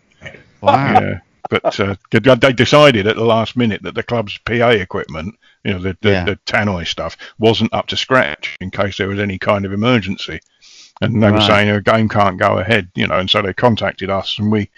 Wow. 0.61 1.01
yeah. 1.01 1.21
But 1.49 1.79
uh, 1.81 1.97
they 2.11 2.53
decided 2.53 3.07
at 3.07 3.17
the 3.17 3.25
last 3.25 3.57
minute 3.57 3.83
that 3.83 3.95
the 3.95 4.03
club's 4.03 4.39
PA 4.39 4.69
equipment, 4.71 5.39
you 5.65 5.73
know, 5.73 5.79
the 5.79 5.97
the, 6.01 6.11
Yeah. 6.11 6.25
the 6.25 6.37
tannoy 6.47 6.87
stuff, 6.87 7.17
wasn't 7.39 7.73
up 7.73 7.87
to 7.89 7.97
scratch 7.97 8.57
in 8.61 8.71
case 8.71 8.99
there 8.99 9.09
was 9.09 9.19
any 9.19 9.39
kind 9.39 9.65
of 9.65 9.73
emergency. 9.73 10.41
And 11.01 11.23
they 11.23 11.31
were 11.31 11.41
saying 11.41 11.69
a 11.71 11.81
game 11.81 12.09
can't 12.09 12.39
go 12.39 12.59
ahead, 12.59 12.91
you 12.97 13.07
know, 13.07 13.19
and 13.19 13.31
so 13.31 13.41
they 13.41 13.53
contacted 13.55 14.11
us 14.11 14.37
and 14.41 14.51
we 14.51 14.69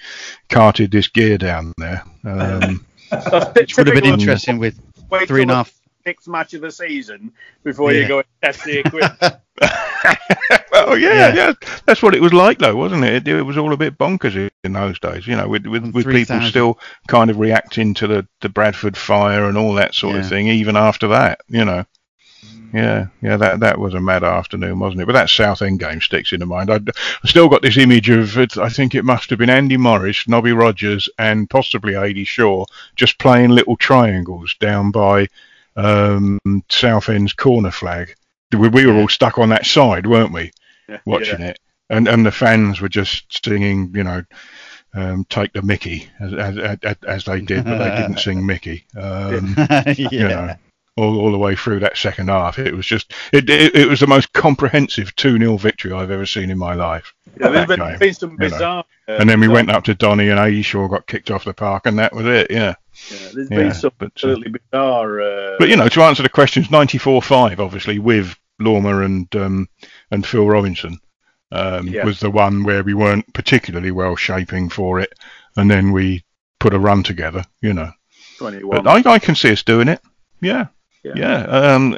carted 0.50 0.90
this 0.90 1.08
gear 1.08 1.38
down 1.38 1.72
there. 1.78 2.04
Um, 2.24 2.84
Which 3.56 3.76
would 3.78 3.86
have 3.86 3.94
been 3.94 4.04
interesting 4.04 4.58
with 4.58 4.78
Wait 5.08 5.26
three 5.26 5.42
and 5.42 5.50
a 5.50 5.54
till 5.54 5.56
half. 5.56 5.72
the 5.72 6.10
sixth 6.10 6.28
match 6.28 6.52
of 6.52 6.60
the 6.60 6.70
season 6.70 7.32
before 7.64 7.92
you 7.92 8.06
go 8.06 8.18
and 8.18 8.26
test 8.42 8.64
the 8.64 8.80
equipment. 8.80 9.34
well, 10.86 10.98
yeah, 10.98 11.28
Yeah. 11.28 11.34
yeah, 11.34 11.52
that's 11.86 12.02
what 12.02 12.14
it 12.14 12.22
was 12.22 12.32
like, 12.32 12.58
though, 12.58 12.76
wasn't 12.76 13.04
it? 13.04 13.26
It, 13.26 13.36
it 13.36 13.42
was 13.42 13.56
all 13.58 13.72
a 13.72 13.76
bit 13.76 13.98
bonkers 13.98 14.50
in 14.64 14.72
those 14.72 14.98
days, 14.98 15.26
you 15.26 15.36
know, 15.36 15.48
with 15.48 15.66
with, 15.66 15.82
with 15.84 16.04
people 16.06 16.12
3,000. 16.12 16.48
still 16.48 16.78
kind 17.08 17.30
of 17.30 17.38
reacting 17.38 17.94
to 17.94 18.06
the, 18.06 18.26
the 18.40 18.48
Bradford 18.48 18.96
fire 18.96 19.44
and 19.48 19.56
all 19.58 19.74
that 19.74 19.94
sort 19.94 20.16
of 20.16 20.28
thing, 20.28 20.48
even 20.48 20.76
after 20.76 21.08
that, 21.08 21.40
you 21.48 21.64
know. 21.64 21.84
Yeah, 22.72 23.06
yeah, 23.20 23.36
that 23.36 23.58
that 23.60 23.78
was 23.80 23.94
a 23.94 24.00
mad 24.00 24.22
afternoon, 24.22 24.78
wasn't 24.78 25.02
it? 25.02 25.06
But 25.06 25.14
that 25.14 25.28
Southend 25.28 25.80
game 25.80 26.00
sticks 26.00 26.32
in 26.32 26.38
the 26.38 26.46
mind. 26.46 26.70
I 26.70 26.78
still 27.24 27.48
got 27.48 27.62
this 27.62 27.76
image 27.76 28.08
of, 28.10 28.38
it, 28.38 28.56
I 28.58 28.68
think 28.68 28.94
it 28.94 29.04
must 29.04 29.28
have 29.30 29.40
been 29.40 29.50
Andy 29.50 29.76
Morris, 29.76 30.28
Nobby 30.28 30.52
Rogers, 30.52 31.08
and 31.18 31.50
possibly 31.50 31.96
Ady 31.96 32.22
Shaw 32.22 32.64
just 32.94 33.18
playing 33.18 33.50
little 33.50 33.76
triangles 33.76 34.54
down 34.60 34.92
by 34.92 35.26
um, 35.74 36.38
Southend's 36.68 37.32
corner 37.32 37.72
flag. 37.72 38.14
We, 38.56 38.68
we 38.68 38.86
were 38.86 38.94
all 38.94 39.08
stuck 39.08 39.38
on 39.38 39.48
that 39.48 39.66
side, 39.66 40.06
weren't 40.06 40.32
we? 40.32 40.52
Watching 41.04 41.40
it, 41.40 41.58
and 41.88 42.08
and 42.08 42.24
the 42.24 42.32
fans 42.32 42.80
were 42.80 42.88
just 42.88 43.44
singing, 43.44 43.92
you 43.94 44.04
know, 44.04 44.22
um, 44.94 45.24
"Take 45.28 45.52
the 45.52 45.62
Mickey" 45.62 46.08
as, 46.20 46.32
as 46.34 46.58
as 46.82 46.96
as 47.06 47.24
they 47.24 47.40
did, 47.40 47.64
but 47.64 47.78
they 47.78 48.00
didn't 48.02 48.18
sing 48.20 48.44
Mickey. 48.46 48.84
Um, 48.96 49.54
yeah. 49.58 49.94
you 49.96 50.18
know, 50.28 50.54
all, 50.96 51.18
all 51.20 51.32
the 51.32 51.38
way 51.38 51.54
through 51.56 51.80
that 51.80 51.96
second 51.96 52.28
half, 52.28 52.58
it 52.58 52.74
was 52.74 52.86
just 52.86 53.12
it 53.32 53.48
it, 53.48 53.74
it 53.74 53.88
was 53.88 54.00
the 54.00 54.06
most 54.06 54.32
comprehensive 54.32 55.14
two 55.16 55.38
0 55.38 55.56
victory 55.56 55.92
I've 55.92 56.10
ever 56.10 56.26
seen 56.26 56.50
in 56.50 56.58
my 56.58 56.74
life. 56.74 57.14
Yeah, 57.40 57.48
there's 57.50 57.68
that 57.68 57.78
been, 57.78 57.88
game, 57.88 57.98
been 57.98 58.14
some 58.14 58.30
you 58.32 58.36
know. 58.38 58.48
bizarre. 58.50 58.84
uh, 59.08 59.12
And 59.12 59.30
then 59.30 59.38
we 59.40 59.46
bizarre- 59.46 59.54
went 59.54 59.70
up 59.70 59.84
to 59.84 59.94
Donny 59.94 60.28
and 60.28 60.40
Ady 60.40 60.62
Shaw 60.62 60.88
got 60.88 61.06
kicked 61.06 61.30
off 61.30 61.44
the 61.44 61.54
park, 61.54 61.86
and 61.86 61.98
that 62.00 62.12
was 62.12 62.26
it. 62.26 62.50
Yeah, 62.50 62.74
Yeah, 63.10 63.28
there's 63.34 63.50
yeah. 63.50 63.56
been 63.56 63.72
some 63.74 63.92
but 63.98 64.06
uh, 64.06 64.10
absolutely 64.16 64.50
bizarre. 64.50 65.20
Uh, 65.20 65.56
but 65.58 65.68
you 65.68 65.76
know, 65.76 65.88
to 65.88 66.02
answer 66.02 66.24
the 66.24 66.28
questions, 66.28 66.66
94-5, 66.68 67.60
obviously 67.60 67.98
with 68.00 68.36
Lormor 68.60 69.04
and 69.04 69.34
um, 69.36 69.68
and 70.10 70.26
Phil 70.26 70.46
Robinson 70.46 70.98
um, 71.52 71.88
Yeah. 71.88 72.04
was 72.04 72.20
the 72.20 72.30
one 72.30 72.62
where 72.64 72.82
we 72.82 72.94
weren't 72.94 73.32
particularly 73.34 73.90
well 73.90 74.16
shaping 74.16 74.68
for 74.68 75.00
it, 75.00 75.12
and 75.56 75.70
then 75.70 75.92
we 75.92 76.24
put 76.58 76.74
a 76.74 76.78
run 76.78 77.02
together. 77.02 77.44
You 77.60 77.74
know, 77.74 77.90
21. 78.38 78.82
but 78.82 79.06
I, 79.06 79.12
I 79.14 79.18
can 79.18 79.34
see 79.34 79.52
us 79.52 79.62
doing 79.62 79.88
it. 79.88 80.00
Yeah. 80.40 80.66
Yeah. 81.02 81.12
Yeah, 81.16 81.42
um, 81.44 81.96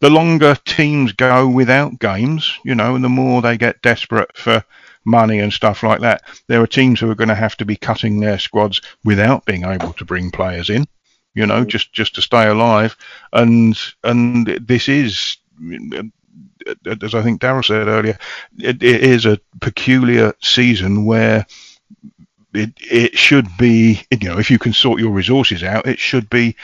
the 0.00 0.10
longer 0.10 0.56
teams 0.64 1.12
go 1.12 1.48
without 1.48 2.00
games, 2.00 2.58
you 2.64 2.74
know, 2.74 2.96
and 2.96 3.04
the 3.04 3.08
more 3.08 3.40
they 3.40 3.56
get 3.56 3.80
desperate 3.82 4.36
for 4.36 4.64
money 5.04 5.38
and 5.38 5.52
stuff 5.52 5.84
like 5.84 6.00
that, 6.00 6.22
there 6.48 6.60
are 6.60 6.66
teams 6.66 6.98
who 6.98 7.08
are 7.08 7.14
going 7.14 7.28
to 7.28 7.36
have 7.36 7.56
to 7.58 7.64
be 7.64 7.76
cutting 7.76 8.18
their 8.18 8.40
squads 8.40 8.80
without 9.04 9.44
being 9.44 9.64
able 9.64 9.92
to 9.92 10.04
bring 10.04 10.32
players 10.32 10.70
in, 10.70 10.86
you 11.34 11.46
know, 11.46 11.64
just 11.64 11.92
just 11.92 12.16
to 12.16 12.22
stay 12.22 12.48
alive. 12.48 12.96
And 13.32 13.78
and 14.02 14.46
this 14.60 14.88
is, 14.88 15.36
as 16.86 17.14
I 17.14 17.22
think 17.22 17.40
Daryl 17.40 17.64
said 17.64 17.88
earlier, 17.88 18.18
it, 18.58 18.82
it 18.82 19.02
is 19.02 19.26
a 19.26 19.40
peculiar 19.60 20.32
season 20.40 21.04
where 21.04 21.46
it 22.54 22.72
it 22.80 23.16
should 23.18 23.48
be, 23.58 24.02
you 24.10 24.28
know, 24.28 24.38
if 24.38 24.50
you 24.50 24.58
can 24.58 24.72
sort 24.72 25.00
your 25.00 25.10
resources 25.12 25.62
out, 25.62 25.86
it 25.86 25.98
should 25.98 26.28
be 26.30 26.56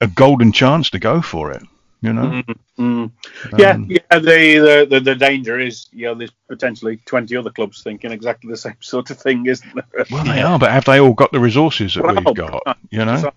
a 0.00 0.06
golden 0.06 0.52
chance 0.52 0.90
to 0.90 0.98
go 0.98 1.20
for 1.22 1.50
it. 1.52 1.62
You 2.00 2.12
know, 2.12 2.42
Mm, 2.46 2.58
mm. 2.78 3.10
yeah, 3.58 3.70
Um, 3.72 3.86
yeah. 3.90 3.98
The, 4.10 4.18
the 4.20 4.86
the 4.88 5.00
the 5.00 5.14
danger 5.16 5.58
is, 5.58 5.88
you 5.92 6.06
know, 6.06 6.14
there's 6.14 6.30
potentially 6.46 6.98
20 7.06 7.34
other 7.36 7.50
clubs 7.50 7.82
thinking 7.82 8.12
exactly 8.12 8.48
the 8.50 8.56
same 8.66 8.76
sort 8.78 9.10
of 9.10 9.18
thing, 9.18 9.46
isn't 9.46 9.74
there? 9.74 10.04
well 10.10 10.24
they 10.24 10.40
are, 10.40 10.60
but 10.60 10.70
have 10.70 10.84
they 10.84 11.00
all 11.00 11.12
got 11.14 11.32
the 11.32 11.40
resources 11.40 11.94
that 11.94 12.04
Well, 12.04 12.14
we've 12.24 12.36
got? 12.36 12.78
You 12.90 13.04
know, 13.04 13.16
So- 13.16 13.34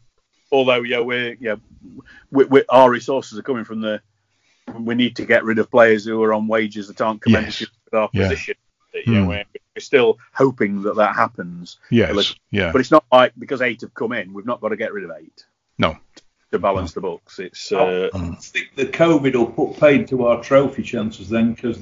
although, 0.52 0.84
yeah, 0.84 1.00
we're 1.00 1.36
yeah, 1.40 1.56
we, 2.30 2.46
we, 2.46 2.64
our 2.70 2.92
resources 2.92 3.40
are 3.40 3.44
coming 3.44 3.64
from 3.64 3.82
the. 3.82 4.00
We 4.80 4.96
need 4.96 5.16
to 5.18 5.26
get 5.26 5.44
rid 5.44 5.60
of 5.60 5.70
players 5.72 6.06
who 6.06 6.22
are 6.24 6.34
on 6.34 6.48
wages 6.48 6.88
that 6.88 7.02
aren't 7.02 7.22
commensurate 7.22 7.70
with 7.86 7.94
our 7.94 8.10
Yeah. 8.14 8.30
position. 8.30 8.56
You 8.94 9.14
know, 9.14 9.22
Hmm. 9.24 9.28
we're, 9.30 9.44
we're 9.76 9.80
still 9.82 10.20
hoping 10.34 10.82
that 10.84 10.98
that 10.98 11.16
happens, 11.16 11.78
yes, 11.92 12.36
yeah, 12.52 12.74
but 12.74 12.82
it's 12.82 12.92
not 12.92 13.06
like 13.10 13.32
because 13.40 13.62
eight 13.62 13.80
have 13.82 13.94
come 13.94 14.12
in, 14.12 14.34
we've 14.34 14.46
not 14.46 14.60
got 14.60 14.70
to 14.70 14.76
get 14.76 14.92
rid 14.92 15.06
of 15.06 15.12
eight 15.18 15.46
no, 15.78 15.96
to 16.52 16.60
balance 16.60 16.92
the 16.92 17.00
books. 17.00 17.40
It's 17.40 17.72
Oh. 17.72 17.78
uh, 18.08 18.10
Mm. 18.18 18.32
I 18.34 18.36
think 18.36 18.68
the 18.76 18.86
COVID 18.88 19.34
will 19.34 19.46
put 19.46 19.80
paid 19.80 20.10
to 20.10 20.26
our 20.26 20.44
trophy 20.44 20.84
chances 20.84 21.30
then 21.30 21.54
because 21.54 21.80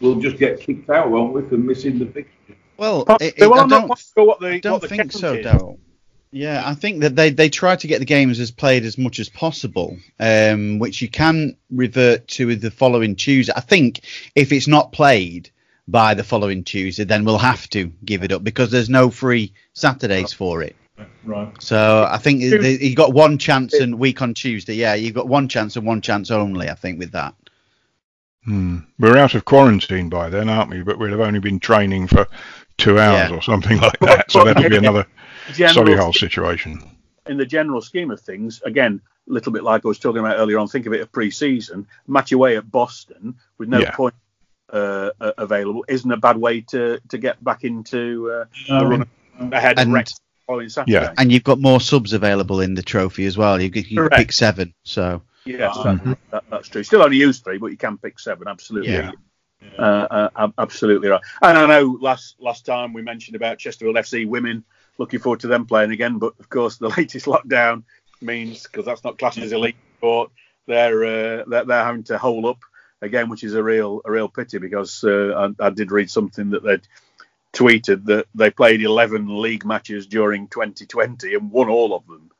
we'll 0.00 0.18
just 0.18 0.36
get 0.36 0.58
kicked 0.60 0.90
out, 0.90 1.10
won't 1.12 1.32
we, 1.32 1.42
for 1.48 1.56
missing 1.58 2.00
the 2.00 2.06
fixture? 2.06 2.56
Well, 2.76 3.04
Possibly. 3.04 3.28
it, 3.28 3.34
it, 3.38 3.46
well, 3.46 3.60
I 3.60 3.62
I'm 3.62 3.68
not 3.68 3.86
don't, 3.86 3.98
sure 4.16 4.24
what 4.26 4.40
the 4.40 4.48
I 4.54 4.58
don't 4.58 4.82
the 4.82 4.88
think 4.88 5.12
so, 5.12 5.34
is. 5.34 5.46
Daryl. 6.32 6.38
Yeah, 6.40 6.62
I 6.64 6.74
think 6.74 7.00
that 7.00 7.16
they, 7.16 7.30
they 7.30 7.48
try 7.48 7.76
to 7.76 7.86
get 7.86 7.98
the 7.98 8.04
games 8.04 8.40
as 8.40 8.50
played 8.50 8.84
as 8.84 8.98
much 8.98 9.18
as 9.18 9.28
possible, 9.28 9.96
um, 10.20 10.78
which 10.78 11.02
you 11.02 11.08
can 11.08 11.56
revert 11.70 12.28
to 12.28 12.54
the 12.56 12.70
following 12.70 13.16
Tuesday. 13.16 13.52
I 13.56 13.60
think 13.60 14.00
if 14.34 14.52
it's 14.52 14.68
not 14.68 14.92
played 14.92 15.50
by 15.86 16.14
the 16.14 16.24
following 16.24 16.64
Tuesday, 16.64 17.04
then 17.04 17.24
we'll 17.24 17.38
have 17.38 17.68
to 17.70 17.86
give 18.04 18.22
it 18.22 18.32
up 18.32 18.44
because 18.44 18.70
there's 18.70 18.90
no 18.90 19.10
free 19.10 19.52
Saturdays 19.72 20.32
for 20.32 20.62
it. 20.62 20.76
Right. 21.24 21.50
So 21.62 22.06
I 22.10 22.18
think 22.18 22.40
you 22.40 22.60
you 22.60 22.94
got 22.96 23.14
one 23.14 23.38
chance 23.38 23.72
and 23.74 23.98
week 23.98 24.20
on 24.20 24.34
Tuesday. 24.34 24.74
Yeah, 24.74 24.94
you've 24.94 25.14
got 25.14 25.28
one 25.28 25.48
chance 25.48 25.76
and 25.76 25.86
one 25.86 26.00
chance 26.00 26.30
only. 26.30 26.68
I 26.68 26.74
think 26.74 26.98
with 26.98 27.12
that. 27.12 27.34
Hmm. 28.44 28.78
We're 28.98 29.16
out 29.16 29.34
of 29.34 29.44
quarantine 29.44 30.08
by 30.08 30.28
then, 30.30 30.48
aren't 30.48 30.70
we? 30.70 30.82
But 30.82 30.98
we'll 30.98 31.10
have 31.10 31.20
only 31.20 31.38
been 31.40 31.60
training 31.60 32.08
for 32.08 32.26
two 32.78 32.98
hours 32.98 33.30
Yeah. 33.30 33.36
or 33.36 33.42
something 33.42 33.78
like 33.78 33.98
that, 34.00 34.30
so 34.30 34.44
But- 34.44 34.54
that'll 34.56 34.70
be 34.70 34.76
another 34.76 35.06
General- 35.54 35.96
whole 35.96 36.12
situation. 36.12 36.82
in 37.26 37.36
the 37.36 37.44
general 37.46 37.80
scheme 37.82 38.10
of 38.10 38.20
things, 38.20 38.62
again, 38.64 39.00
a 39.28 39.32
little 39.32 39.52
bit 39.52 39.62
like 39.62 39.84
I 39.84 39.88
was 39.88 39.98
talking 39.98 40.20
about 40.20 40.38
earlier 40.38 40.58
on, 40.58 40.66
think 40.68 40.86
of 40.86 40.94
it 40.94 41.00
as 41.00 41.06
pre-season. 41.08 41.86
Match 42.06 42.32
away 42.32 42.56
at 42.56 42.70
Boston 42.70 43.34
with 43.58 43.68
no 43.68 43.80
Yeah. 43.80 43.90
point 43.90 44.14
uh, 44.72 45.10
uh, 45.20 45.32
available 45.38 45.84
isn't 45.88 46.10
a 46.10 46.16
bad 46.16 46.36
way 46.36 46.60
to, 46.60 47.00
to 47.08 47.18
get 47.18 47.42
back 47.42 47.64
into 47.64 48.30
uh, 48.30 48.44
the 48.68 48.74
Um, 48.74 48.88
run 48.90 49.52
ahead 49.52 49.78
of 49.78 49.82
And- 49.84 49.92
Rex 49.92 50.14
following 50.46 50.68
Saturday. 50.70 50.92
Yeah. 50.92 51.12
And 51.18 51.30
you've 51.32 51.44
got 51.44 51.58
more 51.60 51.80
subs 51.80 52.12
available 52.14 52.60
in 52.60 52.74
the 52.74 52.82
trophy 52.82 53.26
as 53.26 53.36
well. 53.38 53.60
You, 53.60 53.70
you 53.74 53.82
can 53.84 53.96
Correct. 53.96 54.16
pick 54.16 54.32
seven. 54.32 54.72
So 54.84 55.22
Yes, 55.44 55.74
Mhm. 55.78 56.04
that, 56.04 56.18
that, 56.30 56.44
that's 56.50 56.68
true. 56.68 56.82
Still 56.82 57.02
only 57.02 57.16
use 57.18 57.38
three, 57.40 57.56
but 57.58 57.66
you 57.68 57.76
can 57.78 57.96
pick 57.98 58.18
seven. 58.18 58.46
Absolutely. 58.48 58.92
Yeah. 58.92 59.12
Uh, 59.78 60.28
uh, 60.36 60.48
absolutely 60.58 61.08
right. 61.08 61.20
And 61.42 61.56
I 61.58 61.66
know 61.66 61.98
last 62.00 62.36
last 62.38 62.64
time 62.66 62.92
we 62.92 63.02
mentioned 63.02 63.36
about 63.36 63.58
Chesterfield 63.58 63.96
FC 63.96 64.26
women. 64.26 64.64
Looking 64.98 65.20
forward 65.20 65.40
to 65.40 65.46
them 65.46 65.66
playing 65.66 65.92
again, 65.92 66.18
but 66.18 66.34
of 66.38 66.48
course 66.48 66.76
the 66.76 66.88
latest 66.96 67.26
lockdown 67.26 67.84
means 68.20 68.64
because 68.64 68.84
that's 68.84 69.04
not 69.04 69.18
classed 69.18 69.38
as 69.38 69.52
elite 69.52 69.76
sport, 69.96 70.30
they're, 70.66 71.04
uh, 71.04 71.44
they're 71.46 71.64
they're 71.64 71.84
having 71.84 72.04
to 72.04 72.18
hole 72.18 72.46
up 72.46 72.58
again, 73.00 73.28
which 73.28 73.44
is 73.44 73.54
a 73.54 73.62
real 73.62 74.00
a 74.04 74.10
real 74.10 74.28
pity 74.28 74.58
because 74.58 75.02
uh, 75.04 75.52
I, 75.60 75.66
I 75.66 75.70
did 75.70 75.90
read 75.92 76.10
something 76.10 76.50
that 76.50 76.62
they'd 76.62 76.86
tweeted 77.52 78.04
that 78.06 78.26
they 78.34 78.50
played 78.50 78.82
11 78.82 79.40
league 79.40 79.64
matches 79.64 80.06
during 80.06 80.48
2020 80.48 81.34
and 81.34 81.50
won 81.50 81.68
all 81.68 81.94
of 81.94 82.06
them, 82.06 82.30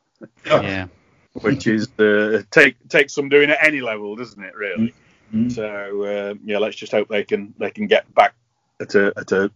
yeah, 0.45 0.87
which 1.33 1.67
is 1.67 1.87
uh, 1.99 2.43
take 2.51 2.75
take 2.89 3.09
some 3.09 3.29
doing 3.29 3.49
at 3.49 3.63
any 3.65 3.81
level, 3.81 4.15
doesn't 4.15 4.43
it? 4.43 4.55
Really. 4.55 4.93
Mm. 5.33 5.51
So 5.51 6.03
uh, 6.03 6.33
yeah, 6.43 6.57
let's 6.57 6.75
just 6.75 6.91
hope 6.91 7.07
they 7.07 7.23
can 7.23 7.53
they 7.57 7.71
can 7.71 7.87
get 7.87 8.13
back 8.13 8.33
at 8.79 8.95
a, 8.95 9.13
at 9.17 9.31
a 9.31 9.51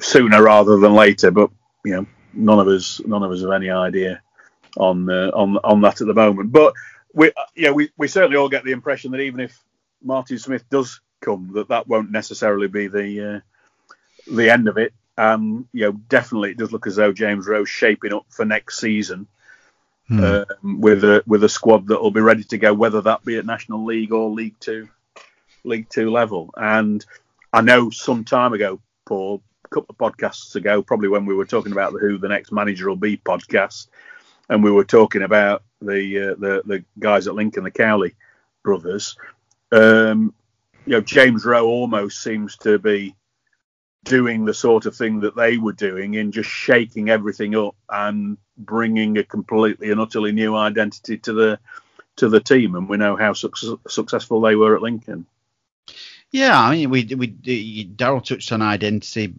sooner 0.00 0.42
rather 0.42 0.78
than 0.78 0.94
later. 0.94 1.30
But 1.30 1.50
you 1.84 1.92
know, 1.92 2.06
none 2.32 2.58
of 2.58 2.68
us 2.68 3.00
none 3.06 3.22
of 3.22 3.30
us 3.30 3.40
have 3.40 3.52
any 3.52 3.70
idea 3.70 4.22
on 4.76 5.08
uh, 5.10 5.30
on 5.34 5.56
on 5.58 5.80
that 5.82 6.00
at 6.00 6.06
the 6.06 6.14
moment. 6.14 6.52
But 6.52 6.74
we 7.12 7.28
uh, 7.28 7.44
yeah 7.56 7.70
we, 7.70 7.90
we 7.96 8.08
certainly 8.08 8.36
all 8.36 8.48
get 8.48 8.64
the 8.64 8.72
impression 8.72 9.12
that 9.12 9.20
even 9.20 9.40
if 9.40 9.58
Martin 10.02 10.38
Smith 10.38 10.68
does 10.70 11.00
come, 11.20 11.50
that 11.54 11.68
that 11.68 11.88
won't 11.88 12.10
necessarily 12.10 12.68
be 12.68 12.88
the 12.88 13.34
uh, 13.36 13.40
the 14.32 14.50
end 14.50 14.68
of 14.68 14.78
it. 14.78 14.92
Um, 15.18 15.68
you 15.72 15.82
know, 15.82 15.92
definitely 15.92 16.52
it 16.52 16.56
does 16.56 16.72
look 16.72 16.86
as 16.86 16.96
though 16.96 17.12
James 17.12 17.46
Rowe's 17.46 17.68
shaping 17.68 18.14
up 18.14 18.26
for 18.30 18.44
next 18.44 18.78
season 18.78 19.26
Hmm. 20.10 20.24
um, 20.24 20.80
with 20.80 21.04
a 21.04 21.22
with 21.24 21.44
a 21.44 21.48
squad 21.48 21.86
that 21.86 22.02
will 22.02 22.10
be 22.10 22.20
ready 22.20 22.42
to 22.42 22.58
go, 22.58 22.74
whether 22.74 23.00
that 23.02 23.24
be 23.24 23.36
at 23.36 23.46
National 23.46 23.84
League 23.84 24.12
or 24.12 24.28
League 24.28 24.58
Two, 24.58 24.88
League 25.62 25.88
Two 25.88 26.10
level. 26.10 26.50
And 26.56 27.04
I 27.52 27.60
know 27.60 27.90
some 27.90 28.24
time 28.24 28.52
ago, 28.52 28.80
Paul, 29.06 29.40
couple 29.70 29.94
of 29.98 29.98
podcasts 29.98 30.54
ago, 30.54 30.82
probably 30.82 31.08
when 31.08 31.26
we 31.26 31.34
were 31.34 31.46
talking 31.46 31.72
about 31.72 31.92
the 31.92 31.98
Who 31.98 32.18
the 32.18 32.28
Next 32.28 32.52
Manager 32.52 32.88
Will 32.88 32.96
Be 32.96 33.16
podcast, 33.16 33.88
and 34.48 34.62
we 34.62 34.70
were 34.70 34.84
talking 34.84 35.22
about 35.22 35.62
the 35.80 36.30
uh, 36.30 36.34
the 36.38 36.62
the 36.64 36.84
guys 36.98 37.26
at 37.26 37.34
Lincoln, 37.34 37.64
the 37.64 37.70
Cowley 37.70 38.14
brothers. 38.62 39.16
Um, 39.72 40.34
you 40.86 40.92
know, 40.92 41.00
James 41.00 41.44
Rowe 41.44 41.66
almost 41.66 42.22
seems 42.22 42.56
to 42.58 42.78
be 42.78 43.14
doing 44.04 44.44
the 44.44 44.54
sort 44.54 44.86
of 44.86 44.96
thing 44.96 45.20
that 45.20 45.36
they 45.36 45.58
were 45.58 45.72
doing 45.72 46.14
in 46.14 46.32
just 46.32 46.48
shaking 46.48 47.10
everything 47.10 47.54
up 47.54 47.76
and 47.90 48.38
bringing 48.56 49.18
a 49.18 49.24
completely 49.24 49.90
and 49.90 50.00
utterly 50.00 50.32
new 50.32 50.56
identity 50.56 51.18
to 51.18 51.32
the 51.32 51.58
to 52.16 52.28
the 52.28 52.40
team 52.40 52.74
and 52.74 52.88
we 52.88 52.96
know 52.96 53.16
how 53.16 53.32
suc- 53.32 53.56
successful 53.88 54.40
they 54.40 54.56
were 54.56 54.74
at 54.74 54.82
Lincoln 54.82 55.26
yeah. 56.30 56.58
I 56.58 56.72
mean, 56.72 56.90
we 56.90 57.04
we 57.04 57.28
Daryl 57.86 58.24
touched 58.24 58.52
on 58.52 58.62
identity 58.62 59.34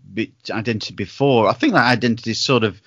identity 0.49 0.93
before. 0.93 1.47
I 1.47 1.53
think 1.53 1.73
that 1.73 1.85
identity 1.85 2.33
sort 2.33 2.63
of 2.63 2.81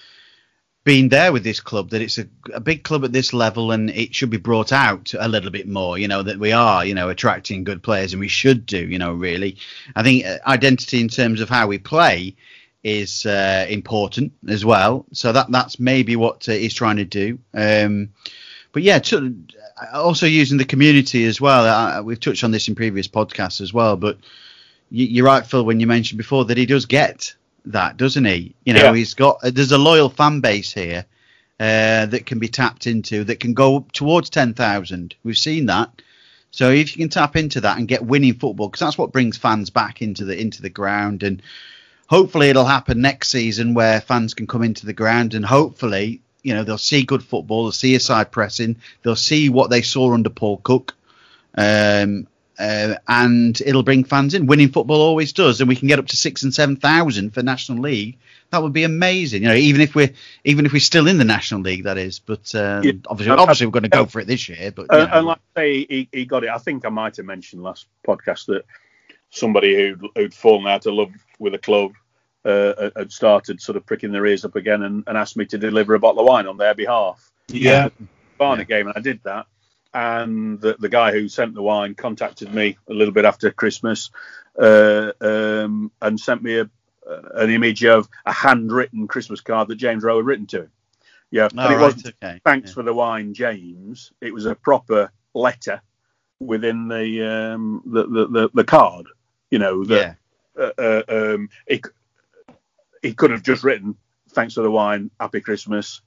been 0.85 1.09
there 1.09 1.33
with 1.33 1.43
this 1.43 1.61
club 1.61 1.91
that 1.91 2.03
it's 2.03 2.19
a, 2.19 2.29
a 2.53 2.61
big 2.61 2.85
club 2.85 3.05
at 3.05 3.13
this 3.13 3.33
level 3.33 3.73
and 3.73 3.89
it 3.89 4.15
should 4.15 4.29
be 4.29 4.37
brought 4.37 4.71
out 4.71 5.15
a 5.19 5.29
little 5.29 5.51
bit 5.51 5.67
more. 5.67 5.99
You 5.99 6.09
know 6.09 6.23
that 6.23 6.39
we 6.39 6.53
are, 6.53 6.85
you 6.85 6.95
know, 6.95 7.09
attracting 7.09 7.65
good 7.65 7.83
players 7.83 8.13
and 8.13 8.21
we 8.21 8.29
should 8.29 8.67
do. 8.67 8.87
You 8.87 8.99
know, 8.99 9.15
really, 9.15 9.57
I 9.97 10.03
think 10.03 10.27
uh, 10.27 10.39
identity 10.47 11.01
in 11.01 11.09
terms 11.09 11.41
of 11.41 11.49
how 11.49 11.67
we 11.67 11.79
play 11.79 12.37
is 12.83 13.25
uh, 13.25 13.65
important 13.71 14.33
as 14.47 14.65
well. 14.65 15.07
So 15.13 15.33
that 15.33 15.51
that's 15.51 15.81
maybe 15.81 16.17
what 16.17 16.49
uh, 16.49 16.53
he's 16.53 16.75
trying 16.75 16.97
to 16.97 17.05
do. 17.07 17.39
Um, 17.55 18.11
but 18.75 18.83
yeah, 18.83 18.99
to, 18.99 19.35
also 19.95 20.27
using 20.27 20.59
the 20.59 20.65
community 20.65 21.25
as 21.25 21.41
well. 21.41 21.65
Uh, 21.65 22.03
we've 22.03 22.21
touched 22.21 22.45
on 22.45 22.51
this 22.51 22.69
in 22.69 22.75
previous 22.75 23.09
podcasts 23.09 23.61
as 23.61 23.73
well, 23.73 23.97
but 23.97 24.19
you, 24.91 25.07
you're 25.07 25.25
right, 25.25 25.47
Phil, 25.47 25.65
when 25.65 25.81
you 25.81 25.87
mentioned 25.87 26.19
before 26.19 26.45
that 26.47 26.59
he 26.59 26.67
does 26.67 26.85
get 26.85 27.35
that, 27.67 27.97
doesn't 27.97 28.25
he? 28.25 28.55
You 28.67 28.75
know, 28.75 28.83
Yeah. 28.83 28.95
he's 28.95 29.15
got 29.15 29.39
there's 29.43 29.73
a 29.73 29.79
loyal 29.79 30.11
fan 30.11 30.41
base 30.41 30.73
here 30.73 31.07
uh, 31.61 32.07
that 32.07 32.27
can 32.27 32.41
be 32.41 32.49
tapped 32.49 32.87
into 32.87 33.25
that 33.25 33.41
can 33.41 33.55
go 33.55 33.87
towards 33.93 34.29
ten 34.29 34.53
thousand. 34.55 35.15
We've 35.23 35.39
seen 35.39 35.67
that. 35.67 36.03
So 36.51 36.71
if 36.71 36.97
you 36.97 37.03
can 37.03 37.09
tap 37.11 37.37
into 37.37 37.61
that 37.63 37.79
and 37.79 37.89
get 37.89 38.05
winning 38.05 38.35
football, 38.35 38.69
because 38.69 38.81
that's 38.81 38.99
what 38.99 39.13
brings 39.13 39.37
fans 39.37 39.71
back 39.71 40.03
into 40.03 40.25
the 40.25 40.39
into 40.39 40.63
the 40.63 40.71
ground, 40.71 41.23
and 41.23 41.41
hopefully 42.09 42.49
it'll 42.49 42.65
happen 42.65 43.01
next 43.01 43.29
season 43.31 43.75
where 43.75 44.01
fans 44.01 44.35
can 44.35 44.47
come 44.47 44.63
into 44.63 44.85
the 44.85 44.93
ground 44.93 45.35
and 45.35 45.45
hopefully 45.45 46.21
you 46.45 46.55
know 46.55 46.63
they'll 46.63 46.79
see 46.79 47.03
good 47.03 47.25
football, 47.25 47.65
they'll 47.65 47.73
see 47.73 47.97
a 47.97 48.01
side 48.01 48.31
pressing, 48.31 48.77
they'll 49.03 49.17
see 49.17 49.49
what 49.49 49.71
they 49.71 49.83
saw 49.83 50.13
under 50.15 50.31
Paul 50.31 50.59
Cook, 50.59 50.95
um, 51.57 52.29
uh, 52.59 52.95
and 53.09 53.61
it'll 53.63 53.83
bring 53.83 54.05
fans 54.05 54.35
in. 54.35 54.47
Winning 54.47 54.69
football 54.69 55.01
always 55.01 55.33
does, 55.33 55.61
and 55.61 55.69
we 55.69 55.75
can 55.75 55.89
get 55.89 55.99
up 55.99 56.07
to 56.09 56.17
six 56.17 56.45
and 56.45 56.55
seven 56.55 56.77
thousand 56.77 57.35
for 57.35 57.43
National 57.43 57.79
League. 57.79 58.19
That 58.51 58.63
would 58.63 58.73
be 58.73 58.85
amazing, 58.85 59.43
you 59.43 59.49
know. 59.49 59.55
Even 59.55 59.81
if 59.81 59.97
we're 59.97 60.13
even 60.45 60.65
if 60.67 60.73
we're 60.73 60.79
still 60.79 61.09
in 61.09 61.19
the 61.19 61.25
National 61.25 61.63
League, 61.63 61.85
that 61.85 61.99
is. 61.99 62.21
But 62.21 62.55
um, 62.55 62.85
Yeah. 62.85 62.93
obviously, 63.09 63.33
obviously, 63.33 63.67
we're 63.67 63.73
going 63.73 63.83
to 63.85 63.89
go 63.89 64.07
for 64.07 64.21
it 64.21 64.29
this 64.29 64.49
year. 64.49 64.71
But 64.71 64.93
Uh, 64.93 65.09
and 65.13 65.27
like 65.27 65.39
I 65.57 65.61
say, 65.61 65.87
he, 65.89 66.09
he 66.13 66.25
got 66.25 66.45
it. 66.45 66.51
I 66.51 66.59
think 66.59 66.85
I 66.85 66.91
might 66.91 67.17
have 67.17 67.27
mentioned 67.27 67.65
last 67.65 67.87
podcast 68.07 68.47
that 68.47 68.65
somebody 69.31 69.75
who'd, 69.75 70.07
who'd 70.15 70.35
fallen 70.35 70.69
out 70.69 70.87
of 70.87 70.95
love 70.95 71.11
with 71.41 71.55
a 71.55 71.59
club 71.59 71.95
uh, 72.45 72.91
had 72.97 73.13
started 73.13 73.61
sort 73.61 73.77
of 73.77 73.87
pricking 73.87 74.13
their 74.13 74.27
ears 74.27 74.45
up 74.45 74.57
again 74.57 74.83
and, 74.83 75.05
and 75.07 75.17
asked 75.17 75.37
me 75.37 75.47
to 75.47 75.59
deliver 75.59 75.95
a 75.95 75.99
bottle 75.99 76.21
of 76.21 76.27
wine 76.27 76.47
on 76.47 76.57
their 76.57 76.75
behalf. 76.75 77.31
Yeah. 77.49 77.89
Barnet 78.39 78.69
game, 78.69 78.87
and 78.87 78.97
I 78.97 79.01
did 79.01 79.21
that. 79.25 79.47
And 79.93 80.61
the, 80.61 80.77
the 80.79 80.89
guy 80.89 81.13
who 81.13 81.29
sent 81.29 81.55
the 81.55 81.63
wine 81.63 81.95
contacted 81.95 82.53
me 82.53 82.77
a 82.89 82.93
little 82.93 83.15
bit 83.15 83.25
after 83.25 83.51
Christmas 83.53 84.11
uh, 84.59 85.13
um, 85.21 85.93
and 86.03 86.19
sent 86.19 86.43
me 86.43 86.59
a, 86.59 86.69
an 87.35 87.51
image 87.51 87.85
of 87.85 88.09
a 88.27 88.33
handwritten 88.33 89.07
Christmas 89.07 89.41
card 89.41 89.69
that 89.69 89.77
James 89.77 90.03
Rowe 90.03 90.17
had 90.17 90.27
written 90.27 90.47
to 90.49 90.63
him. 90.63 90.71
Yeah, 91.31 91.49
Oh, 91.57 91.61
and 91.65 91.73
it 91.73 91.77
right, 91.77 91.81
wasn't 91.81 92.15
okay. 92.23 92.41
thanks 92.45 92.71
yeah. 92.71 92.75
for 92.75 92.83
the 92.83 92.95
wine, 92.95 93.35
James. 93.35 94.13
It 94.21 94.33
was 94.35 94.47
a 94.47 94.55
proper 94.55 95.11
letter 95.33 95.81
within 96.41 96.89
the 96.89 97.23
um, 97.55 97.83
the, 97.87 98.07
the, 98.07 98.27
the, 98.27 98.51
the 98.55 98.65
card. 98.65 99.07
You 99.51 99.59
know 99.59 99.85
that 99.85 100.17
yeah. 100.57 100.63
uh, 100.63 100.73
uh, 100.79 101.03
um, 101.09 101.49
c- 101.69 101.81
he 103.05 103.15
could 103.15 103.31
have 103.31 103.43
just 103.43 103.63
written 103.63 103.97
thanks 104.35 104.55
for 104.55 104.63
the 104.63 104.71
wine, 104.71 105.11
happy 105.19 105.41
Christmas. 105.41 106.01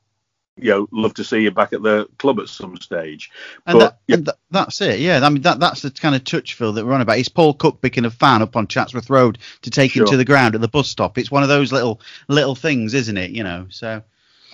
You 0.60 0.72
know, 0.72 0.88
love 0.92 1.14
to 1.16 1.24
see 1.24 1.42
you 1.42 1.52
back 1.52 1.72
at 1.72 1.84
the 1.84 2.08
club 2.18 2.40
at 2.40 2.50
some 2.50 2.78
stage. 2.78 3.30
And, 3.68 3.78
But, 3.78 4.00
that, 4.08 4.14
and 4.14 4.26
that, 4.26 4.38
that's 4.50 4.82
it. 4.82 5.00
Yeah, 5.00 5.20
I 5.24 5.30
mean 5.30 5.44
that 5.44 5.60
that's 5.60 5.84
the 5.84 5.92
kind 5.92 6.16
of 6.16 6.24
touch, 6.24 6.56
feel 6.56 6.74
that 6.74 6.86
we're 6.86 6.94
on 6.94 7.02
about. 7.02 7.20
Is 7.20 7.30
Paul 7.30 7.54
Cook 7.54 7.80
picking 7.80 8.06
a 8.06 8.10
fan 8.10 8.42
up 8.42 8.56
on 8.56 8.68
Chatsworth 8.68 9.10
Road 9.10 9.38
to 9.62 9.70
take 9.70 9.96
him 9.96 10.06
to 10.06 10.18
the 10.18 10.26
ground 10.26 10.56
at 10.56 10.62
the 10.62 10.68
bus 10.68 10.90
stop? 10.90 11.20
It's 11.20 11.30
one 11.30 11.44
of 11.44 11.50
those 11.50 11.72
little 11.72 12.02
little 12.28 12.56
things, 12.56 12.96
isn't 12.96 13.18
it? 13.18 13.32
You 13.32 13.44
know. 13.44 13.68
So 13.70 14.02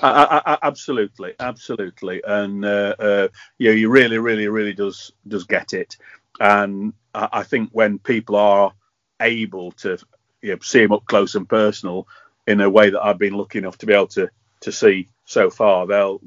I, 0.02 0.10
I, 0.10 0.54
I, 0.54 0.58
absolutely, 0.62 1.36
absolutely, 1.40 2.22
and 2.28 2.66
uh, 2.66 2.96
uh, 3.00 3.28
yeah, 3.58 3.72
he 3.72 3.86
really, 3.86 4.18
really, 4.18 4.50
really 4.50 4.74
does 4.74 5.14
does 5.26 5.46
get 5.46 5.72
it, 5.72 5.96
and 6.42 6.92
I, 7.16 7.30
I 7.32 7.44
think 7.44 7.70
when 7.72 7.98
people 7.98 8.36
are 8.36 8.74
able 9.22 9.72
to 9.72 9.98
you 10.42 10.52
know, 10.52 10.60
see 10.62 10.84
him 10.84 10.92
up 10.92 11.06
close 11.06 11.36
and 11.36 11.48
personal 11.48 12.10
in 12.48 12.62
a 12.62 12.70
way 12.70 12.90
that 12.90 13.02
I've 13.04 13.18
been 13.18 13.34
lucky 13.34 13.60
enough 13.60 13.78
to 13.80 13.86
be 13.86 13.94
able 13.94 14.08
to 14.08 14.30
to 14.62 14.72
see 14.72 15.10
so 15.26 15.50
far, 15.50 15.86
they'll 15.88 16.22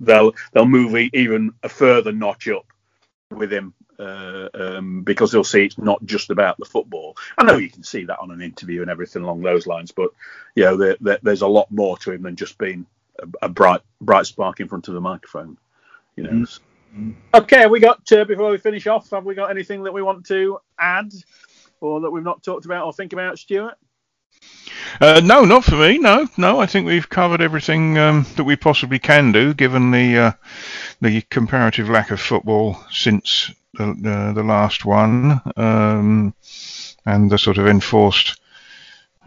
they'll 0.00 0.34
they'll 0.52 0.66
move 0.66 0.96
e- 0.96 1.10
even 1.12 1.52
a 1.62 1.68
further 1.68 2.12
notch 2.12 2.48
up 2.48 2.66
with 3.30 3.52
him 3.52 3.74
uh, 3.98 4.48
um, 4.54 5.02
because 5.02 5.30
they'll 5.30 5.44
see 5.44 5.64
it's 5.64 5.78
not 5.78 6.04
just 6.04 6.30
about 6.30 6.58
the 6.58 6.64
football. 6.64 7.16
I 7.38 7.44
know 7.44 7.56
you 7.58 7.70
can 7.70 7.82
see 7.82 8.04
that 8.04 8.18
on 8.18 8.30
an 8.30 8.40
interview 8.40 8.82
and 8.82 8.90
everything 8.90 9.22
along 9.22 9.42
those 9.42 9.66
lines, 9.66 9.92
but 9.92 10.10
you 10.54 10.64
know 10.64 10.76
there, 10.76 10.96
there, 11.00 11.18
there's 11.22 11.42
a 11.42 11.48
lot 11.48 11.70
more 11.70 11.96
to 11.98 12.12
him 12.12 12.22
than 12.22 12.36
just 12.36 12.58
being 12.58 12.86
a, 13.18 13.46
a 13.46 13.48
bright 13.48 13.82
bright 14.00 14.26
spark 14.26 14.60
in 14.60 14.68
front 14.68 14.88
of 14.88 14.94
the 14.94 15.00
microphone. 15.00 15.58
You 16.16 16.24
know. 16.24 16.30
Okay, 17.34 17.66
we 17.66 17.78
got 17.78 18.10
uh, 18.10 18.24
before 18.24 18.50
we 18.50 18.58
finish 18.58 18.86
off. 18.86 19.10
Have 19.10 19.24
we 19.24 19.34
got 19.34 19.50
anything 19.50 19.84
that 19.84 19.92
we 19.92 20.02
want 20.02 20.26
to 20.26 20.58
add, 20.78 21.12
or 21.80 22.00
that 22.00 22.10
we've 22.10 22.24
not 22.24 22.42
talked 22.42 22.64
about 22.64 22.86
or 22.86 22.92
think 22.92 23.12
about, 23.12 23.38
Stuart? 23.38 23.74
Uh, 25.00 25.20
no, 25.24 25.44
not 25.44 25.64
for 25.64 25.76
me. 25.76 25.98
No, 25.98 26.26
no. 26.36 26.60
I 26.60 26.66
think 26.66 26.86
we've 26.86 27.08
covered 27.08 27.40
everything 27.40 27.96
um, 27.96 28.26
that 28.36 28.44
we 28.44 28.56
possibly 28.56 28.98
can 28.98 29.32
do, 29.32 29.54
given 29.54 29.90
the 29.90 30.18
uh, 30.18 30.32
the 31.00 31.22
comparative 31.22 31.88
lack 31.88 32.10
of 32.10 32.20
football 32.20 32.76
since 32.90 33.50
the 33.74 33.84
uh, 33.90 34.32
the 34.32 34.42
last 34.42 34.84
one, 34.84 35.40
um, 35.56 36.34
and 37.06 37.30
the 37.30 37.38
sort 37.38 37.58
of 37.58 37.66
enforced 37.66 38.40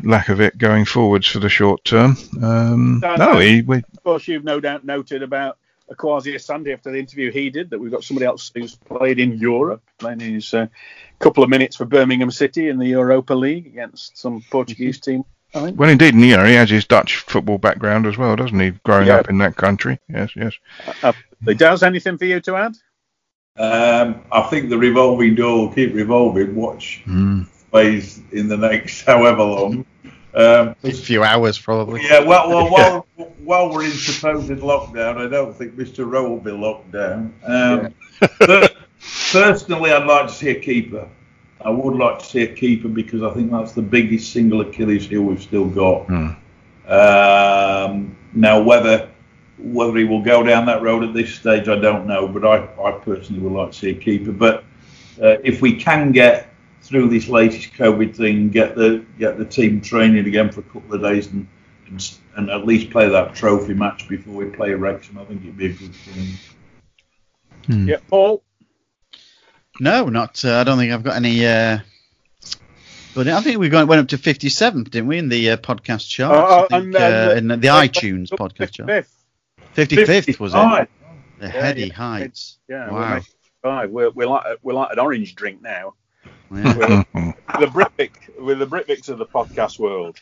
lack 0.04 0.30
of 0.30 0.42
it 0.42 0.58
going 0.58 0.86
forwards 0.86 1.28
for 1.28 1.40
the 1.40 1.50
short 1.50 1.84
term. 1.86 2.18
Um, 2.42 3.00
No, 3.00 3.16
no, 3.16 3.38
we, 3.38 3.60
Of 3.60 4.04
course, 4.04 4.28
you've 4.28 4.44
no 4.44 4.60
doubt 4.60 4.84
noted 4.84 5.24
about 5.24 5.58
Akwasi 5.92 6.34
Asante 6.34 6.74
after 6.74 6.92
the 6.92 7.00
interview 7.00 7.32
he 7.32 7.50
did 7.50 7.70
that 7.70 7.80
we've 7.80 7.92
got 7.92 8.04
somebody 8.04 8.26
else 8.26 8.52
who's 8.54 8.76
played 8.76 9.20
in 9.20 9.38
Europe, 9.38 9.84
playing 10.00 10.20
his 10.20 10.54
uh, 10.54 10.68
couple 11.20 11.44
of 11.44 11.50
minutes 11.50 11.76
for 11.76 11.86
Birmingham 11.86 12.32
City 12.32 12.70
in 12.70 12.80
the 12.80 12.88
Europa 12.88 13.34
League 13.34 13.68
against 13.68 14.18
some 14.18 14.44
Portuguese 14.50 15.00
team. 15.00 15.24
Well, 15.54 15.90
indeed, 15.90 16.16
and, 16.16 16.24
you 16.24 16.36
know, 16.36 16.46
he 16.46 16.56
has 16.56 16.70
his 16.72 16.86
Dutch 16.86 17.18
football 17.18 17.60
background 17.60 18.08
as 18.08 18.18
well, 18.18 18.36
doesn't 18.36 18.60
he? 18.60 18.72
Growing 18.84 19.08
Yeah. 19.08 19.18
up 19.18 19.30
in 19.30 19.38
that 19.38 19.56
country. 19.56 20.00
Yes, 20.10 20.32
yes. 20.36 20.54
Does 21.58 21.84
anything 21.84 22.18
for 22.18 22.26
you 22.26 22.40
to 22.40 22.56
add? 22.56 22.74
Um, 23.56 24.24
I 24.32 24.42
think 24.50 24.70
the 24.72 24.78
revolving 24.80 25.36
door 25.36 25.60
will 25.68 25.74
keep 25.74 25.94
revolving. 25.94 26.56
Watch 26.56 27.04
plays 27.70 28.20
in 28.32 28.48
the 28.48 28.58
next 28.58 29.02
however 29.06 29.44
long. 29.44 29.86
Um, 30.36 30.76
a 30.84 30.92
few 30.92 31.24
hours 31.24 31.60
probably. 31.60 32.02
yeah, 32.04 32.20
well, 32.22 32.50
well 32.50 32.70
while, 32.72 33.08
while 33.44 33.72
we're 33.72 33.86
in 33.86 33.92
supposed 33.92 34.50
lockdown, 34.50 35.18
I 35.18 35.30
don't 35.30 35.56
think 35.56 35.76
Mr. 35.76 36.10
Rowe 36.10 36.30
will 36.30 36.40
be 36.40 36.52
locked 36.52 36.92
down. 36.92 37.34
Um, 37.44 37.94
per- 38.40 38.70
personally, 39.32 39.92
I'd 39.92 40.08
like 40.08 40.28
to 40.28 40.34
see 40.34 40.50
a 40.50 40.60
keeper. 40.60 41.10
I 41.62 41.70
would 41.70 41.96
like 41.96 42.20
to 42.20 42.26
see 42.26 42.44
a 42.44 42.54
keeper 42.54 42.90
because 42.90 43.24
I 43.24 43.34
think 43.34 43.52
that's 43.52 43.72
the 43.72 43.82
biggest 43.82 44.34
single 44.34 44.62
Achilles 44.62 45.08
heel 45.08 45.22
we've 45.22 45.42
still 45.42 45.68
got. 45.68 46.06
Hmm. 46.08 46.30
Um, 46.88 48.18
now, 48.34 48.62
whether 48.62 49.10
whether 49.60 49.98
he 49.98 50.04
will 50.04 50.22
go 50.22 50.44
down 50.44 50.66
that 50.66 50.82
road 50.82 51.04
at 51.04 51.14
this 51.14 51.34
stage, 51.34 51.70
I 51.70 51.76
don't 51.78 52.06
know. 52.06 52.28
But 52.28 52.46
I, 52.46 52.68
I 52.84 52.92
personally 52.92 53.42
would 53.42 53.54
like 53.54 53.72
to 53.72 53.78
see 53.78 53.90
a 53.92 53.96
keeper. 53.96 54.32
But 54.32 54.66
uh, 55.22 55.38
if 55.44 55.62
we 55.62 55.76
can 55.76 56.12
get 56.12 56.54
through 56.82 57.08
this 57.10 57.30
latest 57.30 57.74
COVID 57.74 58.16
thing, 58.16 58.50
get 58.50 58.76
the 58.76 59.06
get 59.18 59.38
the 59.38 59.46
team 59.46 59.80
training 59.80 60.28
again 60.28 60.52
for 60.52 60.60
a 60.60 60.64
couple 60.64 60.96
of 60.96 61.02
days, 61.02 61.28
and 61.28 61.48
and, 61.88 62.18
and 62.36 62.50
at 62.50 62.66
least 62.66 62.90
play 62.92 63.08
that 63.10 63.36
trophy 63.36 63.74
match 63.74 64.08
before 64.10 64.34
we 64.34 64.46
play 64.46 64.74
Wrexham, 64.74 65.18
I 65.18 65.26
think 65.26 65.42
it'd 65.44 65.58
be 65.58 65.68
a 65.68 65.74
good 65.74 65.94
thing. 65.96 67.88
Yeah, 67.88 67.98
Paul. 68.10 68.44
No, 69.80 70.06
not. 70.08 70.44
Uh, 70.44 70.58
I 70.58 70.64
don't 70.64 70.78
think 70.78 70.92
I've 70.92 71.04
got 71.04 71.16
any. 71.16 71.46
Uh, 71.46 71.80
but 73.16 73.28
I 73.28 73.42
think 73.42 73.60
we 73.60 73.70
got, 73.70 73.88
went 73.88 74.02
up 74.02 74.08
to 74.10 74.18
57th, 74.18 74.90
didn't 74.90 75.08
we, 75.08 75.18
in 75.20 75.30
the 75.30 75.52
uh, 75.52 75.58
podcast 75.58 76.10
charts? 76.10 76.52
Uh, 76.52 76.68
think, 76.68 76.84
and, 76.84 76.96
uh, 76.96 77.00
uh, 77.00 77.28
the- 77.30 77.38
in 77.38 77.48
the 77.48 77.56
iTunes 77.68 78.30
podcast 78.30 78.72
chart. 78.74 78.90
55th. 78.90 79.08
55th 79.76 80.40
was 80.40 80.54
it? 80.54 80.90
The 81.40 81.46
Yeah, 81.48 81.52
heady 81.52 81.88
yeah. 81.88 81.94
heights. 81.94 82.58
Yeah, 82.68 82.92
we're, 82.92 83.00
Wow. 83.00 83.22
five. 83.62 83.90
We're, 83.92 84.10
we're 84.12 84.28
like 84.28 84.46
we're 84.62 84.74
like 84.74 84.92
an 84.92 85.00
orange 85.00 85.36
drink 85.36 85.62
now. 85.62 85.94
Yeah. 86.52 86.76
We're 86.78 86.88
the 87.60 87.66
Britvic, 87.68 88.12
we're 88.40 88.56
the 88.56 88.68
Britvics 88.68 89.10
of 89.10 89.18
the 89.18 89.26
podcast 89.26 89.80
world. 89.80 90.20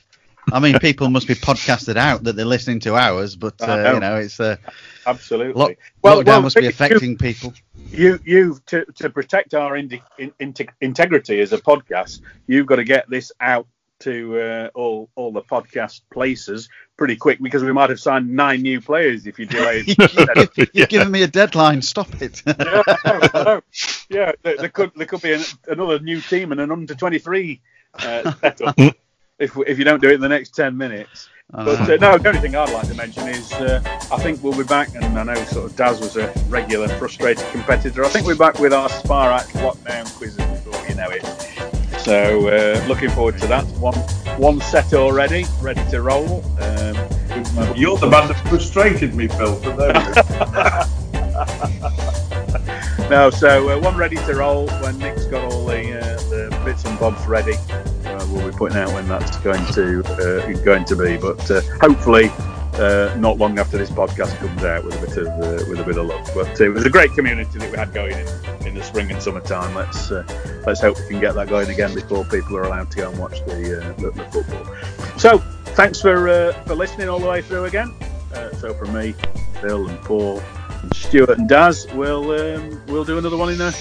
I 0.52 0.60
mean, 0.60 0.80
people 0.80 1.10
must 1.10 1.28
be 1.28 1.36
podcasted 1.36 1.96
out 1.98 2.24
that 2.24 2.36
they're 2.36 2.46
listening 2.46 2.80
to 2.82 2.96
ours, 2.96 3.36
but 3.36 3.62
uh, 3.62 3.76
know. 3.78 3.94
you 3.94 4.00
know, 4.00 4.16
it's 4.18 4.40
uh, 4.40 4.58
Absolutely. 5.06 5.54
lock, 5.60 5.72
Well, 6.02 6.22
lockdown 6.22 6.26
well, 6.26 6.42
must 6.44 6.56
be 6.56 6.64
you- 6.64 6.70
affecting 6.70 7.18
people. 7.18 7.54
you 7.90 8.20
you 8.26 8.60
to, 8.68 8.86
to 8.96 9.10
protect 9.10 9.54
our 9.54 9.76
indi- 9.76 10.04
in, 10.18 10.32
inte- 10.40 10.70
integrity 10.82 11.40
as 11.42 11.54
a 11.54 11.58
podcast, 11.58 12.22
you've 12.48 12.66
got 12.68 12.78
to 12.78 12.84
get 12.84 13.10
this 13.10 13.32
out 13.40 13.68
to 14.00 14.40
uh, 14.40 14.70
all 14.74 15.10
all 15.16 15.32
the 15.32 15.44
podcast 15.44 16.02
places 16.12 16.70
pretty 16.98 17.16
quick 17.16 17.40
because 17.40 17.64
we 17.64 17.72
might 17.72 17.90
have 17.92 18.00
signed 18.00 18.28
nine 18.36 18.64
new 18.64 18.82
players 18.82 19.28
if 19.28 19.38
you 19.38 19.46
delay. 19.46 19.84
it. 19.88 20.70
You've 20.74 20.90
given 20.90 21.12
me 21.12 21.22
a 21.22 21.28
deadline. 21.28 21.84
Stop 21.84 22.20
it. 22.20 22.42
yeah, 22.48 22.84
I 22.96 23.44
know. 23.46 23.62
yeah, 24.10 24.32
there, 24.42 24.58
there 24.58 24.70
could 24.70 24.92
there 24.96 25.06
could 25.06 25.22
be 25.22 25.34
an, 25.34 25.42
another 25.68 26.00
new 26.00 26.20
team 26.20 26.52
and 26.52 26.60
an 26.60 26.72
under 26.72 26.96
twenty 26.96 27.20
three 27.20 27.62
uh, 27.94 28.32
setup. 28.42 28.76
If 29.42 29.58
if 29.68 29.78
you 29.78 29.84
don't 29.84 30.02
do 30.02 30.10
it 30.10 30.14
in 30.14 30.22
the 30.22 30.30
next 30.30 30.56
ten 30.56 30.78
minutes. 30.78 31.30
But 31.52 31.82
uh, 31.82 31.98
no, 31.98 32.18
the 32.18 32.30
only 32.30 32.40
thing 32.40 32.56
I'd 32.56 32.72
like 32.72 32.88
to 32.88 32.94
mention 32.94 33.28
is 33.28 33.52
uh, 33.54 33.82
I 34.10 34.18
think 34.20 34.42
we'll 34.42 34.58
be 34.58 34.64
back, 34.64 34.96
and 34.96 35.04
I 35.20 35.24
know 35.24 35.36
sort 35.46 35.70
of 35.70 35.76
Daz 35.76 36.00
was 36.00 36.16
a 36.16 36.32
regular 36.48 36.88
frustrated 36.88 37.46
competitor. 37.52 38.06
I 38.06 38.08
think 38.08 38.26
we're 38.26 38.36
back 38.36 38.60
with 38.60 38.72
our 38.72 38.88
Sparak 38.88 39.48
lockdown 39.62 40.06
quizzes 40.16 40.46
before 40.46 40.88
you 40.88 40.96
know 40.96 41.10
it. 41.10 41.26
So 42.00 42.48
uh, 42.48 42.86
looking 42.88 43.10
forward 43.10 43.38
to 43.40 43.48
that. 43.48 43.66
One 43.78 43.96
one 44.40 44.62
set 44.62 44.94
already, 44.94 45.46
ready 45.62 45.84
to 45.90 46.02
roll. 46.02 46.42
Um, 46.62 46.96
You're 47.76 47.98
the 47.98 48.08
man 48.10 48.30
that 48.30 48.42
frustrated 48.48 49.14
me, 49.14 49.28
Phil. 49.28 49.60
But 49.62 49.76
there 49.76 49.94
no, 53.10 53.30
so 53.30 53.70
uh, 53.70 53.80
one 53.80 53.98
ready 53.98 54.16
to 54.16 54.34
roll 54.36 54.70
when 54.82 54.98
Nick's 55.00 55.26
got 55.26 55.52
all 55.52 55.66
the, 55.66 56.00
uh, 56.00 56.16
the 56.30 56.62
bits 56.64 56.86
and 56.86 56.98
bobs 56.98 57.26
ready. 57.28 57.56
Uh, 58.22 58.28
we'll 58.30 58.52
be 58.52 58.56
putting 58.56 58.78
out 58.78 58.94
when 58.94 59.08
that's 59.08 59.38
going 59.38 59.66
to 59.74 60.04
uh, 60.14 60.64
going 60.64 60.86
to 60.86 60.96
be, 60.96 61.18
but 61.18 61.50
uh, 61.50 61.62
hopefully 61.80 62.30
uh, 62.76 63.14
not 63.18 63.38
long 63.38 63.58
after 63.58 63.78
this 63.78 63.90
podcast 63.90 64.36
comes 64.38 64.64
out 64.64 64.84
with 64.84 64.96
a 64.96 65.06
bit 65.08 65.18
of 65.18 65.28
uh, 65.28 65.70
with 65.70 65.80
a 65.80 65.84
bit 65.84 65.98
of 65.98 66.06
luck. 66.06 66.28
But 66.36 66.60
it 66.62 66.70
was 66.70 66.86
a 66.86 66.90
great 66.90 67.12
community 67.14 67.58
that 67.58 67.72
we 67.72 67.78
had 67.78 67.94
going 67.94 68.14
in, 68.14 68.68
in 68.68 68.76
the 68.76 68.84
spring 68.84 69.12
and 69.12 69.22
summertime. 69.22 69.74
Let's 69.74 70.12
let's 70.66 70.82
hope 70.82 70.98
we 71.00 71.08
can 71.10 71.20
get 71.20 71.34
that 71.36 71.50
going 71.50 71.70
again 71.70 71.94
before 71.96 72.24
people 72.26 72.58
are 72.58 72.64
allowed 72.64 72.92
to 72.92 72.98
go 72.98 73.10
and 73.10 73.20
watch 73.20 73.40
the 73.46 73.96
the, 73.98 74.12
the 74.12 74.24
football. 74.26 75.18
So 75.18 75.40
thanks 75.74 76.00
for 76.00 76.54
for 76.66 76.76
listening 76.76 77.10
all 77.10 77.20
the 77.20 77.28
way 77.28 77.42
through 77.42 77.66
again. 77.66 77.94
So 78.60 78.74
from 78.74 78.94
me, 78.94 79.16
Phil 79.62 79.88
and 79.88 80.00
Paul. 80.02 80.42
and 80.82 80.94
Stuart 80.96 81.30
and 81.38 81.48
Daz, 81.48 81.88
we'll 81.94 82.32
um, 82.32 82.82
we'll 82.88 83.06
do 83.06 83.18
another 83.18 83.38
one 83.38 83.52
in 83.52 83.62
a 83.62 83.74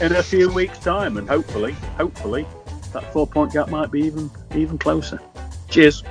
in 0.00 0.12
a 0.12 0.22
few 0.22 0.52
weeks' 0.52 0.78
time, 0.78 1.16
and 1.16 1.28
hopefully, 1.28 1.72
hopefully, 1.96 2.46
that 2.92 3.12
four 3.12 3.26
point 3.26 3.52
gap 3.52 3.68
might 3.68 3.90
be 3.90 4.00
even 4.02 4.30
even 4.54 4.78
closer. 4.78 5.20
Cheers. 5.68 6.02